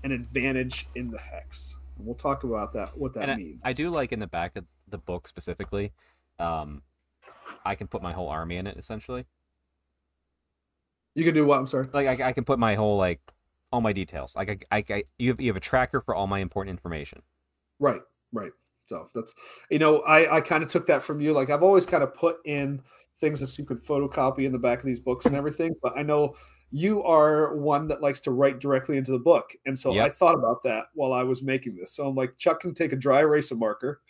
an 0.04 0.12
advantage 0.12 0.88
in 0.95 1.12
the 1.12 1.20
hex. 1.20 1.76
And 1.97 2.06
we'll 2.08 2.16
talk 2.16 2.43
about 2.43 2.74
that. 2.74 2.97
What 2.97 3.14
that 3.14 3.30
And 3.30 3.38
means. 3.43 3.62
I 3.64 3.74
do 3.74 3.91
like 3.91 4.12
in 4.12 4.18
the 4.18 4.28
back 4.28 4.56
of 4.56 4.66
the 4.88 4.97
book 4.97 5.28
specifically, 5.28 5.93
um, 6.39 6.82
I 7.64 7.76
can 7.76 7.86
put 7.88 8.02
my 8.02 8.12
whole 8.12 8.28
army 8.28 8.58
in 8.58 8.66
it 8.66 8.76
essentially. 8.78 9.26
You 11.16 11.26
can 11.26 11.34
do 11.34 11.45
what? 11.45 11.59
I'm 11.59 11.68
sorry. 11.68 11.88
Like 11.91 12.22
I, 12.22 12.30
I 12.30 12.34
can 12.34 12.43
put 12.43 12.59
my 12.59 12.76
whole 12.76 12.97
like 12.97 13.20
all 13.72 13.82
my 13.82 13.93
details. 13.93 14.36
Like 14.36 14.66
I, 14.72 14.78
I, 14.78 14.84
I 14.89 15.03
you 15.18 15.30
have 15.30 15.41
you 15.41 15.47
have 15.47 15.57
a 15.57 15.62
tracker 15.62 16.01
for 16.01 16.16
all 16.16 16.28
my 16.28 16.39
important 16.39 16.72
information. 16.72 17.22
Right, 17.80 18.01
right. 18.32 18.51
So 18.86 19.07
that's 19.14 19.34
you 19.70 19.80
know, 19.80 19.99
I 20.01 20.38
I 20.38 20.41
kind 20.41 20.64
of 20.64 20.70
took 20.70 20.88
that 20.88 21.03
from 21.03 21.20
you. 21.20 21.34
Like 21.34 21.49
I've 21.49 21.64
always 21.64 21.86
kind 21.86 22.03
of 22.03 22.14
put 22.14 22.38
in 22.45 22.82
things 23.20 23.39
that 23.39 23.57
you 23.57 23.66
could 23.66 23.84
photocopy 23.84 24.45
in 24.45 24.51
the 24.51 24.59
back 24.59 24.80
of 24.80 24.86
these 24.86 24.99
books 24.99 25.26
and 25.26 25.36
everything, 25.36 25.74
but 25.82 25.93
I 25.95 26.01
know 26.01 26.36
you 26.72 27.03
are 27.03 27.55
one 27.55 27.88
that 27.88 28.01
likes 28.01 28.22
to 28.22 28.32
write 28.32 28.59
directly 28.59 28.97
into 28.97 29.12
the 29.12 29.20
book. 29.20 29.53
And 29.66 29.78
so 29.78 29.99
I 29.99 30.09
thought 30.09 30.36
about 30.36 30.64
that 30.64 30.86
while 30.93 31.14
I 31.14 31.22
was 31.24 31.43
making 31.43 31.76
this. 31.76 31.93
So 31.93 32.07
I'm 32.07 32.16
like, 32.16 32.38
Chuck 32.38 32.62
can 32.62 32.74
take 32.74 32.93
a 32.93 32.95
dry 32.95 33.20
eraser 33.20 33.55
marker 33.55 34.01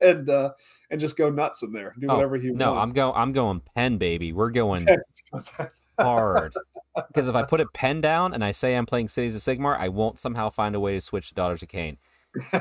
and 0.00 0.28
uh 0.28 0.52
and 0.90 1.00
just 1.00 1.16
go 1.16 1.30
nuts 1.30 1.62
in 1.62 1.72
there, 1.72 1.94
do 1.98 2.06
Oh, 2.08 2.14
whatever 2.14 2.36
he 2.36 2.50
No, 2.50 2.76
I'm 2.76 2.92
going. 2.92 3.14
I'm 3.16 3.32
going 3.32 3.60
pen, 3.74 3.98
baby. 3.98 4.32
We're 4.32 4.50
going. 4.50 4.86
hard. 5.98 6.54
Because 7.08 7.28
if 7.28 7.34
I 7.34 7.42
put 7.42 7.60
a 7.60 7.66
pen 7.66 8.00
down 8.00 8.32
and 8.32 8.44
I 8.44 8.52
say 8.52 8.74
I'm 8.74 8.86
playing 8.86 9.08
Cities 9.08 9.36
of 9.36 9.42
Sigmar, 9.42 9.78
I 9.78 9.88
won't 9.88 10.18
somehow 10.18 10.50
find 10.50 10.74
a 10.74 10.80
way 10.80 10.94
to 10.94 11.00
switch 11.00 11.28
to 11.28 11.34
Daughters 11.34 11.62
of 11.62 11.68
Khaine. 11.68 11.98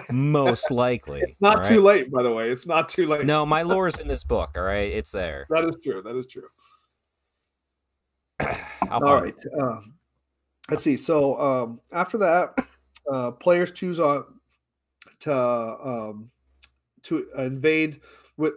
Most 0.10 0.72
likely. 0.72 1.36
Not 1.40 1.60
all 1.60 1.64
too 1.64 1.82
late, 1.82 2.12
by 2.12 2.24
the 2.24 2.32
way. 2.32 2.50
It's 2.50 2.66
not 2.66 2.90
too 2.90 3.08
late. 3.08 3.26
No, 3.26 3.46
my 3.46 3.62
lore 3.64 3.88
is 3.88 3.98
in 3.98 4.08
this 4.08 4.24
book. 4.24 4.52
All 4.56 4.64
right, 4.64 4.92
it's 4.92 5.12
there. 5.12 5.46
That 5.50 5.66
is 5.66 5.78
true. 5.84 6.02
That 6.02 6.16
is 6.16 6.28
true. 6.28 6.48
All 8.90 9.02
right. 9.02 9.36
Uh, 9.60 9.80
let's 10.70 10.84
see. 10.84 10.98
So 10.98 11.40
um, 11.40 11.82
after 11.92 12.18
that, 12.20 12.68
uh, 13.12 13.32
players 13.32 13.72
choose 13.72 14.00
on 14.00 14.26
to 15.22 15.34
um, 15.34 16.30
to 17.04 17.28
invade 17.38 18.02
with 18.38 18.54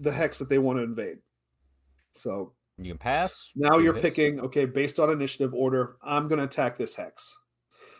the 0.00 0.12
hex 0.12 0.38
that 0.38 0.48
they 0.48 0.58
want 0.58 0.78
to 0.78 0.82
invade. 0.82 1.18
So 2.14 2.52
You 2.78 2.92
can 2.92 2.98
pass. 2.98 3.50
now 3.54 3.78
you're 3.78 3.92
this. 3.92 4.02
picking. 4.02 4.40
Okay, 4.40 4.64
based 4.64 4.98
on 4.98 5.10
initiative 5.10 5.54
order, 5.54 5.96
I'm 6.02 6.28
going 6.28 6.38
to 6.38 6.44
attack 6.44 6.76
this 6.76 6.94
hex 6.94 7.36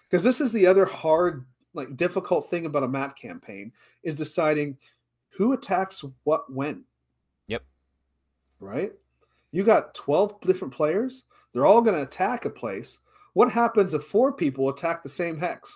because 0.08 0.24
this 0.24 0.40
is 0.40 0.52
the 0.52 0.66
other 0.66 0.84
hard, 0.84 1.46
like 1.74 1.96
difficult 1.96 2.48
thing 2.48 2.66
about 2.66 2.82
a 2.82 2.88
map 2.88 3.16
campaign 3.16 3.72
is 4.02 4.16
deciding 4.16 4.76
who 5.30 5.52
attacks 5.52 6.04
what 6.24 6.52
when. 6.52 6.84
Yep. 7.46 7.62
Right. 8.60 8.92
You 9.52 9.64
got 9.64 9.94
12 9.94 10.40
different 10.42 10.74
players. 10.74 11.24
They're 11.52 11.66
all 11.66 11.82
going 11.82 11.96
to 11.96 12.02
attack 12.02 12.44
a 12.44 12.50
place. 12.50 12.98
What 13.34 13.50
happens 13.50 13.94
if 13.94 14.02
four 14.04 14.32
people 14.32 14.68
attack 14.68 15.02
the 15.02 15.08
same 15.08 15.38
hex? 15.38 15.74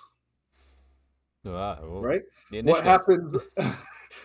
Uh, 1.45 1.77
oh, 1.83 2.01
Right. 2.01 2.23
What 2.51 2.85
happens? 2.85 3.35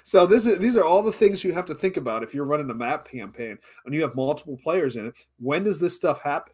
so 0.03 0.25
this 0.25 0.45
is 0.45 0.59
these 0.59 0.77
are 0.77 0.83
all 0.83 1.03
the 1.03 1.11
things 1.11 1.43
you 1.43 1.53
have 1.53 1.65
to 1.65 1.75
think 1.75 1.97
about 1.97 2.23
if 2.23 2.33
you're 2.33 2.45
running 2.45 2.69
a 2.69 2.73
map 2.73 3.07
campaign 3.07 3.57
and 3.85 3.93
you 3.93 4.01
have 4.01 4.15
multiple 4.15 4.57
players 4.63 4.95
in 4.95 5.07
it. 5.07 5.15
When 5.39 5.63
does 5.63 5.79
this 5.79 5.95
stuff 5.95 6.21
happen? 6.21 6.53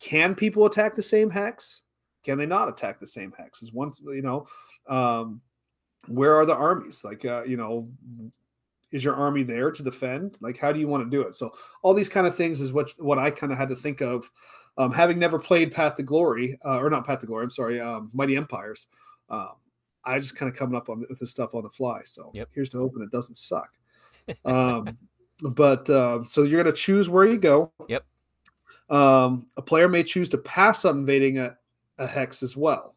Can 0.00 0.34
people 0.34 0.66
attack 0.66 0.94
the 0.94 1.02
same 1.02 1.30
hex? 1.30 1.82
Can 2.24 2.38
they 2.38 2.46
not 2.46 2.68
attack 2.68 3.00
the 3.00 3.06
same 3.06 3.32
hex? 3.36 3.62
Is 3.62 3.72
once 3.72 4.00
you 4.04 4.22
know, 4.22 4.46
um, 4.86 5.40
where 6.06 6.34
are 6.34 6.46
the 6.46 6.54
armies? 6.54 7.04
Like 7.04 7.24
uh, 7.24 7.44
you 7.44 7.56
know, 7.56 7.88
is 8.92 9.04
your 9.04 9.14
army 9.14 9.42
there 9.42 9.70
to 9.70 9.82
defend? 9.82 10.36
Like 10.40 10.58
how 10.58 10.72
do 10.72 10.80
you 10.80 10.88
want 10.88 11.04
to 11.04 11.10
do 11.10 11.22
it? 11.22 11.34
So 11.34 11.52
all 11.82 11.94
these 11.94 12.08
kind 12.08 12.26
of 12.26 12.36
things 12.36 12.60
is 12.60 12.72
what 12.72 12.92
what 12.98 13.18
I 13.18 13.30
kind 13.30 13.52
of 13.52 13.58
had 13.58 13.68
to 13.70 13.76
think 13.76 14.00
of, 14.00 14.30
um, 14.76 14.92
having 14.92 15.18
never 15.18 15.38
played 15.38 15.72
Path 15.72 15.96
to 15.96 16.02
Glory 16.02 16.58
uh, 16.64 16.78
or 16.78 16.90
not 16.90 17.06
Path 17.06 17.20
to 17.20 17.26
Glory. 17.26 17.44
I'm 17.44 17.50
sorry, 17.50 17.80
um, 17.80 18.10
Mighty 18.12 18.36
Empires. 18.36 18.86
Um, 19.30 19.52
I 20.08 20.18
just 20.18 20.36
kind 20.36 20.50
of 20.50 20.56
coming 20.56 20.76
up 20.76 20.88
on 20.88 21.04
with 21.08 21.18
this 21.18 21.30
stuff 21.30 21.54
on 21.54 21.62
the 21.62 21.70
fly. 21.70 22.00
So 22.04 22.30
Yep. 22.34 22.48
here's 22.54 22.68
to 22.70 22.78
hoping 22.78 23.02
it 23.02 23.10
doesn't 23.10 23.38
suck. 23.38 23.70
Um, 24.44 24.98
but 25.40 25.88
uh, 25.88 26.22
so 26.24 26.42
you're 26.42 26.62
going 26.62 26.74
to 26.74 26.78
choose 26.78 27.08
where 27.08 27.26
you 27.26 27.38
go. 27.38 27.72
Yep. 27.88 28.04
Um, 28.90 29.46
a 29.56 29.62
player 29.62 29.88
may 29.88 30.02
choose 30.02 30.28
to 30.30 30.38
pass 30.38 30.84
on 30.84 30.98
invading 30.98 31.38
a, 31.38 31.56
a 31.98 32.06
hex 32.06 32.42
as 32.42 32.56
well. 32.56 32.94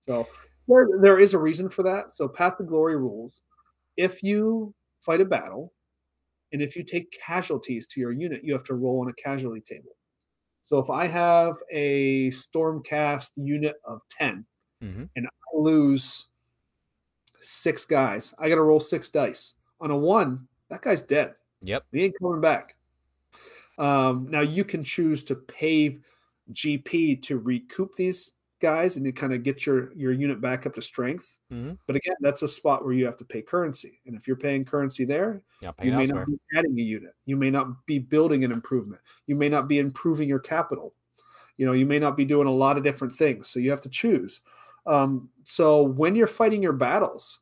So 0.00 0.26
there, 0.68 0.86
there 1.02 1.18
is 1.18 1.34
a 1.34 1.38
reason 1.38 1.68
for 1.68 1.82
that. 1.82 2.12
So 2.12 2.26
Path 2.28 2.56
to 2.58 2.64
Glory 2.64 2.96
rules: 2.96 3.42
if 3.96 4.22
you 4.22 4.74
fight 5.04 5.20
a 5.20 5.24
battle, 5.24 5.72
and 6.52 6.62
if 6.62 6.76
you 6.76 6.84
take 6.84 7.12
casualties 7.12 7.86
to 7.88 8.00
your 8.00 8.12
unit, 8.12 8.44
you 8.44 8.52
have 8.52 8.64
to 8.64 8.74
roll 8.74 9.00
on 9.00 9.08
a 9.08 9.14
casualty 9.14 9.62
table. 9.68 9.96
So 10.62 10.78
if 10.78 10.88
I 10.90 11.06
have 11.06 11.56
a 11.70 12.30
Stormcast 12.30 13.30
unit 13.36 13.76
of 13.84 14.00
ten, 14.18 14.46
Mhm. 14.82 15.08
and 15.16 15.26
I 15.26 15.30
lose 15.56 16.26
six 17.40 17.84
guys, 17.84 18.34
I 18.38 18.48
got 18.48 18.56
to 18.56 18.62
roll 18.62 18.80
six 18.80 19.08
dice. 19.08 19.54
On 19.80 19.90
a 19.90 19.96
one, 19.96 20.46
that 20.68 20.82
guy's 20.82 21.02
dead. 21.02 21.34
Yep. 21.62 21.84
He 21.92 22.04
ain't 22.04 22.18
coming 22.20 22.40
back. 22.40 22.76
Um, 23.78 24.26
now 24.30 24.40
you 24.40 24.64
can 24.64 24.82
choose 24.82 25.22
to 25.24 25.34
pay 25.34 25.98
GP 26.52 27.16
to 27.22 27.38
recoup 27.38 27.94
these 27.94 28.32
guys 28.60 28.96
and 28.96 29.04
you 29.04 29.12
kind 29.12 29.34
of 29.34 29.42
get 29.42 29.66
your 29.66 29.92
your 29.94 30.12
unit 30.12 30.40
back 30.40 30.64
up 30.66 30.74
to 30.74 30.82
strength. 30.82 31.36
Mhm. 31.52 31.78
But 31.86 31.96
again, 31.96 32.16
that's 32.20 32.42
a 32.42 32.48
spot 32.48 32.84
where 32.84 32.94
you 32.94 33.04
have 33.04 33.18
to 33.18 33.24
pay 33.24 33.42
currency, 33.42 34.00
and 34.06 34.16
if 34.16 34.26
you're 34.26 34.36
paying 34.36 34.64
currency 34.64 35.04
there, 35.04 35.42
Yeah, 35.60 35.72
you 35.82 35.92
may 35.92 36.00
elsewhere. 36.04 36.20
not 36.20 36.28
be 36.28 36.38
adding 36.56 36.78
a 36.78 36.82
unit. 36.82 37.14
You 37.26 37.36
may 37.36 37.50
not 37.50 37.84
be 37.86 37.98
building 37.98 38.44
an 38.44 38.50
improvement. 38.52 39.02
You 39.26 39.36
may 39.36 39.48
not 39.48 39.68
be 39.68 39.78
improving 39.78 40.28
your 40.28 40.38
capital. 40.40 40.94
You 41.58 41.66
know, 41.66 41.72
you 41.72 41.86
may 41.86 41.98
not 41.98 42.16
be 42.16 42.24
doing 42.24 42.46
a 42.48 42.52
lot 42.52 42.76
of 42.78 42.82
different 42.84 43.12
things. 43.12 43.48
So 43.48 43.60
you 43.60 43.70
have 43.70 43.80
to 43.82 43.88
choose. 43.88 44.40
Um, 44.86 45.28
so 45.44 45.82
when 45.82 46.14
you're 46.14 46.26
fighting 46.26 46.62
your 46.62 46.72
battles, 46.72 47.40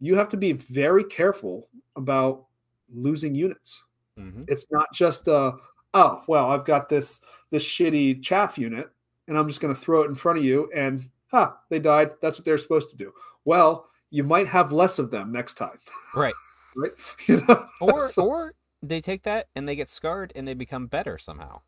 you 0.00 0.16
have 0.16 0.28
to 0.30 0.36
be 0.36 0.52
very 0.52 1.04
careful 1.04 1.68
about 1.96 2.44
losing 2.92 3.34
units. 3.34 3.82
Mhm. 4.18 4.44
It's 4.48 4.66
not 4.70 4.86
just 4.92 5.28
uh 5.28 5.52
oh 5.94 6.22
well 6.28 6.50
I've 6.50 6.64
got 6.66 6.88
this 6.88 7.20
this 7.50 7.64
shitty 7.64 8.22
chaff 8.22 8.58
unit 8.58 8.90
and 9.28 9.38
I'm 9.38 9.48
just 9.48 9.60
going 9.60 9.72
to 9.74 9.80
throw 9.80 10.02
it 10.02 10.08
in 10.08 10.14
front 10.14 10.38
of 10.38 10.44
you 10.44 10.70
and 10.74 11.08
huh 11.30 11.52
they 11.70 11.78
died. 11.78 12.10
That's 12.20 12.38
what 12.38 12.44
they're 12.44 12.58
supposed 12.58 12.90
to 12.90 12.96
do. 12.96 13.12
Well, 13.46 13.88
you 14.10 14.22
might 14.24 14.48
have 14.48 14.72
less 14.72 14.98
of 14.98 15.10
them 15.10 15.32
next 15.32 15.54
time, 15.54 15.78
Right. 16.14 16.34
right? 16.76 16.92
You 17.26 17.42
know? 17.48 17.66
Or 17.80 18.08
So- 18.08 18.26
or 18.26 18.54
they 18.82 19.00
take 19.00 19.22
that 19.22 19.48
and 19.54 19.66
they 19.68 19.76
get 19.76 19.88
scarred 19.88 20.32
and 20.34 20.46
they 20.46 20.54
become 20.54 20.86
better 20.88 21.16
somehow. 21.16 21.60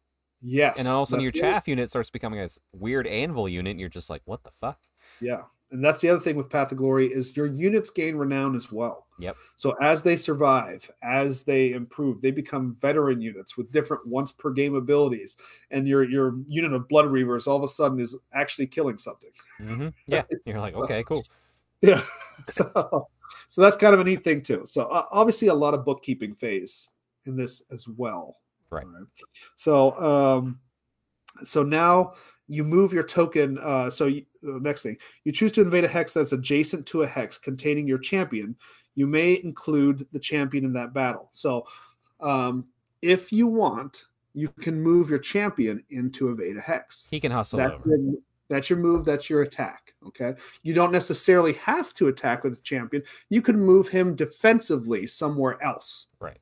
yes, 0.43 0.77
And 0.79 0.87
all 0.89 1.03
of 1.05 1.09
a 1.09 1.11
sudden 1.11 1.23
your 1.23 1.31
that's 1.33 1.41
the 1.41 1.47
other- 1.47 1.55
chaff 1.55 1.69
unit 1.69 1.89
starts 1.89 2.11
becoming 2.11 2.41
this 2.41 2.59
weird 2.73 3.07
anvil 3.07 3.49
unit 3.49 3.71
and 3.71 3.81
you're 3.81 3.89
just 3.89 4.11
like, 4.11 4.23
what 4.27 4.43
the 4.43 4.51
fuck? 4.51 4.79
Yeah. 5.21 5.43
And 5.71 5.85
that's 5.85 6.01
the 6.01 6.09
other 6.09 6.21
thing 6.21 6.37
with 6.37 6.49
Path 6.51 6.71
of 6.71 6.79
Glory 6.79 7.13
is 7.13 7.37
your 7.37 7.47
units 7.47 7.91
gain 7.91 8.15
renown 8.15 8.55
as 8.55 8.71
well. 8.71 9.07
Yep. 9.19 9.37
So 9.57 9.73
as 9.81 10.05
they 10.05 10.17
survive, 10.17 10.89
as 11.03 11.43
they 11.43 11.73
improve, 11.73 12.21
they 12.21 12.31
become 12.31 12.77
veteran 12.81 13.21
units 13.21 13.57
with 13.57 13.73
different 13.73 14.07
once 14.07 14.31
per 14.31 14.51
game 14.51 14.77
abilities. 14.77 15.37
And 15.73 15.89
your 15.89 16.05
your 16.05 16.37
unit 16.47 16.73
of 16.73 16.89
Blood 16.89 17.07
Reavers 17.07 17.49
all 17.49 17.57
of 17.57 17.65
a 17.65 17.69
sudden 17.69 17.99
is 17.99 18.17
actually 18.33 18.69
killing 18.69 18.99
something. 18.99 19.31
hmm 19.59 19.89
Yeah. 20.07 20.19
Right. 20.19 20.27
You're 20.47 20.61
like, 20.61 20.75
okay, 20.75 21.03
cool. 21.05 21.25
Yeah. 21.81 22.03
So 22.47 23.09
so 23.49 23.61
that's 23.61 23.77
kind 23.77 23.95
of 23.95 24.01
a 24.01 24.05
neat 24.05 24.25
thing 24.25 24.43
too. 24.43 24.63
So 24.65 24.85
uh, 24.85 25.07
obviously 25.11 25.49
a 25.49 25.55
lot 25.55 25.75
of 25.75 25.85
bookkeeping 25.85 26.35
phase 26.35 26.89
in 27.27 27.37
this 27.37 27.63
as 27.71 27.87
well. 27.89 28.37
Right. 28.71 28.87
All 28.87 29.07
So 29.57 29.99
um 30.01 30.61
so 31.43 31.63
now 31.63 32.15
you 32.49 32.65
move 32.65 32.93
your 32.93 33.03
token 33.03 33.59
uh 33.59 33.89
so 33.89 34.07
you, 34.07 34.25
the 34.43 34.61
next 34.61 34.83
thing 34.83 34.97
you 35.25 35.33
choose 35.33 35.53
to 35.53 35.63
invade 35.63 35.85
a 35.85 35.89
hex 35.89 36.13
that's 36.13 36.33
adjacent 36.33 36.87
to 36.87 37.03
a 37.03 37.07
hex 37.07 37.39
containing 37.39 37.87
your 37.87 37.99
champion 37.99 38.55
you 38.95 39.07
may 39.07 39.41
include 39.43 40.07
the 40.13 40.19
champion 40.19 40.65
in 40.65 40.73
that 40.73 40.93
battle 40.93 41.29
so 41.33 41.67
um 42.21 42.67
if 43.03 43.33
you 43.33 43.47
want 43.47 44.05
you 44.35 44.49
can 44.61 44.81
move 44.81 45.09
your 45.09 45.19
champion 45.19 45.83
into 45.91 46.31
evade 46.31 46.57
a 46.57 46.61
hex 46.61 47.07
He 47.11 47.21
can 47.21 47.33
hustle 47.33 47.59
that's 47.59 47.75
over. 47.75 47.97
your, 47.97 48.15
that's 48.49 48.69
your 48.69 48.79
move. 48.79 49.05
That's 49.05 49.31
your 49.31 49.43
attack. 49.43 49.95
Okay. 50.07 50.35
You 50.63 50.75
don't 50.75 50.93
necessarily 50.93 51.55
have 51.55 51.95
to 51.95 52.09
attack 52.09 52.45
with 52.45 52.53
a 52.55 52.63
champion. 52.63 53.03
You 53.31 53.41
can 53.41 53.59
move 53.59 53.89
him 53.89 54.15
defensively 54.15 55.07
somewhere 55.07 55.63
else. 55.63 56.07
Right. 56.21 56.39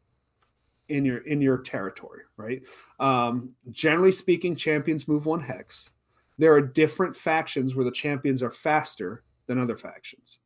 In 0.93 1.05
your 1.05 1.19
in 1.19 1.41
your 1.41 1.59
territory, 1.59 2.23
right? 2.37 2.61
Um, 3.01 3.55
generally 3.71 4.13
speaking, 4.13 4.55
champions 4.57 5.09
move 5.09 5.27
one 5.27 5.41
hex. 5.41 5.91
There 6.39 6.53
are 6.53 6.61
different 6.61 7.17
factions 7.17 7.75
where 7.75 7.85
the 7.85 7.91
champions 7.91 8.43
are 8.43 8.51
faster 8.51 9.25
than 9.47 9.59
other 9.59 9.77
factions. 9.77 10.39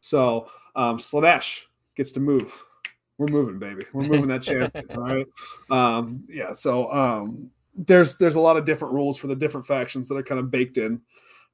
So 0.00 0.48
um, 0.74 0.98
Slaanesh 0.98 1.62
gets 1.96 2.12
to 2.12 2.20
move. 2.20 2.64
We're 3.18 3.26
moving, 3.26 3.58
baby. 3.58 3.84
We're 3.92 4.02
moving 4.02 4.28
that 4.28 4.42
champion. 4.42 4.84
all 4.96 5.02
right. 5.02 5.26
Um, 5.70 6.24
yeah. 6.28 6.52
So 6.52 6.90
um, 6.92 7.50
there's 7.74 8.16
there's 8.18 8.34
a 8.34 8.40
lot 8.40 8.56
of 8.56 8.64
different 8.64 8.94
rules 8.94 9.16
for 9.18 9.26
the 9.26 9.36
different 9.36 9.66
factions 9.66 10.08
that 10.08 10.16
are 10.16 10.22
kind 10.22 10.40
of 10.40 10.50
baked 10.50 10.78
in 10.78 11.00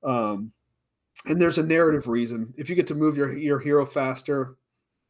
um 0.03 0.53
and 1.26 1.40
there's 1.40 1.59
a 1.59 1.62
narrative 1.62 2.09
reason 2.09 2.53
if 2.57 2.68
you 2.68 2.76
get 2.76 2.86
to 2.86 2.94
move 2.94 3.16
your 3.16 3.36
your 3.36 3.59
hero 3.59 3.86
faster 3.86 4.57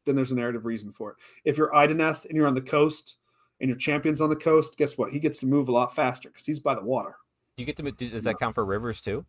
then 0.08 0.16
there's 0.16 0.32
a 0.32 0.34
narrative 0.34 0.64
reason 0.64 0.90
for 0.92 1.10
it 1.10 1.16
if 1.44 1.58
you're 1.58 1.70
Idoneth 1.72 2.24
and 2.24 2.34
you're 2.34 2.46
on 2.48 2.54
the 2.54 2.60
coast 2.62 3.16
and 3.60 3.68
your 3.68 3.76
champion's 3.76 4.20
on 4.20 4.30
the 4.30 4.36
coast 4.36 4.76
guess 4.78 4.96
what 4.96 5.12
he 5.12 5.18
gets 5.18 5.38
to 5.40 5.46
move 5.46 5.68
a 5.68 5.72
lot 5.72 5.94
faster 5.94 6.30
because 6.30 6.46
he's 6.46 6.58
by 6.58 6.74
the 6.74 6.82
water 6.82 7.16
Do 7.56 7.62
you 7.62 7.66
get 7.66 7.76
to 7.76 7.90
does 7.92 8.24
that 8.24 8.38
count 8.38 8.54
for 8.54 8.64
rivers 8.64 9.00
too? 9.02 9.26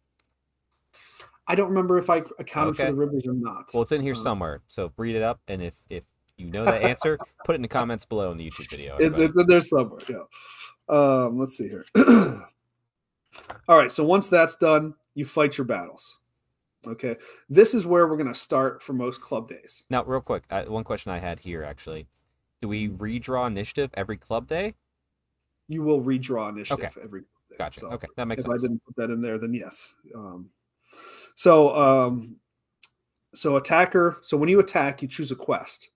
i 1.47 1.55
don't 1.55 1.69
remember 1.69 1.97
if 1.97 2.09
i 2.09 2.17
accounted 2.39 2.75
Okay. 2.75 2.85
for 2.85 2.91
the 2.91 2.97
rivers 2.97 3.27
or 3.27 3.33
not 3.33 3.65
Well, 3.73 3.83
it's 3.83 3.91
in 3.91 4.01
here 4.01 4.13
Uh, 4.13 4.15
somewhere. 4.15 4.61
So 4.67 4.91
read 4.97 5.15
it 5.15 5.21
up, 5.23 5.39
and 5.47 5.61
if 5.61 5.75
if 5.89 6.05
you 6.37 6.47
know 6.49 6.63
the 6.65 6.73
answer, 6.91 7.17
put 7.43 7.53
it 7.53 7.57
in 7.57 7.61
the 7.61 7.67
comments 7.67 8.05
below 8.05 8.31
in 8.31 8.37
the 8.37 8.49
YouTube 8.49 8.69
video. 8.69 8.95
it's, 8.99 9.17
it's 9.19 9.37
in 9.37 9.45
there 9.47 9.61
somewhere 9.61 9.99
yeah 10.09 10.23
um 10.87 11.37
let's 11.37 11.57
see 11.57 11.67
here 11.67 11.85
all 13.67 13.77
right 13.77 13.91
so 13.91 14.03
once 14.03 14.29
that's 14.29 14.55
done 14.57 14.93
you 15.15 15.25
fight 15.25 15.57
your 15.57 15.65
battles 15.65 16.19
okay 16.87 17.15
this 17.49 17.73
is 17.73 17.85
where 17.85 18.07
we're 18.07 18.17
going 18.17 18.27
to 18.27 18.35
start 18.35 18.81
for 18.81 18.93
most 18.93 19.21
club 19.21 19.49
days 19.49 19.83
Now, 19.89 20.03
real 20.03 20.21
quick, 20.21 20.43
uh, 20.49 20.63
one 20.63 20.83
question 20.83 21.11
I 21.11 21.19
had 21.19 21.39
here 21.39 21.63
actually: 21.63 22.07
Do 22.61 22.67
we 22.67 22.89
redraw 22.89 23.47
initiative 23.47 23.91
every 23.95 24.17
club 24.17 24.47
day? 24.47 24.75
you 25.69 25.83
will 25.83 26.01
redraw 26.01 26.49
initiative 26.49 26.97
every 27.01 27.21
day. 27.21 27.55
Gotcha. 27.57 27.79
So 27.81 27.87
okay, 27.91 28.07
that 28.17 28.27
makes 28.27 28.43
sense. 28.43 28.53
if 28.53 28.59
I 28.59 28.61
didn't 28.67 28.83
put 28.85 28.95
that 28.97 29.11
in 29.11 29.21
there, 29.21 29.37
then 29.37 29.53
yes. 29.53 29.93
Um, 30.13 30.49
so 31.35 31.75
um, 31.75 32.35
so 33.33 33.55
attacker. 33.55 34.17
So 34.21 34.35
when 34.35 34.49
you 34.49 34.59
attack, 34.59 35.01
you 35.01 35.07
choose 35.07 35.31
a 35.31 35.35
quest. 35.35 35.89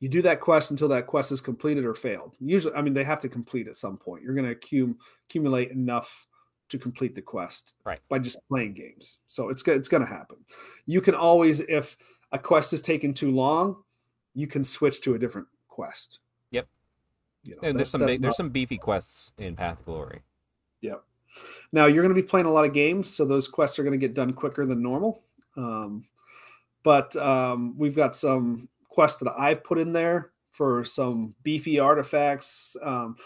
You 0.00 0.08
do 0.08 0.22
that 0.22 0.40
quest 0.40 0.70
until 0.70 0.88
that 0.88 1.06
quest 1.06 1.32
is 1.32 1.40
completed 1.40 1.84
or 1.84 1.94
failed. 1.94 2.36
Usually, 2.38 2.74
I 2.74 2.82
mean, 2.82 2.94
they 2.94 3.04
have 3.04 3.20
to 3.20 3.28
complete 3.28 3.68
at 3.68 3.76
some 3.76 3.96
point. 3.96 4.22
You're 4.22 4.34
going 4.34 4.54
to 4.54 4.94
accumulate 5.28 5.70
enough 5.70 6.26
to 6.68 6.78
complete 6.78 7.14
the 7.14 7.22
quest 7.22 7.74
Right. 7.84 8.00
by 8.08 8.18
just 8.18 8.38
playing 8.48 8.74
games. 8.74 9.18
So 9.26 9.48
it's 9.48 9.66
it's 9.66 9.88
going 9.88 10.04
to 10.04 10.08
happen. 10.08 10.36
You 10.86 11.00
can 11.00 11.14
always, 11.14 11.60
if 11.60 11.96
a 12.32 12.38
quest 12.38 12.72
is 12.72 12.80
taking 12.80 13.14
too 13.14 13.30
long, 13.30 13.82
you 14.34 14.46
can 14.46 14.64
switch 14.64 15.00
to 15.02 15.14
a 15.14 15.18
different 15.18 15.46
quest. 15.68 16.20
Yep. 16.50 16.66
You 17.42 17.54
know, 17.56 17.60
that- 17.62 17.76
there's 17.76 17.90
some 17.90 18.00
there's 18.20 18.36
some 18.36 18.50
beefy 18.50 18.78
quests 18.78 19.32
in 19.38 19.54
Path 19.56 19.80
of 19.80 19.84
Glory. 19.84 20.22
Yep. 20.80 21.04
Now 21.72 21.86
you're 21.86 22.02
going 22.02 22.14
to 22.14 22.20
be 22.20 22.26
playing 22.26 22.46
a 22.46 22.50
lot 22.50 22.64
of 22.64 22.72
games, 22.72 23.10
so 23.10 23.24
those 23.24 23.48
quests 23.48 23.78
are 23.78 23.82
going 23.82 23.98
to 23.98 24.06
get 24.06 24.14
done 24.14 24.32
quicker 24.32 24.64
than 24.64 24.82
normal. 24.82 25.22
Um, 25.56 26.06
but 26.82 27.14
um, 27.16 27.76
we've 27.76 27.96
got 27.96 28.14
some 28.16 28.68
quests 28.88 29.18
that 29.20 29.32
I've 29.38 29.64
put 29.64 29.78
in 29.78 29.92
there 29.92 30.30
for 30.52 30.84
some 30.84 31.34
beefy 31.42 31.78
artifacts. 31.80 32.76
Um, 32.82 33.16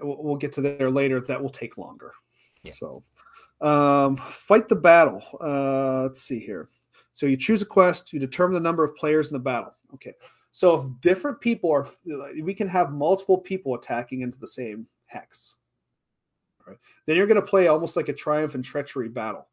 we'll, 0.00 0.22
we'll 0.22 0.36
get 0.36 0.52
to 0.52 0.60
there 0.60 0.90
later. 0.90 1.20
That 1.20 1.42
will 1.42 1.50
take 1.50 1.76
longer. 1.78 2.12
Yeah. 2.62 2.72
So, 2.72 3.02
um, 3.60 4.16
fight 4.16 4.68
the 4.68 4.76
battle. 4.76 5.22
Uh, 5.40 6.02
let's 6.02 6.22
see 6.22 6.38
here. 6.38 6.68
So 7.12 7.26
you 7.26 7.36
choose 7.36 7.62
a 7.62 7.66
quest. 7.66 8.12
You 8.12 8.18
determine 8.18 8.54
the 8.54 8.60
number 8.60 8.84
of 8.84 8.96
players 8.96 9.28
in 9.28 9.34
the 9.34 9.40
battle. 9.40 9.74
Okay. 9.94 10.14
So 10.52 10.74
if 10.74 11.00
different 11.00 11.40
people 11.40 11.70
are, 11.70 11.86
we 12.42 12.54
can 12.54 12.68
have 12.68 12.92
multiple 12.92 13.38
people 13.38 13.74
attacking 13.74 14.22
into 14.22 14.38
the 14.38 14.46
same 14.46 14.86
hex. 15.06 15.56
Right. 16.66 16.76
Then 17.06 17.16
you're 17.16 17.26
going 17.26 17.40
to 17.40 17.46
play 17.46 17.68
almost 17.68 17.96
like 17.96 18.08
a 18.08 18.12
triumph 18.12 18.54
and 18.54 18.64
treachery 18.64 19.08
battle. 19.08 19.46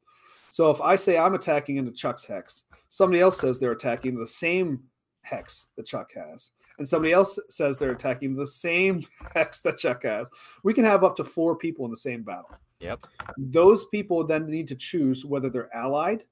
So 0.49 0.69
if 0.69 0.81
I 0.81 0.95
say 0.95 1.17
I'm 1.17 1.35
attacking 1.35 1.77
into 1.77 1.91
Chuck's 1.91 2.25
hex, 2.25 2.63
somebody 2.89 3.21
else 3.21 3.39
says 3.39 3.59
they're 3.59 3.73
attacking 3.73 4.17
the 4.17 4.27
same 4.27 4.81
hex 5.21 5.67
that 5.75 5.85
Chuck 5.85 6.11
has, 6.15 6.51
and 6.77 6.87
somebody 6.87 7.11
else 7.11 7.37
says 7.49 7.77
they're 7.77 7.91
attacking 7.91 8.35
the 8.35 8.47
same 8.47 9.05
hex 9.35 9.61
that 9.61 9.77
Chuck 9.77 10.03
has. 10.03 10.29
We 10.63 10.73
can 10.73 10.85
have 10.85 11.03
up 11.03 11.15
to 11.17 11.25
four 11.25 11.55
people 11.55 11.85
in 11.85 11.91
the 11.91 11.97
same 11.97 12.23
battle. 12.23 12.49
Yep. 12.79 13.03
Those 13.37 13.85
people 13.85 14.25
then 14.25 14.49
need 14.49 14.67
to 14.67 14.75
choose 14.75 15.25
whether 15.25 15.49
they're 15.49 15.75
allied 15.75 16.23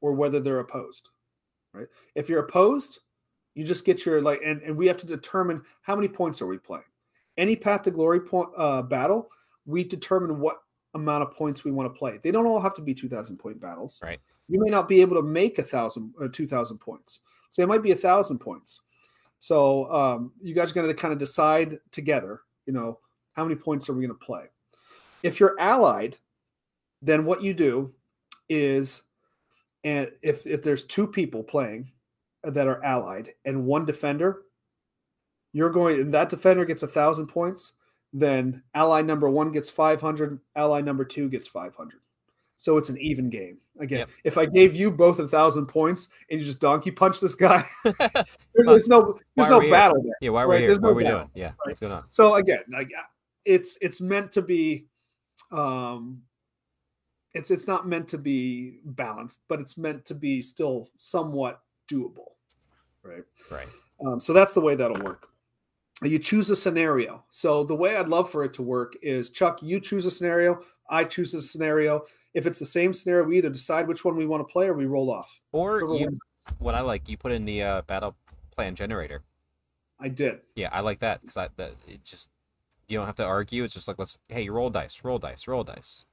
or 0.00 0.12
whether 0.12 0.40
they're 0.40 0.60
opposed. 0.60 1.10
Right? 1.72 1.86
If 2.14 2.28
you're 2.28 2.44
opposed, 2.44 3.00
you 3.54 3.64
just 3.64 3.84
get 3.84 4.04
your 4.04 4.20
like, 4.20 4.40
and, 4.44 4.60
and 4.62 4.76
we 4.76 4.86
have 4.86 4.98
to 4.98 5.06
determine 5.06 5.62
how 5.82 5.94
many 5.94 6.08
points 6.08 6.42
are 6.42 6.46
we 6.46 6.58
playing. 6.58 6.84
Any 7.38 7.54
Path 7.54 7.82
to 7.82 7.90
Glory 7.90 8.20
point 8.20 8.48
uh, 8.56 8.82
battle, 8.82 9.30
we 9.66 9.84
determine 9.84 10.40
what 10.40 10.58
amount 10.94 11.22
of 11.22 11.32
points 11.32 11.64
we 11.64 11.70
want 11.70 11.92
to 11.92 11.98
play. 11.98 12.18
They 12.22 12.30
don't 12.30 12.46
all 12.46 12.60
have 12.60 12.74
to 12.74 12.82
be 12.82 12.94
2,000 12.94 13.36
point 13.36 13.60
battles. 13.60 14.00
Right. 14.02 14.18
You 14.48 14.60
may 14.60 14.70
not 14.70 14.88
be 14.88 15.00
able 15.00 15.16
to 15.16 15.22
make 15.22 15.58
a 15.58 15.62
thousand 15.62 16.14
or 16.18 16.28
2,000 16.28 16.78
points. 16.78 17.20
So 17.50 17.62
it 17.62 17.68
might 17.68 17.82
be 17.82 17.92
a 17.92 17.96
thousand 17.96 18.38
points. 18.38 18.80
So 19.38 19.90
um, 19.90 20.32
you 20.40 20.54
guys 20.54 20.70
are 20.70 20.74
going 20.74 20.88
to 20.88 20.94
kind 20.94 21.12
of 21.12 21.18
decide 21.18 21.78
together, 21.90 22.40
you 22.64 22.72
know, 22.72 22.98
how 23.34 23.44
many 23.44 23.54
points 23.54 23.88
are 23.88 23.92
we 23.92 24.06
going 24.06 24.18
to 24.18 24.24
play? 24.24 24.44
If 25.22 25.40
you're 25.40 25.58
allied, 25.60 26.16
then 27.02 27.24
what 27.24 27.42
you 27.42 27.54
do 27.54 27.92
is, 28.48 29.02
and 29.84 30.10
if 30.22 30.46
if 30.46 30.62
there's 30.62 30.84
two 30.84 31.06
people 31.06 31.42
playing 31.42 31.90
that 32.44 32.66
are 32.68 32.82
allied 32.84 33.32
and 33.44 33.64
one 33.66 33.84
defender, 33.84 34.42
you're 35.52 35.70
going 35.70 36.00
and 36.00 36.14
that 36.14 36.28
defender 36.28 36.64
gets 36.64 36.82
a 36.82 36.86
thousand 36.88 37.26
points. 37.26 37.72
Then 38.12 38.62
ally 38.74 39.02
number 39.02 39.28
one 39.28 39.50
gets 39.52 39.68
500, 39.68 40.38
ally 40.54 40.80
number 40.80 41.04
two 41.04 41.28
gets 41.28 41.46
500. 41.46 42.00
So 42.56 42.78
it's 42.78 42.88
an 42.88 42.96
even 42.98 43.28
game. 43.28 43.58
Again, 43.78 43.98
Yep. 44.00 44.08
if 44.24 44.38
I 44.38 44.46
gave 44.46 44.74
you 44.74 44.90
both 44.90 45.18
a 45.18 45.28
thousand 45.28 45.66
points 45.66 46.08
and 46.30 46.40
you 46.40 46.46
just 46.46 46.60
donkey 46.60 46.90
punch 46.90 47.20
this 47.20 47.34
guy, 47.34 47.66
there's, 47.84 48.06
there's 48.54 48.86
no 48.88 49.18
there's 49.34 49.50
no 49.50 49.58
we 49.58 49.66
here? 49.66 49.74
battle 49.74 50.02
there. 50.02 50.14
Yeah, 50.22 50.30
why 50.30 50.44
are 50.44 50.48
Right, 50.48 50.54
we 50.54 50.58
here? 50.60 50.68
there's 50.68 50.78
What 50.80 50.88
no 50.88 50.92
are 50.92 50.94
we 50.94 51.02
battle. 51.04 51.18
doing? 51.18 51.30
Yeah, 51.34 51.52
what's 51.64 51.80
going 51.80 51.92
on? 51.92 52.04
So 52.08 52.36
again, 52.36 52.62
like 52.72 52.90
it's 53.44 53.76
it's 53.82 54.00
meant 54.00 54.32
to 54.32 54.40
be 54.42 54.86
um 55.52 56.22
it's 57.36 57.50
it's 57.50 57.66
not 57.66 57.86
meant 57.86 58.08
to 58.08 58.18
be 58.18 58.78
balanced, 58.84 59.40
but 59.48 59.60
it's 59.60 59.76
meant 59.76 60.04
to 60.06 60.14
be 60.14 60.40
still 60.40 60.88
somewhat 60.96 61.60
doable. 61.90 62.32
Right. 63.02 63.24
Right. 63.50 63.68
Um, 64.04 64.20
so 64.20 64.32
that's 64.32 64.54
the 64.54 64.60
way 64.60 64.74
that'll 64.74 65.02
work. 65.04 65.28
You 66.02 66.18
choose 66.18 66.50
a 66.50 66.56
scenario. 66.56 67.24
So 67.30 67.64
the 67.64 67.74
way 67.74 67.96
I'd 67.96 68.08
love 68.08 68.28
for 68.28 68.44
it 68.44 68.52
to 68.54 68.62
work 68.62 68.94
is 69.02 69.30
Chuck, 69.30 69.62
you 69.62 69.80
choose 69.80 70.04
a 70.06 70.10
scenario, 70.10 70.60
I 70.90 71.04
choose 71.04 71.32
a 71.34 71.40
scenario. 71.40 72.04
If 72.34 72.46
it's 72.46 72.58
the 72.58 72.66
same 72.66 72.92
scenario, 72.92 73.24
we 73.24 73.38
either 73.38 73.50
decide 73.50 73.88
which 73.88 74.04
one 74.04 74.16
we 74.16 74.26
want 74.26 74.46
to 74.46 74.52
play 74.52 74.66
or 74.66 74.74
we 74.74 74.84
roll 74.84 75.10
off. 75.10 75.40
Or 75.52 75.80
you, 75.80 76.08
what 76.58 76.74
I 76.74 76.80
like, 76.80 77.08
you 77.08 77.16
put 77.16 77.32
in 77.32 77.44
the 77.46 77.62
uh, 77.62 77.82
battle 77.82 78.14
plan 78.50 78.74
generator. 78.74 79.22
I 79.98 80.08
did. 80.08 80.40
Yeah, 80.54 80.68
I 80.72 80.80
like 80.80 80.98
that 80.98 81.22
because 81.22 81.36
I 81.38 81.48
that 81.56 81.72
it 81.88 82.04
just 82.04 82.28
you 82.88 82.98
don't 82.98 83.06
have 83.06 83.16
to 83.16 83.24
argue. 83.24 83.64
It's 83.64 83.74
just 83.74 83.88
like 83.88 83.98
let's 83.98 84.18
hey, 84.28 84.48
roll 84.48 84.70
dice, 84.70 85.00
roll 85.02 85.18
dice, 85.18 85.46
roll 85.46 85.64
dice. 85.64 86.04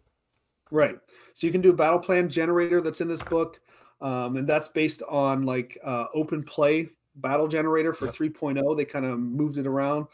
Right. 0.71 0.95
So 1.33 1.45
you 1.45 1.51
can 1.51 1.61
do 1.61 1.69
a 1.69 1.75
battle 1.75 1.99
plan 1.99 2.29
generator 2.29 2.81
that's 2.81 3.01
in 3.01 3.07
this 3.07 3.21
book, 3.21 3.59
um, 4.01 4.37
and 4.37 4.47
that's 4.47 4.67
based 4.67 5.03
on 5.03 5.43
like 5.43 5.77
uh, 5.83 6.05
open 6.13 6.43
play 6.43 6.89
battle 7.17 7.47
generator 7.47 7.93
for 7.93 8.05
Yep. 8.05 8.15
3.0. 8.15 8.77
They 8.77 8.85
kind 8.85 9.05
of 9.05 9.19
moved 9.19 9.57
it 9.57 9.67
around, 9.67 10.07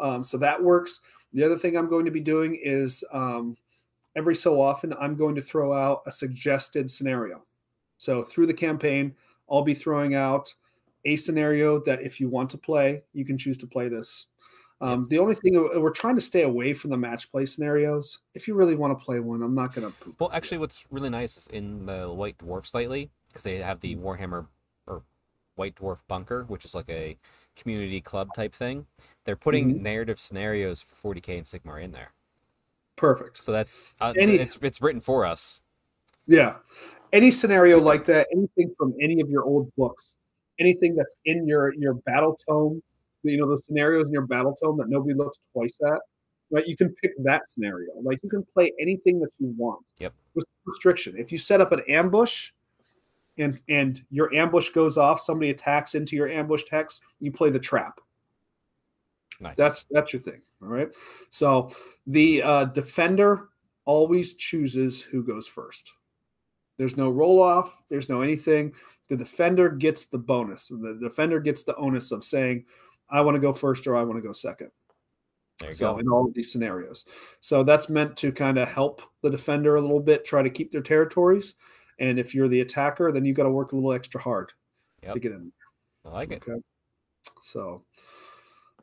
um, 0.00 0.24
so 0.24 0.38
that 0.38 0.62
works. 0.62 1.00
The 1.32 1.44
other 1.44 1.58
thing 1.58 1.76
I'm 1.76 1.88
going 1.88 2.06
to 2.06 2.10
be 2.10 2.20
doing 2.20 2.58
is 2.62 3.04
um, 3.12 3.56
every 4.16 4.34
so 4.34 4.60
often 4.60 4.94
I'm 4.94 5.16
going 5.16 5.34
to 5.34 5.42
throw 5.42 5.74
out 5.74 6.02
a 6.06 6.12
suggested 6.12 6.90
scenario. 6.90 7.44
So 7.98 8.22
through 8.22 8.46
the 8.46 8.54
campaign, 8.54 9.14
I'll 9.50 9.62
be 9.62 9.74
throwing 9.74 10.14
out 10.14 10.52
a 11.04 11.16
scenario 11.16 11.78
that 11.84 12.02
if 12.02 12.20
you 12.20 12.28
want 12.28 12.50
to 12.50 12.58
play, 12.58 13.02
you 13.12 13.24
can 13.24 13.36
choose 13.36 13.58
to 13.58 13.66
play 13.66 13.88
this. 13.88 14.26
Um, 14.80 15.04
The 15.06 15.18
only 15.18 15.34
thing 15.34 15.56
uh, 15.56 15.80
we're 15.80 15.90
trying 15.90 16.16
to 16.16 16.20
stay 16.20 16.42
away 16.42 16.74
from 16.74 16.90
the 16.90 16.98
match 16.98 17.30
play 17.30 17.46
scenarios. 17.46 18.18
If 18.34 18.46
you 18.46 18.54
really 18.54 18.74
want 18.74 18.98
to 18.98 19.02
play 19.04 19.20
one, 19.20 19.42
I'm 19.42 19.54
not 19.54 19.74
going 19.74 19.90
to. 19.90 20.14
Well, 20.18 20.30
actually, 20.32 20.58
what's 20.58 20.84
really 20.90 21.08
nice 21.10 21.36
is 21.36 21.46
in 21.46 21.86
the 21.86 22.10
White 22.12 22.38
Dwarf 22.38 22.66
slightly 22.66 23.10
because 23.28 23.42
they 23.42 23.56
have 23.58 23.80
Mm-hmm. 23.80 24.02
the 24.02 24.06
Warhammer 24.06 24.46
or 24.86 25.02
White 25.54 25.76
Dwarf 25.76 25.98
Bunker, 26.08 26.44
which 26.44 26.64
is 26.64 26.74
like 26.74 26.90
a 26.90 27.16
community 27.56 28.00
club 28.02 28.28
type 28.34 28.54
thing. 28.54 28.86
They're 29.24 29.36
putting 29.36 29.76
Mhm. 29.76 29.80
narrative 29.80 30.20
scenarios 30.20 30.82
for 30.82 30.94
40k 31.14 31.38
and 31.38 31.46
Sigmar 31.46 31.82
in 31.82 31.92
there, 31.92 32.12
perfect. 32.96 33.42
so 33.42 33.50
that's 33.52 33.94
uh, 34.00 34.12
Any- 34.18 34.36
it's 34.36 34.58
it's 34.60 34.82
written 34.82 35.00
for 35.00 35.24
us. 35.24 35.62
Yeah. 36.26 36.56
Any 37.12 37.30
scenario 37.30 37.80
like 37.80 38.04
that, 38.06 38.26
anything 38.32 38.74
from 38.76 38.92
any 39.00 39.20
of 39.22 39.30
your 39.30 39.44
old 39.44 39.72
books, 39.76 40.16
anything 40.58 40.94
that's 40.96 41.14
in 41.24 41.46
your 41.46 41.72
your 41.74 41.94
battle 41.94 42.38
tome, 42.46 42.82
you 43.28 43.38
know, 43.38 43.48
the 43.48 43.60
scenarios 43.62 44.06
in 44.06 44.12
your 44.12 44.26
battle 44.26 44.56
tome 44.62 44.78
that 44.78 44.88
nobody 44.88 45.14
looks 45.14 45.38
twice 45.52 45.78
at, 45.86 45.98
right? 46.50 46.66
You 46.66 46.76
can 46.76 46.94
pick 47.02 47.12
that 47.24 47.48
scenario. 47.48 47.90
Like 48.02 48.20
you 48.22 48.30
can 48.30 48.44
play 48.54 48.72
anything 48.80 49.20
that 49.20 49.30
you 49.38 49.54
want. 49.56 49.84
Yep. 50.00 50.14
With 50.34 50.44
restriction. 50.64 51.14
If 51.16 51.32
you 51.32 51.38
set 51.38 51.60
up 51.60 51.72
an 51.72 51.82
ambush 51.88 52.50
and 53.38 53.60
and 53.68 54.02
your 54.10 54.34
ambush 54.34 54.70
goes 54.70 54.96
off, 54.96 55.20
somebody 55.20 55.50
attacks 55.50 55.94
into 55.94 56.16
your 56.16 56.28
ambush 56.28 56.64
hex, 56.70 57.00
you 57.20 57.32
play 57.32 57.50
the 57.50 57.58
trap. 57.58 58.00
Nice. 59.40 59.56
That's 59.56 59.86
that's 59.90 60.12
your 60.12 60.20
thing. 60.20 60.40
All 60.62 60.68
right. 60.68 60.88
So 61.30 61.70
the 62.06 62.42
uh, 62.42 62.64
defender 62.66 63.48
always 63.84 64.34
chooses 64.34 65.00
who 65.00 65.22
goes 65.22 65.46
first. 65.46 65.92
There's 66.78 66.96
no 66.96 67.10
roll 67.10 67.40
off. 67.40 67.78
There's 67.88 68.08
no 68.08 68.20
anything. 68.20 68.74
The 69.08 69.16
defender 69.16 69.70
gets 69.70 70.06
the 70.06 70.18
bonus. 70.18 70.68
The 70.68 70.98
defender 71.00 71.40
gets 71.40 71.62
the 71.62 71.76
onus 71.76 72.12
of 72.12 72.24
saying, 72.24 72.64
"I 73.10 73.20
want 73.20 73.34
to 73.36 73.40
go 73.40 73.52
first 73.52 73.86
or 73.86 73.96
I 73.96 74.02
want 74.02 74.18
to 74.18 74.26
go 74.26 74.32
second. 74.32 74.70
there 75.58 75.70
you 75.70 75.74
So 75.74 75.94
go. 75.94 75.98
in 75.98 76.08
all 76.08 76.26
of 76.26 76.34
these 76.34 76.52
scenarios, 76.52 77.04
so 77.40 77.62
that's 77.62 77.88
meant 77.88 78.16
to 78.18 78.30
kind 78.32 78.58
of 78.58 78.68
help 78.68 79.02
the 79.22 79.30
defender 79.30 79.76
a 79.76 79.80
little 79.80 80.00
bit, 80.00 80.24
try 80.24 80.42
to 80.42 80.50
keep 80.50 80.70
their 80.70 80.82
territories. 80.82 81.54
And 81.98 82.18
if 82.18 82.34
you're 82.34 82.48
the 82.48 82.60
attacker, 82.60 83.10
then 83.10 83.24
you've 83.24 83.36
got 83.38 83.44
to 83.44 83.50
work 83.50 83.72
a 83.72 83.74
little 83.74 83.92
extra 83.94 84.20
hard 84.20 84.52
to 85.14 85.20
get 85.20 85.32
in. 85.32 85.50
I 86.04 86.10
like 86.10 86.30
it. 86.30 86.42
So, 87.42 87.82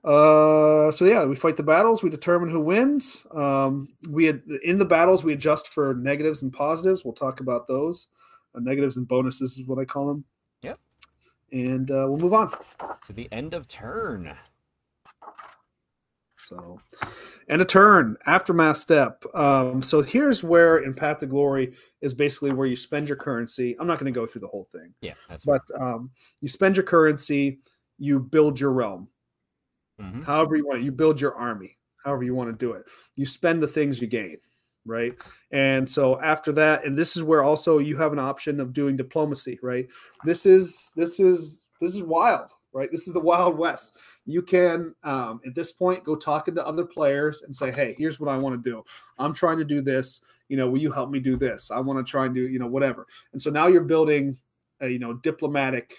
uh, 0.03 0.91
so 0.91 1.05
yeah, 1.05 1.23
we 1.25 1.35
fight 1.35 1.55
the 1.55 1.63
battles. 1.63 2.01
We 2.03 2.09
determine 2.09 2.49
who 2.49 2.59
wins. 2.59 3.25
Um, 3.31 3.87
we 4.09 4.25
had 4.25 4.41
in 4.63 4.77
the 4.77 4.85
battles 4.85 5.23
we 5.23 5.33
adjust 5.33 5.69
for 5.69 5.93
negatives 5.93 6.41
and 6.41 6.51
positives. 6.51 7.05
We'll 7.05 7.13
talk 7.13 7.39
about 7.39 7.67
those. 7.67 8.07
Uh, 8.55 8.59
negatives 8.59 8.97
and 8.97 9.07
bonuses 9.07 9.57
is 9.57 9.67
what 9.67 9.79
I 9.79 9.85
call 9.85 10.07
them. 10.07 10.25
And 11.53 11.89
uh, 11.91 12.07
we'll 12.09 12.17
move 12.17 12.34
on. 12.34 12.51
To 13.05 13.13
the 13.13 13.30
end 13.31 13.53
of 13.53 13.67
turn. 13.67 14.35
So, 16.39 16.77
and 17.47 17.61
a 17.61 17.65
turn 17.65 18.17
aftermath 18.25 18.77
step. 18.77 19.23
Um, 19.34 19.81
so 19.81 20.01
here's 20.01 20.43
where 20.43 20.80
in 20.80 20.93
Path 20.93 21.19
to 21.19 21.25
Glory 21.25 21.73
is 22.01 22.13
basically 22.13 22.51
where 22.51 22.67
you 22.67 22.75
spend 22.75 23.07
your 23.07 23.15
currency. 23.15 23.77
I'm 23.80 23.88
not 23.88 23.97
going 23.99 24.11
to 24.13 24.19
go 24.19 24.25
through 24.27 24.41
the 24.41 24.47
whole 24.47 24.67
thing, 24.73 24.93
Yeah, 25.01 25.13
that's 25.30 25.45
but 25.45 25.61
um, 25.80 26.09
you 26.41 26.49
spend 26.49 26.75
your 26.75 26.84
currency, 26.85 27.59
you 27.97 28.19
build 28.19 28.59
your 28.59 28.71
realm. 28.71 29.07
hmm 29.99 30.23
however 30.23 30.55
you 30.57 30.65
want 30.67 30.81
you 30.81 30.91
build 30.91 31.21
your 31.21 31.35
army 31.35 31.77
however 32.03 32.23
you 32.23 32.34
want 32.34 32.49
to 32.49 32.65
do 32.65 32.73
it 32.73 32.84
you 33.15 33.25
spend 33.25 33.61
the 33.61 33.67
things 33.67 34.01
you 34.01 34.07
gain 34.07 34.38
right? 34.85 35.14
And 35.51 35.89
so 35.89 36.19
after 36.22 36.51
that 36.53 36.85
and 36.85 36.97
this 36.97 37.15
is 37.15 37.23
where 37.23 37.43
also 37.43 37.77
you 37.80 37.95
have 37.97 38.14
an 38.14 38.19
option 38.19 38.60
of 38.60 38.73
doing 38.73 38.95
diplomacy 38.97 39.60
right? 39.61 39.88
This 40.26 40.45
is 40.45 40.91
this 40.95 41.19
is 41.19 41.65
this 41.81 41.95
is 41.95 42.03
wild 42.03 42.49
right? 42.73 42.89
This 42.91 43.07
is 43.07 43.14
the 43.14 43.19
wild 43.19 43.55
west. 43.57 43.97
You 44.26 44.41
can 44.41 44.95
um, 45.03 45.39
at 45.45 45.53
this 45.53 45.72
point 45.72 46.03
go 46.03 46.15
talking 46.15 46.55
to 46.55 46.65
other 46.65 46.85
players 46.85 47.43
and 47.43 47.55
say 47.55 47.72
hey 47.72 47.95
here's 47.97 48.19
what 48.19 48.30
i 48.30 48.38
want 48.38 48.61
to 48.61 48.69
do. 48.69 48.84
I'm 49.18 49.34
trying 49.34 49.57
to 49.60 49.65
do 49.65 49.81
this. 49.81 50.22
You 50.49 50.57
know 50.57 50.69
will 50.69 50.81
you 50.81 50.91
help 50.91 51.10
me 51.10 51.19
do 51.19 51.35
this? 51.38 51.72
I 51.72 51.80
want 51.80 52.05
to 52.05 52.10
try 52.10 52.26
and 52.26 52.35
do 52.35 52.47
you 52.47 52.60
know 52.60 52.68
whatever. 52.68 53.05
And 53.31 53.41
so 53.41 53.49
now 53.49 53.68
you're 53.68 53.81
building 53.84 54.38
a 54.81 54.88
you 54.89 54.99
know 54.99 55.14
diplomatic 55.14 55.93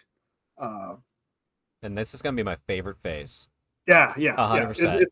uh, 0.58 0.96
And 1.82 1.96
this 1.96 2.14
is 2.14 2.22
gonna 2.22 2.36
be 2.36 2.42
my 2.42 2.56
favorite 2.66 2.98
phase. 3.02 3.48
Yeah, 3.86 4.14
yeah, 4.16 4.34
A 4.36 4.46
hundred 4.46 4.60
yeah. 4.62 4.66
percent. 4.68 5.02
It- 5.02 5.08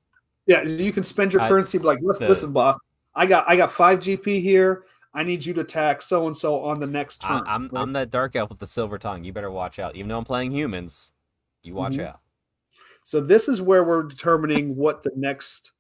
yeah, 0.47 0.63
you 0.63 0.93
can 0.93 1.05
spend 1.05 1.33
your 1.33 1.47
currency, 1.47 1.79
be 1.79 1.85
like, 1.85 2.01
listen, 2.03 2.25
the- 2.25 2.29
listen, 2.29 2.53
boss, 2.53 2.77
I 3.15 3.27
got 3.27 3.49
I 3.49 3.57
got 3.57 3.73
five 3.73 4.01
GP 4.01 4.41
here. 4.41 4.85
I 5.15 5.23
need 5.23 5.45
you 5.45 5.53
to 5.55 5.61
attack 5.61 6.01
so 6.01 6.27
and 6.27 6.37
so 6.37 6.63
on 6.65 6.81
the 6.81 6.87
next 6.87 7.25
I, 7.25 7.29
turn. 7.29 7.43
I'm 7.47 7.69
right? 7.71 7.83
I'm 7.83 7.93
that 7.93 8.11
dark 8.11 8.35
elf 8.35 8.49
with 8.49 8.59
the 8.59 8.67
silver 8.67 8.99
tongue. 8.99 9.25
You 9.25 9.33
better 9.33 9.51
watch 9.51 9.79
out. 9.79 9.95
Even 9.95 10.09
though 10.09 10.19
I'm 10.19 10.25
playing 10.25 10.53
humans, 10.53 11.13
you 11.63 11.75
watch 11.75 11.95
Mhm. 11.95 12.07
out. 12.07 12.21
So 13.05 13.21
this 13.21 13.49
is 13.49 13.61
where 13.61 13.85
we're 13.85 14.05
determining 14.05 14.77
what 14.77 15.03
the 15.03 15.13
next 15.17 15.73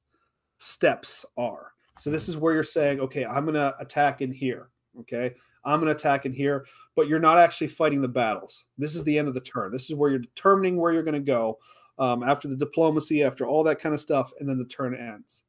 steps 0.58 1.24
are. 1.36 1.72
So 1.98 2.10
this 2.10 2.28
is 2.28 2.36
where 2.36 2.54
you're 2.54 2.62
saying, 2.62 3.00
okay, 3.00 3.24
I'm 3.24 3.44
going 3.44 3.54
to 3.54 3.74
attack 3.78 4.22
in 4.22 4.32
here. 4.32 4.70
Okay, 5.00 5.34
I'm 5.64 5.80
going 5.80 5.86
to 5.86 5.98
attack 5.98 6.26
in 6.26 6.32
here, 6.32 6.66
but 6.96 7.08
you're 7.08 7.18
not 7.18 7.38
actually 7.38 7.68
fighting 7.68 8.02
the 8.02 8.08
battles. 8.08 8.64
This 8.76 8.94
is 8.94 9.04
the 9.04 9.18
end 9.18 9.28
of 9.28 9.34
the 9.34 9.40
turn. 9.40 9.72
This 9.72 9.88
is 9.88 9.96
where 9.96 10.10
you're 10.10 10.18
determining 10.18 10.76
where 10.76 10.92
you're 10.92 11.02
going 11.02 11.14
to 11.14 11.20
go 11.20 11.58
um, 11.98 12.22
after 12.22 12.48
the 12.48 12.56
diplomacy, 12.56 13.22
after 13.22 13.46
all 13.46 13.62
that 13.64 13.78
kind 13.78 13.94
of 13.94 14.00
stuff, 14.00 14.32
and 14.38 14.48
then 14.48 14.58
the 14.58 14.64
turn 14.66 14.94
ends. 14.94 15.44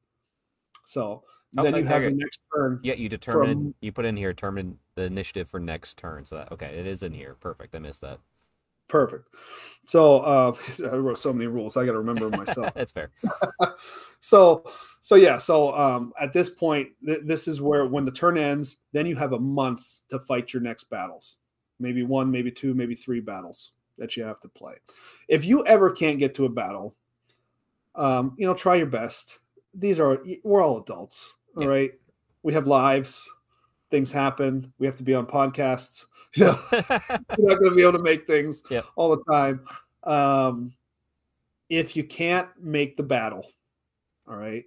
So 0.85 1.23
Oh, 1.57 1.63
then 1.63 1.75
you 1.75 1.85
have 1.85 2.03
the 2.03 2.11
next 2.11 2.41
turn. 2.55 2.79
Yeah, 2.83 2.95
you 2.95 3.09
determine 3.09 3.57
From- 3.57 3.75
you 3.81 3.91
put 3.91 4.05
in 4.05 4.17
here 4.17 4.33
determine 4.33 4.79
the 4.95 5.03
initiative 5.03 5.47
for 5.49 5.59
next 5.59 5.97
turn. 5.97 6.25
So 6.25 6.37
that 6.37 6.51
okay, 6.51 6.67
it 6.77 6.87
is 6.87 7.03
in 7.03 7.13
here. 7.13 7.35
Perfect. 7.39 7.75
I 7.75 7.79
missed 7.79 8.01
that. 8.01 8.19
Perfect. 8.87 9.29
So 9.85 10.19
uh, 10.19 10.53
I 10.83 10.95
wrote 10.95 11.17
so 11.17 11.33
many 11.33 11.47
rules. 11.47 11.77
I 11.77 11.85
got 11.85 11.93
to 11.93 11.99
remember 11.99 12.29
myself. 12.29 12.73
That's 12.75 12.91
fair. 12.91 13.09
so 14.23 14.63
so 15.01 15.15
yeah 15.15 15.37
so 15.37 15.73
um 15.77 16.13
at 16.17 16.31
this 16.31 16.49
point 16.49 16.87
th- 17.05 17.19
this 17.25 17.45
is 17.45 17.59
where 17.59 17.85
when 17.85 18.05
the 18.05 18.11
turn 18.11 18.37
ends 18.37 18.77
then 18.93 19.05
you 19.05 19.17
have 19.17 19.33
a 19.33 19.39
month 19.39 19.99
to 20.07 20.17
fight 20.17 20.53
your 20.53 20.61
next 20.61 20.85
battles 20.85 21.35
maybe 21.77 22.03
one 22.03 22.31
maybe 22.31 22.49
two 22.49 22.73
maybe 22.73 22.95
three 22.95 23.19
battles 23.19 23.73
that 23.97 24.15
you 24.15 24.23
have 24.23 24.39
to 24.39 24.47
play 24.47 24.75
if 25.27 25.43
you 25.43 25.65
ever 25.65 25.91
can't 25.91 26.19
get 26.19 26.33
to 26.33 26.45
a 26.45 26.49
battle 26.49 26.95
um 27.95 28.33
you 28.37 28.47
know 28.47 28.53
try 28.53 28.75
your 28.75 28.85
best 28.85 29.39
these 29.73 29.99
are 29.99 30.23
we're 30.45 30.61
all 30.61 30.77
adults 30.77 31.33
all 31.55 31.63
Yeah. 31.63 31.69
right 31.69 31.91
we 32.43 32.53
have 32.53 32.67
lives 32.67 33.29
things 33.91 34.11
happen 34.11 34.71
we 34.79 34.85
have 34.87 34.95
to 34.97 35.03
be 35.03 35.13
on 35.13 35.25
podcasts 35.25 36.05
you 36.35 36.45
know 36.45 36.59
you're 36.71 37.49
not 37.49 37.59
going 37.59 37.69
to 37.69 37.75
be 37.75 37.81
able 37.83 37.91
to 37.93 37.99
make 38.03 38.25
things 38.27 38.63
Yep. 38.69 38.85
all 38.95 39.15
the 39.15 39.23
time. 39.31 39.65
Um, 40.03 40.73
if 41.69 41.95
you 41.95 42.03
can't 42.03 42.49
make 42.59 42.97
the 42.97 43.03
battle, 43.03 43.47
all 44.27 44.35
right, 44.35 44.63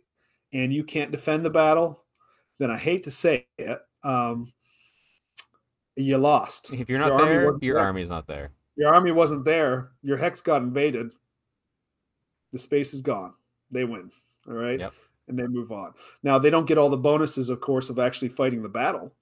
and 0.52 0.72
you 0.72 0.82
can't 0.84 1.10
defend 1.10 1.44
the 1.44 1.50
battle, 1.50 2.04
then 2.58 2.70
I 2.70 2.76
hate 2.78 3.04
to 3.04 3.10
say 3.10 3.46
it, 3.58 3.80
um, 4.02 4.52
you 5.96 6.16
lost. 6.18 6.72
if 6.72 6.88
you're 6.88 6.98
not 6.98 7.08
Your 7.08 7.18
there, 7.26 7.44
wasn't 7.46 7.62
your 7.64 7.74
there. 7.76 7.84
army's 7.84 8.10
not 8.10 8.26
there. 8.26 8.50
Your 8.76 8.94
army 8.94 9.10
wasn't 9.10 9.44
there. 9.44 9.90
Your 10.02 10.16
hex 10.16 10.40
got 10.40 10.62
invaded. 10.62 11.12
The 12.52 12.58
space 12.58 12.94
is 12.94 13.00
gone. 13.02 13.34
They 13.70 13.84
win. 13.84 14.10
All 14.48 14.54
right. 14.54 14.78
Yep. 14.80 14.92
And 15.28 15.38
they 15.38 15.46
move 15.46 15.72
on. 15.72 15.92
Now 16.22 16.38
they 16.38 16.50
don't 16.50 16.66
get 16.66 16.78
all 16.78 16.88
the 16.88 16.96
bonuses, 16.96 17.48
of 17.48 17.60
course, 17.60 17.90
of 17.90 17.98
actually 17.98 18.28
fighting 18.28 18.62
the 18.62 18.68
battle, 18.68 19.12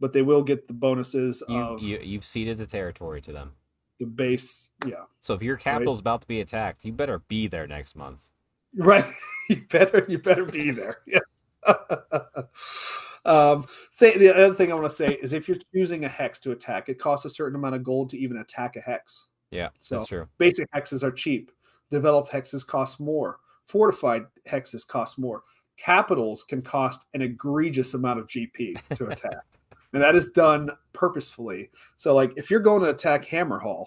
but 0.00 0.12
they 0.12 0.22
will 0.22 0.42
get 0.42 0.66
the 0.68 0.74
bonuses 0.74 1.42
You, 1.48 1.56
of 1.56 1.82
you 1.82 1.98
you've 2.02 2.24
ceded 2.24 2.58
the 2.58 2.66
territory 2.66 3.20
to 3.22 3.32
them. 3.32 3.52
the 4.00 4.06
base. 4.06 4.70
Yeah. 4.86 5.04
So 5.20 5.34
if 5.34 5.42
your 5.42 5.56
capital's 5.56 6.00
about 6.00 6.20
to 6.22 6.28
be 6.28 6.40
attacked, 6.40 6.84
you 6.84 6.92
better 6.92 7.20
be 7.20 7.46
there 7.46 7.66
next 7.66 7.96
month. 7.96 8.28
Right. 8.76 9.04
you 9.48 9.64
better 9.70 10.04
you 10.08 10.18
better 10.18 10.44
be 10.44 10.70
there. 10.70 10.98
Yes. 11.06 11.22
um, 13.24 13.66
th- 13.98 14.18
the 14.18 14.28
other 14.34 14.54
thing 14.54 14.70
I 14.70 14.74
want 14.74 14.86
to 14.86 14.94
say 14.94 15.14
is 15.22 15.32
if 15.32 15.48
you're 15.48 15.56
choosing 15.74 16.04
a 16.04 16.08
hex 16.08 16.38
to 16.40 16.52
attack, 16.52 16.88
it 16.88 16.98
costs 16.98 17.24
a 17.24 17.30
certain 17.30 17.56
amount 17.56 17.74
of 17.74 17.82
gold 17.82 18.10
to 18.10 18.18
even 18.18 18.38
attack 18.38 18.76
a 18.76 18.80
hex. 18.80 19.26
Yeah, 19.50 19.68
So 19.80 19.96
that's 19.96 20.08
true. 20.08 20.26
basic 20.38 20.70
hexes 20.72 21.02
are 21.02 21.10
cheap. 21.12 21.50
Developed 21.90 22.30
hexes 22.30 22.66
cost 22.66 23.00
more. 23.00 23.38
Fortified 23.66 24.26
hexes 24.46 24.86
cost 24.86 25.18
more. 25.18 25.42
Capitals 25.76 26.44
can 26.44 26.62
cost 26.62 27.06
an 27.14 27.22
egregious 27.22 27.94
amount 27.94 28.20
of 28.20 28.26
GP 28.26 28.76
to 28.96 29.06
attack. 29.10 29.44
and 29.92 30.02
that 30.02 30.14
is 30.14 30.30
done 30.32 30.70
purposefully. 30.92 31.70
So 31.96 32.14
like 32.14 32.32
if 32.36 32.50
you're 32.50 32.60
going 32.60 32.82
to 32.82 32.90
attack 32.90 33.24
Hammerhal, 33.24 33.86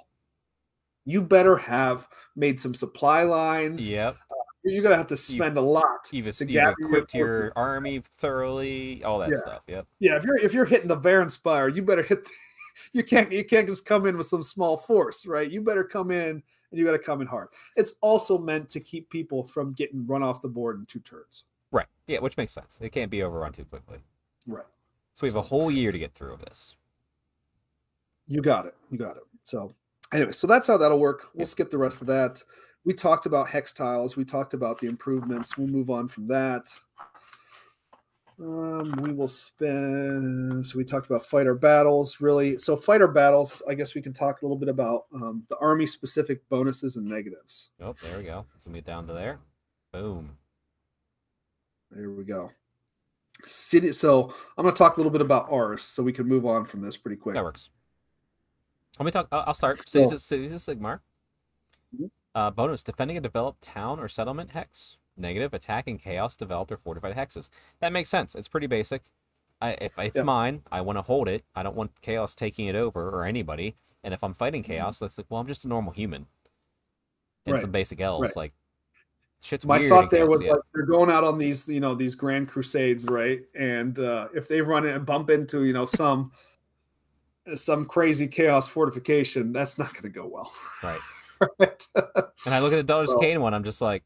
you 1.05 1.21
better 1.21 1.55
have 1.55 2.07
made 2.35 2.59
some 2.59 2.73
supply 2.73 3.23
lines. 3.23 3.89
Yep. 3.89 4.17
Uh, 4.29 4.35
you're 4.65 4.83
gonna 4.83 4.97
have 4.97 5.07
to 5.07 5.15
spend 5.15 5.57
a 5.57 5.61
lot. 5.61 5.85
You've, 6.11 6.35
to 6.35 6.51
you've 6.51 6.73
equipped 6.79 7.13
your 7.13 7.43
your 7.45 7.53
army 7.55 8.03
thoroughly, 8.17 9.01
all 9.05 9.17
that 9.19 9.29
Yeah. 9.29 9.37
stuff. 9.37 9.63
Yep. 9.67 9.87
Yeah, 9.99 10.17
if 10.17 10.25
you're 10.25 10.37
if 10.39 10.53
you're 10.53 10.65
hitting 10.65 10.89
the 10.89 10.97
Varanspire, 10.97 11.73
you 11.73 11.81
better 11.83 12.03
hit. 12.03 12.25
The, 12.25 12.31
you 12.91 13.03
can't 13.05 13.31
you 13.31 13.45
can't 13.45 13.65
just 13.67 13.85
come 13.85 14.05
in 14.07 14.17
with 14.17 14.25
some 14.27 14.43
small 14.43 14.75
force, 14.75 15.25
right? 15.25 15.49
You 15.49 15.61
better 15.61 15.85
come 15.85 16.11
in 16.11 16.43
and 16.71 16.79
you 16.79 16.85
got 16.85 16.91
to 16.91 16.99
come 16.99 17.21
in 17.21 17.27
hard. 17.27 17.49
It's 17.75 17.93
also 18.01 18.37
meant 18.37 18.69
to 18.71 18.79
keep 18.79 19.09
people 19.09 19.45
from 19.45 19.73
getting 19.73 20.05
run 20.05 20.23
off 20.23 20.41
the 20.41 20.49
board 20.49 20.79
in 20.79 20.85
two 20.85 20.99
turns. 20.99 21.45
Right. 21.71 21.87
Yeah, 22.07 22.19
which 22.19 22.37
makes 22.37 22.53
sense. 22.53 22.77
It 22.81 22.91
can't 22.91 23.11
be 23.11 23.23
overrun 23.23 23.53
too 23.53 23.65
quickly. 23.65 23.99
Right. 24.45 24.65
So 25.13 25.23
we 25.23 25.29
have 25.29 25.35
a 25.35 25.41
whole 25.41 25.71
year 25.71 25.91
to 25.91 25.99
get 25.99 26.13
through 26.13 26.33
of 26.33 26.41
this. 26.41 26.75
You 28.27 28.41
got 28.41 28.65
it. 28.65 28.75
You 28.91 28.97
got 28.97 29.17
it. 29.17 29.23
So 29.43 29.73
anyway, 30.13 30.31
so 30.31 30.47
that's 30.47 30.67
how 30.67 30.77
that'll 30.77 30.99
work. 30.99 31.29
We'll 31.33 31.45
skip 31.45 31.71
the 31.71 31.77
rest 31.77 32.01
of 32.01 32.07
that. 32.07 32.41
We 32.85 32.93
talked 32.93 33.25
about 33.25 33.49
hex 33.49 33.73
tiles. 33.73 34.15
We 34.15 34.23
talked 34.23 34.53
about 34.53 34.79
the 34.79 34.87
improvements. 34.87 35.57
We'll 35.57 35.67
move 35.67 35.89
on 35.89 36.07
from 36.07 36.27
that. 36.27 36.69
Um, 38.39 38.91
we 39.01 39.13
will 39.13 39.27
spend. 39.27 40.65
So 40.65 40.77
we 40.77 40.83
talked 40.83 41.07
about 41.07 41.25
fighter 41.25 41.55
battles. 41.55 42.21
Really, 42.21 42.57
so 42.57 42.77
fighter 42.77 43.07
battles. 43.07 43.63
I 43.67 43.73
guess 43.73 43.95
we 43.95 44.01
can 44.01 44.13
talk 44.13 44.41
a 44.41 44.45
little 44.45 44.57
bit 44.57 44.69
about 44.69 45.05
um, 45.13 45.43
the 45.49 45.57
army 45.57 45.87
specific 45.87 46.47
bonuses 46.49 46.97
and 46.97 47.05
negatives. 47.07 47.69
Oh, 47.81 47.93
there 48.03 48.17
we 48.17 48.23
go. 48.25 48.45
Let's 48.53 48.67
get 48.67 48.85
down 48.85 49.07
to 49.07 49.13
there. 49.13 49.39
Boom. 49.91 50.37
There 51.91 52.11
we 52.11 52.23
go. 52.25 52.51
City. 53.45 53.91
So 53.93 54.33
I'm 54.57 54.63
going 54.63 54.73
to 54.73 54.77
talk 54.77 54.97
a 54.97 54.99
little 54.99 55.11
bit 55.11 55.21
about 55.21 55.51
ours, 55.51 55.81
so 55.83 56.03
we 56.03 56.13
can 56.13 56.27
move 56.27 56.45
on 56.45 56.65
from 56.65 56.81
this 56.81 56.97
pretty 56.97 57.17
quick. 57.17 57.33
That 57.35 57.43
works. 57.43 57.69
Let 58.99 59.05
me 59.05 59.11
talk. 59.11 59.27
I'll 59.31 59.53
start. 59.55 59.77
So- 59.87 59.99
Cities, 59.99 60.11
of, 60.11 60.21
Cities 60.21 60.51
of 60.53 60.59
Sigmar. 60.77 60.99
Mhm. 61.99 62.11
Uh, 62.35 62.51
bonus: 62.51 62.83
defending 62.83 63.17
a 63.17 63.21
developed 63.21 63.63
town 63.63 63.99
or 63.99 64.07
settlement 64.07 64.51
hex. 64.51 64.97
Negative: 65.17 65.53
attacking 65.53 65.97
chaos 65.99 66.35
developed 66.35 66.71
or 66.71 66.77
fortified 66.77 67.15
hexes. 67.15 67.49
That 67.79 67.91
makes 67.91 68.09
sense. 68.09 68.35
It's 68.35 68.47
pretty 68.47 68.67
basic. 68.67 69.01
I, 69.61 69.71
if 69.81 69.91
it's 69.97 70.17
Yeah. 70.17 70.23
mine, 70.23 70.61
I 70.71 70.81
want 70.81 70.97
to 70.99 71.01
hold 71.01 71.27
it. 71.27 71.43
I 71.55 71.63
don't 71.63 71.75
want 71.75 71.91
chaos 72.01 72.35
taking 72.35 72.67
it 72.67 72.75
over 72.75 73.09
or 73.09 73.23
anybody. 73.25 73.75
And 74.03 74.13
if 74.13 74.23
I'm 74.23 74.33
fighting 74.35 74.61
chaos, 74.61 74.99
that's 74.99 75.17
like, 75.17 75.25
well, 75.29 75.41
I'm 75.41 75.47
just 75.47 75.65
a 75.65 75.67
normal 75.67 75.91
human. 75.93 76.21
And 76.21 76.25
Mm-hmm. 77.45 77.51
Right. 77.53 77.61
some 77.61 77.71
basic 77.71 77.99
elves, 78.01 78.29
Right. 78.29 78.35
like 78.35 78.53
shit's 79.41 79.65
My 79.65 79.87
thought 79.89 80.09
there 80.11 80.27
was 80.27 80.41
yeah. 80.41 80.51
like 80.53 80.61
they're 80.73 80.85
going 80.85 81.09
out 81.09 81.23
on 81.23 81.37
these, 81.37 81.67
you 81.67 81.79
know, 81.79 81.95
these 81.95 82.13
grand 82.13 82.49
crusades, 82.49 83.05
right? 83.05 83.41
And 83.55 83.97
uh, 83.99 84.27
if 84.35 84.47
they 84.47 84.61
run 84.61 84.85
it 84.85 84.95
and 84.95 85.05
bump 85.05 85.29
into, 85.31 85.63
you 85.63 85.73
know, 85.73 85.85
some 85.85 86.31
some 87.55 87.85
crazy 87.85 88.27
chaos 88.27 88.67
fortification, 88.67 89.53
that's 89.53 89.77
not 89.79 89.91
going 89.93 90.03
to 90.03 90.09
go 90.09 90.27
well. 90.27 90.51
right. 90.83 90.99
right? 91.59 91.87
And 92.45 92.53
I 92.53 92.59
look 92.59 92.73
at 92.73 92.77
the 92.77 92.83
Daughter's 92.83 93.11
So- 93.11 93.19
Khaine 93.19 93.39
one, 93.39 93.53
I'm 93.53 93.63
just 93.63 93.81
like, 93.81 94.03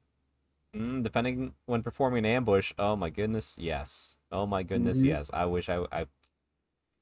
mm, 0.75 1.03
defending 1.03 1.53
when 1.65 1.83
performing 1.83 2.19
an 2.25 2.31
ambush. 2.31 2.73
Oh 2.79 2.95
my 2.95 3.09
goodness, 3.09 3.55
yes. 3.59 4.15
Oh 4.31 4.45
my 4.45 4.63
goodness, 4.63 4.99
Mhm. 4.99 5.05
yes. 5.05 5.29
I 5.33 5.45
wish 5.45 5.69
I. 5.69 5.85
I 5.91 6.05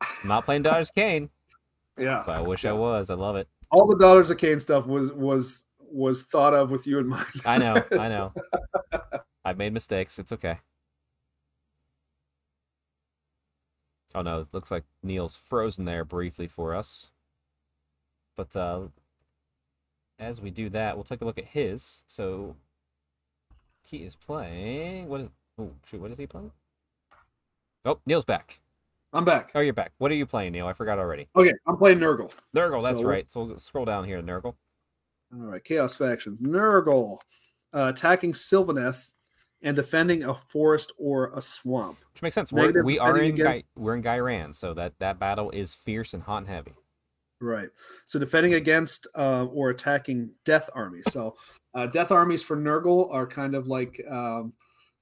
I'm 0.01 0.27
not 0.29 0.45
playing 0.45 0.63
Daughter's 0.63 0.91
Khaine, 0.91 1.29
yeah. 1.97 2.23
but 2.25 2.35
I 2.37 2.41
wish 2.41 2.63
I 2.65 2.71
was. 2.71 3.09
I 3.09 3.15
love 3.15 3.35
it. 3.35 3.47
All 3.71 3.85
the 3.85 3.97
Daughters 3.97 4.29
of 4.31 4.37
Khaine 4.37 4.61
stuff 4.61 4.87
was 4.87 5.11
was 5.11 5.65
was 5.79 6.23
thought 6.23 6.53
of 6.53 6.71
with 6.71 6.87
you 6.87 6.99
in 6.99 7.07
mind. 7.07 7.25
I 7.45 7.57
know. 7.57 7.83
I 7.91 8.07
know. 8.09 8.33
I've 9.43 9.57
made 9.57 9.73
mistakes. 9.73 10.19
It's 10.19 10.31
okay. 10.31 10.57
Oh 14.15 14.21
no, 14.21 14.41
it 14.41 14.53
looks 14.53 14.71
like 14.71 14.85
Neil's 15.03 15.35
frozen 15.35 15.85
there 15.85 16.03
briefly 16.03 16.47
for 16.47 16.73
us. 16.75 17.07
But 18.35 18.55
uh 18.55 18.87
as 20.17 20.41
we 20.41 20.51
do 20.51 20.69
that, 20.71 20.95
we'll 20.95 21.03
take 21.05 21.21
a 21.21 21.25
look 21.25 21.37
at 21.37 21.45
his. 21.45 22.03
So 22.07 22.55
he 23.83 23.97
is 23.97 24.15
playing 24.15 25.07
what 25.07 25.21
is 25.21 25.29
oh 25.59 25.71
shoot, 25.85 26.01
what 26.01 26.11
is 26.11 26.17
he 26.17 26.27
playing? 26.27 26.51
Oh, 27.85 27.99
Neil's 28.05 28.25
back. 28.25 28.59
I'm 29.13 29.25
back. 29.25 29.51
Oh, 29.55 29.59
you're 29.61 29.73
back. 29.73 29.93
What 29.97 30.11
are 30.11 30.15
you 30.15 30.25
playing, 30.25 30.51
Neil? 30.51 30.67
I 30.67 30.73
forgot 30.73 30.99
already. 30.99 31.27
Okay, 31.35 31.53
I'm 31.65 31.77
playing 31.77 31.97
Nurgle. 31.99 32.31
Nurgle, 32.55 32.83
that's 32.83 32.99
So- 32.99 33.05
right. 33.07 33.29
So 33.31 33.43
we'll 33.43 33.57
scroll 33.57 33.85
down 33.85 34.03
here 34.05 34.17
to 34.21 34.23
Nurgle. 34.23 34.55
All 35.33 35.47
right, 35.47 35.63
Chaos 35.63 35.95
Factions. 35.95 36.39
Nurgle 36.41 37.17
uh, 37.73 37.91
attacking 37.95 38.33
Sylvaneth 38.33 39.11
and 39.61 39.75
defending 39.75 40.23
a 40.23 40.33
forest 40.33 40.91
or 40.97 41.31
a 41.35 41.41
swamp. 41.41 41.97
Which 42.13 42.21
makes 42.21 42.35
sense. 42.35 42.51
We're, 42.51 42.83
we 42.83 42.99
are 42.99 43.17
in 43.17 43.35
Gy- 43.35 43.65
we're 43.75 43.95
in 43.95 44.03
Ghyran, 44.03 44.53
so 44.55 44.73
that 44.75 44.93
that 44.99 45.19
battle 45.19 45.49
is 45.51 45.73
fierce 45.73 46.13
and 46.13 46.23
hot 46.23 46.37
and 46.39 46.47
heavy. 46.47 46.73
Right. 47.41 47.69
So 48.05 48.19
defending 48.19 48.55
against 48.55 49.07
uh, 49.15 49.45
or 49.45 49.69
attacking 49.69 50.31
death 50.43 50.69
armies. 50.73 51.05
So 51.11 51.37
uh, 51.73 51.87
death 51.87 52.11
armies 52.11 52.43
for 52.43 52.57
Nurgle 52.57 53.13
are 53.13 53.27
kind 53.27 53.55
of 53.55 53.67
like 53.67 54.01
um, 54.09 54.53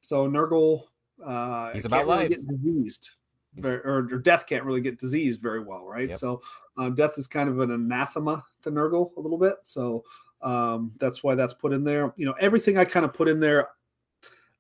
so 0.01 0.27
Nurgle. 0.29 0.83
Uh, 1.23 1.71
He's 1.71 1.83
can't 1.83 1.85
about 1.87 2.05
really 2.05 2.17
life. 2.17 2.29
get 2.29 2.47
diseased, 2.47 3.09
very, 3.55 3.79
or, 3.79 4.07
or 4.11 4.19
death 4.19 4.45
can't 4.45 4.63
really 4.63 4.81
get 4.81 4.99
diseased 4.99 5.41
very 5.41 5.63
well, 5.63 5.85
right? 5.85 6.09
Yep. 6.09 6.17
So 6.17 6.41
uh, 6.77 6.89
death 6.89 7.17
is 7.17 7.25
kind 7.25 7.49
of 7.49 7.59
an 7.59 7.71
anathema 7.71 8.43
to 8.61 8.71
Nurgle 8.71 9.17
a 9.17 9.19
little 9.19 9.39
bit. 9.39 9.55
So 9.63 10.03
um, 10.41 10.91
that's 10.99 11.23
why 11.23 11.35
that's 11.35 11.53
put 11.53 11.73
in 11.73 11.83
there. 11.83 12.13
You 12.17 12.25
know, 12.25 12.35
everything 12.39 12.77
I 12.77 12.85
kind 12.85 13.05
of 13.05 13.13
put 13.13 13.27
in 13.27 13.39
there. 13.39 13.69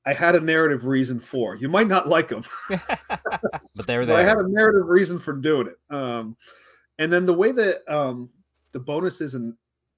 I 0.05 0.13
had 0.13 0.35
a 0.35 0.39
narrative 0.39 0.85
reason 0.85 1.19
for. 1.19 1.57
You 1.57 1.67
might 1.67 1.89
not 1.89 2.07
like 2.07 2.29
them, 2.29 2.43
but 2.69 3.87
they're 3.87 4.05
but 4.05 4.17
I 4.17 4.23
had 4.23 4.37
a 4.37 4.47
narrative 4.47 4.87
reason 4.87 5.19
for 5.19 5.33
doing 5.33 5.67
it. 5.67 5.93
Um, 5.93 6.37
and 6.99 7.11
then 7.11 7.25
the 7.25 7.33
way 7.33 7.51
that 7.51 7.87
um, 7.93 8.29
the 8.71 8.79
bonuses 8.79 9.35
and 9.35 9.53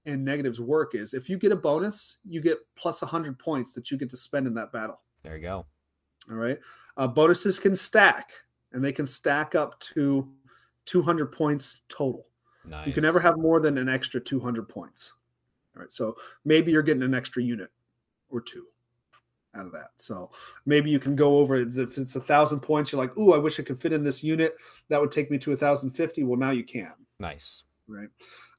and 0.05 0.23
negatives 0.23 0.59
work 0.59 0.95
is 0.95 1.13
if 1.13 1.29
you 1.29 1.37
get 1.37 1.51
a 1.51 1.55
bonus, 1.55 2.17
you 2.23 2.41
get 2.41 2.57
plus 2.75 3.01
100 3.01 3.37
points 3.37 3.73
that 3.73 3.91
you 3.91 3.97
get 3.97 4.09
to 4.09 4.17
spend 4.17 4.47
in 4.47 4.53
that 4.55 4.71
battle. 4.71 5.01
There 5.23 5.35
you 5.35 5.41
go. 5.41 5.65
All 6.29 6.37
right. 6.37 6.57
Uh, 6.97 7.07
bonuses 7.07 7.59
can 7.59 7.75
stack, 7.75 8.31
and 8.71 8.83
they 8.83 8.91
can 8.91 9.05
stack 9.05 9.55
up 9.55 9.79
to 9.81 10.27
200 10.85 11.27
points 11.27 11.81
total. 11.89 12.27
Nice. 12.65 12.87
You 12.87 12.93
can 12.93 13.03
never 13.03 13.19
have 13.19 13.37
more 13.37 13.59
than 13.59 13.77
an 13.77 13.89
extra 13.89 14.19
200 14.19 14.67
points. 14.67 15.13
All 15.75 15.81
right. 15.81 15.91
So 15.91 16.15
maybe 16.45 16.71
you're 16.71 16.81
getting 16.81 17.03
an 17.03 17.13
extra 17.13 17.43
unit 17.43 17.69
or 18.29 18.41
two 18.41 18.65
out 19.55 19.65
of 19.65 19.71
that. 19.71 19.89
So 19.97 20.31
maybe 20.65 20.89
you 20.89 20.99
can 20.99 21.15
go 21.15 21.37
over 21.37 21.57
if 21.57 21.97
it's 21.97 22.15
a 22.15 22.21
thousand 22.21 22.59
points. 22.59 22.91
You're 22.91 23.01
like, 23.01 23.17
ooh, 23.17 23.33
I 23.33 23.37
wish 23.37 23.59
I 23.59 23.63
could 23.63 23.81
fit 23.81 23.93
in 23.93 24.03
this 24.03 24.23
unit. 24.23 24.55
That 24.89 25.01
would 25.01 25.11
take 25.11 25.31
me 25.31 25.37
to 25.39 25.51
a 25.53 25.57
thousand 25.57 25.91
fifty. 25.91 26.23
Well, 26.23 26.39
now 26.39 26.51
you 26.51 26.63
can. 26.63 26.93
nice. 27.19 27.63
Right. 27.87 28.09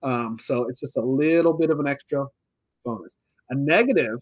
Um, 0.03 0.39
so 0.41 0.67
it's 0.69 0.81
just 0.81 0.97
a 0.97 1.03
little 1.03 1.53
bit 1.53 1.71
of 1.71 1.79
an 1.79 1.87
extra 1.87 2.27
bonus. 2.85 3.17
A 3.51 3.55
negative, 3.55 4.19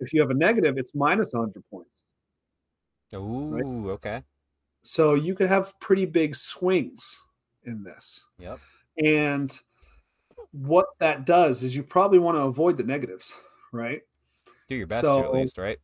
if 0.00 0.12
you 0.12 0.20
have 0.20 0.30
a 0.30 0.34
negative, 0.34 0.78
it's 0.78 0.94
minus 0.94 1.32
100 1.32 1.62
points. 1.70 2.02
Ooh, 3.14 3.90
okay. 3.92 4.22
So 4.82 5.14
you 5.14 5.34
could 5.34 5.48
have 5.48 5.78
pretty 5.80 6.06
big 6.06 6.34
swings 6.34 7.20
in 7.64 7.82
this. 7.82 8.26
Yep. 8.38 8.58
And 9.04 9.58
what 10.52 10.86
that 10.98 11.26
does 11.26 11.62
is 11.62 11.76
you 11.76 11.82
probably 11.82 12.18
want 12.18 12.36
to 12.36 12.42
avoid 12.42 12.76
the 12.76 12.84
negatives, 12.84 13.34
right? 13.72 14.00
Do 14.68 14.74
your 14.74 14.86
best 14.86 15.02
to 15.02 15.18
at 15.18 15.32
least, 15.32 15.58
right? 15.58 15.78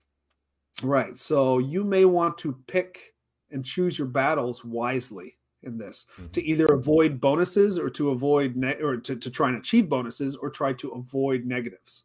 Right. 0.83 1.17
So 1.17 1.59
you 1.59 1.85
may 1.85 2.05
want 2.05 2.37
to 2.39 2.53
pick 2.67 3.15
and 3.51 3.65
choose 3.65 3.99
your 3.99 4.09
battles 4.09 4.65
wisely 4.65 5.39
in 5.63 5.79
this 5.79 6.07
Mhm. 6.19 6.33
to 6.33 6.43
either 6.43 6.67
avoid 6.67 7.21
bonuses 7.21 7.79
or 7.79 7.89
to 7.91 8.11
avoid 8.11 8.57
ne- 8.57 8.81
or 8.83 8.97
to, 8.99 9.17
to 9.17 9.31
try 9.31 9.49
and 9.49 9.57
achieve 9.57 9.89
bonuses 9.89 10.37
or 10.37 10.51
try 10.51 10.73
to 10.75 10.91
avoid 10.91 11.45
negatives. 11.47 12.05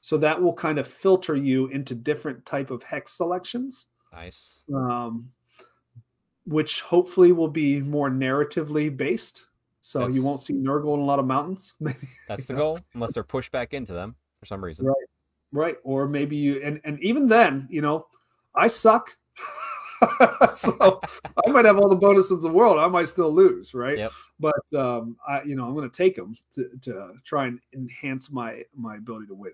So 0.00 0.16
that 0.18 0.40
will 0.40 0.54
kind 0.54 0.78
of 0.78 0.86
filter 0.86 1.36
you 1.36 1.66
into 1.68 1.94
different 1.94 2.44
type 2.46 2.70
of 2.70 2.82
hex 2.82 3.12
selections, 3.12 3.86
Nice. 4.12 4.62
um, 4.74 5.30
which 6.44 6.80
hopefully 6.80 7.32
will 7.32 7.48
be 7.48 7.80
more 7.80 8.10
narratively 8.10 8.94
based. 8.96 9.46
So 9.80 9.98
That's- 10.00 10.16
you 10.16 10.24
won't 10.24 10.40
see 10.40 10.54
Nurgle 10.54 10.94
in 10.94 11.00
a 11.00 11.04
lot 11.04 11.18
of 11.18 11.26
mountains, 11.26 11.74
maybe. 11.80 12.08
That's 12.28 12.46
the 12.46 12.54
goal, 12.54 12.78
unless 12.94 13.14
they're 13.14 13.22
pushed 13.24 13.52
back 13.52 13.74
into 13.74 13.92
them 13.92 14.14
for 14.40 14.46
some 14.46 14.62
reason. 14.64 14.86
Right. 14.86 14.96
Right 15.52 15.76
or 15.84 16.08
maybe 16.08 16.36
you 16.36 16.60
and 16.62 16.80
and 16.84 16.98
even 17.02 17.26
then 17.28 17.66
you 17.70 17.80
know 17.82 18.06
i 18.54 18.66
suck 18.66 19.16
so 20.54 21.00
i 21.46 21.50
might 21.50 21.64
have 21.64 21.76
all 21.78 21.88
the 21.88 21.96
bonuses 21.96 22.32
in 22.32 22.40
the 22.40 22.50
world 22.50 22.78
i 22.78 22.86
might 22.88 23.06
still 23.08 23.30
lose 23.32 23.72
right 23.74 23.98
Yep. 23.98 24.12
but 24.40 24.74
um 24.74 25.16
i 25.26 25.42
you 25.42 25.54
know 25.54 25.64
i'm 25.64 25.74
going 25.74 25.88
to 25.88 25.96
take 25.96 26.16
them 26.16 26.34
to, 26.54 26.68
to 26.82 27.12
try 27.24 27.46
and 27.46 27.60
enhance 27.72 28.30
my 28.30 28.62
my 28.74 28.96
ability 28.96 29.26
to 29.26 29.34
win 29.34 29.52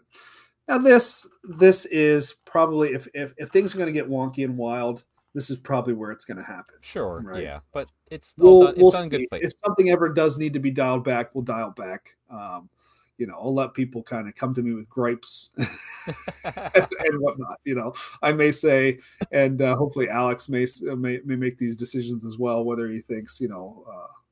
now 0.69 0.79
this 0.79 1.27
this 1.45 1.85
is 1.87 2.35
probably 2.45 2.91
if 2.95 3.07
if, 3.15 3.35
if 3.37 3.51
things 3.51 3.75
are 3.75 3.79
going 3.79 3.93
to 3.93 3.99
get 4.01 4.09
wonky 4.09 4.45
and 4.45 4.57
wild 4.57 5.05
this 5.35 5.51
is 5.51 5.59
probably 5.59 5.93
where 5.93 6.11
it's 6.11 6.25
going 6.25 6.39
to 6.39 6.43
happen 6.43 6.75
Sure. 6.81 7.21
Right. 7.23 7.43
Yeah, 7.43 7.61
but 7.73 7.89
it's 8.11 8.35
we'll, 8.39 8.65
done, 8.65 8.75
we'll 8.79 8.89
it's 8.89 9.09
good 9.09 9.21
see. 9.21 9.29
if 9.33 9.53
something 9.65 9.91
ever 9.91 10.09
does 10.09 10.39
need 10.39 10.55
to 10.55 10.59
be 10.59 10.71
dialed 10.71 11.05
back 11.05 11.35
we'll 11.35 11.45
dial 11.45 11.71
back 11.71 12.17
um 12.31 12.71
you 13.19 13.27
know 13.27 13.35
i'll 13.35 13.53
let 13.55 13.75
people 13.75 14.03
kind 14.03 14.27
of 14.29 14.35
come 14.35 14.55
to 14.55 14.63
me 14.63 14.73
with 14.73 14.89
gripes 14.89 15.51
and 16.45 17.21
whatnot. 17.21 17.59
You 17.65 17.75
know, 17.75 17.93
I 18.23 18.33
may 18.33 18.51
say, 18.51 18.99
and 19.33 19.61
uh, 19.61 19.77
hopefully 19.77 20.09
Alex 20.09 20.49
may, 20.49 20.67
may 20.97 21.21
may 21.25 21.37
make 21.37 21.59
these 21.59 21.77
decisions 21.77 22.25
as 22.25 22.39
well, 22.39 22.65
whether 22.65 22.89
he 22.89 23.01
thinks 23.01 23.41
you 23.41 23.49
know 23.49 23.85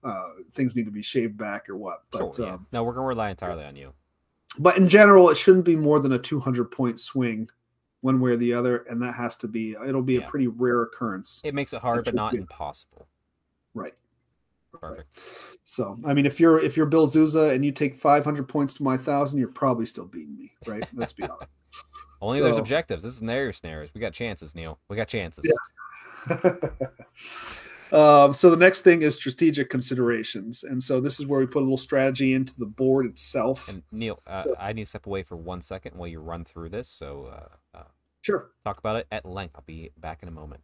uh, 0.05 0.09
uh, 0.09 0.29
things 0.53 0.75
need 0.77 0.85
to 0.87 0.91
be 0.91 1.03
shaved 1.03 1.37
back 1.37 1.69
or 1.69 1.77
what. 1.77 2.05
But 2.11 2.35
sure. 2.35 2.47
Yeah. 2.47 2.55
um, 2.55 2.67
No, 2.73 2.85
we're 2.85 2.93
gonna 2.95 3.07
rely 3.07 3.31
entirely 3.31 3.65
on 3.65 3.77
you. 3.77 3.93
but 4.59 4.77
in 4.79 4.89
general, 4.89 5.29
it 5.31 5.37
shouldn't 5.37 5.65
be 5.65 5.77
more 5.77 6.01
than 6.01 6.13
a 6.13 6.19
200 6.19 6.71
point 6.71 6.99
swing 6.99 7.49
one 8.01 8.21
way 8.21 8.31
or 8.33 8.37
the 8.37 8.55
other, 8.55 8.79
and 8.89 9.03
that 9.03 9.13
has 9.13 9.37
to 9.37 9.49
be 9.49 9.73
it'll 9.87 10.03
be 10.03 10.15
Yeah. 10.15 10.27
a 10.27 10.31
pretty 10.31 10.47
rare 10.47 10.83
occurrence. 10.83 11.41
It 11.45 11.55
makes 11.55 11.73
it 11.73 11.81
hard, 11.83 12.05
but 12.05 12.15
not 12.15 12.33
be- 12.33 12.39
impossible. 12.39 13.09
Perfect. 14.81 15.21
So 15.65 15.97
I 16.05 16.15
mean, 16.15 16.27
if 16.27 16.39
you're 16.41 16.59
if 16.59 16.77
you're 16.77 16.87
Bill 16.87 17.07
Zuza 17.07 17.55
and 17.55 17.65
you 17.65 17.73
take 17.73 17.95
500 17.95 18.49
points 18.49 18.75
to 18.75 18.83
my 18.83 18.97
thousand, 18.97 19.39
you're 19.39 19.49
probably 19.49 19.87
still 19.87 20.07
beating 20.07 20.37
me, 20.37 20.53
right? 20.67 20.85
Let's 20.95 21.13
be 21.13 21.25
honest. 21.25 21.53
Only 22.23 22.41
there's 22.41 22.57
objectives. 22.57 23.03
This 23.03 23.15
is 23.15 23.23
narrow 23.23 23.51
snares. 23.51 23.91
We 23.95 24.01
got 24.01 24.13
chances, 24.13 24.55
Neil. 24.55 24.79
We 24.89 24.97
got 24.97 25.09
chances. 25.09 25.45
um, 27.93 28.33
so 28.33 28.51
the 28.51 28.57
next 28.57 28.81
thing 28.83 29.03
is 29.03 29.17
strategic 29.17 29.69
considerations, 29.69 30.65
and 30.65 30.83
so 30.83 30.99
this 30.99 31.21
is 31.21 31.27
where 31.27 31.41
we 31.41 31.47
put 31.47 31.59
a 31.59 31.61
little 31.61 31.77
strategy 31.77 32.33
into 32.35 32.55
the 32.59 32.65
board 32.67 33.05
itself. 33.07 33.69
And 33.69 33.83
Neil, 33.93 34.21
uh, 34.27 34.43
So- 34.43 34.57
I 34.59 34.73
need 34.73 34.85
to 34.85 34.89
step 34.89 35.07
away 35.07 35.23
for 35.23 35.37
one 35.37 35.61
second 35.61 35.95
while 35.97 36.09
you 36.09 36.21
run 36.21 36.45
through 36.45 36.71
this. 36.71 36.89
So 36.89 37.27
uh, 37.27 37.79
uh, 37.79 37.85
sure, 38.23 38.51
talk 38.65 38.79
about 38.79 38.97
it 38.97 39.07
at 39.13 39.27
length. 39.27 39.55
I'll 39.57 39.65
be 39.67 39.91
back 39.99 40.23
in 40.23 40.29
a 40.29 40.33
moment. 40.33 40.63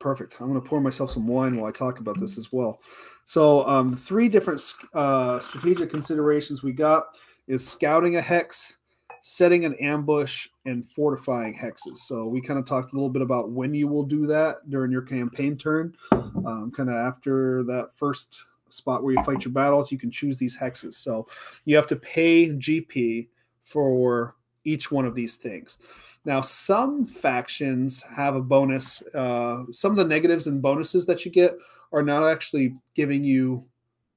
Perfect. 0.00 0.40
I'm 0.40 0.48
going 0.48 0.60
to 0.60 0.68
pour 0.68 0.80
myself 0.80 1.12
some 1.12 1.26
wine 1.26 1.56
while 1.56 1.68
I 1.68 1.72
talk 1.72 2.00
about 2.00 2.18
this 2.18 2.36
as 2.38 2.50
well. 2.50 2.80
So 3.24 3.64
um, 3.66 3.94
three 3.94 4.28
different 4.28 4.60
uh, 4.94 5.38
strategic 5.38 5.90
considerations 5.90 6.62
we 6.62 6.72
got 6.72 7.04
is 7.46 7.66
scouting 7.66 8.16
a 8.16 8.20
hex, 8.20 8.78
setting 9.22 9.64
an 9.64 9.74
ambush, 9.74 10.48
and 10.64 10.88
fortifying 10.88 11.54
hexes. 11.54 11.98
So 11.98 12.26
we 12.26 12.40
kind 12.40 12.58
of 12.58 12.64
talked 12.64 12.92
a 12.92 12.96
little 12.96 13.10
bit 13.10 13.22
about 13.22 13.50
when 13.50 13.74
you 13.74 13.86
will 13.86 14.04
do 14.04 14.26
that 14.26 14.68
during 14.68 14.90
your 14.90 15.02
campaign 15.02 15.56
turn. 15.56 15.94
Um, 16.12 16.72
kind 16.74 16.88
of 16.88 16.96
after 16.96 17.62
that 17.64 17.94
first 17.94 18.44
spot 18.70 19.02
where 19.02 19.14
you 19.14 19.22
fight 19.24 19.44
your 19.44 19.52
battles, 19.52 19.92
you 19.92 19.98
can 19.98 20.10
choose 20.10 20.38
these 20.38 20.56
hexes. 20.56 20.94
So 20.94 21.26
you 21.64 21.76
have 21.76 21.86
to 21.88 21.96
pay 21.96 22.48
GP 22.48 23.28
for 23.64 24.36
each 24.64 24.90
one 24.90 25.04
of 25.04 25.14
these 25.14 25.36
things. 25.36 25.78
Now, 26.24 26.42
some 26.42 27.06
factions 27.06 28.02
have 28.02 28.36
a 28.36 28.42
bonus. 28.42 29.02
Uh, 29.14 29.64
some 29.70 29.90
of 29.92 29.96
the 29.96 30.04
negatives 30.04 30.46
and 30.46 30.60
bonuses 30.60 31.06
that 31.06 31.24
you 31.24 31.30
get 31.30 31.54
are 31.92 32.02
not 32.02 32.28
actually 32.28 32.74
giving 32.94 33.24
you 33.24 33.64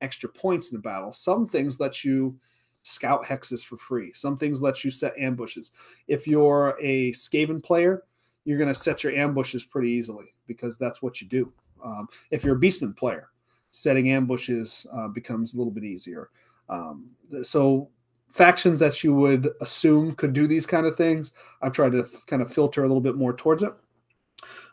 extra 0.02 0.30
points 0.30 0.70
in 0.70 0.78
the 0.78 0.82
battle. 0.82 1.14
Some 1.14 1.46
things 1.46 1.80
let 1.80 2.04
you 2.04 2.38
scout 2.84 3.24
hexes 3.24 3.64
for 3.64 3.78
free. 3.78 4.12
Some 4.14 4.38
things 4.38 4.62
let 4.62 4.84
you 4.84 4.92
set 4.92 5.18
ambushes. 5.18 5.72
If 6.08 6.28
you're 6.28 6.78
a 6.82 7.14
Skaven 7.14 7.64
player, 7.64 8.04
you're 8.44 8.58
going 8.58 8.74
to 8.74 8.80
set 8.80 9.04
your 9.04 9.14
ambushes 9.14 9.64
pretty 9.64 9.90
easily 9.90 10.36
because 10.46 10.78
that's 10.78 11.02
what 11.02 11.22
you 11.22 11.28
do. 11.28 11.52
Um, 11.84 12.08
if 12.32 12.44
you're 12.44 12.58
a 12.58 12.60
Beastman 12.60 12.96
player, 12.96 13.30
setting 13.72 14.12
ambushes 14.12 14.86
uh, 14.94 15.08
becomes 15.08 15.54
a 15.54 15.58
little 15.58 15.72
bit 15.72 15.86
easier. 15.86 16.30
Um, 16.70 17.12
so 17.42 17.90
factions 18.34 18.80
that 18.80 19.04
you 19.04 19.14
would 19.14 19.52
assume 19.62 20.14
could 20.16 20.34
do 20.34 20.48
these 20.48 20.66
kind 20.66 20.88
of 20.88 20.98
things, 20.98 21.34
I've 21.62 21.72
tried 21.72 21.92
to 21.92 22.00
f- 22.00 22.26
kind 22.26 22.42
of 22.42 22.52
filter 22.52 22.84
a 22.84 22.88
little 22.88 23.00
bit 23.00 23.16
more 23.16 23.34
towards 23.34 23.62
it. 23.62 23.72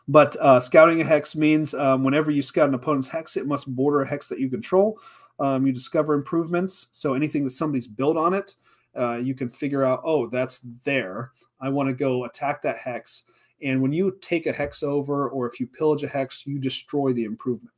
But 0.07 0.35
uh, 0.41 0.59
scouting 0.59 0.99
a 0.99 1.03
hex 1.03 1.35
means 1.35 1.75
um, 1.75 2.03
whenever 2.03 2.31
you 2.31 2.41
scout 2.41 2.67
an 2.67 2.75
opponent's 2.75 3.07
hex, 3.07 3.37
it 3.37 3.45
must 3.45 3.73
border 3.73 4.01
a 4.01 4.07
hex 4.07 4.27
that 4.27 4.39
you 4.39 4.49
control. 4.49 4.99
Um, 5.39 5.65
you 5.65 5.71
discover 5.71 6.15
improvements. 6.15 6.87
So 6.91 7.13
anything 7.13 7.43
that 7.43 7.51
somebody's 7.51 7.87
built 7.87 8.17
on 8.17 8.33
it, 8.33 8.55
uh, 8.97 9.17
you 9.17 9.35
can 9.35 9.47
figure 9.47 9.85
out, 9.85 10.01
oh, 10.03 10.27
that's 10.27 10.65
there. 10.83 11.31
I 11.61 11.69
want 11.69 11.87
to 11.87 11.93
go 11.93 12.25
attack 12.25 12.63
that 12.63 12.77
hex. 12.77 13.23
And 13.61 13.79
when 13.79 13.93
you 13.93 14.17
take 14.21 14.47
a 14.47 14.51
hex 14.51 14.81
over, 14.81 15.29
or 15.29 15.47
if 15.47 15.59
you 15.59 15.67
pillage 15.67 16.03
a 16.03 16.07
hex, 16.07 16.47
you 16.47 16.57
destroy 16.57 17.13
the 17.13 17.25
improvement. 17.25 17.73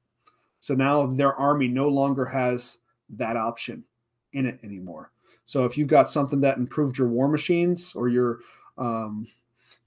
So 0.61 0.75
now 0.75 1.05
their 1.05 1.35
army 1.35 1.67
no 1.67 1.89
longer 1.89 2.25
has 2.25 2.79
that 3.09 3.35
option 3.35 3.83
in 4.31 4.45
it 4.45 4.59
anymore. 4.63 5.11
So 5.45 5.65
if 5.65 5.77
you've 5.77 5.87
got 5.87 6.09
something 6.09 6.41
that 6.41 6.57
improved 6.57 6.97
your 6.97 7.07
war 7.07 7.27
machines 7.27 7.93
or 7.95 8.07
your 8.09 8.39
um, 8.77 9.27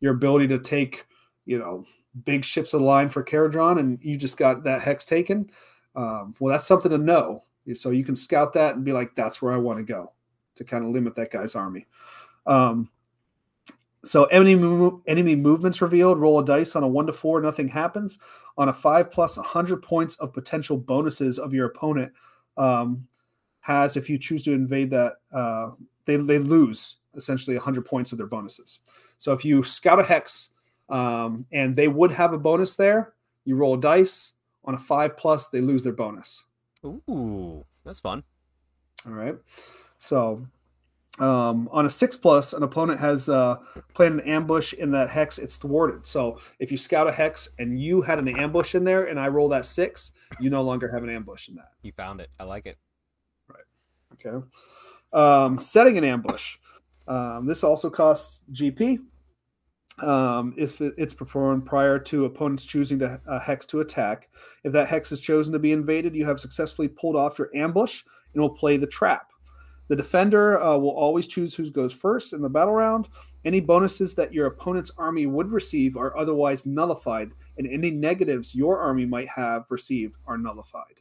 your 0.01 0.15
ability 0.15 0.49
to 0.49 0.59
take, 0.59 1.07
you 1.45 1.59
know, 1.59 1.85
big 2.25 2.45
ships 2.45 2.75
of 2.75 2.81
the 2.81 2.87
line 2.87 3.09
for 3.09 3.25
Kharadron, 3.25 3.81
and 3.81 3.99
you 4.03 4.17
just 4.17 4.37
got 4.37 4.63
that 4.65 4.83
hex 4.83 5.05
taken, 5.05 5.51
um, 5.95 6.35
well, 6.39 6.53
that's 6.53 6.67
something 6.67 6.91
to 6.91 6.99
know. 6.99 7.43
So 7.75 7.91
you 7.91 8.05
can 8.05 8.15
scout 8.15 8.53
that 8.53 8.77
and 8.77 8.85
be 8.85 8.93
like, 8.93 9.15
that's 9.17 9.43
where 9.43 9.53
I 9.53 9.57
want 9.57 9.79
to 9.79 9.85
go 9.85 10.13
to 10.55 10.65
kind 10.65 10.85
of 10.85 10.91
limit 10.91 11.15
that 11.17 11.33
guy's 11.33 11.57
army. 11.57 11.87
Um, 12.47 12.89
so 14.05 14.25
enemy 14.27 14.91
enemy 15.09 15.35
movements 15.35 15.83
revealed. 15.83 16.21
Roll 16.21 16.39
a 16.39 16.45
dice 16.45 16.77
on 16.77 16.85
a 16.85 16.89
one 16.89 17.07
to 17.07 17.13
four, 17.13 17.41
nothing 17.41 17.67
happens. 17.67 18.19
On 18.57 18.69
a 18.69 18.73
five 18.73 19.11
plus, 19.11 19.37
hundred 19.37 19.83
points 19.83 20.15
of 20.17 20.33
potential 20.33 20.77
bonuses 20.77 21.39
of 21.39 21.53
your 21.53 21.67
opponent 21.67 22.13
um, 22.57 23.07
has 23.67 23.97
if 23.97 24.09
you 24.09 24.17
choose 24.17 24.45
to 24.45 24.53
invade 24.53 24.91
that. 24.91 25.15
Uh, 25.33 25.71
they 26.05 26.17
they 26.17 26.39
lose 26.39 26.97
essentially 27.17 27.57
hundred 27.57 27.85
points 27.85 28.13
of 28.13 28.19
their 28.19 28.29
bonuses. 28.29 28.79
So 29.19 29.33
if 29.33 29.45
you 29.45 29.65
scout 29.65 29.99
a 29.99 30.05
hex 30.05 30.51
um, 30.89 31.47
and 31.51 31.75
they 31.75 31.89
would 31.89 32.13
have 32.13 32.33
a 32.33 32.39
bonus 32.39 32.77
there, 32.77 33.15
you 33.45 33.57
roll 33.57 33.75
a 33.75 33.81
dice 33.81 34.35
on 34.65 34.75
a 34.75 34.79
five 34.79 35.17
plus, 35.17 35.49
they 35.49 35.61
lose 35.61 35.83
their 35.83 35.93
bonus. 35.93 36.45
Ooh, 36.85 37.65
that's 37.85 37.99
fun. 37.99 38.23
All 39.05 39.13
right. 39.13 39.35
So 39.99 40.47
um, 41.19 41.69
on 41.73 41.87
a 41.87 41.91
six 41.91 42.17
plus, 42.17 42.53
an 42.53 42.63
opponent 42.63 43.01
has 43.01 43.29
uh, 43.29 43.57
planned 43.95 44.21
an 44.21 44.29
ambush 44.29 44.75
in 44.75 44.93
that 44.93 45.11
hex. 45.11 45.39
It's 45.39 45.57
thwarted. 45.57 46.07
So 46.07 46.39
if 46.61 46.71
you 46.71 46.79
scout 46.79 47.09
a 47.09 47.13
hex 47.13 47.49
and 47.59 47.81
you 47.81 48.01
had 48.01 48.21
an 48.21 48.29
ambush 48.29 48.77
in 48.77 48.85
there, 48.85 49.07
and 49.07 49.19
I 49.19 49.27
roll 49.29 49.49
that 49.49 49.67
six, 49.67 50.13
you 50.39 50.51
no 50.51 50.63
longer 50.63 50.89
have 50.93 51.03
an 51.03 51.11
ambush 51.11 51.49
in 51.49 51.57
that. 51.57 51.71
You 51.83 51.91
found 51.91 52.21
it. 52.21 52.31
I 52.39 52.45
like 52.45 52.67
it. 52.67 52.79
Okay. 54.25 54.45
Um, 55.13 55.61
setting 55.61 55.99
an 55.99 56.05
ambush. 56.05 56.57
Um, 57.09 57.47
this 57.47 57.63
also 57.63 57.89
costs 57.89 58.43
GP. 58.53 58.99
Um, 60.03 60.53
if 60.59 60.81
it's 60.81 61.15
performed 61.15 61.65
prior 61.65 61.99
to 62.01 62.27
opponents 62.27 62.67
choosing 62.67 62.99
to 62.99 63.21
a 63.27 63.39
hex 63.39 63.65
to 63.67 63.81
attack, 63.81 64.29
if 64.65 64.73
that 64.73 64.89
hex 64.89 65.11
is 65.11 65.21
chosen 65.21 65.53
to 65.55 65.59
be 65.59 65.73
invaded, 65.73 66.15
you 66.15 66.27
have 66.27 66.39
successfully 66.39 66.89
pulled 66.89 67.17
off 67.17 67.39
your 67.39 67.51
ambush 67.55 68.03
and 68.35 68.43
will 68.43 68.51
play 68.51 68.77
the 68.77 68.87
trap. 68.87 69.31
The 69.89 69.97
defender 69.97 70.61
uh, 70.61 70.77
will 70.77 70.91
always 70.91 71.27
choose 71.27 71.55
who 71.55 71.71
goes 71.71 71.93
first 71.93 72.33
in 72.33 72.43
the 72.43 72.49
battle 72.49 72.75
round. 72.75 73.09
Any 73.45 73.61
bonuses 73.61 74.15
that 74.17 74.35
your 74.35 74.47
opponent's 74.47 74.91
army 74.99 75.27
would 75.27 75.51
receive 75.51 75.97
are 75.97 76.17
otherwise 76.19 76.67
nullified, 76.67 77.31
and 77.57 77.67
any 77.69 77.91
negatives 77.91 78.55
your 78.55 78.81
army 78.81 79.07
might 79.07 79.29
have 79.29 79.71
received 79.71 80.17
are 80.27 80.37
nullified. 80.37 81.01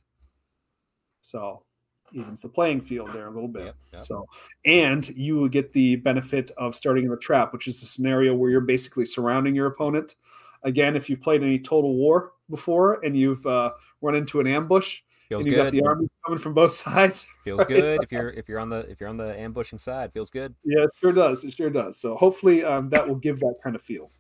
So, 1.22 1.65
evens 2.14 2.42
the 2.42 2.50
playing 2.50 2.82
field 2.82 3.12
there 3.14 3.28
a 3.28 3.32
little 3.32 3.48
bit. 3.48 3.66
Yep, 3.66 3.76
yep. 3.94 4.04
So, 4.04 4.28
and 4.66 5.08
you 5.10 5.36
will 5.36 5.50
get 5.50 5.74
the 5.74 5.98
benefit 5.98 6.52
of 6.58 6.76
starting 6.76 7.06
in 7.06 7.10
the 7.10 7.18
trap, 7.18 7.54
which 7.54 7.68
is 7.68 7.80
the 7.80 7.86
scenario 7.86 8.34
where 8.34 8.50
you're 8.50 8.62
basically 8.62 9.06
surrounding 9.06 9.56
your 9.56 9.68
opponent. 9.68 10.16
Again, 10.64 10.96
if 10.96 11.10
you've 11.10 11.22
played 11.22 11.44
any 11.44 11.60
Total 11.60 11.94
War 11.94 12.34
before 12.50 13.04
and 13.04 13.18
you've 13.18 13.46
uh, 13.46 13.72
run 14.02 14.16
into 14.16 14.40
an 14.40 14.48
ambush 14.48 15.02
Feels 15.30 15.44
and 15.44 15.52
you 15.52 15.58
got 15.58 15.72
the 15.72 15.82
army 15.82 16.08
coming 16.24 16.40
from 16.40 16.54
both 16.54 16.72
sides, 16.74 17.26
Feels 17.44 17.60
right? 17.60 17.68
good 17.68 18.04
if 18.04 18.12
you're 18.12 18.30
if 18.30 18.48
you're 18.48 18.60
on 18.60 18.70
the 18.70 18.80
if 18.90 19.00
you're 19.00 19.10
on 19.10 19.18
the 19.18 19.38
ambushing 19.40 19.80
side. 19.80 20.14
Feels 20.14 20.30
good. 20.30 20.54
Yeah, 20.64 20.84
it 20.84 20.92
sure 21.00 21.12
does. 21.12 21.44
It 21.44 21.54
sure 21.54 21.70
does. 21.70 21.98
So 22.00 22.16
hopefully 22.16 22.64
um, 22.64 22.90
that 22.90 23.08
will 23.08 23.16
give 23.16 23.40
that 23.40 23.56
kind 23.64 23.76
of 23.76 23.82
feel. 23.82 24.12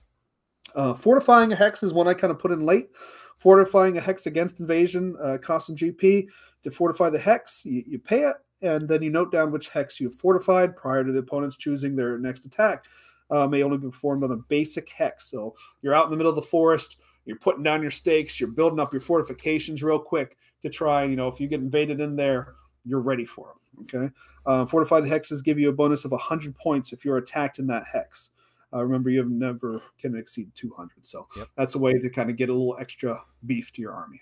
Uh, 0.75 0.93
fortifying 0.93 1.51
a 1.51 1.55
hex 1.55 1.83
is 1.83 1.93
one 1.93 2.07
I 2.07 2.13
kind 2.13 2.31
of 2.31 2.39
put 2.39 2.51
in 2.51 2.61
late. 2.61 2.89
Fortifying 3.37 3.97
a 3.97 4.01
hex 4.01 4.25
against 4.25 4.59
invasion 4.59 5.15
uh, 5.21 5.37
costs 5.37 5.67
some 5.67 5.75
GP. 5.75 6.27
To 6.65 6.71
fortify 6.71 7.11
the 7.11 7.19
hex, 7.19 7.63
you, 7.63 7.83
you 7.85 7.99
pay 7.99 8.21
it, 8.21 8.35
and 8.63 8.87
then 8.89 9.03
you 9.03 9.11
note 9.11 9.31
down 9.31 9.51
which 9.51 9.69
hex 9.69 9.99
you 9.99 10.09
have 10.09 10.17
fortified 10.17 10.75
prior 10.75 11.03
to 11.03 11.11
the 11.11 11.19
opponents 11.19 11.57
choosing 11.57 11.95
their 11.95 12.17
next 12.17 12.43
attack. 12.45 12.85
Uh, 13.29 13.47
may 13.47 13.61
only 13.61 13.77
be 13.77 13.87
performed 13.87 14.23
on 14.23 14.31
a 14.31 14.35
basic 14.35 14.89
hex. 14.89 15.29
So 15.29 15.55
you're 15.83 15.93
out 15.93 16.05
in 16.05 16.11
the 16.11 16.17
middle 16.17 16.31
of 16.31 16.35
the 16.35 16.41
forest, 16.41 16.97
you're 17.25 17.37
putting 17.37 17.61
down 17.63 17.83
your 17.83 17.91
stakes, 17.91 18.39
you're 18.39 18.49
building 18.49 18.79
up 18.79 18.91
your 18.93 19.01
fortifications 19.01 19.83
real 19.83 19.99
quick 19.99 20.37
to 20.63 20.69
try, 20.69 21.03
you 21.03 21.15
know, 21.15 21.27
if 21.27 21.39
you 21.39 21.47
get 21.47 21.59
invaded 21.59 22.01
in 22.01 22.15
there, 22.15 22.55
you're 22.83 22.99
ready 22.99 23.25
for 23.25 23.53
them. 23.75 23.85
Okay. 23.93 24.13
Uh, 24.47 24.65
fortified 24.65 25.03
hexes 25.03 25.43
give 25.43 25.59
you 25.59 25.69
a 25.69 25.73
bonus 25.73 26.03
of 26.03 26.11
100 26.11 26.55
points 26.55 26.93
if 26.93 27.05
you're 27.05 27.17
attacked 27.17 27.59
in 27.59 27.67
that 27.67 27.85
hex. 27.85 28.31
Uh, 28.73 28.83
remember, 28.83 29.11
you 29.11 29.19
have 29.19 29.29
never 29.29 29.81
can 29.99 30.15
exceed 30.15 30.49
200. 30.55 31.05
So 31.05 31.27
Yep. 31.37 31.47
that's 31.55 31.75
a 31.75 31.79
way 31.79 31.93
to 31.93 32.09
kind 32.09 32.29
of 32.31 32.35
get 32.35 32.49
a 32.49 32.53
little 32.53 32.77
extra 32.79 33.21
beef 33.45 33.71
to 33.73 33.81
your 33.81 33.93
army. 33.93 34.21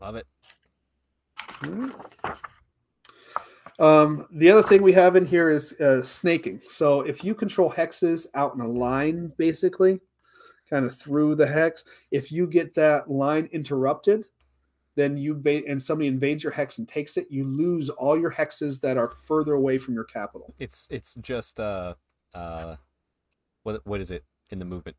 Love 0.00 0.14
it. 0.16 0.26
Um, 3.78 4.26
the 4.30 4.50
other 4.50 4.62
thing 4.62 4.82
we 4.82 4.92
have 4.92 5.16
in 5.16 5.26
here 5.26 5.50
is 5.50 5.72
uh, 5.80 6.02
snaking. 6.02 6.60
So 6.68 7.00
if 7.00 7.24
you 7.24 7.34
control 7.34 7.70
hexes 7.70 8.26
out 8.34 8.54
in 8.54 8.60
a 8.60 8.68
line, 8.68 9.32
basically, 9.38 10.00
kind 10.68 10.84
of 10.84 10.96
through 10.96 11.34
the 11.36 11.46
hex, 11.46 11.84
if 12.10 12.30
you 12.30 12.46
get 12.46 12.74
that 12.74 13.10
line 13.10 13.48
interrupted, 13.52 14.24
then 14.94 15.16
you 15.16 15.34
ba- 15.34 15.66
and 15.66 15.82
somebody 15.82 16.06
invades 16.06 16.44
your 16.44 16.52
hex 16.52 16.78
and 16.78 16.86
takes 16.86 17.16
it, 17.16 17.26
you 17.30 17.44
lose 17.44 17.88
all 17.88 18.18
your 18.18 18.30
hexes 18.30 18.80
that 18.82 18.96
are 18.96 19.08
further 19.08 19.54
away 19.54 19.78
from 19.78 19.94
your 19.94 20.04
capital. 20.04 20.54
It's 20.58 20.86
it's 20.90 21.14
just 21.14 21.58
uh 21.58 21.94
uh 22.34 22.76
what 23.62 23.80
what 23.86 24.00
is 24.00 24.10
it 24.10 24.24
in 24.50 24.58
the 24.58 24.64
movement? 24.64 24.96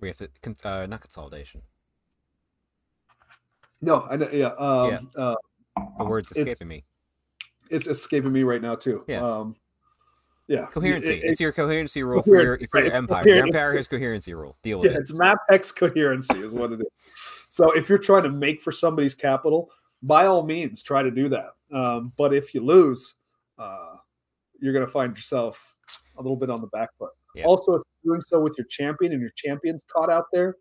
We 0.00 0.08
have 0.08 0.18
to 0.18 0.28
uh, 0.64 0.86
not 0.86 1.00
consolidation. 1.00 1.62
No, 3.80 4.06
I 4.08 4.16
know. 4.16 4.28
Yeah. 4.30 4.48
Um, 4.58 5.10
Uh, 5.16 5.34
The 5.98 6.04
word's 6.04 6.30
It's- 6.32 6.46
escaping 6.46 6.68
me. 6.68 6.84
it's 7.70 7.86
escaping 7.86 8.32
me 8.32 8.42
right 8.44 8.62
now 8.62 8.74
too. 8.74 9.04
Yeah. 9.08 9.22
Um, 9.24 9.56
Yeah, 10.50 10.64
Coherency. 10.72 11.10
It- 11.18 11.24
it- 11.24 11.30
it's 11.32 11.40
your 11.40 11.52
coherency 11.52 12.02
rule 12.02 12.22
for 12.22 12.30
your 12.30 12.38
Coherent- 12.56 12.70
for 12.70 12.78
your 12.78 12.86
right, 12.88 12.96
empire. 12.96 13.22
coherent. 13.22 13.48
Your 13.48 13.56
empire 13.56 13.76
has 13.76 13.86
coherency 13.86 14.32
rule. 14.32 14.56
Deal 14.62 14.80
with 14.80 14.90
yeah, 14.90 14.96
it. 14.96 15.00
it's 15.02 15.12
map 15.12 15.36
X 15.50 15.70
coherency 15.72 16.38
is 16.42 16.54
what 16.54 16.72
it 16.72 16.80
is. 16.80 16.86
So 17.48 17.70
if 17.72 17.90
you're 17.90 17.98
trying 17.98 18.22
to 18.22 18.30
make 18.30 18.62
for 18.62 18.72
somebody's 18.72 19.14
capital, 19.14 19.70
by 20.02 20.24
all 20.24 20.42
means, 20.46 20.82
try 20.82 21.02
to 21.02 21.10
do 21.10 21.28
that. 21.28 21.50
Um, 21.70 22.14
but 22.16 22.32
if 22.32 22.54
you 22.54 22.64
lose, 22.64 23.16
uh, 23.58 23.96
you're 24.58 24.72
going 24.72 24.86
to 24.86 24.90
find 24.90 25.14
yourself 25.14 25.76
a 26.16 26.22
little 26.22 26.36
bit 26.36 26.48
on 26.48 26.62
the 26.62 26.66
back 26.68 26.96
foot. 26.96 27.12
Yeah. 27.34 27.44
Also, 27.44 27.74
if 27.74 27.82
you're 28.02 28.14
doing 28.14 28.22
so 28.22 28.40
with 28.40 28.54
your 28.56 28.66
champion 28.68 29.12
and 29.12 29.20
your 29.20 29.32
champion's 29.36 29.84
caught 29.84 30.08
out 30.08 30.24
there, 30.32 30.56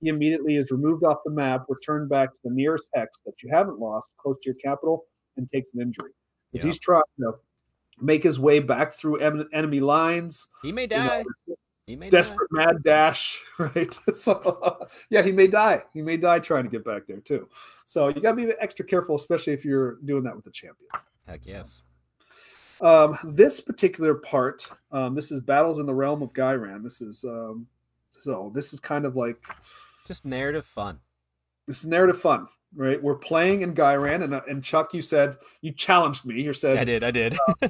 he 0.00 0.08
immediately 0.08 0.56
is 0.56 0.70
removed 0.70 1.04
off 1.04 1.18
the 1.24 1.30
map, 1.30 1.64
returned 1.68 2.08
back 2.08 2.32
to 2.32 2.38
the 2.44 2.50
nearest 2.50 2.88
hex 2.94 3.20
that 3.26 3.42
you 3.42 3.48
haven't 3.50 3.78
lost, 3.78 4.12
close 4.18 4.36
to 4.42 4.50
your 4.50 4.56
capital, 4.56 5.04
and 5.36 5.48
takes 5.50 5.74
an 5.74 5.80
injury. 5.80 6.10
If 6.52 6.60
Yeah. 6.62 6.66
he's 6.68 6.78
trying 6.78 7.02
to 7.20 7.32
make 8.00 8.22
his 8.22 8.38
way 8.38 8.60
back 8.60 8.92
through 8.92 9.16
em- 9.18 9.48
enemy 9.52 9.80
lines, 9.80 10.48
He 10.62 10.72
may 10.72 10.82
you 10.82 10.88
know, 10.88 11.06
die. 11.08 11.24
He 11.86 11.96
may 11.96 12.10
die. 12.10 12.18
desperate 12.18 12.48
mad 12.52 12.82
dash, 12.84 13.42
right? 13.58 13.98
So 14.14 14.78
yeah, 15.10 15.22
he 15.22 15.32
may 15.32 15.46
die. 15.46 15.82
He 15.94 16.02
may 16.02 16.16
die 16.16 16.38
trying 16.38 16.64
to 16.64 16.70
get 16.70 16.84
back 16.84 17.06
there 17.06 17.20
too. 17.20 17.48
So 17.86 18.08
you 18.08 18.20
got 18.20 18.32
to 18.32 18.36
be 18.46 18.52
extra 18.60 18.84
careful, 18.84 19.16
especially 19.16 19.52
if 19.54 19.64
you're 19.64 19.96
doing 20.04 20.22
that 20.24 20.36
with 20.36 20.44
the 20.44 20.50
champion. 20.50 20.88
Heck 21.26 21.46
yes. 21.46 21.82
Um, 22.80 23.18
this 23.24 23.60
particular 23.60 24.14
part, 24.14 24.68
um, 24.92 25.14
this 25.14 25.32
is 25.32 25.40
battles 25.40 25.78
in 25.80 25.86
the 25.86 25.94
realm 25.94 26.22
of 26.22 26.32
Ghyran. 26.32 26.82
This 26.84 27.00
is 27.00 27.24
um, 27.24 27.66
so 28.22 28.52
this 28.54 28.72
is 28.72 28.80
kind 28.80 29.04
of 29.04 29.16
like 29.16 29.42
Just 30.08 30.24
narrative 30.24 30.64
fun. 30.64 30.98
this 31.66 31.80
is 31.80 31.86
narrative 31.86 32.18
fun, 32.18 32.46
right? 32.74 33.00
We're 33.00 33.14
playing 33.18 33.60
in 33.60 33.74
Ghyran, 33.74 34.24
and 34.24 34.34
uh, 34.34 34.40
and 34.48 34.64
Chuck, 34.64 34.94
you 34.94 35.02
said 35.02 35.36
you 35.60 35.70
challenged 35.72 36.24
me. 36.24 36.40
You 36.40 36.54
said 36.54 36.78
I 36.78 36.84
did. 36.84 37.04
I 37.04 37.10
did. 37.10 37.36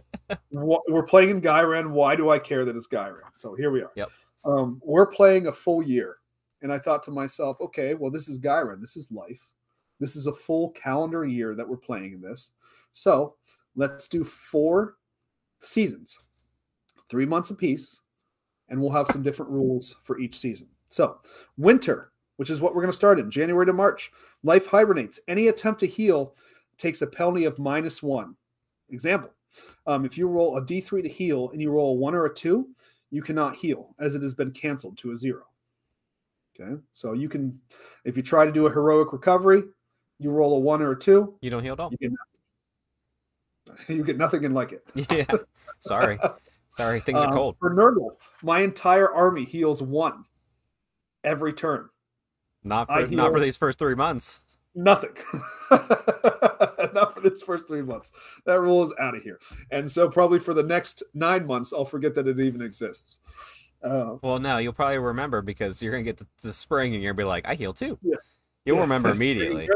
wh- 0.53 0.87
we're 0.89 1.03
playing 1.03 1.31
in 1.31 1.41
Ghyran. 1.43 1.91
Why 1.91 2.15
do 2.15 2.31
I 2.31 2.39
care 2.39 2.65
that 2.65 2.77
it's 2.77 2.87
Ghyran? 2.87 3.23
So 3.35 3.55
here 3.55 3.71
we 3.73 3.83
are. 3.83 3.91
Yep. 3.97 4.09
Um, 4.45 4.81
we're 4.85 5.07
playing 5.07 5.49
a 5.49 5.53
full 5.53 5.83
year, 5.83 6.19
and 6.63 6.73
I 6.73 6.79
thought 6.79 7.03
to 7.05 7.11
myself, 7.11 7.61
okay, 7.61 7.95
well, 7.95 8.11
this 8.11 8.29
is 8.29 8.39
Ghyran. 8.39 8.81
This 8.81 8.97
is 8.97 9.11
life. 9.11 9.43
This 9.99 10.15
is 10.15 10.29
a 10.29 10.33
full 10.33 10.71
calendar 10.71 11.25
year 11.27 11.57
that 11.57 11.69
we're 11.69 11.77
playing 11.77 12.13
in 12.13 12.21
this. 12.23 12.53
So 12.93 13.35
let's 13.75 14.07
do 14.07 14.23
four 14.23 14.95
seasons, 15.61 16.17
three 17.11 17.27
months 17.27 17.51
apiece, 17.51 18.01
and 18.69 18.81
we'll 18.81 18.93
have 18.93 19.09
some 19.09 19.25
different 19.25 19.51
rules 19.51 19.97
for 20.05 20.21
each 20.21 20.39
season. 20.39 20.69
So 20.89 21.19
winter, 21.57 22.13
which 22.39 22.51
is 22.51 22.61
what 22.61 22.75
we're 22.75 22.83
going 22.83 22.91
to 22.93 22.97
start 22.97 23.19
in 23.19 23.31
January 23.31 23.67
to 23.67 23.73
March. 23.73 24.11
Life 24.45 24.67
hibernates. 24.67 25.19
Any 25.29 25.49
attempt 25.49 25.81
to 25.81 25.87
heal 25.87 26.35
takes 26.79 27.03
a 27.03 27.07
penalty 27.07 27.45
of 27.45 27.59
minus 27.59 28.03
one. 28.03 28.35
Example 28.91 29.31
um, 29.87 30.05
if 30.05 30.17
you 30.17 30.29
roll 30.29 30.57
a 30.57 30.63
d3 30.63 31.03
to 31.03 31.09
heal 31.09 31.51
and 31.51 31.61
you 31.61 31.71
roll 31.71 31.93
a 31.93 31.95
one 31.99 32.15
or 32.15 32.27
a 32.27 32.33
two, 32.35 32.69
you 33.11 33.23
cannot 33.23 33.57
heal 33.57 33.95
as 33.99 34.15
it 34.15 34.23
has 34.23 34.35
been 34.35 34.51
canceled 34.53 34.97
to 34.99 35.11
a 35.13 35.17
zero. 35.17 35.43
Okay, 36.61 36.81
so 36.93 37.13
you 37.13 37.29
can, 37.29 37.59
if 38.05 38.17
you 38.17 38.23
try 38.23 38.45
to 38.47 38.53
do 38.53 38.67
a 38.67 38.71
heroic 38.71 39.13
recovery, 39.13 39.63
you 40.19 40.31
roll 40.31 40.57
a 40.57 40.61
one 40.61 40.83
or 40.83 40.93
a 40.93 40.99
two, 40.99 41.35
You 41.41 41.51
don't 41.51 41.63
heal 41.63 41.73
at 41.75 41.81
all. 41.81 41.91
you 41.91 41.97
get 41.99 42.11
nothing. 42.11 43.85
You 43.97 44.05
get 44.05 44.17
nothing 44.17 44.45
and 44.45 44.55
like 44.55 44.73
it. 44.73 44.85
Yeah. 45.11 45.27
Sorry. 45.81 46.19
Sorry. 46.71 47.01
Things 47.01 47.19
are 47.21 47.27
Um, 47.29 47.33
cold. 47.33 47.57
For 47.59 47.75
Nurgle, 47.75 48.11
my 48.43 48.61
entire 48.61 49.13
army 49.13 49.45
heals 49.45 49.83
one 49.83 50.25
every 51.25 51.53
turn. 51.53 51.89
Not 52.65 52.87
for 52.87 53.07
not 53.11 53.33
for 53.33 53.41
these 53.41 53.57
first 53.57 53.79
three 53.79 53.95
months. 53.95 54.43
Nothing. 54.75 55.11
Not 55.71 57.15
for 57.15 57.21
this 57.21 57.43
first 57.43 57.69
three 57.69 57.83
months. 57.83 58.13
That 58.47 58.61
rule 58.61 58.83
is 58.83 58.95
out 59.01 59.17
of 59.17 59.23
here. 59.23 59.41
And 59.71 59.91
so 59.91 60.09
probably 60.09 60.39
for 60.39 60.55
the 60.55 60.63
next 60.63 61.03
nine 61.15 61.47
months, 61.47 61.73
I'll 61.73 61.85
forget 61.85 62.15
that 62.15 62.29
it 62.29 62.39
even 62.39 62.63
exists. 62.63 63.19
Uh, 63.83 64.17
Well, 64.23 64.39
no, 64.39 64.59
you'll 64.59 64.73
probably 64.73 64.99
remember 64.99 65.43
because 65.43 65.83
you're 65.83 65.93
gonna 65.93 66.05
get 66.05 66.19
to, 66.19 66.27
to 66.43 66.53
spring 66.53 66.95
and 66.95 67.03
you're 67.03 67.13
gonna 67.13 67.23
be 67.23 67.29
like, 67.29 67.47
I 67.47 67.55
heal 67.55 67.73
too. 67.73 67.99
Yeah. 68.03 68.17
You'll 68.65 68.77
yes, 68.77 68.83
remember 68.83 69.15
spring 69.15 69.31
is 69.31 69.37
immediately. 69.37 69.69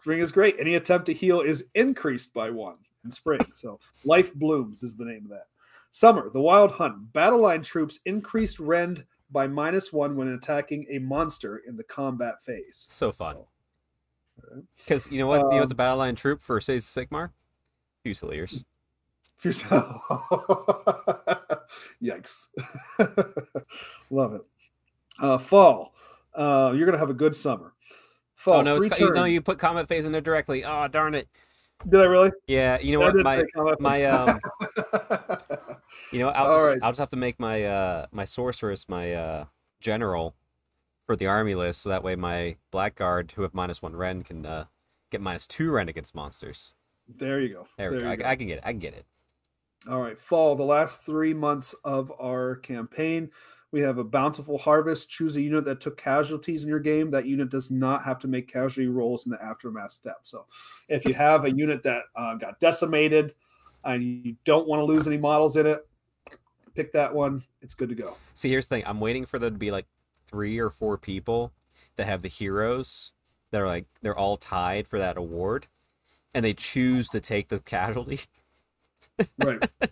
Spring 0.00 0.20
is 0.20 0.32
great. 0.32 0.56
Any 0.58 0.76
attempt 0.76 1.06
to 1.06 1.12
heal 1.12 1.40
is 1.40 1.66
increased 1.74 2.32
by 2.32 2.50
one 2.50 2.76
in 3.04 3.10
spring. 3.10 3.40
So 3.54 3.80
life 4.04 4.34
blooms 4.34 4.82
is 4.82 4.96
the 4.96 5.04
name 5.04 5.24
of 5.24 5.30
that. 5.30 5.46
Summer, 5.90 6.30
the 6.30 6.40
wild 6.40 6.70
hunt. 6.70 7.12
Battle 7.12 7.40
line 7.40 7.62
troops 7.62 7.98
increased 8.04 8.60
rend 8.60 9.04
by 9.30 9.46
minus 9.46 9.92
one 9.92 10.16
when 10.16 10.28
attacking 10.28 10.86
a 10.90 10.98
monster 10.98 11.58
in 11.66 11.76
the 11.76 11.84
combat 11.84 12.42
phase. 12.42 12.88
So 12.90 13.12
fun. 13.12 13.36
Because 14.78 15.10
you 15.10 15.18
know 15.18 15.26
what? 15.26 15.40
you 15.40 15.50
know 15.50 15.56
what's 15.58 15.70
a 15.70 15.74
Um, 15.74 15.76
battle 15.76 15.98
line 15.98 16.14
troop 16.14 16.42
for 16.42 16.60
Says 16.60 16.84
Sigmar? 16.84 17.30
Fusiliers. 18.04 18.64
Fusiliers. 19.36 19.82
Yikes. 22.02 22.46
Love 24.10 24.34
it. 24.34 24.42
Uh, 25.20 25.38
fall. 25.38 25.94
Uh, 26.34 26.72
you're 26.74 26.86
going 26.86 26.94
to 26.94 26.98
have 26.98 27.10
a 27.10 27.14
good 27.14 27.34
summer. 27.34 27.74
Fall. 28.34 28.58
oh 28.58 28.62
no, 28.62 28.76
it's 28.76 28.84
you 29.00 29.12
turns. 29.12 29.32
you 29.32 29.40
put 29.40 29.58
combat 29.58 29.88
phase 29.88 30.06
in 30.06 30.12
there 30.12 30.20
directly. 30.20 30.64
Oh 30.64 30.86
darn 30.86 31.16
it. 31.16 31.28
Did 31.88 32.00
I 32.00 32.04
really? 32.04 32.30
Yeah, 32.46 32.78
you 32.80 32.92
know 32.92 33.02
I 33.02 33.10
what? 33.10 33.24
My 33.24 33.44
my 33.80 34.04
um 34.04 34.38
you 36.12 36.18
know 36.20 36.28
I'll 36.30 36.46
All 36.46 36.56
just, 36.56 36.66
right. 36.66 36.78
I'll 36.82 36.90
just 36.92 37.00
have 37.00 37.08
to 37.10 37.16
make 37.16 37.38
my 37.38 37.64
uh 37.64 38.06
my 38.12 38.24
sorceress 38.24 38.88
my 38.88 39.12
uh 39.12 39.44
general 39.80 40.34
for 41.02 41.16
the 41.16 41.26
army 41.26 41.54
list 41.54 41.82
so 41.82 41.88
that 41.88 42.02
way 42.02 42.16
my 42.16 42.56
blackguard 42.70 43.32
who 43.32 43.42
have 43.42 43.54
minus 43.54 43.82
one 43.82 43.96
rend 43.96 44.26
can 44.26 44.44
uh 44.44 44.64
get 45.10 45.20
minus 45.20 45.46
two 45.46 45.70
rend 45.70 45.88
against 45.88 46.14
monsters. 46.14 46.74
there 47.08 47.40
you 47.40 47.48
go. 47.48 47.66
There, 47.76 47.90
we 47.90 47.98
you 47.98 48.16
go. 48.16 48.24
I. 48.24 48.30
I 48.30 48.36
can 48.36 48.46
get 48.46 48.58
it. 48.58 48.64
I 48.64 48.72
can 48.72 48.78
get 48.78 48.94
it. 48.94 49.06
All 49.88 50.00
right, 50.00 50.18
fall, 50.18 50.56
the 50.56 50.64
last 50.64 51.02
three 51.02 51.32
months 51.32 51.74
of 51.84 52.12
our 52.20 52.56
campaign. 52.56 53.30
We 53.70 53.80
have 53.82 53.98
a 53.98 54.04
bountiful 54.04 54.58
harvest. 54.58 55.10
Choose 55.10 55.36
a 55.36 55.42
unit 55.42 55.64
that 55.66 55.80
took 55.80 55.96
casualties 55.96 56.62
in 56.62 56.68
your 56.68 56.80
game. 56.80 57.10
That 57.10 57.26
unit 57.26 57.50
does 57.50 57.70
not 57.70 58.02
have 58.02 58.18
to 58.20 58.28
make 58.28 58.50
casualty 58.50 58.88
rolls 58.88 59.26
in 59.26 59.30
the 59.30 59.42
aftermath 59.42 59.92
step. 59.92 60.20
So, 60.22 60.46
if 60.88 61.06
you 61.06 61.14
have 61.14 61.44
a 61.44 61.54
unit 61.54 61.82
that 61.84 62.04
uh, 62.16 62.34
got 62.36 62.58
decimated 62.60 63.34
and 63.84 64.02
you 64.02 64.36
don't 64.44 64.66
want 64.66 64.80
to 64.80 64.84
lose 64.84 65.06
any 65.06 65.18
models 65.18 65.56
in 65.56 65.66
it, 65.66 65.86
pick 66.78 66.92
that 66.92 67.12
one. 67.12 67.42
It's 67.60 67.74
good 67.74 67.88
to 67.88 67.96
go. 67.96 68.16
See, 68.34 68.48
here's 68.48 68.66
the 68.66 68.76
thing. 68.76 68.84
I'm 68.86 69.00
waiting 69.00 69.26
for 69.26 69.40
there 69.40 69.50
to 69.50 69.58
be 69.58 69.72
like 69.72 69.86
three 70.28 70.60
or 70.60 70.70
four 70.70 70.96
people 70.96 71.52
that 71.96 72.06
have 72.06 72.22
the 72.22 72.28
heroes 72.28 73.10
that 73.50 73.60
are 73.60 73.66
like 73.66 73.86
they're 74.00 74.16
all 74.16 74.36
tied 74.36 74.86
for 74.86 75.00
that 75.00 75.16
award, 75.16 75.66
and 76.34 76.44
they 76.44 76.54
choose 76.54 77.08
to 77.10 77.20
take 77.20 77.48
the 77.48 77.58
casualty. 77.60 78.20
Right. 79.38 79.58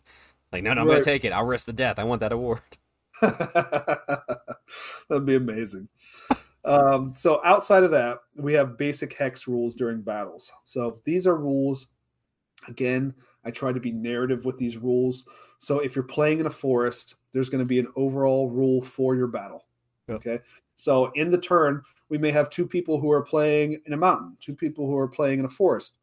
Like, 0.53 0.63
no, 0.63 0.75
no, 0.75 0.83
I'm 0.83 0.87
Right. 0.87 0.89
gonna 0.89 1.05
take 1.05 1.25
it. 1.25 1.33
I'll 1.33 1.45
risk 1.45 1.67
the 1.67 1.73
death. 1.73 1.99
I 1.99 2.05
want 2.05 2.21
that 2.21 2.31
award. 2.33 2.61
That'd 3.21 5.27
be 5.27 5.35
amazing. 5.35 5.89
Um, 6.65 7.13
so 7.13 7.41
outside 7.45 7.83
of 7.83 7.91
that, 7.93 8.19
we 8.37 8.53
have 8.55 8.79
basic 8.79 9.13
hex 9.15 9.49
rules 9.49 9.75
during 9.75 10.03
battles. 10.03 10.51
So 10.65 11.01
these 11.05 11.27
are 11.27 11.37
rules. 11.37 11.89
Again, 12.69 13.15
I 13.47 13.51
try 13.53 13.73
to 13.73 13.81
be 13.81 13.93
narrative 13.93 14.45
with 14.45 14.59
these 14.59 14.77
rules. 14.77 15.27
So 15.59 15.79
if 15.79 15.95
you're 15.95 16.03
playing 16.03 16.41
in 16.41 16.47
a 16.47 16.51
forest, 16.51 17.15
there's 17.33 17.49
going 17.49 17.65
to 17.65 17.69
be 17.69 17.79
an 17.79 17.87
overall 17.95 18.51
rule 18.51 18.83
for 18.83 19.15
your 19.15 19.29
battle. 19.29 19.65
Yep. 20.09 20.17
Okay. 20.17 20.41
So 20.75 21.13
in 21.15 21.31
the 21.31 21.39
turn, 21.39 21.83
we 22.09 22.19
may 22.19 22.33
have 22.33 22.51
two 22.51 22.67
people 22.67 23.01
who 23.01 23.11
are 23.11 23.23
playing 23.23 23.81
in 23.87 23.93
a 23.93 23.97
mountain, 23.97 24.37
two 24.41 24.55
people 24.55 24.87
who 24.87 24.97
are 24.99 25.09
playing 25.09 25.39
in 25.39 25.45
a 25.45 25.49
forest, 25.49 25.95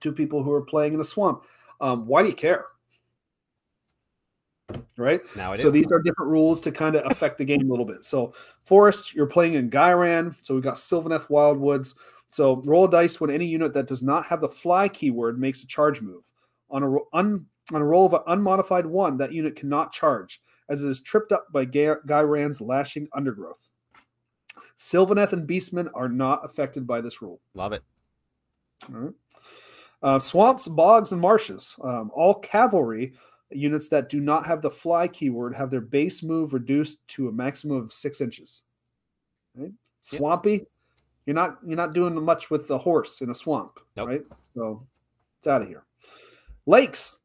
two 0.00 0.12
people 0.12 0.42
who 0.42 0.52
are 0.52 0.62
playing 0.62 0.92
in 0.92 1.00
a 1.00 1.04
swamp. 1.04 1.44
Um, 1.80 2.06
why 2.06 2.22
do 2.22 2.28
you 2.28 2.34
care? 2.34 2.66
Right. 4.98 5.20
Now. 5.36 5.54
So 5.54 5.70
these 5.70 5.92
are 5.92 6.02
different 6.02 6.30
rules 6.32 6.60
to 6.62 6.72
kind 6.72 6.96
of 6.96 7.08
affect 7.10 7.38
the 7.38 7.44
game 7.44 7.62
a 7.62 7.70
little 7.70 7.84
bit. 7.84 8.02
So 8.02 8.34
Forest, 8.64 9.14
you're 9.14 9.26
playing 9.26 9.54
in 9.54 9.70
Ghyran. 9.70 10.34
So 10.40 10.54
we've 10.54 10.64
got 10.64 10.74
Sylvaneth 10.74 11.28
Wildwoods. 11.28 11.94
So 12.30 12.60
roll 12.66 12.86
a 12.86 12.90
dice 12.90 13.20
when 13.20 13.30
any 13.30 13.46
unit 13.46 13.72
that 13.74 13.86
does 13.86 14.02
not 14.02 14.26
have 14.26 14.40
the 14.40 14.48
fly 14.48 14.88
keyword 14.88 15.38
makes 15.38 15.62
a 15.62 15.66
charge 15.66 16.00
move. 16.00 16.24
On 16.70 16.82
a 16.82 17.16
un, 17.16 17.46
on 17.72 17.80
a 17.80 17.84
roll 17.84 18.06
of 18.06 18.14
an 18.14 18.20
unmodified 18.26 18.86
one, 18.86 19.16
that 19.18 19.32
unit 19.32 19.56
cannot 19.56 19.92
charge, 19.92 20.40
as 20.68 20.82
it 20.84 20.88
is 20.88 21.00
tripped 21.00 21.32
up 21.32 21.46
by 21.52 21.64
Ga- 21.64 22.00
Ghyran's 22.06 22.60
lashing 22.60 23.08
undergrowth. 23.14 23.68
Sylvaneth 24.78 25.32
and 25.32 25.48
Beastmen 25.48 25.88
are 25.94 26.08
not 26.08 26.44
affected 26.44 26.86
by 26.86 27.00
this 27.00 27.22
rule. 27.22 27.40
Love 27.54 27.72
it. 27.72 27.82
All 28.92 29.00
right. 29.00 29.14
Uh, 30.02 30.18
swamps, 30.18 30.68
bogs, 30.68 31.12
and 31.12 31.20
marshes. 31.20 31.74
Um, 31.82 32.10
all 32.14 32.34
cavalry 32.34 33.14
units 33.50 33.88
that 33.88 34.08
do 34.08 34.20
not 34.20 34.44
have 34.46 34.60
the 34.60 34.70
fly 34.70 35.08
keyword 35.08 35.54
have 35.54 35.70
their 35.70 35.80
base 35.80 36.22
move 36.22 36.52
reduced 36.52 37.06
to 37.08 37.28
a 37.28 37.32
maximum 37.32 37.78
of 37.78 37.92
six 37.92 38.20
inches. 38.20 38.62
Right? 39.54 39.72
Yep. 40.12 40.18
Swampy, 40.18 40.66
you're 41.24 41.34
not 41.34 41.58
you're 41.66 41.76
not 41.76 41.94
doing 41.94 42.14
much 42.22 42.50
with 42.50 42.68
the 42.68 42.76
horse 42.78 43.20
in 43.22 43.30
a 43.30 43.34
swamp, 43.34 43.78
Nope. 43.96 44.08
right? 44.08 44.22
So 44.54 44.86
it's 45.38 45.46
out 45.46 45.62
of 45.62 45.68
here. 45.68 45.84
Lakes. 46.66 47.18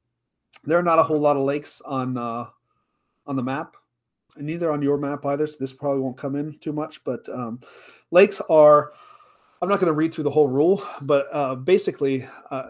There 0.63 0.77
are 0.77 0.84
not 0.84 0.99
a 0.99 1.03
whole 1.03 1.19
lot 1.19 1.38
of 1.38 1.43
lakes 1.43 1.81
on 1.81 2.18
uh, 2.18 2.47
on 3.26 3.35
the 3.35 3.43
map, 3.43 3.76
and 4.38 4.45
neither 4.45 4.72
on 4.72 4.81
your 4.81 4.97
map 4.97 5.26
either. 5.26 5.47
So 5.47 5.57
this 5.59 5.73
probably 5.73 6.01
won't 6.01 6.18
come 6.18 6.35
in 6.35 6.57
too 6.59 6.73
much. 6.73 7.03
But 7.03 7.27
um, 7.30 7.59
lakes 8.11 8.41
are. 8.49 8.91
I'm 9.61 9.69
not 9.69 9.80
going 9.80 9.88
to 9.88 9.93
read 9.93 10.11
through 10.11 10.23
the 10.23 10.31
whole 10.31 10.47
rule, 10.47 10.84
but 11.01 11.27
uh, 11.31 11.53
basically, 11.55 12.27
uh, 12.49 12.69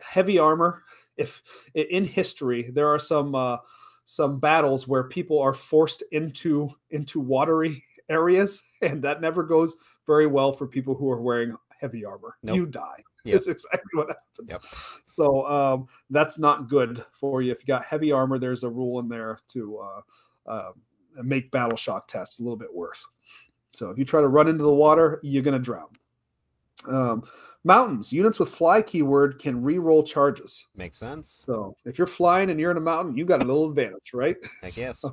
heavy 0.00 0.38
armor. 0.38 0.82
If 1.16 1.42
in 1.74 2.04
history 2.04 2.70
there 2.70 2.88
are 2.88 2.98
some 2.98 3.34
uh, 3.34 3.58
some 4.04 4.38
battles 4.38 4.86
where 4.86 5.04
people 5.04 5.40
are 5.40 5.54
forced 5.54 6.02
into 6.12 6.68
into 6.90 7.20
watery 7.20 7.84
areas, 8.08 8.62
and 8.82 9.02
that 9.02 9.20
never 9.20 9.42
goes 9.42 9.76
very 10.06 10.26
well 10.26 10.52
for 10.52 10.66
people 10.66 10.94
who 10.94 11.10
are 11.10 11.20
wearing 11.20 11.56
heavy 11.80 12.04
armor. 12.04 12.36
Nope. 12.42 12.56
You 12.56 12.66
die. 12.66 13.02
Yep. 13.26 13.34
That's 13.34 13.46
exactly 13.48 13.90
what 13.92 14.08
happens. 14.08 14.50
Yep. 14.50 14.62
So 15.06 15.46
um, 15.48 15.86
that's 16.10 16.38
not 16.38 16.68
good 16.68 17.04
for 17.12 17.42
you. 17.42 17.52
If 17.52 17.60
you 17.60 17.66
got 17.66 17.84
heavy 17.84 18.12
armor, 18.12 18.38
there's 18.38 18.64
a 18.64 18.70
rule 18.70 19.00
in 19.00 19.08
there 19.08 19.38
to 19.48 19.78
uh, 19.78 20.00
uh, 20.50 20.72
make 21.22 21.50
battle 21.50 21.76
shock 21.76 22.08
tests 22.08 22.38
a 22.38 22.42
little 22.42 22.56
bit 22.56 22.72
worse. 22.72 23.04
So 23.72 23.90
if 23.90 23.98
you 23.98 24.04
try 24.04 24.20
to 24.20 24.28
run 24.28 24.48
into 24.48 24.64
the 24.64 24.72
water, 24.72 25.20
you're 25.22 25.42
going 25.42 25.58
to 25.58 25.62
drown. 25.62 25.88
Um, 26.88 27.24
mountains 27.64 28.12
units 28.12 28.38
with 28.38 28.50
fly 28.50 28.80
keyword 28.80 29.38
can 29.38 29.62
re-roll 29.62 30.02
charges. 30.02 30.66
Makes 30.76 30.98
sense. 30.98 31.42
So 31.46 31.76
if 31.84 31.98
you're 31.98 32.06
flying 32.06 32.50
and 32.50 32.60
you're 32.60 32.70
in 32.70 32.76
a 32.76 32.80
mountain, 32.80 33.16
you 33.16 33.24
got 33.24 33.42
a 33.42 33.44
little 33.44 33.68
advantage, 33.68 34.12
right? 34.14 34.36
I 34.62 34.70
guess. 34.74 35.04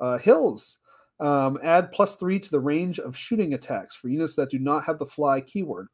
Uh, 0.00 0.18
hills 0.18 0.78
um, 1.20 1.58
add 1.62 1.90
plus 1.92 2.16
three 2.16 2.38
to 2.38 2.50
the 2.50 2.60
range 2.60 2.98
of 2.98 3.16
shooting 3.16 3.54
attacks 3.54 3.96
for 3.96 4.08
units 4.08 4.36
that 4.36 4.50
do 4.50 4.58
not 4.58 4.84
have 4.84 4.98
the 4.98 5.06
fly 5.06 5.40
keyword 5.40 5.88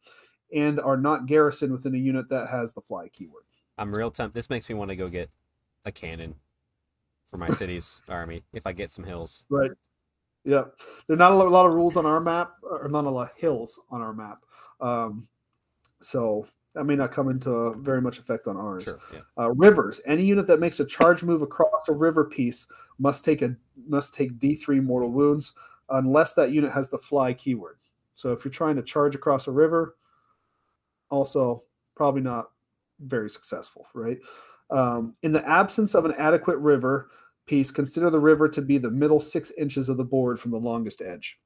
and 0.55 0.81
are 0.81 0.97
not 0.97 1.27
garrisoned 1.27 1.73
within 1.73 1.95
a 1.95 1.99
unit 1.99 2.29
that 2.29 2.49
has 2.49 2.73
the 2.73 2.81
fly 2.81 3.09
keyword. 3.09 3.45
I'm 3.77 3.95
real 3.95 4.11
tempted. 4.11 4.35
This 4.35 4.49
makes 4.49 4.69
me 4.69 4.77
want 4.77 4.91
to 4.91 4.97
go 4.97 5.09
get 5.09 5.29
a 5.85 5.93
cannon 5.93 6.35
for 7.27 7.39
my 7.39 7.51
city's 7.51 8.01
army 8.09 8.45
if 8.53 8.67
I 8.67 8.73
get 8.73 8.91
some 8.91 9.05
hills. 9.05 9.45
Right. 9.49 9.73
Yeah. 10.45 10.65
There 11.07 11.15
are 11.15 11.19
not 11.19 11.33
a 11.33 11.35
lot 11.35 11.67
of 11.67 11.75
rules 11.75 11.97
on 11.97 12.07
our 12.07 12.21
map, 12.21 12.53
or 12.63 12.89
not 12.89 13.05
a 13.05 13.11
lot 13.11 13.31
of 13.33 13.37
hills 13.37 13.81
on 13.91 14.01
our 14.01 14.13
map. 14.13 14.39
Um, 14.81 15.27
so 16.01 16.47
that 16.75 16.85
may 16.85 16.97
not 16.97 17.13
come 17.13 17.29
into 17.29 17.75
very 17.81 18.01
much 18.01 18.19
effect 18.19 18.47
on 18.47 18.57
ours. 18.57 18.85
Sure. 18.85 18.99
Yeah. 19.13 19.21
Uh, 19.39 19.51
rivers. 19.53 20.01
Any 20.07 20.25
unit 20.25 20.47
that 20.47 20.61
makes 20.61 20.81
a 20.81 20.85
charge 20.85 21.23
move 21.23 21.43
across 21.43 21.89
a 21.89 21.93
river 21.93 22.25
piece 22.25 22.67
must 22.99 23.25
take 23.25 23.43
a 23.43 23.57
must 23.89 24.15
take 24.15 24.39
D3 24.39 24.83
mortal 24.83 25.11
wounds 25.11 25.53
unless 25.91 26.35
that 26.35 26.53
unit 26.53 26.73
has 26.73 26.91
the 26.91 26.99
fly 26.99 27.33
keyword. 27.33 27.79
So 28.15 28.33
if 28.33 28.45
you're 28.45 28.53
trying 28.53 28.77
to 28.77 28.83
charge 28.83 29.15
across 29.15 29.49
a 29.49 29.51
river, 29.53 29.97
also 31.11 31.63
probably 31.97 32.21
not 32.21 32.51
very 33.01 33.31
successful, 33.31 33.87
right? 33.95 34.19
Um, 34.71 35.15
in 35.23 35.33
the 35.33 35.47
absence 35.49 35.95
of 35.95 36.05
an 36.05 36.15
adequate 36.19 36.59
river 36.59 37.11
piece, 37.47 37.71
consider 37.71 38.11
the 38.11 38.21
river 38.21 38.49
to 38.49 38.63
be 38.63 38.79
the 38.79 38.91
middle 38.91 39.21
six 39.21 39.53
inches 39.59 39.89
of 39.89 39.97
the 39.97 40.05
board 40.05 40.41
from 40.41 40.51
the 40.51 40.59
longest 40.59 41.03
edge. 41.03 41.39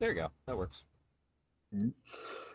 There 0.00 0.10
you 0.10 0.16
go. 0.16 0.28
That 0.46 0.56
works. 0.56 0.82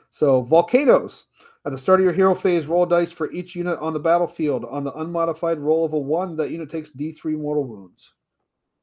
So 0.10 0.42
volcanoes. 0.42 1.26
At 1.66 1.74
the 1.74 1.78
start 1.78 2.00
of 2.00 2.06
your 2.06 2.14
hero 2.14 2.34
phase, 2.34 2.68
roll 2.68 2.86
dice 2.86 3.12
for 3.12 3.32
each 3.32 3.56
unit 3.56 3.78
on 3.80 3.94
the 3.94 4.00
battlefield. 4.00 4.66
On 4.66 4.84
the 4.84 4.94
unmodified 4.94 5.60
roll 5.60 5.86
of 5.86 5.94
a 5.94 6.00
one, 6.00 6.36
that 6.38 6.52
unit 6.52 6.70
takes 6.70 6.92
D3 6.92 7.38
mortal 7.38 7.66
wounds. 7.66 8.14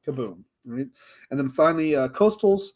Kaboom! 0.07 0.43
Right, 0.65 0.87
and 1.31 1.39
then 1.39 1.49
finally, 1.49 1.95
uh, 1.95 2.09
coastals. 2.09 2.69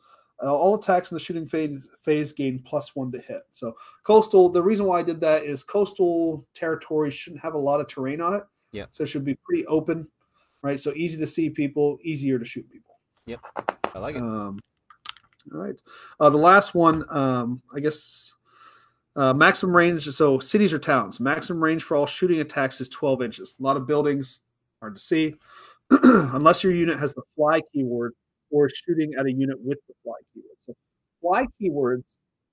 Uh, 0.44 0.54
all 0.54 0.76
attacks 0.76 1.12
in 1.12 1.16
the 1.16 1.20
shooting 1.20 1.48
phase, 1.48 1.88
phase 2.02 2.34
gain 2.34 2.60
plus 2.66 2.96
one 2.96 3.12
to 3.12 3.20
hit. 3.20 3.44
So 3.52 3.76
coastal. 4.04 4.50
The 4.50 4.62
reason 4.62 4.86
why 4.86 5.00
I 5.00 5.04
did 5.04 5.22
that 5.22 5.44
is 5.44 5.62
coastal 5.62 6.46
territory 6.54 7.12
shouldn't 7.12 7.42
have 7.42 7.54
a 7.54 7.60
lot 7.60 7.80
of 7.80 7.88
terrain 7.88 8.22
on 8.22 8.34
it. 8.34 8.44
Yeah. 8.72 8.86
So 8.92 9.04
it 9.04 9.08
should 9.08 9.26
be 9.26 9.36
pretty 9.44 9.66
open, 9.68 10.08
right? 10.64 10.80
So 10.80 10.94
easy 10.96 11.20
to 11.20 11.28
see 11.28 11.50
people, 11.50 12.00
easier 12.04 12.40
to 12.40 12.46
shoot 12.46 12.68
people. 12.72 12.96
Yep. 13.28 13.40
I 13.94 14.00
like 14.00 14.16
it. 14.16 14.22
Um, 14.22 14.60
all 15.54 15.60
right. 15.60 15.80
Uh, 16.20 16.30
the 16.30 16.38
last 16.38 16.74
one, 16.74 17.06
um, 17.10 17.62
I 17.76 17.80
guess, 17.80 18.34
uh, 19.16 19.34
maximum 19.34 19.76
range. 19.76 20.08
So 20.10 20.40
cities 20.40 20.74
or 20.74 20.80
towns, 20.80 21.20
maximum 21.20 21.64
range 21.64 21.84
for 21.84 21.98
all 21.98 22.08
shooting 22.08 22.40
attacks 22.40 22.82
is 22.82 22.90
12 22.90 23.22
inches. 23.22 23.56
A 23.60 23.64
lot 23.64 23.78
of 23.78 23.86
buildings, 23.86 24.42
hard 24.80 24.96
to 24.96 25.02
see, 25.02 25.36
unless 25.92 26.64
your 26.64 26.74
unit 26.74 26.98
has 26.98 27.14
the 27.14 27.24
fly 27.36 27.62
keyword 27.74 28.14
or 28.52 28.70
shooting 28.70 29.14
at 29.18 29.26
a 29.26 29.32
unit 29.32 29.58
with 29.60 29.80
the 29.88 29.94
fly 30.04 30.14
keyword. 30.34 30.58
So 30.66 30.74
fly 31.22 31.48
keywords 31.62 32.04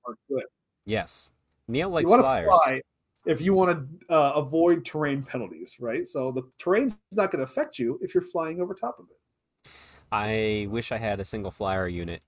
are 0.06 0.14
good. 0.28 0.44
yes. 0.86 1.30
Neil 1.70 1.88
you 1.88 1.94
likes 1.94 2.08
want 2.10 2.22
flyers. 2.22 2.48
fly 2.48 2.80
if 3.26 3.42
you 3.42 3.52
want 3.52 3.86
to 4.08 4.14
uh, 4.14 4.32
avoid 4.36 4.84
terrain 4.86 5.22
penalties, 5.22 5.76
right? 5.80 6.06
So 6.06 6.32
the 6.32 6.42
terrain's 6.58 6.96
not 7.12 7.30
going 7.30 7.40
to 7.40 7.44
affect 7.44 7.78
you 7.78 7.98
if 8.00 8.14
you're 8.14 8.22
flying 8.22 8.60
over 8.62 8.72
top 8.72 8.98
of 8.98 9.04
it. 9.10 9.70
I 10.10 10.66
wish 10.70 10.92
I 10.92 10.96
had 10.96 11.20
a 11.20 11.24
single 11.26 11.50
flyer 11.50 11.86
unit 11.86 12.22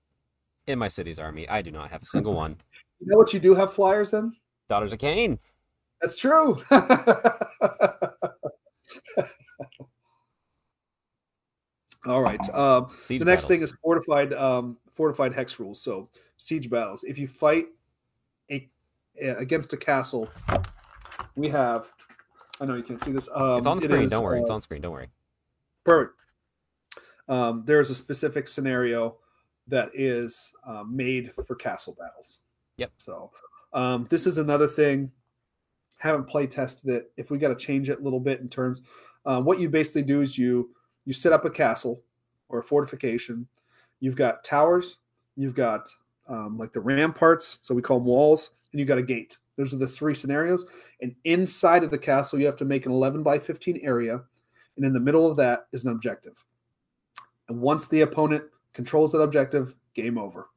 in 0.67 0.77
my 0.77 0.87
city's 0.87 1.17
army. 1.17 1.49
I 1.49 1.63
do 1.63 1.71
not 1.71 1.89
have 1.89 2.03
a 2.03 2.05
single 2.05 2.33
one. 2.35 2.57
You 3.03 3.07
know 3.07 3.17
what 3.17 3.33
you 3.33 3.39
do 3.39 3.55
have 3.55 3.73
flyers 3.73 4.13
in? 4.13 4.31
Daughters 4.69 4.93
of 4.93 4.99
Khaine. 4.99 5.39
That's 6.03 6.15
true. 6.15 6.55
All 12.05 12.21
right. 12.21 12.39
Um, 12.53 12.87
the 13.07 13.19
next 13.19 13.47
thing 13.47 13.61
is 13.61 13.73
fortified 13.83 14.33
um, 14.33 14.77
fortified 14.91 15.33
hex 15.33 15.59
rules. 15.59 15.81
So 15.81 16.09
siege 16.37 16.69
battles. 16.69 17.03
If 17.03 17.17
you 17.17 17.27
fight 17.27 17.65
a, 18.49 18.67
a- 19.21 19.37
against 19.37 19.73
a 19.73 19.77
castle, 19.77 20.29
we 21.35 21.49
have. 21.49 21.87
I 22.59 22.65
know 22.65 22.75
you 22.75 22.83
can't 22.83 23.01
see 23.03 23.11
this. 23.11 23.29
Um, 23.33 23.57
it's 23.57 23.67
on 23.67 23.79
screen. 23.79 24.03
is, 24.03 24.11
don't 24.11 24.23
worry. 24.23 24.39
uh, 24.39 24.41
it's 24.43 24.51
on 24.51 24.61
screen. 24.61 24.81
Don't 24.81 24.91
worry. 24.91 25.09
Perfect. 25.83 26.15
Um, 27.27 27.63
there's 27.65 27.89
a 27.89 27.95
specific 27.95 28.47
scenario 28.47 29.17
that 29.67 29.89
is 29.93 30.51
uh, 30.67 30.83
made 30.87 31.31
for 31.47 31.55
castle 31.55 31.95
battles. 31.99 32.39
Yep. 32.77 32.91
So 32.97 33.31
um, 33.73 34.05
this 34.09 34.27
is 34.27 34.37
another 34.37 34.67
thing. 34.67 35.11
Haven't 35.97 36.25
play 36.25 36.45
tested 36.47 36.89
it. 36.89 37.11
If 37.17 37.31
we 37.31 37.37
got 37.37 37.49
to 37.49 37.55
change 37.55 37.89
it 37.89 37.99
a 37.99 38.03
little 38.03 38.19
bit 38.19 38.41
in 38.41 38.49
terms, 38.49 38.81
uh, 39.25 39.41
what 39.41 39.59
you 39.59 39.69
basically 39.69 40.01
do 40.03 40.21
is 40.21 40.37
you 40.37 40.69
you 41.05 41.13
set 41.13 41.33
up 41.33 41.45
a 41.45 41.49
castle 41.49 42.03
or 42.49 42.59
a 42.59 42.63
fortification. 42.63 43.47
You've 43.99 44.15
got 44.15 44.43
towers. 44.43 44.97
You've 45.35 45.55
got 45.55 45.89
um, 46.27 46.57
like 46.57 46.73
the 46.73 46.79
ramparts, 46.79 47.59
so 47.61 47.73
we 47.73 47.81
call 47.81 47.99
them 47.99 48.07
walls, 48.07 48.51
and 48.71 48.79
you've 48.79 48.87
got 48.87 48.97
a 48.97 49.03
gate. 49.03 49.37
Those 49.57 49.73
are 49.73 49.77
the 49.77 49.87
three 49.87 50.15
scenarios. 50.15 50.65
And 51.01 51.15
inside 51.23 51.83
of 51.83 51.91
the 51.91 51.97
castle, 51.97 52.39
you 52.39 52.45
have 52.45 52.57
to 52.57 52.65
make 52.65 52.85
an 52.85 52.91
11 52.91 53.23
by 53.23 53.39
15 53.39 53.79
area 53.83 54.21
and 54.77 54.85
in 54.85 54.93
the 54.93 54.99
middle 54.99 55.29
of 55.29 55.37
that 55.37 55.67
is 55.71 55.83
an 55.85 55.91
objective. 55.91 56.43
And 57.49 57.59
once 57.59 57.87
the 57.87 58.01
opponent 58.01 58.43
controls 58.73 59.11
that 59.11 59.19
objective, 59.19 59.75
game 59.93 60.17
over. 60.17 60.49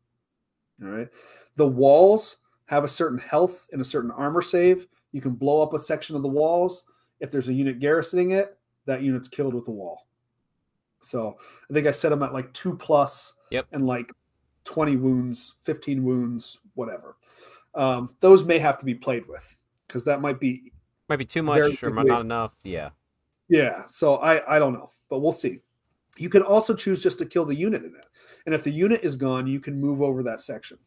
All 0.83 0.89
right. 0.89 1.09
The 1.57 1.67
walls 1.67 2.37
have 2.67 2.85
a 2.85 2.89
certain 2.89 3.19
health 3.19 3.69
and 3.73 3.83
a 3.83 3.85
certain 3.85 4.11
armor 4.11 4.43
save. 4.43 4.87
You 5.13 5.21
can 5.21 5.35
blow 5.35 5.61
up 5.61 5.75
a 5.75 5.79
section 5.79 6.17
of 6.17 6.23
the 6.23 6.29
walls. 6.29 6.85
If 7.21 7.31
there's 7.31 7.49
a 7.49 7.53
unit 7.53 7.81
garrisoning 7.81 8.33
it, 8.33 8.57
that 8.87 9.03
unit's 9.03 9.29
killed 9.29 9.55
with 9.55 9.65
the 9.65 9.71
wall. 9.71 10.07
So 11.05 11.37
I 11.71 11.73
think 11.73 11.87
I 11.87 11.93
set 11.93 12.09
them 12.11 12.23
at 12.23 12.33
like 12.33 12.53
two 12.53 12.77
plus 12.77 13.35
Yep. 13.51 13.67
and 13.73 13.87
like 13.87 14.13
20 14.65 14.97
wounds, 14.97 15.55
15 15.63 16.03
wounds, 16.03 16.59
whatever. 16.75 17.17
Um, 17.75 18.17
those 18.21 18.45
may 18.45 18.59
have 18.59 18.79
to 18.79 18.85
be 18.85 18.95
played 18.95 19.27
with 19.29 19.57
because 19.87 20.05
that 20.05 20.21
might 20.21 20.41
be 20.41 20.73
Might 21.09 21.17
be 21.17 21.25
too 21.25 21.43
much 21.43 21.83
or 21.83 21.91
not 21.91 22.21
enough. 22.21 22.55
Yeah. 22.63 22.91
yeah, 23.49 23.83
so 23.87 24.17
I 24.17 24.57
I 24.57 24.59
don't 24.59 24.73
know, 24.73 24.91
but 25.09 25.19
we'll 25.21 25.33
see. 25.33 25.61
You 26.17 26.29
can 26.29 26.43
also 26.43 26.75
choose 26.75 27.03
just 27.03 27.19
to 27.19 27.27
kill 27.27 27.45
the 27.45 27.55
unit 27.55 27.83
in 27.85 27.95
it, 27.95 28.07
and 28.47 28.55
if 28.55 28.63
the 28.63 28.71
unit 28.71 29.01
is 29.03 29.17
gone, 29.17 29.47
you 29.49 29.59
can 29.61 29.81
move 29.81 30.01
over 30.01 30.23
that 30.23 30.41
section. 30.41 30.79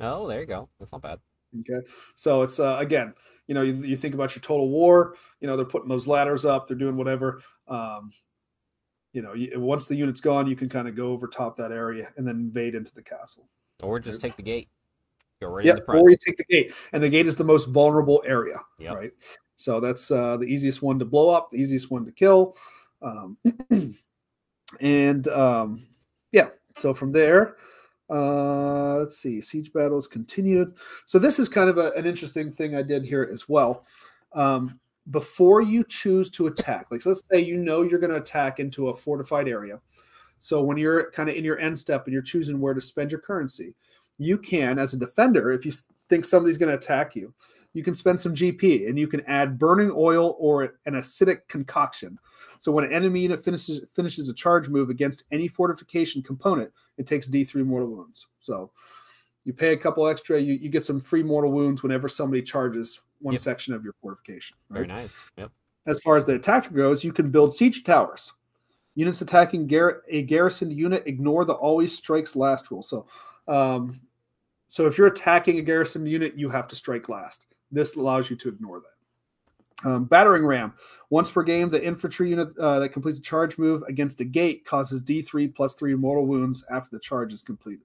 Oh, 0.00 0.28
there 0.28 0.40
you 0.40 0.46
go. 0.46 0.68
That's 0.78 0.92
not 0.92 1.02
bad. 1.02 1.18
Okay, 1.60 1.86
so 2.14 2.42
it's 2.42 2.60
uh, 2.60 2.76
again, 2.78 3.12
you 3.48 3.54
know, 3.54 3.62
you, 3.62 3.74
you 3.74 3.96
think 3.96 4.14
about 4.14 4.34
your 4.36 4.42
total 4.42 4.68
war. 4.70 5.14
You 5.40 5.48
know, 5.48 5.56
they're 5.56 5.66
putting 5.66 5.88
those 5.88 6.06
ladders 6.06 6.44
up, 6.44 6.68
they're 6.68 6.76
doing 6.76 6.96
whatever. 6.96 7.42
Um, 7.66 8.12
you 9.16 9.22
know, 9.22 9.32
once 9.58 9.86
the 9.86 9.96
unit's 9.96 10.20
gone, 10.20 10.46
you 10.46 10.54
can 10.54 10.68
kind 10.68 10.86
of 10.86 10.94
go 10.94 11.06
over 11.10 11.26
top 11.26 11.56
that 11.56 11.72
area 11.72 12.12
and 12.18 12.28
then 12.28 12.36
invade 12.36 12.74
into 12.74 12.94
the 12.94 13.00
castle. 13.00 13.48
Or 13.82 13.98
just 13.98 14.20
take 14.20 14.36
the 14.36 14.42
gate. 14.42 14.68
Go 15.40 15.48
right 15.48 15.62
in 15.62 15.68
Yep, 15.68 15.76
the 15.78 15.84
front. 15.86 16.02
or 16.02 16.10
you 16.10 16.18
take 16.18 16.36
the 16.36 16.44
gate, 16.44 16.74
and 16.92 17.02
the 17.02 17.08
gate 17.08 17.26
is 17.26 17.34
the 17.34 17.42
most 17.42 17.70
vulnerable 17.70 18.22
area, 18.26 18.60
Yep. 18.78 18.94
right? 18.94 19.10
So 19.56 19.80
that's 19.80 20.10
uh, 20.10 20.36
the 20.36 20.44
easiest 20.44 20.82
one 20.82 20.98
to 20.98 21.06
blow 21.06 21.30
up, 21.30 21.50
the 21.50 21.56
easiest 21.56 21.90
one 21.90 22.04
to 22.04 22.12
kill, 22.12 22.54
um, 23.00 23.38
and 24.80 25.28
um, 25.28 25.86
yeah. 26.32 26.48
So 26.76 26.92
from 26.92 27.10
there, 27.10 27.56
uh, 28.10 28.96
let's 28.98 29.16
see, 29.16 29.40
siege 29.40 29.72
battles 29.72 30.06
continued. 30.06 30.76
So 31.06 31.18
this 31.18 31.38
is 31.38 31.48
kind 31.48 31.70
of 31.70 31.78
a, 31.78 31.92
an 31.92 32.04
interesting 32.04 32.52
thing 32.52 32.76
I 32.76 32.82
did 32.82 33.02
here 33.02 33.26
as 33.32 33.48
well. 33.48 33.86
Um, 34.34 34.78
before 35.10 35.62
you 35.62 35.84
choose 35.84 36.30
to 36.30 36.48
attack, 36.48 36.86
like 36.90 37.02
so 37.02 37.10
let's 37.10 37.22
say 37.30 37.40
you 37.40 37.56
know 37.56 37.82
you're 37.82 38.00
going 38.00 38.10
to 38.10 38.16
attack 38.16 38.58
into 38.58 38.88
a 38.88 38.96
fortified 38.96 39.48
area. 39.48 39.80
So 40.38 40.62
when 40.62 40.76
you're 40.76 41.10
kind 41.12 41.28
of 41.28 41.36
in 41.36 41.44
your 41.44 41.58
end 41.58 41.78
step 41.78 42.04
and 42.04 42.12
you're 42.12 42.22
choosing 42.22 42.60
where 42.60 42.74
to 42.74 42.80
spend 42.80 43.10
your 43.10 43.20
currency, 43.20 43.74
you 44.18 44.36
can, 44.38 44.78
as 44.78 44.94
a 44.94 44.98
defender, 44.98 45.52
if 45.52 45.64
you 45.64 45.72
think 46.08 46.24
somebody's 46.24 46.58
going 46.58 46.70
to 46.70 46.76
attack 46.76 47.14
you, 47.14 47.32
you 47.72 47.82
can 47.82 47.94
spend 47.94 48.18
some 48.18 48.34
GP 48.34 48.88
and 48.88 48.98
you 48.98 49.06
can 49.06 49.20
add 49.26 49.58
burning 49.58 49.92
oil 49.94 50.34
or 50.38 50.74
an 50.86 50.94
acidic 50.94 51.46
concoction. 51.46 52.18
So 52.58 52.72
when 52.72 52.86
an 52.86 52.92
enemy 52.92 53.20
unit 53.20 53.44
finishes 53.44 53.82
finishes 53.92 54.30
a 54.30 54.34
charge 54.34 54.68
move 54.68 54.88
against 54.88 55.24
any 55.30 55.46
fortification 55.46 56.22
component, 56.22 56.72
it 56.96 57.06
takes 57.06 57.28
D3 57.28 57.66
mortal 57.66 57.90
wounds. 57.90 58.28
So 58.40 58.70
you 59.44 59.52
pay 59.52 59.74
a 59.74 59.76
couple 59.76 60.06
extra, 60.06 60.40
you, 60.40 60.54
you 60.54 60.70
get 60.70 60.84
some 60.84 61.00
free 61.00 61.22
mortal 61.22 61.52
wounds 61.52 61.82
whenever 61.82 62.08
somebody 62.08 62.42
charges 62.42 63.00
one 63.20 63.32
Yep. 63.32 63.40
section 63.40 63.74
of 63.74 63.84
your 63.84 63.94
fortification. 64.00 64.56
Very 64.70 64.86
nice. 64.86 65.14
Yep. 65.36 65.50
as 65.86 66.00
far 66.00 66.16
as 66.16 66.24
the 66.24 66.34
attack 66.34 66.72
goes, 66.72 67.04
you 67.04 67.12
can 67.12 67.30
build 67.30 67.54
siege 67.54 67.84
towers. 67.84 68.32
Units 68.96 69.20
attacking 69.20 69.66
gar- 69.68 70.02
a 70.08 70.22
garrisoned 70.22 70.72
unit 70.72 71.04
ignore 71.06 71.44
the 71.44 71.52
always 71.52 71.96
strikes 71.96 72.34
last 72.34 72.70
rule. 72.72 72.82
So, 72.82 73.06
um, 73.46 74.00
so 74.66 74.86
if 74.86 74.98
you're 74.98 75.06
attacking 75.06 75.58
a 75.58 75.62
garrisoned 75.62 76.08
unit, 76.08 76.34
you 76.34 76.48
have 76.50 76.66
to 76.68 76.76
strike 76.76 77.08
last. 77.08 77.46
This 77.70 77.94
allows 77.94 78.30
you 78.30 78.36
to 78.36 78.48
ignore 78.48 78.80
that. 78.80 79.88
Um, 79.88 80.04
battering 80.06 80.44
ram. 80.44 80.72
Once 81.10 81.30
per 81.30 81.42
game, 81.44 81.68
the 81.68 81.84
infantry 81.84 82.30
unit 82.30 82.48
uh, 82.58 82.80
that 82.80 82.88
completes 82.88 83.18
a 83.18 83.22
charge 83.22 83.56
move 83.58 83.82
against 83.86 84.20
a 84.20 84.24
gate 84.24 84.64
causes 84.64 85.04
D3 85.04 85.54
plus 85.54 85.74
three 85.74 85.94
mortal 85.94 86.26
wounds 86.26 86.64
after 86.70 86.90
the 86.96 87.00
charge 87.00 87.32
is 87.32 87.42
completed. 87.42 87.84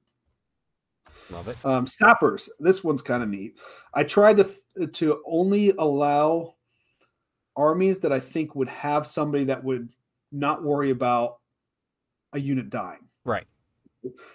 Love 1.32 1.48
it. 1.48 1.58
Um, 1.66 1.88
sappers. 1.88 2.50
This 2.60 2.84
one's 2.84 3.02
kind 3.02 3.24
of 3.24 3.30
neat. 3.30 3.58
I 3.94 4.04
tried 4.04 4.38
to 4.38 4.88
to 4.88 5.24
only 5.26 5.72
allow 5.78 6.56
armies 7.56 8.00
that 8.00 8.12
I 8.12 8.20
think 8.20 8.56
would 8.56 8.70
have 8.70 9.06
somebody 9.06 9.44
that 9.46 9.64
would 9.64 9.90
not 10.32 10.64
worry 10.64 10.90
about 10.90 11.40
a 12.34 12.40
unit 12.40 12.70
dying. 12.70 13.08
Right. 13.26 13.46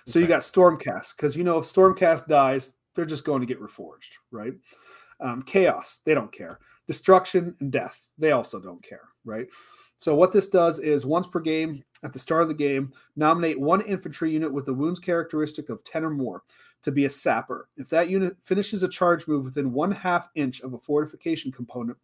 So 0.06 0.18
you 0.18 0.26
got 0.26 0.42
Stormcast 0.42 1.16
because 1.16 1.36
you 1.36 1.42
know 1.44 1.58
if 1.58 1.64
Stormcast 1.64 2.28
dies, 2.28 2.74
they're 2.94 3.04
just 3.04 3.24
going 3.24 3.40
to 3.40 3.46
get 3.46 3.60
reforged, 3.60 4.12
right? 4.30 4.52
Um, 5.20 5.42
chaos, 5.42 6.00
they 6.04 6.14
don't 6.14 6.32
care. 6.32 6.60
Destruction 6.86 7.54
and 7.60 7.72
death, 7.72 8.06
they 8.16 8.32
also 8.32 8.60
don't 8.60 8.82
care, 8.82 9.08
right? 9.24 9.46
So 9.98 10.14
what 10.14 10.32
this 10.32 10.48
does 10.48 10.78
is 10.78 11.06
once 11.06 11.26
per 11.26 11.40
game, 11.40 11.82
at 12.04 12.12
the 12.12 12.18
start 12.18 12.42
of 12.42 12.48
the 12.48 12.54
game, 12.54 12.92
nominate 13.16 13.58
one 13.58 13.80
infantry 13.82 14.30
unit 14.30 14.52
with 14.52 14.68
a 14.68 14.72
wounds 14.72 15.00
characteristic 15.00 15.68
of 15.68 15.82
10 15.84 16.04
or 16.04 16.10
more 16.10 16.42
to 16.82 16.92
be 16.92 17.06
a 17.06 17.10
sapper. 17.10 17.68
If 17.76 17.88
that 17.90 18.10
unit 18.10 18.36
finishes 18.42 18.82
a 18.82 18.88
charge 18.88 19.26
move 19.26 19.44
within 19.44 19.72
one 19.72 19.90
half 19.90 20.28
inch 20.34 20.60
of 20.60 20.74
a 20.74 20.78
fortification 20.78 21.50
component, 21.50 21.96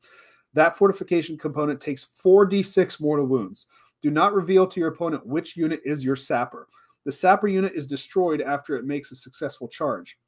that 0.55 0.77
fortification 0.77 1.39
component 1.39 1.81
takes 1.81 2.07
4d6 2.25 3.01
mortal 3.01 3.27
wounds. 3.27 3.67
Do 4.03 4.11
not 4.11 4.35
reveal 4.35 4.67
to 4.67 4.81
your 4.81 4.91
opponent 4.91 5.27
which 5.27 5.57
unit 5.57 5.81
is 5.85 6.05
your 6.05 6.17
sapper. 6.17 6.69
The 7.05 7.13
sapper 7.13 7.49
unit 7.49 7.73
is 7.75 7.87
destroyed 7.87 8.41
after 8.41 8.77
it 8.77 8.85
makes 8.85 9.13
a 9.13 9.17
successful 9.17 9.69
charge. 9.69 10.19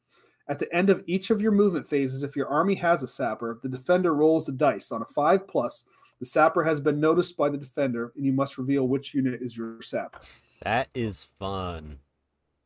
At 0.49 0.59
the 0.59 0.73
end 0.75 0.91
of 0.91 1.03
each 1.07 1.31
of 1.31 1.41
your 1.41 1.53
movement 1.53 1.87
phases, 1.87 2.23
if 2.23 2.37
your 2.37 2.49
army 2.49 2.75
has 2.75 3.03
a 3.03 3.09
sapper, 3.09 3.61
the 3.62 3.69
defender 3.69 4.15
rolls 4.15 4.47
the 4.47 4.53
dice. 4.53 4.93
On 4.93 5.01
a 5.01 5.07
5 5.07 5.49
plus, 5.49 5.87
the 6.21 6.27
sapper 6.27 6.62
has 6.62 6.81
been 6.81 7.01
noticed 7.01 7.37
by 7.37 7.49
the 7.49 7.57
defender, 7.57 8.12
and 8.16 8.25
you 8.25 8.33
must 8.33 8.59
reveal 8.59 8.87
which 8.87 9.15
unit 9.15 9.41
is 9.43 9.57
your 9.57 9.81
sapper. 9.81 10.21
That 10.62 10.89
is 10.95 11.25
fun. 11.39 11.99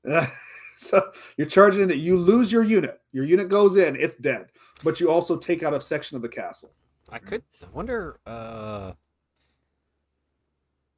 so 0.76 1.02
you're 1.36 1.46
charging 1.46 1.82
into 1.82 1.96
you 1.96 2.16
lose 2.16 2.52
your 2.52 2.62
unit. 2.62 3.00
Your 3.12 3.24
unit 3.24 3.48
goes 3.48 3.76
in, 3.76 3.96
it's 3.96 4.16
dead. 4.16 4.46
But 4.84 5.00
you 5.00 5.10
also 5.10 5.36
take 5.36 5.62
out 5.62 5.74
a 5.74 5.80
section 5.80 6.16
of 6.16 6.22
the 6.22 6.28
castle. 6.28 6.72
I 7.10 7.18
could 7.18 7.42
I 7.62 7.66
wonder 7.72 8.20
uh 8.26 8.92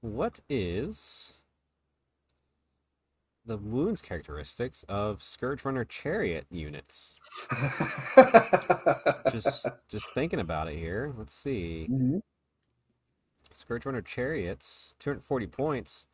what 0.01 0.41
is 0.49 1.35
the 3.47 3.57
wounds 3.57 4.03
characteristics 4.03 4.85
of 4.89 5.23
Scourge 5.23 5.65
Runner 5.65 5.85
chariot 5.85 6.47
units? 6.51 7.15
Just 9.33 9.67
just 9.89 10.13
thinking 10.15 10.41
about 10.41 10.69
it 10.69 10.77
here. 10.77 11.13
Let's 11.17 11.35
see. 11.35 11.87
Mhm. 11.91 12.21
Scourge 13.53 13.87
Runner 13.87 14.03
chariots, 14.03 14.95
240 14.99 15.47
points. 15.47 16.07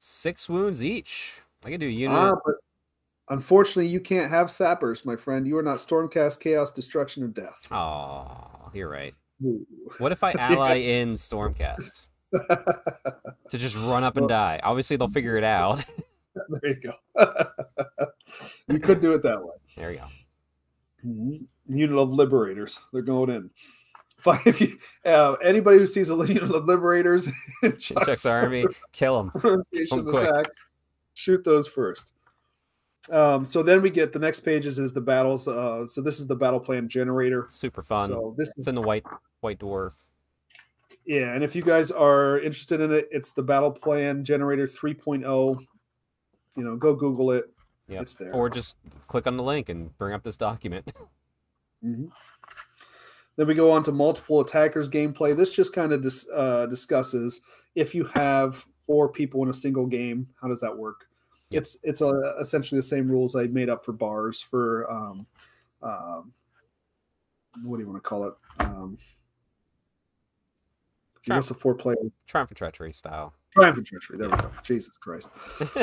Six 0.00 0.48
wounds 0.48 0.82
each. 0.82 1.40
I 1.64 1.70
could 1.70 1.80
do 1.80 1.88
a 1.88 1.90
unit. 1.90 2.16
Ah, 2.16 2.34
but 2.44 2.54
unfortunately, 3.30 3.88
you 3.88 4.00
can't 4.00 4.30
have 4.30 4.50
sappers, 4.50 5.04
my 5.04 5.16
friend. 5.16 5.46
You 5.46 5.56
are 5.58 5.62
not 5.62 5.78
Stormcast, 5.78 6.40
Chaos, 6.40 6.72
Destruction, 6.72 7.22
or 7.24 7.28
Death. 7.28 7.58
Oh, 7.70 8.70
you're 8.72 8.88
right. 8.88 9.14
Ooh. 9.44 9.64
What 9.98 10.12
if 10.12 10.22
I 10.24 10.32
ally 10.38 10.76
in 10.76 11.14
Stormcast 11.14 12.02
to 13.50 13.58
just 13.58 13.76
run 13.76 14.04
up 14.04 14.16
and 14.16 14.24
Well- 14.24 14.28
die? 14.28 14.60
Obviously, 14.62 14.96
they'll 14.96 15.08
figure 15.08 15.36
it 15.36 15.44
out. 15.44 15.84
there 16.62 16.70
you 16.70 16.80
go. 16.80 16.92
you 18.68 18.78
could 18.80 19.00
do 19.00 19.12
it 19.14 19.22
that 19.22 19.40
way. 19.42 19.54
there 19.76 19.92
you 19.92 19.98
go. 19.98 20.04
Mhm. 21.06 21.44
Unit 21.68 21.98
of 21.98 22.10
Liberators. 22.10 22.78
They're 22.92 23.02
going 23.02 23.30
in. 23.30 23.50
If, 24.44 24.60
you 24.60 24.76
uh, 25.04 25.34
anybody 25.44 25.78
who 25.78 25.86
sees 25.86 26.10
a 26.10 26.14
unit 26.16 26.42
of 26.42 26.64
Liberators 26.64 27.28
Chuck's 27.78 28.26
army, 28.26 28.66
kill 28.92 29.20
him. 29.20 29.30
rotation 29.34 29.98
Come 29.98 30.08
quick. 30.10 30.24
attack, 30.24 30.46
shoot 31.14 31.44
those 31.44 31.68
first. 31.68 32.12
Um, 33.10 33.46
so 33.46 33.62
then 33.62 33.80
we 33.80 33.90
get 33.90 34.12
the 34.12 34.18
next 34.18 34.40
pages 34.40 34.80
is 34.80 34.92
the 34.92 35.00
battles. 35.00 35.46
Uh, 35.46 35.86
so 35.86 36.02
this 36.02 36.18
is 36.18 36.26
the 36.26 36.34
battle 36.34 36.58
plan 36.58 36.88
generator. 36.88 37.46
Super 37.48 37.80
fun. 37.80 38.08
So 38.08 38.34
this 38.36 38.48
It's 38.48 38.58
is 38.58 38.66
in 38.66 38.74
the 38.74 38.82
white 38.82 39.06
white 39.40 39.60
dwarf. 39.60 39.92
yeah, 41.06 41.32
and 41.34 41.44
if 41.44 41.54
you 41.54 41.62
guys 41.62 41.92
are 41.92 42.40
interested 42.40 42.80
in 42.80 42.92
it, 42.92 43.08
it's 43.12 43.32
the 43.34 43.42
battle 43.44 43.70
plan 43.70 44.24
generator 44.24 44.66
3.0. 44.66 45.64
You 46.56 46.64
know, 46.64 46.76
go 46.76 46.94
Google 46.94 47.30
it. 47.32 47.44
Yep. 47.88 48.02
It's 48.02 48.14
there. 48.14 48.32
Or 48.32 48.50
just 48.50 48.76
click 49.06 49.26
on 49.26 49.36
the 49.36 49.42
link 49.42 49.68
and 49.68 49.96
bring 49.98 50.12
up 50.14 50.22
this 50.22 50.36
document. 50.36 50.92
Mhm. 51.84 52.10
Then 53.36 53.46
we 53.46 53.54
go 53.54 53.70
on 53.70 53.84
to 53.84 53.92
multiple 53.92 54.40
attackers 54.40 54.88
gameplay. 54.88 55.36
This 55.36 55.54
just 55.54 55.72
kind 55.72 55.92
of 55.92 56.02
dis, 56.02 56.28
uh, 56.34 56.66
discusses 56.66 57.40
if 57.76 57.94
you 57.94 58.02
have 58.06 58.66
four 58.84 59.08
people 59.08 59.44
in 59.44 59.48
a 59.48 59.54
single 59.54 59.86
game, 59.86 60.26
how 60.40 60.48
does 60.48 60.60
that 60.60 60.76
work? 60.76 61.06
Yep. 61.50 61.62
It's 61.62 61.78
it's 61.84 62.02
uh, 62.02 62.36
essentially 62.40 62.80
the 62.80 62.82
same 62.82 63.08
rules 63.08 63.36
I 63.36 63.46
made 63.46 63.70
up 63.70 63.84
for 63.84 63.92
bars 63.92 64.42
for 64.42 64.90
um, 64.90 65.26
um, 65.82 66.32
what 67.62 67.76
do 67.76 67.84
you 67.84 67.88
want 67.88 68.02
to 68.02 68.08
call 68.08 68.24
it? 68.26 68.34
Um, 68.58 68.98
Triumph. 71.24 71.38
what's 71.38 71.48
the 71.48 71.54
four 71.54 71.74
player 71.74 71.96
Triumph 72.26 72.50
and 72.50 72.56
treachery 72.56 72.92
style. 72.92 73.34
triumph 73.50 73.76
and 73.78 73.86
treachery? 73.86 74.18
There 74.18 74.28
we 74.28 74.36
go. 74.36 74.50
Jesus 74.62 74.96
Christ. 74.96 75.28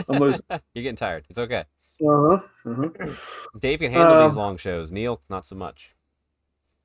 I'm 0.10 0.20
losing. 0.20 0.42
You're 0.50 0.84
getting 0.84 0.96
tired. 0.96 1.26
It's 1.30 1.40
okay. 1.40 1.66
Uh 2.02 2.06
huh. 2.06 2.40
Uh-huh. 2.66 2.90
Dave 3.60 3.80
can 3.80 3.92
handle 3.92 4.24
these 4.24 4.32
Um, 4.32 4.38
long 4.38 4.58
shows. 4.58 4.92
Neil, 4.92 5.22
not 5.30 5.46
so 5.46 5.56
much. 5.56 5.94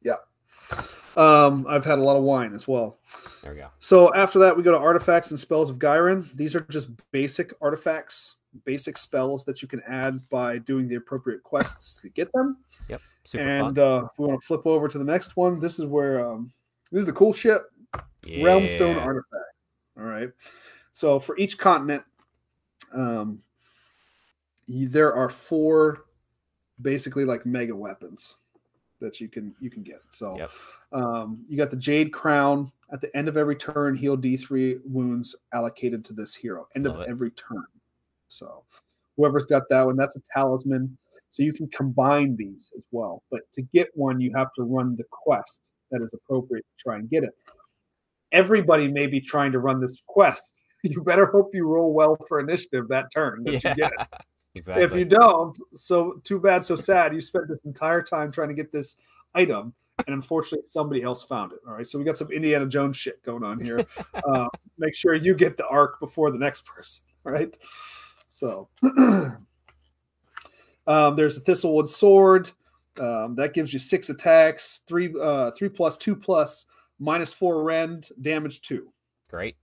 Yeah. 0.02 0.14
Um, 1.16 1.66
I've 1.68 1.84
had 1.84 1.98
a 1.98 2.02
lot 2.02 2.16
of 2.16 2.22
wine 2.22 2.54
as 2.54 2.68
well. 2.68 2.98
There 3.42 3.52
we 3.52 3.58
go. 3.58 3.68
So 3.80 4.14
after 4.14 4.38
that, 4.38 4.56
we 4.56 4.62
go 4.62 4.70
to 4.70 4.78
artifacts 4.78 5.30
and 5.30 5.38
spells 5.40 5.68
of 5.68 5.78
Ghyran. 5.78 6.30
These 6.34 6.54
are 6.54 6.60
just 6.70 6.88
basic 7.10 7.52
artifacts, 7.60 8.36
basic 8.64 8.96
spells 8.96 9.44
that 9.46 9.62
you 9.62 9.68
can 9.68 9.82
add 9.88 10.20
by 10.28 10.58
doing 10.58 10.86
the 10.86 10.94
appropriate 10.94 11.42
quests 11.42 12.00
to 12.02 12.08
get 12.08 12.32
them. 12.32 12.58
Super 13.24 13.44
and 13.44 13.78
uh, 13.78 14.06
if 14.10 14.18
we 14.18 14.26
want 14.26 14.40
to 14.40 14.46
flip 14.46 14.66
over 14.66 14.88
to 14.88 14.96
the 14.98 15.04
next 15.04 15.36
one, 15.36 15.60
this 15.60 15.78
is 15.78 15.84
where 15.84 16.24
um, 16.26 16.50
this 16.90 17.00
is 17.00 17.06
the 17.06 17.12
cool 17.12 17.32
shit. 17.32 17.60
Realmstone 18.22 18.96
Yeah. 18.96 19.00
artifact. 19.02 19.54
All 19.96 20.04
right. 20.04 20.30
So 20.92 21.18
for 21.20 21.36
each 21.38 21.58
continent, 21.58 22.04
um, 22.92 23.42
there 24.68 25.14
are 25.14 25.28
four 25.28 26.04
basically 26.82 27.24
like 27.24 27.44
mega 27.44 27.74
weapons 27.74 28.36
that 29.00 29.20
you 29.20 29.28
can 29.28 29.54
you 29.60 29.70
can 29.70 29.82
get. 29.82 30.00
So 30.10 30.36
Yep. 30.36 30.50
um, 30.92 31.44
you 31.48 31.56
got 31.56 31.70
the 31.70 31.76
Jade 31.76 32.12
Crown. 32.12 32.70
At 32.92 33.00
the 33.00 33.14
end 33.16 33.28
of 33.28 33.36
every 33.36 33.54
turn, 33.54 33.94
heal 33.94 34.16
D3 34.16 34.80
wounds 34.84 35.36
allocated 35.52 36.04
to 36.06 36.12
this 36.12 36.34
hero. 36.34 36.66
End 36.74 36.86
Love 36.86 36.96
of 36.96 37.00
it. 37.02 37.08
every 37.08 37.30
turn. 37.32 37.64
So 38.28 38.64
whoever's 39.16 39.46
got 39.46 39.68
that 39.70 39.86
one, 39.86 39.96
that's 39.96 40.16
a 40.16 40.22
talisman. 40.32 40.96
So 41.30 41.44
you 41.44 41.52
can 41.52 41.68
combine 41.68 42.34
these 42.36 42.72
as 42.76 42.82
well. 42.90 43.22
But 43.30 43.42
to 43.52 43.62
get 43.62 43.88
one, 43.96 44.20
you 44.20 44.32
have 44.34 44.52
to 44.54 44.62
run 44.64 44.96
the 44.96 45.04
quest 45.10 45.70
that 45.92 46.02
is 46.02 46.12
appropriate 46.12 46.66
to 46.76 46.82
try 46.82 46.96
and 46.96 47.08
get 47.08 47.22
it. 47.22 47.36
Everybody 48.32 48.88
may 48.88 49.06
be 49.06 49.20
trying 49.20 49.52
to 49.52 49.58
run 49.58 49.80
this 49.80 50.00
quest. 50.06 50.56
You 50.82 51.02
better 51.02 51.26
hope 51.26 51.50
you 51.52 51.68
roll 51.68 51.92
well 51.92 52.16
for 52.26 52.40
initiative 52.40 52.88
that 52.88 53.12
turn 53.12 53.44
that 53.44 53.52
you 53.52 53.74
get. 53.74 53.92
Exactly. 54.56 54.82
If 54.84 54.94
you 54.96 55.04
don't, 55.04 55.56
so 55.72 56.20
too 56.24 56.40
bad, 56.40 56.64
so 56.64 56.74
sad. 56.74 57.14
You 57.14 57.20
spent 57.20 57.48
this 57.48 57.60
entire 57.64 58.02
time 58.02 58.32
trying 58.32 58.48
to 58.48 58.54
get 58.54 58.72
this 58.72 58.96
item, 59.34 59.72
and 60.06 60.14
unfortunately, 60.14 60.66
somebody 60.66 61.02
else 61.02 61.22
found 61.22 61.52
it. 61.52 61.60
All 61.66 61.74
right, 61.74 61.86
so 61.86 61.98
we 61.98 62.04
got 62.04 62.18
some 62.18 62.32
Indiana 62.32 62.66
Jones 62.66 62.96
shit 62.96 63.22
going 63.22 63.44
on 63.44 63.60
here. 63.60 63.86
uh, 64.28 64.48
make 64.76 64.94
sure 64.94 65.14
you 65.14 65.34
get 65.34 65.56
the 65.56 65.66
arc 65.68 66.00
before 66.00 66.32
the 66.32 66.38
next 66.38 66.66
person. 66.66 67.04
All 67.24 67.32
right, 67.32 67.56
so 68.26 68.68
um, 68.98 69.46
there's 71.14 71.36
a 71.36 71.40
Thistlewood 71.42 71.88
sword 71.88 72.50
um, 72.98 73.36
that 73.36 73.54
gives 73.54 73.72
you 73.72 73.78
six 73.78 74.10
attacks, 74.10 74.82
three, 74.86 75.14
uh, 75.20 75.52
three 75.52 75.68
plus, 75.68 75.96
two 75.96 76.16
plus, 76.16 76.66
minus 77.00 77.32
four 77.32 77.64
rend, 77.64 78.10
damage 78.20 78.60
two. 78.60 78.92
Great. 79.28 79.56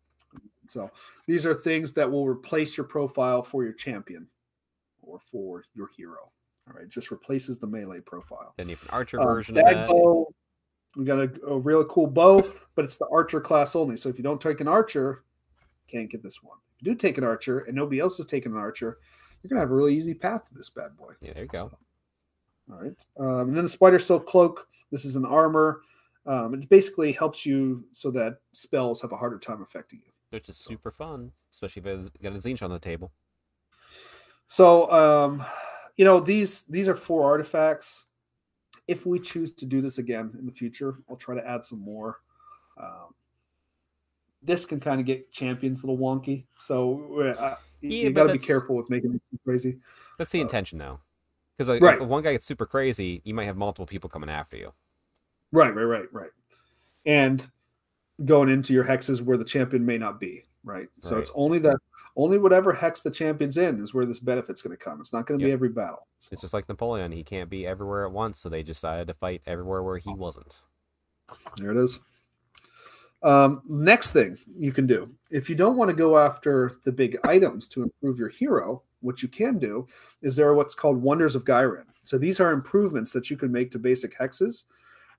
So 0.68 0.92
these 1.28 1.46
are 1.46 1.54
things 1.54 1.94
that 1.94 2.12
will 2.12 2.28
replace 2.28 2.76
your 2.76 2.86
profile 2.86 3.42
for 3.42 3.64
your 3.64 3.72
champion 3.72 4.28
or 5.02 5.20
for 5.20 5.64
your 5.74 5.90
hero. 5.96 6.30
All 6.68 6.78
right, 6.78 6.90
just 6.90 7.12
replaces 7.12 7.60
the 7.60 7.68
melee 7.68 8.02
profile. 8.02 8.54
Then 8.58 8.68
you 8.68 8.76
have 8.76 8.84
an 8.84 8.90
archer 8.92 9.22
Um, 9.22 9.28
version 9.28 9.58
of 9.58 9.64
that. 9.64 9.88
bow. 9.88 10.28
We 10.98 11.06
got 11.06 11.20
a, 11.20 11.32
a 11.46 11.58
real 11.58 11.86
cool 11.86 12.08
bow, 12.08 12.52
but 12.76 12.84
it's 12.84 12.98
the 12.98 13.08
archer 13.12 13.40
class 13.40 13.76
only. 13.76 13.96
So 13.96 14.10
if 14.10 14.18
you 14.18 14.24
don't 14.24 14.42
take 14.42 14.60
an 14.60 14.68
archer, 14.68 15.24
can't 15.88 16.10
get 16.10 16.22
this 16.24 16.44
one. 16.44 16.58
If 16.76 16.86
you 16.86 16.92
do 16.94 16.98
take 16.98 17.18
an 17.18 17.24
archer 17.24 17.60
and 17.60 17.76
nobody 17.76 18.00
else 18.00 18.20
is 18.20 18.26
taking 18.26 18.52
an 18.52 18.58
archer, 18.58 18.98
you're 19.42 19.50
gonna 19.50 19.62
have 19.62 19.72
a 19.72 19.76
really 19.76 19.96
easy 19.96 20.14
path 20.14 20.46
to 20.50 20.54
this 20.54 20.70
bad 20.70 20.98
boy. 20.98 21.14
Yeah, 21.22 21.34
there 21.34 21.44
you 21.44 21.50
go. 21.50 21.70
So, 21.70 22.74
all 22.74 22.82
right. 22.82 23.06
Um, 23.20 23.48
and 23.50 23.56
then 23.56 23.64
the 23.64 23.70
spider 23.70 24.00
silk 24.00 24.28
cloak. 24.28 24.68
This 24.92 25.06
is 25.06 25.16
an 25.16 25.26
armor. 25.26 25.82
Um, 26.28 26.54
it 26.54 26.68
basically 26.70 27.12
helps 27.14 27.46
you 27.46 27.86
so 27.92 28.12
that 28.12 28.40
spells 28.52 29.02
have 29.02 29.14
a 29.14 29.18
harder 29.18 29.40
time 29.40 29.62
affecting 29.62 30.02
you. 30.06 30.12
which 30.32 30.50
is 30.50 30.58
super 30.58 30.92
fun, 30.92 31.32
especially 31.54 31.80
if 31.80 31.86
it's 31.88 32.10
got 32.22 32.34
a 32.34 32.36
Tzeentch 32.36 32.62
on 32.62 32.70
the 32.70 32.78
table. 32.80 33.12
So, 34.50 34.92
um, 34.92 35.44
you 35.96 36.06
know, 36.06 36.20
these 36.20 36.64
these 36.64 36.88
are 36.88 36.96
four 36.96 37.24
artifacts. 37.24 38.06
If 38.88 39.06
we 39.06 39.20
choose 39.20 39.52
to 39.54 39.66
do 39.66 39.82
this 39.82 39.98
again 39.98 40.32
in 40.40 40.46
the 40.46 40.52
future, 40.52 41.00
I'll 41.10 41.16
try 41.18 41.36
to 41.36 41.48
add 41.48 41.66
some 41.66 41.80
more. 41.80 42.20
Um, 42.78 43.14
this 44.42 44.66
can 44.66 44.80
kind 44.80 45.00
of 45.00 45.06
get 45.06 45.32
champions 45.32 45.84
a 45.84 45.88
little 45.88 45.98
wonky, 45.98 46.46
so 46.58 47.20
uh, 47.22 47.56
you, 47.82 47.90
Yeah, 47.90 48.04
you 48.08 48.12
got 48.12 48.28
to 48.28 48.34
be 48.34 48.40
careful 48.40 48.76
with 48.76 48.90
making 48.90 49.14
it 49.16 49.22
too 49.32 49.40
crazy. 49.44 49.78
That's 50.18 50.32
the 50.32 50.40
Uh, 50.40 50.44
intention, 50.44 50.78
though. 50.78 51.00
Because 51.56 51.70
like, 51.70 51.82
right. 51.82 52.00
if 52.02 52.08
one 52.08 52.22
guy 52.24 52.34
gets 52.34 52.46
super 52.46 52.66
crazy, 52.66 53.22
you 53.26 53.34
might 53.34 53.46
have 53.46 53.58
multiple 53.58 53.86
people 53.88 54.10
coming 54.10 54.30
after 54.30 54.56
you. 54.56 54.74
Right, 55.52 55.74
right, 55.74 55.84
right, 55.84 56.08
right. 56.12 56.30
And 57.06 57.48
going 58.26 58.50
into 58.50 58.74
your 58.74 58.84
hexes 58.84 59.22
where 59.22 59.38
the 59.38 59.46
champion 59.46 59.86
may 59.86 59.98
not 59.98 60.20
be, 60.20 60.44
right? 60.64 60.88
So 61.02 61.16
Right. 61.16 61.22
it's 61.22 61.32
only 61.36 61.60
that 61.60 61.78
only 62.16 62.40
whatever 62.40 62.74
hex 62.74 63.04
the 63.04 63.12
champion's 63.12 63.58
in 63.58 63.80
is 63.80 63.94
where 63.94 64.06
this 64.06 64.20
benefit's 64.20 64.64
going 64.64 64.76
to 64.76 64.84
come. 64.84 65.00
It's 65.00 65.14
not 65.14 65.28
going 65.28 65.40
to 65.40 65.46
be 65.46 65.52
every 65.52 65.70
battle. 65.70 66.08
So, 66.18 66.30
It's 66.32 66.42
just 66.42 66.54
like 66.54 66.68
Napoleon; 66.68 67.12
he 67.12 67.24
can't 67.24 67.50
be 67.50 67.68
everywhere 67.68 68.06
at 68.06 68.12
once, 68.12 68.40
so 68.40 68.50
they 68.50 68.64
decided 68.64 69.08
to 69.08 69.14
fight 69.14 69.42
everywhere 69.46 69.84
where 69.84 70.00
he 70.00 70.14
wasn't. 70.14 70.64
there 71.58 71.72
it 71.72 71.78
is. 71.78 72.00
Um, 73.24 73.62
next 73.68 74.12
thing 74.12 74.38
you 74.56 74.72
can 74.72 74.86
do 74.86 75.12
if 75.32 75.50
you 75.50 75.56
don't 75.56 75.76
want 75.76 75.90
to 75.90 75.96
go 75.96 76.18
after 76.18 76.78
the 76.86 76.92
big 76.92 77.18
items 77.24 77.68
to 77.70 77.84
improve 77.84 78.20
your 78.20 78.30
hero, 78.30 78.84
what 79.02 79.22
you 79.22 79.28
can 79.28 79.58
do 79.58 79.88
is 80.22 80.36
there 80.36 80.48
are 80.48 80.54
what's 80.56 80.76
called 80.76 81.02
wonders 81.02 81.36
of 81.36 81.44
Ghyran. 81.44 81.86
So 82.04 82.18
these 82.18 82.40
are 82.40 82.52
improvements 82.52 83.12
that 83.14 83.30
you 83.30 83.38
can 83.38 83.52
make 83.52 83.72
to 83.72 83.80
basic 83.80 84.18
hexes 84.18 84.66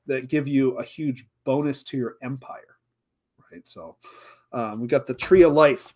that 0.08 0.28
give 0.28 0.48
you 0.48 0.72
a 0.78 0.82
huge 0.82 1.24
bonus 1.44 1.82
to 1.84 1.96
your 1.96 2.16
empire. 2.22 2.76
Right. 3.52 3.66
So 3.66 3.96
um, 4.52 4.80
we 4.80 4.88
got 4.88 5.06
the 5.06 5.14
tree 5.14 5.42
of 5.42 5.52
life. 5.52 5.94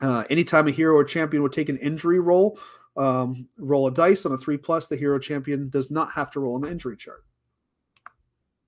Uh, 0.00 0.24
anytime 0.30 0.68
a 0.68 0.70
hero 0.70 0.94
or 0.94 1.04
champion 1.04 1.42
would 1.42 1.52
take 1.52 1.68
an 1.68 1.78
injury 1.78 2.20
roll, 2.20 2.58
um, 2.96 3.48
roll 3.58 3.88
a 3.88 3.90
dice 3.90 4.24
on 4.26 4.32
a 4.32 4.38
three 4.38 4.56
plus, 4.56 4.86
the 4.86 4.96
hero 4.96 5.18
champion 5.18 5.68
does 5.70 5.90
not 5.90 6.12
have 6.12 6.30
to 6.30 6.40
roll 6.40 6.54
on 6.54 6.60
the 6.60 6.70
injury 6.70 6.96
chart. 6.96 7.24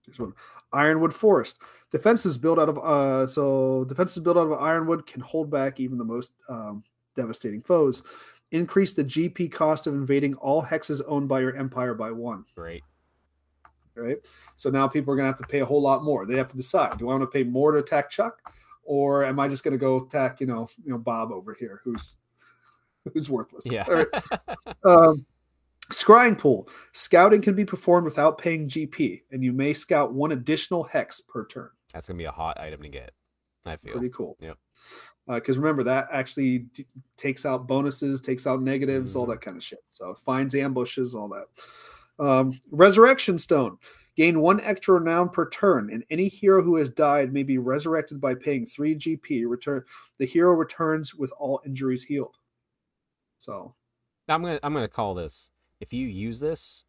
Here's 0.06 0.18
one. 0.18 0.32
Ironwood 0.72 1.14
Forest. 1.14 1.58
Defenses 1.90 2.36
built 2.36 2.58
out 2.58 2.68
of 2.68 2.78
uh, 2.78 3.26
so 3.26 3.84
defenses 3.84 4.22
built 4.22 4.36
out 4.36 4.46
of 4.46 4.52
ironwood 4.52 5.06
can 5.06 5.20
hold 5.20 5.50
back 5.50 5.80
even 5.80 5.98
the 5.98 6.04
most 6.04 6.32
um, 6.48 6.84
devastating 7.16 7.62
foes. 7.62 8.02
Increase 8.52 8.92
the 8.92 9.04
GP 9.04 9.52
cost 9.52 9.86
of 9.86 9.94
invading 9.94 10.34
all 10.34 10.62
hexes 10.62 11.00
owned 11.06 11.28
by 11.28 11.40
your 11.40 11.54
empire 11.56 11.94
by 11.94 12.10
one. 12.10 12.44
Great. 12.54 12.82
Right. 14.00 14.16
So 14.56 14.70
now 14.70 14.88
people 14.88 15.12
are 15.12 15.16
gonna 15.16 15.28
have 15.28 15.38
to 15.38 15.46
pay 15.46 15.60
a 15.60 15.66
whole 15.66 15.82
lot 15.82 16.02
more. 16.04 16.26
They 16.26 16.36
have 16.36 16.48
to 16.48 16.56
decide: 16.56 16.98
Do 16.98 17.08
I 17.08 17.12
want 17.12 17.22
to 17.22 17.26
pay 17.26 17.44
more 17.44 17.72
to 17.72 17.78
attack 17.78 18.10
Chuck, 18.10 18.40
or 18.82 19.24
am 19.24 19.38
I 19.38 19.48
just 19.48 19.62
gonna 19.64 19.76
go 19.78 19.96
attack 19.98 20.40
you 20.40 20.46
know 20.46 20.68
you 20.82 20.90
know 20.90 20.98
Bob 20.98 21.32
over 21.32 21.54
here, 21.54 21.80
who's 21.84 22.16
who's 23.12 23.28
worthless? 23.30 23.66
Yeah. 23.70 23.84
All 23.88 23.94
right. 23.94 24.08
Um, 24.84 25.26
scrying 25.92 26.38
pool. 26.38 26.68
Scouting 26.92 27.42
can 27.42 27.54
be 27.54 27.64
performed 27.64 28.04
without 28.04 28.38
paying 28.38 28.68
GP, 28.68 29.22
and 29.32 29.42
you 29.44 29.52
may 29.52 29.72
scout 29.74 30.14
one 30.14 30.32
additional 30.32 30.82
hex 30.84 31.20
per 31.20 31.46
turn. 31.46 31.68
That's 31.92 32.08
gonna 32.08 32.16
be 32.18 32.24
a 32.24 32.30
hot 32.32 32.58
item 32.60 32.82
to 32.82 32.88
get. 32.88 33.12
I 33.66 33.76
feel. 33.76 33.92
Pretty 33.92 34.08
cool. 34.08 34.38
Yeah, 34.40 34.54
Because 35.28 35.58
remember 35.58 35.82
that 35.84 36.08
actually 36.10 36.60
d- 36.60 36.86
takes 37.18 37.44
out 37.44 37.66
bonuses, 37.66 38.20
takes 38.22 38.46
out 38.46 38.62
negatives, 38.62 39.14
all 39.16 39.26
Mhm. 39.26 39.30
that 39.30 39.40
kind 39.42 39.56
of 39.58 39.62
shit. 39.62 39.80
So 39.90 40.14
finds 40.14 40.54
ambushes, 40.54 41.14
all 41.14 41.28
that. 41.28 41.44
Um, 42.20 42.52
Resurrection 42.70 43.38
Stone. 43.38 43.78
Gain 44.16 44.40
one 44.40 44.60
extra 44.60 44.94
renown 44.96 45.30
per 45.30 45.48
turn, 45.48 45.88
and 45.90 46.04
any 46.10 46.28
hero 46.28 46.62
who 46.62 46.76
has 46.76 46.90
died 46.90 47.32
may 47.32 47.42
be 47.42 47.56
resurrected 47.58 48.20
by 48.20 48.34
paying 48.34 48.66
three 48.66 48.94
GP. 48.94 49.44
Return 49.48 49.82
the 50.18 50.26
hero 50.26 50.52
returns 50.52 51.14
with 51.14 51.32
all 51.38 51.62
injuries 51.64 52.02
healed. 52.02 52.36
So 53.38 53.74
I'm 54.28 54.42
gonna 54.42 54.58
I'm 54.62 54.74
gonna 54.74 54.88
call 54.88 55.14
this. 55.14 55.48
If 55.80 55.92
you 55.94 56.06
use 56.06 56.38
this, 56.40 56.84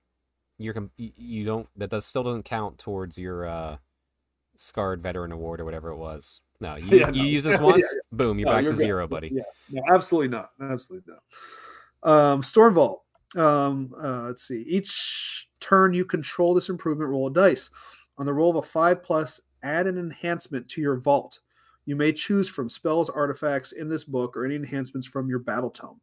you're 0.57 0.75
you, 0.97 1.45
don't 1.45 1.69
that 1.77 1.91
does 1.91 2.05
still 2.05 2.23
doesn't 2.23 2.43
count 2.43 2.77
towards 2.79 3.17
your 3.17 3.45
uh 3.47 3.77
scarred 4.57 5.01
veteran 5.01 5.31
award 5.31 5.61
or 5.61 5.65
whatever 5.65 5.89
it 5.89 5.97
was. 5.97 6.41
No, 6.59 6.75
you, 6.77 6.97
Yeah, 6.97 7.11
you 7.11 7.23
no. 7.23 7.23
use 7.23 7.43
this 7.45 7.53
Yeah, 7.59 7.65
once, 7.65 7.87
yeah. 7.93 7.99
boom, 8.11 8.39
you're 8.39 8.47
No, 8.49 8.55
back 8.55 8.63
you're 8.63 8.73
to 8.73 8.77
good. 8.77 8.83
zero, 8.85 9.07
buddy. 9.07 9.29
Yeah, 9.33 9.43
no, 9.69 9.81
absolutely 9.93 10.27
not. 10.29 10.49
Absolutely 10.59 11.13
not. 11.13 12.11
Um, 12.11 12.43
Storm 12.43 12.73
Vault. 12.73 13.00
Um, 13.35 13.93
uh, 14.01 14.23
let's 14.23 14.47
see. 14.47 14.61
Each 14.63 15.47
turn 15.59 15.93
you 15.93 16.05
control 16.05 16.53
this 16.53 16.69
improvement, 16.69 17.09
roll 17.09 17.27
a 17.27 17.33
dice. 17.33 17.69
On 18.17 18.25
the 18.25 18.33
roll 18.33 18.49
of 18.49 18.57
a 18.57 18.61
five 18.61 19.03
plus, 19.03 19.39
add 19.63 19.87
an 19.87 19.97
enhancement 19.97 20.67
to 20.69 20.81
your 20.81 20.97
vault. 20.97 21.39
You 21.85 21.95
may 21.95 22.11
choose 22.11 22.47
from 22.47 22.69
spells, 22.69 23.09
artifacts 23.09 23.71
in 23.71 23.89
this 23.89 24.03
book, 24.03 24.37
or 24.37 24.45
any 24.45 24.55
enhancements 24.55 25.07
from 25.07 25.29
your 25.29 25.39
battle 25.39 25.69
tome. 25.69 25.99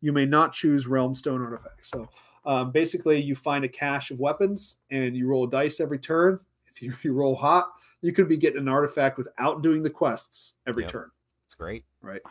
You 0.00 0.12
may 0.12 0.24
not 0.24 0.52
choose 0.52 0.86
realm 0.86 1.14
stone 1.14 1.42
artifacts. 1.42 1.90
So 1.90 2.08
um, 2.46 2.70
basically, 2.70 3.20
you 3.20 3.34
find 3.34 3.64
a 3.64 3.68
cache 3.68 4.10
of 4.10 4.20
weapons 4.20 4.76
and 4.90 5.16
you 5.16 5.26
roll 5.26 5.44
a 5.44 5.50
dice 5.50 5.80
every 5.80 5.98
turn. 5.98 6.38
If 6.66 6.80
you, 6.80 6.94
you 7.02 7.12
roll 7.12 7.34
hot, 7.34 7.68
you 8.00 8.12
could 8.12 8.28
be 8.28 8.36
getting 8.36 8.60
an 8.60 8.68
artifact 8.68 9.18
without 9.18 9.62
doing 9.62 9.82
the 9.82 9.90
quests 9.90 10.54
every 10.66 10.84
Yep. 10.84 10.92
turn 10.92 11.10
It's 11.44 11.54
great. 11.54 11.84
right? 12.00 12.22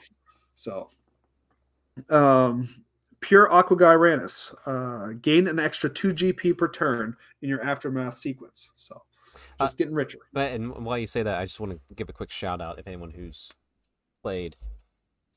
So, 0.55 0.89
um, 2.09 2.67
pure 3.19 3.51
Aqua 3.51 3.77
Ghyranis, 3.77 4.53
uh, 4.65 5.13
gain 5.21 5.47
an 5.47 5.59
extra 5.59 5.89
two 5.89 6.09
GP 6.13 6.57
per 6.57 6.67
turn 6.67 7.15
in 7.41 7.49
your 7.49 7.61
aftermath 7.63 8.17
sequence. 8.17 8.69
So, 8.75 9.01
just 9.59 9.77
getting 9.77 9.93
richer. 9.93 10.19
But 10.33 10.51
and 10.51 10.85
while 10.85 10.97
you 10.97 11.07
say 11.07 11.23
that, 11.23 11.39
I 11.39 11.45
just 11.45 11.59
want 11.59 11.73
to 11.73 11.93
give 11.95 12.09
a 12.09 12.13
quick 12.13 12.31
shout 12.31 12.61
out 12.61 12.79
if 12.79 12.87
anyone 12.87 13.11
who's 13.11 13.49
played 14.21 14.55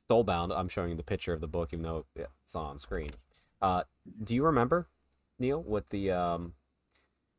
Soulbound. 0.08 0.56
I'm 0.56 0.68
showing 0.68 0.90
you 0.90 0.96
the 0.96 1.02
picture 1.02 1.32
of 1.32 1.40
the 1.40 1.48
book, 1.48 1.70
even 1.72 1.82
though 1.82 2.04
it's 2.16 2.54
not 2.54 2.64
on 2.64 2.78
screen. 2.78 3.10
Uh, 3.62 3.82
do 4.24 4.34
you 4.34 4.44
remember, 4.44 4.88
Neil, 5.38 5.62
what 5.62 5.90
the 5.90 6.10
um, 6.10 6.54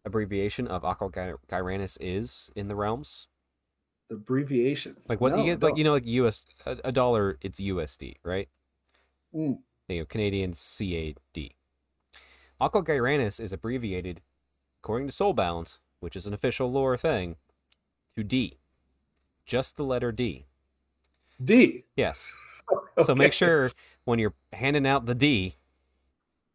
abbreviation 0.05 0.67
of 0.67 0.85
Aqua 0.85 1.09
Gy- 1.09 1.37
Ghyranis 1.47 1.97
is 1.99 2.49
in 2.55 2.67
the 2.67 2.75
realms? 2.75 3.27
The 4.09 4.15
abbreviation, 4.15 4.97
Like 5.07 5.21
what 5.21 5.31
No, 5.31 5.39
you 5.39 5.43
get, 5.45 5.63
like 5.63 5.77
you 5.77 5.83
know, 5.83 5.93
like 5.93 6.05
US 6.05 6.45
a, 6.65 6.77
a 6.85 6.91
dollar, 6.91 7.37
it's 7.41 7.59
USD, 7.59 8.15
right? 8.23 8.49
Mm. 9.33 9.59
You 9.91 10.01
know, 10.01 10.05
Canadian 10.05 10.53
CAD. 10.53 11.51
Aqua 12.59 12.83
Ghyranis 12.83 13.39
is 13.39 13.51
abbreviated, 13.51 14.21
according 14.81 15.07
to 15.07 15.13
Soulbound, 15.13 15.79
which 15.99 16.15
is 16.15 16.25
an 16.25 16.33
official 16.33 16.71
lore 16.71 16.97
thing, 16.97 17.35
to 18.15 18.23
D. 18.23 18.59
Just 19.45 19.77
the 19.77 19.83
letter 19.83 20.11
D. 20.11 20.45
D. 21.43 21.85
Yes. 21.95 22.31
So 23.03 23.13
make 23.13 23.33
sure 23.33 23.69
when 24.05 24.17
you're 24.17 24.33
handing 24.53 24.87
out 24.87 25.05
the 25.05 25.15
D, 25.15 25.55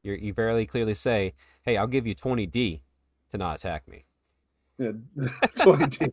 you 0.02 0.14
you 0.14 0.32
very 0.32 0.64
clearly 0.64 0.94
say, 0.94 1.34
"Hey, 1.60 1.76
I'll 1.76 1.86
give 1.86 2.06
you 2.06 2.14
20 2.14 2.46
D 2.46 2.80
to 3.30 3.36
not 3.36 3.56
attack 3.56 3.86
me." 3.86 4.06
Yeah, 4.78 4.92
20 5.58 5.86
D. 5.88 6.06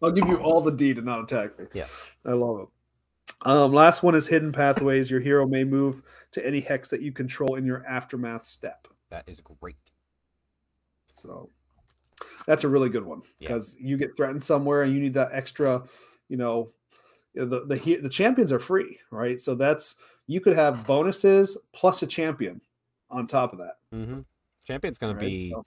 I'll 0.00 0.12
give 0.12 0.28
you 0.28 0.36
all 0.36 0.60
the 0.60 0.70
D 0.70 0.94
to 0.94 1.02
not 1.02 1.24
attack 1.24 1.58
me. 1.58 1.66
Yes. 1.74 2.16
I 2.24 2.32
love 2.32 2.60
it. 2.60 2.68
Um, 3.42 3.72
last 3.72 4.02
one 4.02 4.14
is 4.14 4.26
hidden 4.26 4.52
pathways. 4.52 5.10
Your 5.10 5.20
hero 5.20 5.46
may 5.46 5.64
move 5.64 6.02
to 6.32 6.44
any 6.44 6.60
hex 6.60 6.90
that 6.90 7.00
you 7.02 7.12
control 7.12 7.54
in 7.54 7.64
your 7.64 7.86
aftermath 7.86 8.46
step. 8.46 8.88
That 9.10 9.28
is 9.28 9.40
great. 9.60 9.76
So 11.12 11.50
that's 12.46 12.64
a 12.64 12.68
really 12.68 12.88
good 12.88 13.04
one 13.04 13.22
Yeah. 13.38 13.48
because 13.48 13.76
you 13.78 13.96
get 13.96 14.16
threatened 14.16 14.42
somewhere 14.42 14.82
and 14.82 14.92
you 14.92 15.00
need 15.00 15.14
that 15.14 15.30
extra, 15.32 15.84
you 16.28 16.36
know, 16.36 16.68
the 17.34 17.64
the 17.66 17.98
the 18.02 18.08
champions 18.08 18.52
are 18.52 18.58
free, 18.58 18.98
right? 19.10 19.40
So 19.40 19.54
that's 19.54 19.96
you 20.26 20.40
could 20.40 20.54
have 20.56 20.86
bonuses 20.86 21.56
plus 21.72 22.02
a 22.02 22.06
champion 22.06 22.60
on 23.10 23.26
top 23.26 23.52
of 23.52 23.58
that. 23.60 23.74
Mm-hmm. 23.94 24.20
Champion's 24.66 24.98
going 24.98 25.14
right? 25.16 25.22
to 25.22 25.26
be, 25.26 25.50
So, 25.50 25.64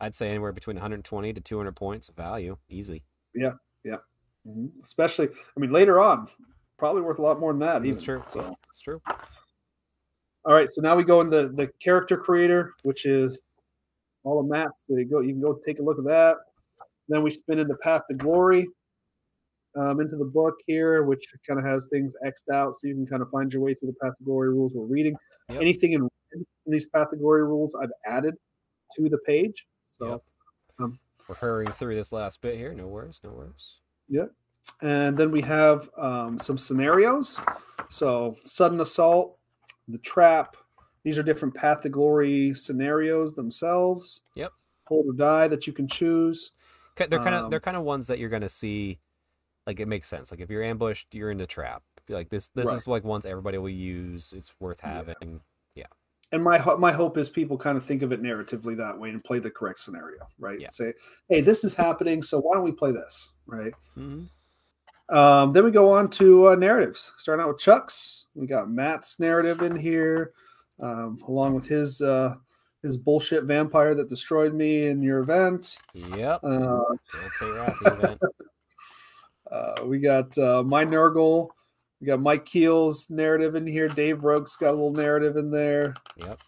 I'd 0.00 0.16
say, 0.16 0.28
anywhere 0.28 0.52
between 0.52 0.76
120 0.76 1.32
to 1.34 1.40
200 1.40 1.76
points 1.76 2.08
of 2.08 2.16
value, 2.16 2.56
easy. 2.70 3.02
mhm. 3.36 4.70
especially, 4.84 5.28
I 5.28 5.60
mean, 5.60 5.70
later 5.72 6.00
on, 6.00 6.28
probably 6.78 7.02
worth 7.02 7.18
a 7.18 7.22
lot 7.22 7.40
more 7.40 7.52
than 7.52 7.60
that. 7.60 7.82
That's 7.82 8.02
even. 8.02 8.04
true. 8.04 8.22
So 8.28 8.56
It's 8.70 8.80
true. 8.80 9.00
all 10.44 10.54
right, 10.54 10.68
so 10.70 10.80
now 10.80 10.96
we 10.96 11.04
go 11.04 11.20
in 11.20 11.30
the 11.30 11.48
the 11.54 11.68
character 11.80 12.16
creator, 12.16 12.74
which 12.82 13.06
is 13.06 13.40
all 14.24 14.42
the 14.42 14.48
maps. 14.48 14.72
So 14.88 14.96
you 14.96 15.04
go, 15.04 15.20
you 15.20 15.32
can 15.32 15.40
go 15.42 15.58
take 15.66 15.78
a 15.78 15.82
look 15.82 15.98
at 15.98 16.04
that. 16.04 16.36
Then 17.08 17.22
we 17.22 17.30
spin 17.30 17.58
in 17.58 17.68
the 17.68 17.76
Path 17.76 18.02
to 18.10 18.16
Glory 18.16 18.66
um, 19.76 20.00
into 20.00 20.16
the 20.16 20.24
book 20.24 20.54
here, 20.66 21.02
which 21.02 21.24
kind 21.46 21.60
of 21.60 21.66
has 21.66 21.86
things 21.92 22.14
xed 22.24 22.54
out, 22.54 22.74
so 22.80 22.86
you 22.88 22.94
can 22.94 23.06
kind 23.06 23.20
of 23.22 23.28
find 23.30 23.52
your 23.52 23.60
way 23.62 23.74
through 23.74 23.88
the 23.90 23.96
Path 24.02 24.16
to 24.18 24.24
Glory 24.24 24.48
rules 24.50 24.72
we're 24.74 24.86
reading. 24.86 25.14
Yep. 25.50 25.60
Anything 25.60 25.92
in, 25.92 26.08
in 26.34 26.46
these 26.66 26.86
Path 26.86 27.10
to 27.10 27.16
Glory 27.16 27.44
rules, 27.44 27.74
I've 27.80 27.90
added 28.06 28.34
to 28.96 29.08
the 29.10 29.18
page. 29.26 29.66
So, 29.98 30.22
Yep. 30.80 30.90
We're 31.28 31.34
hurrying 31.36 31.72
through 31.72 31.94
this 31.94 32.12
last 32.12 32.40
bit 32.42 32.56
here. 32.56 32.74
No 32.74 32.86
worries. 32.86 33.18
No 33.24 33.30
worries. 33.30 33.78
And 34.82 35.16
then 35.16 35.30
we 35.30 35.40
have 35.42 35.88
um, 35.96 36.38
some 36.38 36.58
scenarios. 36.58 37.38
So, 37.88 38.36
sudden 38.44 38.80
assault, 38.80 39.38
the 39.88 39.98
trap. 39.98 40.56
These 41.04 41.18
are 41.18 41.22
different 41.22 41.54
Path 41.54 41.82
to 41.82 41.88
Glory 41.90 42.54
scenarios 42.54 43.34
themselves. 43.34 44.22
Yep. 44.36 44.52
Hold 44.86 45.06
or 45.06 45.12
die 45.12 45.48
that 45.48 45.66
you 45.66 45.72
can 45.72 45.86
choose. 45.86 46.52
They're 46.96 47.08
kind 47.18 47.34
of 47.34 47.44
Um, 47.44 47.50
they're 47.50 47.60
kind 47.60 47.76
of 47.76 47.82
ones 47.82 48.06
that 48.06 48.18
you're 48.18 48.30
going 48.30 48.42
to 48.42 48.48
see 48.48 48.98
like 49.66 49.80
it 49.80 49.88
makes 49.88 50.08
sense. 50.08 50.30
Like 50.30 50.40
if 50.40 50.50
you're 50.50 50.62
ambushed, 50.62 51.14
you're 51.14 51.30
in 51.30 51.38
the 51.38 51.46
trap. 51.46 51.82
Like 52.08 52.28
this, 52.28 52.48
this 52.48 52.68
Right. 52.68 52.76
is 52.76 52.86
like 52.86 53.02
ones 53.04 53.26
everybody 53.26 53.58
will 53.58 53.68
use. 53.70 54.32
It's 54.36 54.54
worth 54.60 54.80
having. 54.80 55.40
Yeah. 55.74 55.86
and 56.32 56.42
my 56.42 56.58
my 56.76 56.92
hope 56.92 57.18
is 57.18 57.28
people 57.28 57.56
kind 57.58 57.76
of 57.76 57.84
think 57.84 58.02
of 58.02 58.12
it 58.12 58.22
narratively 58.22 58.76
that 58.76 58.98
way 58.98 59.10
and 59.10 59.22
play 59.24 59.38
the 59.40 59.50
correct 59.50 59.80
scenario, 59.80 60.26
right? 60.38 60.60
Yeah. 60.60 60.68
Say, 60.70 60.92
hey, 61.28 61.40
this 61.40 61.64
is 61.64 61.74
happening, 61.74 62.22
so 62.22 62.40
why 62.40 62.54
don't 62.54 62.64
we 62.64 62.72
play 62.72 62.92
this, 62.92 63.30
right? 63.46 63.72
Mhm. 63.96 64.28
Um, 65.08 65.52
then 65.52 65.64
we 65.64 65.70
go 65.70 65.92
on 65.92 66.08
to 66.10 66.48
uh, 66.48 66.54
narratives. 66.54 67.12
Starting 67.18 67.42
out 67.42 67.48
with 67.48 67.58
Chuck's, 67.58 68.26
we 68.34 68.46
got 68.46 68.70
Matt's 68.70 69.20
narrative 69.20 69.60
in 69.62 69.76
here, 69.76 70.32
um, 70.80 71.18
along 71.28 71.54
with 71.54 71.66
his 71.66 72.00
uh, 72.00 72.34
his 72.82 72.96
bullshit 72.96 73.44
vampire 73.44 73.94
that 73.94 74.08
destroyed 74.08 74.54
me 74.54 74.86
in 74.86 75.02
your 75.02 75.20
event. 75.20 75.76
Yep. 75.94 76.40
Uh, 76.42 76.80
event. 77.42 78.20
uh, 79.50 79.74
we 79.84 79.98
got 79.98 80.36
uh, 80.38 80.62
my 80.62 80.84
Nurgle. 80.84 81.48
We 82.00 82.06
got 82.06 82.20
Mike 82.20 82.44
Keel's 82.44 83.08
narrative 83.08 83.54
in 83.54 83.66
here. 83.66 83.88
Dave 83.88 84.24
Roke's 84.24 84.56
got 84.56 84.70
a 84.70 84.76
little 84.76 84.92
narrative 84.92 85.36
in 85.36 85.50
there. 85.50 85.94
Yep. 86.16 86.40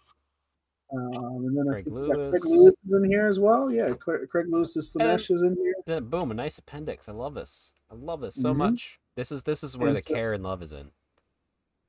Um, 0.93 1.45
and 1.45 1.57
then 1.57 1.65
Craig 1.67 1.85
think 1.85 1.95
we 1.95 2.07
got 2.07 2.17
Lewis. 2.17 2.31
Craig 2.31 2.43
Lewis 2.45 2.73
is 2.85 2.93
in 2.93 3.09
here 3.09 3.27
as 3.27 3.39
well. 3.39 3.71
Yeah, 3.71 3.93
Craig, 3.93 4.29
Craig 4.29 4.45
Lewis's 4.49 4.93
Slaanesh 4.93 5.31
is 5.31 5.41
in 5.41 5.57
here. 5.85 6.01
Boom, 6.01 6.31
a 6.31 6.33
nice 6.33 6.57
appendix. 6.59 7.09
I 7.09 7.11
love 7.11 7.33
this. 7.33 7.71
I 7.91 7.95
love 7.95 8.21
this 8.21 8.35
so 8.35 8.53
Mhm. 8.53 8.57
much. 8.57 8.99
This 9.15 9.31
is 9.31 9.43
this 9.43 9.63
is 9.63 9.77
where 9.77 9.89
And 9.89 9.97
the 9.97 10.01
so- 10.03 10.13
care 10.13 10.33
and 10.33 10.43
love 10.43 10.61
is 10.61 10.73
in. 10.73 10.91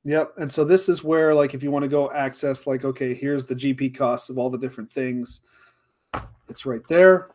Yep. 0.05 0.33
And 0.37 0.51
so 0.51 0.63
this 0.63 0.87
is 0.87 1.03
where, 1.03 1.35
like, 1.35 1.53
if 1.53 1.61
you 1.61 1.71
want 1.71 1.83
to 1.83 1.89
go 1.89 2.09
access, 2.11 2.65
like, 2.65 2.85
okay, 2.85 3.13
here's 3.13 3.45
the 3.45 3.53
GP 3.55 3.89
costs 3.89 4.29
of 4.29 4.37
all 4.37 4.49
the 4.49 4.57
different 4.57 4.89
things. 4.89 5.41
It's 6.47 6.65
right 6.65 6.81
there. 6.87 7.31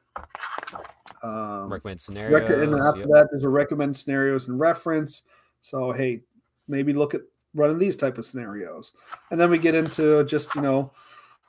Um, 1.23 1.71
Recommend 1.73 2.01
scenarios. 2.01 2.41
rec- 2.41 2.51
and 2.51 2.75
after 2.81 3.01
yep. 3.01 3.09
that, 3.11 3.29
there's 3.31 3.45
a 3.45 3.49
recommend 3.49 3.97
scenarios 3.97 4.49
and 4.49 4.59
reference. 4.59 5.23
So 5.61 5.93
hey, 5.93 6.23
maybe 6.69 6.93
look 6.93 7.15
at 7.15 7.23
running 7.55 7.79
these 7.79 7.97
type 7.97 8.19
of 8.19 8.25
scenarios, 8.27 8.93
and 9.31 9.41
then 9.41 9.51
we 9.51 9.59
get 9.59 9.75
into 9.75 10.25
just 10.25 10.55
you 10.55 10.61
know 10.63 10.91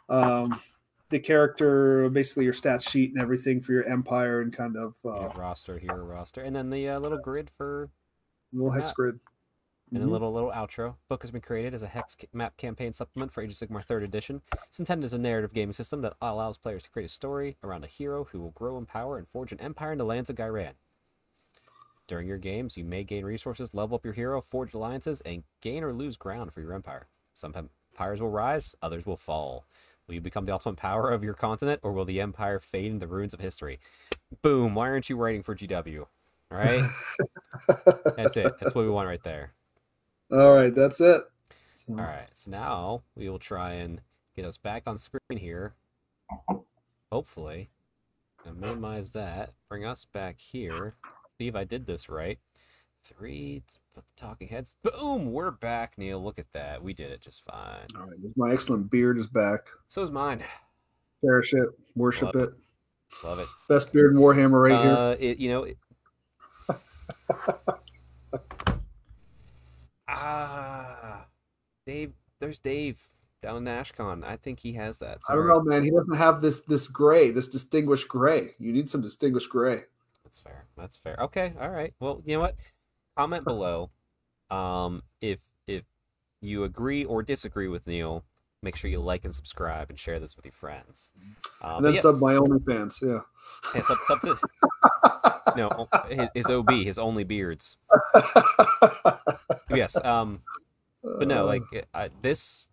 um, 0.09 0.59
the 1.15 1.19
character, 1.25 2.09
basically 2.09 2.43
your 2.43 2.53
stat 2.53 2.81
sheet 2.83 3.11
and 3.13 3.21
everything 3.21 3.61
for 3.61 3.71
your 3.71 3.85
empire, 3.85 4.41
and 4.41 4.51
kind 4.51 4.75
of 4.75 4.95
uh, 5.05 5.21
Yeah, 5.21 5.39
roster 5.39 5.77
hero 5.79 6.03
roster, 6.03 6.41
and 6.41 6.55
then 6.55 6.69
the 6.69 6.89
uh, 6.89 6.99
little 6.99 7.17
grid 7.17 7.49
for 7.57 7.89
little 8.51 8.71
hex 8.71 8.89
map. 8.89 8.95
grid. 8.95 9.19
and 9.93 10.03
a 10.03 10.05
Mhm. 10.07 10.11
little 10.11 10.33
little 10.33 10.49
outro. 10.51 10.95
Book 11.07 11.21
has 11.21 11.29
been 11.31 11.41
created 11.41 11.73
as 11.73 11.83
a 11.83 11.87
hex 11.87 12.17
map 12.33 12.57
campaign 12.57 12.91
supplement 12.91 13.31
for 13.31 13.41
Age 13.43 13.51
of 13.51 13.69
Sigmar 13.69 13.83
Third 13.83 14.01
Edition. 14.03 14.41
It's 14.67 14.79
intended 14.79 15.05
as 15.05 15.13
a 15.13 15.17
narrative 15.19 15.53
gaming 15.53 15.73
system 15.73 16.01
that 16.01 16.15
allows 16.21 16.57
players 16.57 16.81
to 16.83 16.89
create 16.89 17.05
a 17.05 17.09
story 17.09 17.55
around 17.63 17.83
a 17.83 17.87
hero 17.87 18.25
who 18.25 18.41
will 18.41 18.49
grow 18.51 18.77
in 18.79 18.87
power 18.87 19.17
and 19.17 19.27
forge 19.27 19.51
an 19.51 19.61
empire 19.61 19.91
in 19.91 19.99
the 19.99 20.03
lands 20.03 20.29
of 20.29 20.35
Ghyran. 20.35 20.73
During 22.07 22.27
your 22.27 22.39
games, 22.39 22.77
you 22.77 22.83
may 22.83 23.03
gain 23.03 23.23
resources, 23.25 23.73
level 23.75 23.95
up 23.95 24.03
your 24.03 24.13
hero, 24.15 24.41
forge 24.41 24.73
alliances, 24.73 25.21
and 25.21 25.43
gain 25.61 25.83
or 25.83 25.93
lose 25.93 26.17
ground 26.17 26.51
for 26.51 26.61
your 26.61 26.73
empire. 26.73 27.07
Some 27.35 27.53
empires 27.55 28.21
will 28.21 28.31
rise, 28.31 28.75
others 28.81 29.05
will 29.05 29.17
fall. 29.17 29.65
Will 30.07 30.15
you 30.15 30.21
become 30.21 30.45
the 30.45 30.53
ultimate 30.53 30.77
power 30.77 31.11
of 31.11 31.23
your 31.23 31.33
continent, 31.33 31.79
or 31.83 31.91
will 31.91 32.05
the 32.05 32.21
empire 32.21 32.59
fade 32.59 32.91
in 32.91 32.99
the 32.99 33.07
ruins 33.07 33.33
of 33.33 33.39
history? 33.39 33.79
Boom! 34.41 34.75
Why 34.75 34.87
aren't 34.87 35.09
you 35.09 35.17
writing 35.17 35.41
for 35.41 35.55
GW? 35.55 36.05
All 36.51 36.57
right, 36.57 36.83
that's 38.15 38.37
it. 38.37 38.53
That's 38.59 38.75
what 38.75 38.85
we 38.85 38.89
want 38.89 39.07
right 39.07 39.23
there. 39.23 39.53
All 40.31 40.53
right, 40.53 40.73
that's 40.73 41.01
it. 41.01 41.23
So, 41.73 41.93
All 41.93 42.05
right, 42.05 42.29
so 42.33 42.51
now 42.51 43.03
we 43.15 43.29
will 43.29 43.39
try 43.39 43.73
and 43.73 44.01
get 44.35 44.45
us 44.45 44.57
back 44.57 44.83
on 44.85 44.97
screen 44.97 45.39
here. 45.39 45.73
Hopefully, 47.11 47.69
and 48.45 48.59
minimize 48.59 49.11
that. 49.11 49.53
Bring 49.69 49.85
us 49.85 50.05
back 50.05 50.39
here. 50.39 50.95
See 51.37 51.47
if 51.47 51.55
I 51.55 51.63
did 51.63 51.85
this 51.85 52.09
right. 52.09 52.39
Three. 53.07 53.61
Put 53.93 54.03
the 54.03 54.21
talking 54.21 54.47
heads. 54.47 54.75
Boom! 54.81 55.31
We're 55.31 55.51
back, 55.51 55.93
Neil. 55.97 56.23
Look 56.23 56.39
at 56.39 56.51
that. 56.53 56.81
We 56.83 56.93
did 56.93 57.11
it 57.11 57.21
just 57.21 57.43
fine. 57.45 57.85
All 57.95 58.07
right, 58.07 58.17
my 58.35 58.51
excellent 58.51 58.89
beard 58.89 59.19
is 59.19 59.27
back. 59.27 59.59
So 59.87 60.01
is 60.01 60.09
mine. 60.09 60.43
Cherish 61.21 61.53
it, 61.53 61.69
worship 61.95 62.33
Love 62.33 62.43
it. 62.43 62.53
Love 63.23 63.39
it. 63.39 63.47
Best 63.69 63.93
beard 63.93 64.13
in 64.13 64.17
Warhammer 64.17 64.69
right 64.69 64.83
here. 64.83 64.91
uh, 64.91 65.15
It, 65.19 65.37
you 65.37 65.49
know. 65.49 65.63
It... 65.63 65.77
ah, 70.07 71.25
Dave. 71.85 72.11
There's 72.39 72.57
Dave 72.57 72.97
down 73.43 73.57
in 73.57 73.65
Ashcon. 73.65 74.23
I 74.23 74.37
think 74.37 74.59
he 74.59 74.73
has 74.73 74.97
that. 74.99 75.19
I 75.29 75.35
don't 75.35 75.47
know, 75.47 75.61
man. 75.61 75.83
He 75.83 75.91
doesn't 75.91 76.15
have 76.17 76.41
this 76.41 76.61
this 76.61 76.87
gray, 76.87 77.29
this 77.29 77.49
distinguished 77.49 78.07
gray. 78.07 78.55
You 78.57 78.73
need 78.73 78.89
some 78.89 79.01
distinguished 79.01 79.49
gray. 79.51 79.81
That's 80.23 80.39
fair. 80.39 80.65
That's 80.75 80.97
fair. 80.97 81.15
Okay. 81.21 81.53
All 81.61 81.69
right. 81.69 81.93
Well, 81.99 82.23
you 82.25 82.35
know 82.35 82.41
what? 82.41 82.55
Comment 83.17 83.43
below. 83.43 83.89
Um, 84.49 85.03
if 85.21 85.39
if 85.67 85.83
you 86.41 86.63
agree 86.63 87.03
or 87.05 87.23
disagree 87.23 87.67
with 87.67 87.87
Neil, 87.87 88.23
make 88.61 88.75
sure 88.75 88.89
you 88.89 88.99
like 88.99 89.25
and 89.25 89.33
subscribe 89.33 89.89
and 89.89 89.97
share 89.99 90.19
this 90.19 90.35
with 90.35 90.45
your 90.45 90.51
friends. 90.53 91.11
Um, 91.61 91.77
and 91.77 91.85
then 91.85 91.93
yeah, 91.95 92.01
sub 92.01 92.19
my 92.19 92.33
OnlyFans. 92.35 93.01
Yeah. 93.01 93.21
yeah, 93.73 93.81
sub, 93.81 93.97
sub 94.05 94.21
to, 94.21 94.37
no, 95.57 95.87
his, 96.09 96.29
his 96.35 96.45
OB, 96.49 96.69
his 96.71 96.97
only 96.99 97.23
beards. 97.23 97.77
Yes. 99.69 99.95
Um, 100.05 100.41
but 101.03 101.27
no, 101.27 101.45
like 101.45 101.63
I, 101.93 102.09
this. 102.21 102.69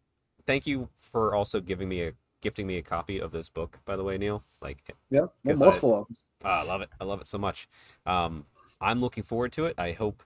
Thank 0.47 0.67
you 0.67 0.89
for 0.97 1.35
also 1.35 1.61
giving 1.61 1.89
me 1.89 2.03
a 2.03 2.13
gifting 2.43 2.67
me 2.67 2.77
a 2.79 2.83
copy 2.83 3.19
of 3.21 3.33
this 3.33 3.49
book. 3.49 3.79
By 3.85 3.97
the 3.97 4.05
way, 4.05 4.19
Neil. 4.19 4.43
Like 4.61 4.95
yeah, 5.11 5.27
'cause 5.47 5.63
I- 5.63 5.69
of 5.69 5.81
them. 5.81 6.05
I 6.45 6.65
love 6.65 6.81
it. 6.83 6.91
I 7.01 7.05
love 7.05 7.21
it 7.21 7.27
so 7.29 7.39
much. 7.39 7.69
Um, 8.05 8.47
I'm 8.81 9.01
looking 9.01 9.23
forward 9.23 9.53
to 9.53 9.67
it. 9.67 9.75
I 9.79 9.93
hope 9.93 10.23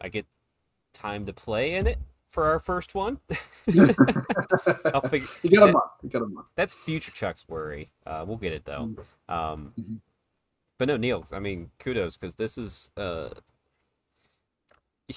I 0.00 0.08
get 0.08 0.26
time 0.92 1.26
to 1.26 1.32
play 1.32 1.74
in 1.74 1.86
it 1.86 1.98
for 2.28 2.44
our 2.44 2.58
first 2.58 2.94
one. 2.94 3.20
I'll 4.92 5.00
figure. 5.08 5.28
You 5.42 5.50
got 5.58 5.68
a 5.68 5.72
month. 5.72 5.84
You 6.02 6.08
got 6.10 6.22
a 6.22 6.26
month. 6.26 6.46
That's 6.54 6.74
future 6.74 7.12
Chuck's 7.12 7.48
worry. 7.48 7.90
Uh, 8.06 8.24
we'll 8.26 8.36
get 8.36 8.52
it 8.52 8.64
though. 8.64 8.94
Um, 9.28 9.72
Mhm. 9.80 10.00
but 10.78 10.88
no, 10.88 10.96
Neil. 10.96 11.26
I 11.32 11.38
mean, 11.38 11.70
kudos 11.78 12.16
because 12.16 12.34
this 12.34 12.58
is. 12.58 12.90
Uh, 12.96 13.30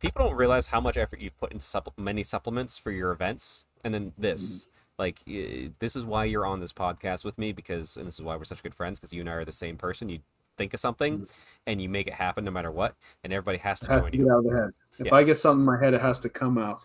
people 0.00 0.26
don't 0.26 0.36
realize 0.36 0.68
how 0.68 0.80
much 0.80 0.96
effort 0.96 1.20
you've 1.20 1.38
put 1.38 1.52
into 1.52 1.64
supple- 1.64 1.94
many 1.96 2.22
supplements 2.22 2.78
for 2.78 2.90
your 2.90 3.10
events, 3.12 3.64
and 3.84 3.94
then 3.94 4.12
this. 4.18 4.66
Like 4.96 5.22
eh, 5.26 5.70
this 5.80 5.96
is 5.96 6.04
why 6.04 6.24
you're 6.24 6.46
on 6.46 6.60
this 6.60 6.72
podcast 6.72 7.24
with 7.24 7.36
me 7.36 7.50
because, 7.50 7.96
and 7.96 8.06
this 8.06 8.14
is 8.14 8.20
why 8.22 8.36
we're 8.36 8.44
such 8.44 8.62
good 8.62 8.76
friends 8.76 9.00
because 9.00 9.12
you 9.12 9.20
and 9.22 9.28
I 9.28 9.32
are 9.32 9.44
the 9.44 9.50
same 9.50 9.76
person. 9.76 10.08
You 10.08 10.20
think 10.56 10.74
of 10.74 10.80
something, 10.80 11.26
and 11.66 11.80
you 11.80 11.88
make 11.88 12.06
it 12.06 12.14
happen 12.14 12.44
no 12.44 12.50
matter 12.50 12.70
what, 12.70 12.94
and 13.22 13.32
everybody 13.32 13.58
has 13.58 13.80
to 13.80 13.86
join 13.98 14.12
you. 14.12 14.24
get 14.24 14.30
out 14.32 14.38
of 14.38 14.44
the 14.44 14.50
head. 14.56 14.70
If 14.98 15.06
Yeah. 15.06 15.14
I 15.16 15.24
get 15.24 15.36
something 15.36 15.60
in 15.60 15.66
my 15.66 15.78
head, 15.82 15.94
it 15.94 16.00
has 16.00 16.20
to 16.20 16.28
come 16.28 16.56
out. 16.58 16.84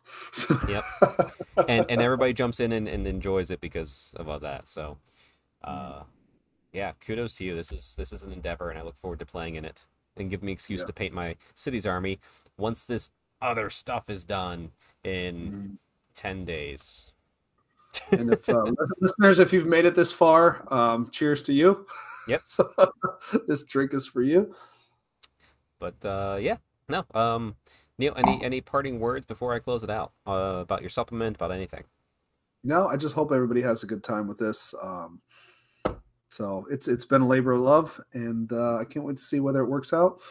Yep. 0.68 0.84
and 1.68 1.86
and 1.90 2.02
everybody 2.02 2.34
jumps 2.34 2.60
in 2.60 2.72
and, 2.72 2.88
and 2.88 3.06
enjoys 3.06 3.52
it 3.52 3.62
because 3.62 4.14
of 4.16 4.28
all 4.28 4.40
that. 4.40 4.68
So, 4.68 4.98
uh, 5.64 6.04
yeah, 6.74 6.94
kudos 7.06 7.36
to 7.36 7.46
you. 7.46 7.56
This 7.56 7.72
is 7.72 7.96
this 7.96 8.12
is 8.12 8.24
an 8.24 8.32
endeavor, 8.32 8.70
and 8.70 8.80
I 8.80 8.82
look 8.82 8.98
forward 8.98 9.20
to 9.20 9.26
playing 9.26 9.56
in 9.56 9.66
it 9.66 9.86
and 10.18 10.30
give 10.30 10.42
me 10.42 10.52
excuse 10.52 10.80
Yeah. 10.80 10.86
to 10.88 10.94
paint 10.94 11.14
my 11.14 11.36
city's 11.56 11.86
army 11.86 12.20
once 12.58 12.86
this 12.88 13.12
other 13.42 13.70
stuff 13.70 14.10
is 14.10 14.24
done 14.24 14.72
in 15.04 15.52
Mhm. 15.52 15.78
ten 16.16 16.46
days. 16.46 17.12
And 18.12 18.34
if 18.34 18.48
uh, 18.50 18.64
listeners, 19.00 19.40
if 19.40 19.54
you've 19.54 19.68
made 19.68 19.86
it 19.86 19.96
this 19.96 20.12
far, 20.12 20.66
um, 20.74 21.10
cheers 21.12 21.42
to 21.44 21.54
you. 21.54 21.86
Yep. 22.28 22.42
so, 22.46 22.70
this 23.48 23.64
drink 23.64 23.94
is 23.94 24.08
for 24.08 24.22
you. 24.22 24.54
But 25.80 26.04
uh, 26.06 26.38
yeah, 26.40 26.58
no. 26.88 27.06
Um, 27.14 27.56
Neil, 27.98 28.14
any 28.16 28.44
any 28.44 28.62
parting 28.62 29.00
words 29.00 29.26
before 29.26 29.54
I 29.54 29.60
close 29.60 29.84
it 29.84 29.90
out 29.90 30.14
uh, 30.28 30.60
about 30.62 30.82
your 30.82 30.90
supplement, 30.90 31.36
about 31.36 31.52
anything? 31.52 31.84
No, 32.64 32.88
I 32.88 32.98
just 32.98 33.16
hope 33.16 33.32
everybody 33.32 33.62
has 33.62 33.84
a 33.84 33.88
good 33.88 34.04
time 34.04 34.28
with 34.28 34.38
this. 34.38 34.74
Um, 34.82 35.22
so 36.30 36.66
it's 36.70 36.88
it's 36.88 37.06
been 37.06 37.22
a 37.22 37.28
labor 37.28 37.54
of 37.54 37.62
love, 37.62 38.00
and 38.14 38.52
uh, 38.54 38.78
I 38.78 38.86
can't 38.86 39.06
wait 39.06 39.18
to 39.18 39.24
see 39.24 39.40
whether 39.40 39.62
it 39.62 39.70
works 39.70 39.94
out. 39.94 40.22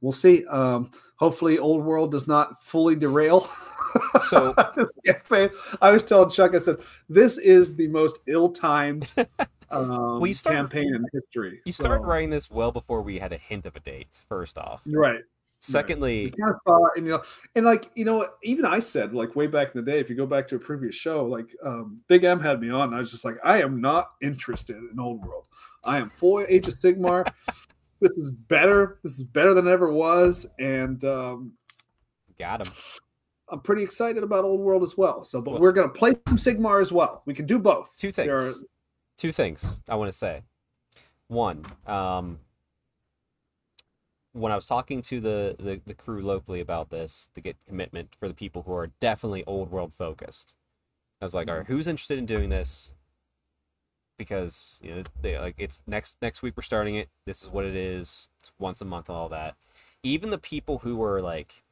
We'll 0.00 0.12
see. 0.12 0.44
Um, 0.46 0.90
hopefully, 1.16 1.58
Old 1.58 1.84
World 1.84 2.10
does 2.10 2.28
not 2.28 2.62
fully 2.62 2.94
derail. 2.96 3.48
So- 4.28 4.54
this 4.76 4.92
campaign. 5.06 5.50
I 5.80 5.90
was 5.90 6.04
telling 6.04 6.30
Chuck, 6.30 6.54
I 6.54 6.58
said 6.58 6.76
this 7.08 7.38
is 7.38 7.76
the 7.76 7.88
most 7.88 8.18
ill-timed 8.26 9.12
um, 9.70 10.24
you 10.24 10.34
start- 10.34 10.56
campaign 10.56 10.94
in 10.94 11.04
history. 11.12 11.60
You 11.64 11.72
started 11.72 12.02
So- 12.02 12.08
writing 12.08 12.30
this 12.30 12.50
well 12.50 12.72
before 12.72 13.02
we 13.02 13.18
had 13.18 13.32
a 13.32 13.38
hint 13.38 13.66
of 13.66 13.74
a 13.76 13.80
date. 13.80 14.22
First 14.28 14.58
off, 14.58 14.82
right. 14.86 15.22
secondly, 15.60 16.26
of 16.46 16.56
thought, 16.66 16.90
and 16.96 17.06
you 17.06 17.12
know, 17.12 17.22
and 17.54 17.64
like 17.64 17.90
you 17.94 18.04
know, 18.04 18.28
even 18.42 18.64
I 18.66 18.78
said 18.80 19.14
like 19.14 19.34
way 19.34 19.46
back 19.46 19.74
in 19.74 19.82
the 19.82 19.90
day, 19.90 19.98
if 19.98 20.10
you 20.10 20.16
go 20.16 20.26
back 20.26 20.46
to 20.48 20.56
a 20.56 20.58
previous 20.58 20.94
show, 20.94 21.24
like 21.24 21.48
um, 21.64 22.00
Big 22.06 22.24
M 22.24 22.38
had 22.38 22.60
me 22.60 22.68
on, 22.70 22.88
and 22.88 22.94
I 22.94 23.00
was 23.00 23.10
just 23.10 23.24
like, 23.24 23.36
I 23.42 23.62
am 23.62 23.80
not 23.80 24.10
interested 24.20 24.76
in 24.76 25.00
Old 25.00 25.24
World. 25.24 25.48
I 25.84 25.98
am 25.98 26.10
for 26.10 26.46
Age 26.48 26.68
of 26.68 26.74
Sigmar. 26.74 27.26
This 28.00 28.12
is 28.12 28.30
better. 28.30 28.98
This 29.02 29.12
is 29.18 29.24
better 29.24 29.54
than 29.54 29.66
it 29.66 29.70
ever 29.70 29.92
was, 29.92 30.46
and 30.58 31.02
um, 31.04 31.52
got 32.38 32.66
him. 32.66 32.72
I'm 33.48 33.60
pretty 33.60 33.82
excited 33.82 34.22
about 34.24 34.44
Old 34.44 34.60
World 34.60 34.82
as 34.82 34.96
well. 34.96 35.24
So, 35.24 35.40
but 35.40 35.52
Well- 35.52 35.60
we're 35.60 35.72
gonna 35.72 35.88
play 35.88 36.14
some 36.28 36.36
Sigmar 36.36 36.80
as 36.80 36.90
well. 36.92 37.22
We 37.26 37.34
can 37.34 37.46
do 37.46 37.58
both. 37.58 37.96
Two 37.98 38.10
There 38.12 38.38
things. 38.38 38.58
are- 38.58 38.64
Two 39.16 39.32
things 39.32 39.80
I 39.88 39.94
want 39.94 40.12
to 40.12 40.16
say. 40.18 40.42
One, 41.28 41.64
um, 41.86 42.38
when 44.32 44.52
I 44.52 44.54
was 44.54 44.66
talking 44.66 45.00
to 45.02 45.20
the, 45.20 45.56
the 45.58 45.80
the 45.86 45.94
crew 45.94 46.20
locally 46.22 46.60
about 46.60 46.90
this 46.90 47.30
to 47.34 47.40
get 47.40 47.56
commitment 47.66 48.14
for 48.14 48.28
the 48.28 48.34
people 48.34 48.62
who 48.62 48.74
are 48.74 48.88
definitely 49.00 49.42
old 49.46 49.70
world 49.70 49.94
focused, 49.94 50.54
I 51.22 51.24
was 51.24 51.32
like, 51.34 51.48
all 51.48 51.56
right, 51.58 51.66
who's 51.66 51.86
interested 51.86 52.18
in 52.18 52.26
doing 52.26 52.50
this? 52.50 52.92
Because 54.16 54.80
you 54.82 54.94
know, 54.94 55.02
they 55.20 55.38
like 55.38 55.54
it's 55.58 55.82
next 55.86 56.16
next 56.22 56.42
week 56.42 56.54
we're 56.56 56.62
starting 56.62 56.94
it. 56.94 57.08
This 57.24 57.42
is 57.42 57.48
what 57.48 57.64
it 57.64 57.76
is. 57.76 58.28
It's 58.40 58.52
once 58.58 58.80
a 58.80 58.84
month 58.84 59.08
and 59.08 59.16
all 59.16 59.28
that. 59.28 59.56
Even 60.02 60.30
the 60.30 60.38
people 60.38 60.78
who 60.78 60.96
were 60.96 61.20
like, 61.20 61.62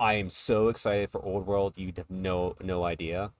I 0.00 0.14
am 0.14 0.30
so 0.30 0.68
excited 0.68 1.10
for 1.10 1.22
Old 1.22 1.46
World. 1.46 1.74
You 1.76 1.92
have 1.96 2.10
no 2.10 2.56
no 2.62 2.84
idea. 2.84 3.32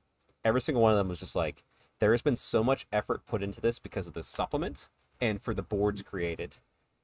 Every 0.44 0.60
single 0.60 0.82
one 0.82 0.92
of 0.92 0.98
them 0.98 1.08
was 1.08 1.20
just 1.20 1.36
like, 1.36 1.64
there 1.98 2.12
has 2.12 2.22
been 2.22 2.36
so 2.36 2.64
much 2.64 2.86
effort 2.92 3.26
put 3.26 3.42
into 3.42 3.60
this 3.60 3.78
because 3.78 4.06
of 4.06 4.12
the 4.14 4.22
supplement 4.22 4.88
and 5.20 5.40
for 5.40 5.54
the 5.54 5.62
boards 5.62 6.02
mm-hmm. 6.02 6.10
created. 6.10 6.56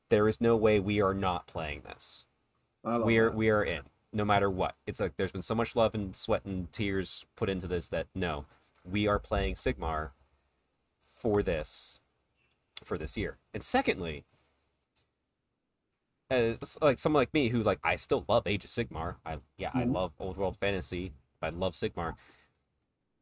There 0.09 0.29
is 0.29 0.41
no 0.41 0.57
way 0.57 0.81
we 0.81 1.01
are 1.01 1.15
not 1.15 1.47
playing 1.47 1.83
this. 1.85 2.25
We 2.83 3.19
are 3.19 3.31
that. 3.31 3.37
we 3.37 3.51
are 3.51 3.63
in 3.63 3.83
no 4.13 4.25
matter 4.25 4.51
what. 4.51 4.75
It's 4.87 5.01
like 5.01 5.17
there's 5.17 5.33
been 5.33 5.43
so 5.43 5.55
much 5.55 5.77
love 5.77 5.95
and 5.95 6.15
sweat 6.15 6.45
and 6.45 6.73
tears 6.73 7.27
put 7.37 7.49
into 7.49 7.67
this 7.67 7.89
that 7.91 8.07
no, 8.15 8.47
we 8.85 9.07
are 9.07 9.19
playing 9.19 9.55
Sigmar 9.55 10.11
for 11.19 11.43
this 11.43 11.99
for 12.85 12.97
this 12.97 13.17
year. 13.17 13.39
And 13.53 13.63
secondly, 13.63 14.25
as 16.31 16.79
like 16.81 16.99
someone 16.99 17.21
like 17.23 17.35
me 17.35 17.49
who 17.49 17.63
like 17.63 17.79
I 17.83 17.97
still 17.97 18.25
love 18.29 18.47
Age 18.47 18.65
of 18.65 18.71
Sigmar. 18.71 19.17
I 19.25 19.39
yeah, 19.57 19.71
I 19.75 19.85
Mhm. 19.85 19.95
love 19.95 20.13
old 20.19 20.37
world 20.37 20.57
fantasy. 20.57 21.13
I 21.43 21.49
love 21.51 21.75
Sigmar. 21.75 22.15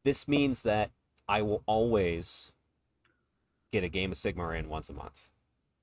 This 0.05 0.27
means 0.28 0.62
that 0.64 0.90
I 1.28 1.43
will 1.43 1.62
always 1.66 2.52
get 3.73 3.85
a 3.85 3.89
game 3.89 4.12
of 4.12 4.18
Sigmar 4.18 4.59
in 4.59 4.68
once 4.68 4.90
a 4.90 4.93
month. 4.93 5.31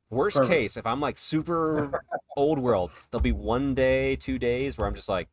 Worst 0.10 0.38
Perfect. 0.38 0.52
case, 0.54 0.78
if 0.78 0.86
I'm 0.86 1.00
like 1.00 1.18
super 1.18 2.02
old 2.38 2.60
world, 2.60 2.92
there'll 3.10 3.22
be 3.22 3.32
one 3.32 3.74
day, 3.74 4.16
two 4.16 4.38
days 4.38 4.78
where 4.78 4.88
I'm 4.88 4.96
just 4.96 5.10
like, 5.10 5.28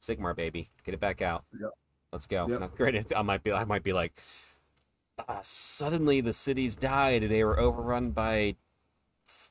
Sigmar 0.00 0.36
baby, 0.36 0.70
get 0.84 0.94
it 0.94 1.00
back 1.00 1.20
out. 1.22 1.44
Yep. 1.58 1.70
Let's 2.12 2.26
go. 2.26 2.46
Yep. 2.48 2.60
Now, 2.60 2.68
granted, 2.68 3.12
I 3.14 3.22
might 3.22 3.42
be 3.42 3.52
I 3.52 3.64
might 3.64 3.82
be 3.82 3.92
like 3.92 4.20
uh, 5.28 5.38
suddenly 5.42 6.20
the 6.20 6.32
cities 6.32 6.76
died 6.76 7.22
and 7.22 7.30
they 7.32 7.44
were 7.44 7.58
overrun 7.58 8.10
by 8.10 8.56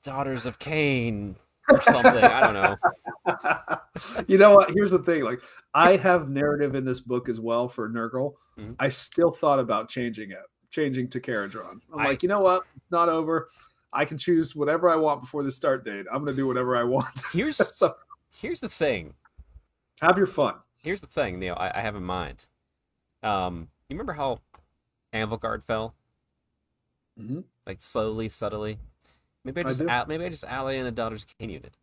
daughters 0.04 0.46
of 0.46 0.60
Khaine 0.60 1.36
or 1.70 1.82
something. 1.82 2.24
I 2.24 2.42
don't 2.42 2.54
know. 2.54 4.18
you 4.28 4.38
know 4.38 4.56
what? 4.56 4.72
Here's 4.72 4.92
the 4.92 5.00
thing. 5.00 5.24
Like, 5.24 5.42
I 5.74 5.96
have 5.98 6.30
narrative 6.30 6.76
in 6.76 6.86
this 6.86 7.00
book 7.00 7.28
as 7.30 7.40
well 7.40 7.68
for 7.68 7.90
Nurgle. 7.90 8.34
Mhm. 8.60 8.76
I 8.80 8.90
still 8.90 9.32
thought 9.32 9.60
about 9.60 9.90
changing 9.90 10.32
it, 10.32 10.44
changing 10.70 11.10
to 11.10 11.20
Kharadron. 11.20 11.80
I'm 11.94 12.00
I- 12.00 12.06
like, 12.06 12.24
you 12.24 12.30
know 12.30 12.40
what? 12.42 12.64
It's 12.76 12.92
not 12.92 13.10
over. 13.10 13.50
I 13.92 14.06
can 14.06 14.18
choose 14.18 14.56
whatever 14.56 14.90
I 14.90 14.96
want 14.98 15.22
before 15.22 15.42
the 15.44 15.52
start 15.52 15.86
date. 15.86 16.06
I'm 16.12 16.20
going 16.20 16.28
to 16.28 16.36
do 16.36 16.48
whatever 16.48 16.76
I 16.76 16.84
want. 16.84 17.08
Here's 17.34 17.58
so 17.76 17.96
here's 18.32 18.60
the 18.60 18.70
thing. 18.70 19.14
have 20.02 20.18
your 20.18 20.28
fun. 20.28 20.56
Here's 20.84 21.02
the 21.02 21.08
thing, 21.08 21.40
Neil. 21.40 21.56
I, 21.58 21.72
I 21.76 21.82
have 21.82 21.96
in 21.96 22.04
mind. 22.04 22.46
Um, 23.24 23.70
you 23.90 23.96
remember 23.96 24.14
how 24.14 24.40
Anvilgard 25.16 25.64
fell? 25.64 25.96
Mhm. 27.20 27.46
Like 27.66 27.82
slowly, 27.82 28.30
subtly. 28.30 28.78
Maybe 29.44 29.62
I 29.62 29.64
I 29.64 29.68
just 29.68 29.80
do. 29.80 29.88
a- 29.88 30.06
maybe 30.08 30.26
I 30.26 30.30
just 30.30 30.44
ally 30.44 30.74
in 30.74 30.86
a 30.86 30.92
daughter's 30.92 31.26
Khaine 31.26 31.52
unit, 31.52 31.78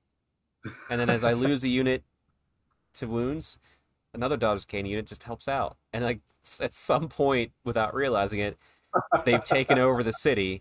and 0.90 1.00
then 1.00 1.09
as 1.09 1.24
I 1.24 1.32
lose 1.32 1.64
a 1.64 1.68
unit 1.68 2.02
to 2.94 3.06
wounds, 3.06 3.59
another 4.12 4.36
daughter's 4.36 4.64
Khaine 4.66 4.86
unit 4.88 5.06
just 5.06 5.22
helps 5.24 5.48
out. 5.48 5.76
And 5.92 6.04
like 6.04 6.20
at 6.60 6.74
some 6.74 7.09
point, 7.09 7.52
without 7.64 7.94
realizing 7.94 8.40
it, 8.40 8.59
they've 9.24 9.42
taken 9.44 9.78
over 9.78 10.02
the 10.02 10.12
city, 10.12 10.60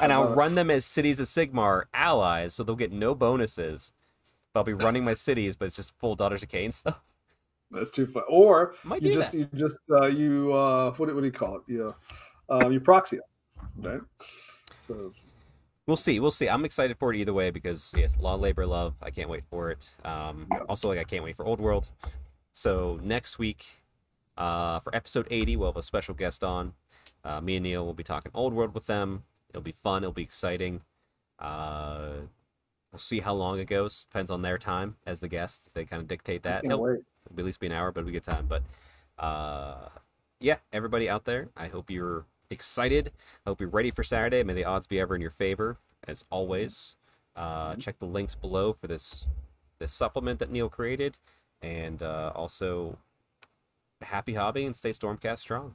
and 0.00 0.12
I'll 0.12 0.34
run 0.34 0.54
them 0.54 0.70
as 0.70 0.84
cities 0.84 1.20
of 1.20 1.26
Sigmar 1.26 1.84
allies, 1.94 2.54
so 2.54 2.62
they'll 2.64 2.74
get 2.76 2.92
no 2.92 3.14
bonuses. 3.14 3.92
But 4.52 4.60
I'll 4.60 4.64
be 4.64 4.72
running 4.74 5.04
my 5.04 5.14
cities, 5.14 5.56
but 5.56 5.66
it's 5.66 5.76
just 5.76 5.96
full 5.98 6.14
daughters 6.16 6.42
of 6.42 6.48
Khaine 6.48 6.72
stuff. 6.72 7.00
That's 7.72 7.90
too 7.90 8.06
fun. 8.06 8.22
Or 8.28 8.74
Might 8.84 9.02
you 9.02 9.12
just 9.14 9.32
that. 9.32 9.38
you 9.38 9.48
just 9.54 9.78
uh, 9.90 10.06
you 10.06 10.52
uh, 10.52 10.92
what, 10.92 11.06
do- 11.08 11.14
what 11.14 11.20
do 11.22 11.26
you 11.26 11.32
call 11.32 11.56
it? 11.56 11.62
You 11.66 11.94
uh, 12.50 12.68
you 12.68 12.80
proxy 12.80 13.16
it, 13.16 13.22
right? 13.78 14.00
So 14.78 15.12
We'll 15.86 15.96
see. 15.96 16.20
We'll 16.20 16.30
see. 16.30 16.48
I'm 16.48 16.64
excited 16.64 16.96
for 16.96 17.12
it 17.12 17.16
either 17.18 17.32
way 17.32 17.50
because 17.50 17.92
yes, 17.96 18.16
law, 18.20 18.36
labor, 18.36 18.64
love. 18.66 18.94
I 19.02 19.10
can't 19.10 19.28
wait 19.28 19.42
for 19.50 19.70
it. 19.72 19.90
Um, 20.04 20.46
Yeah. 20.52 20.60
also, 20.68 20.88
like 20.88 20.98
I 21.00 21.04
can't 21.04 21.24
wait 21.24 21.34
for 21.34 21.44
Old 21.44 21.58
World. 21.60 21.90
So 22.52 23.00
next 23.02 23.38
week, 23.40 23.64
uh, 24.38 24.78
for 24.78 24.94
episode 24.94 25.26
80, 25.28 25.56
we'll 25.56 25.70
have 25.70 25.76
a 25.76 25.82
special 25.82 26.14
guest 26.14 26.44
on. 26.44 26.74
Uh, 27.24 27.40
me 27.40 27.56
and 27.56 27.64
Neil 27.64 27.84
will 27.84 27.94
be 27.94 28.04
talking 28.04 28.30
Old 28.32 28.52
World 28.54 28.74
with 28.74 28.86
them. 28.86 29.24
It'll 29.50 29.60
be 29.62 29.72
fun. 29.72 30.04
It'll 30.04 30.12
be 30.12 30.22
exciting. 30.22 30.82
Uh, 31.40 32.12
we'll 32.92 32.98
see 33.00 33.18
how 33.20 33.34
long 33.34 33.58
it 33.58 33.64
goes. 33.66 34.04
Depends 34.04 34.30
on 34.30 34.42
their 34.42 34.58
time 34.58 34.96
as 35.04 35.18
the 35.20 35.28
guest. 35.28 35.68
They 35.74 35.84
kind 35.84 36.00
of 36.00 36.06
dictate 36.06 36.44
that. 36.44 36.62
can't 36.62 36.78
wait. 36.78 37.00
It'll 37.26 37.40
at 37.40 37.46
least 37.46 37.60
be 37.60 37.66
an 37.66 37.72
hour, 37.72 37.92
but 37.92 38.00
it'll 38.00 38.10
be 38.10 38.16
a 38.16 38.20
good 38.20 38.30
time. 38.30 38.46
But 38.48 38.62
uh, 39.18 39.88
yeah, 40.40 40.56
everybody 40.72 41.08
out 41.08 41.24
there, 41.24 41.48
I 41.56 41.68
hope 41.68 41.90
you're 41.90 42.26
excited. 42.50 43.12
I 43.46 43.50
hope 43.50 43.60
you're 43.60 43.68
ready 43.68 43.90
for 43.90 44.02
Saturday. 44.02 44.42
May 44.42 44.54
the 44.54 44.64
odds 44.64 44.86
be 44.86 45.00
ever 45.00 45.14
in 45.14 45.20
your 45.20 45.30
favor, 45.30 45.78
as 46.06 46.24
always. 46.30 46.96
Uh, 47.34 47.70
mm-hmm. 47.70 47.80
check 47.80 47.98
the 47.98 48.06
links 48.06 48.34
below 48.34 48.72
for 48.72 48.86
this 48.86 49.26
this 49.78 49.92
supplement 49.92 50.38
that 50.38 50.50
Neil 50.50 50.68
created, 50.68 51.18
and 51.60 52.02
uh, 52.02 52.32
also 52.34 52.98
happy 54.00 54.34
hobby 54.34 54.64
and 54.64 54.76
stay 54.76 54.90
Stormcast 54.90 55.38
strong. 55.38 55.74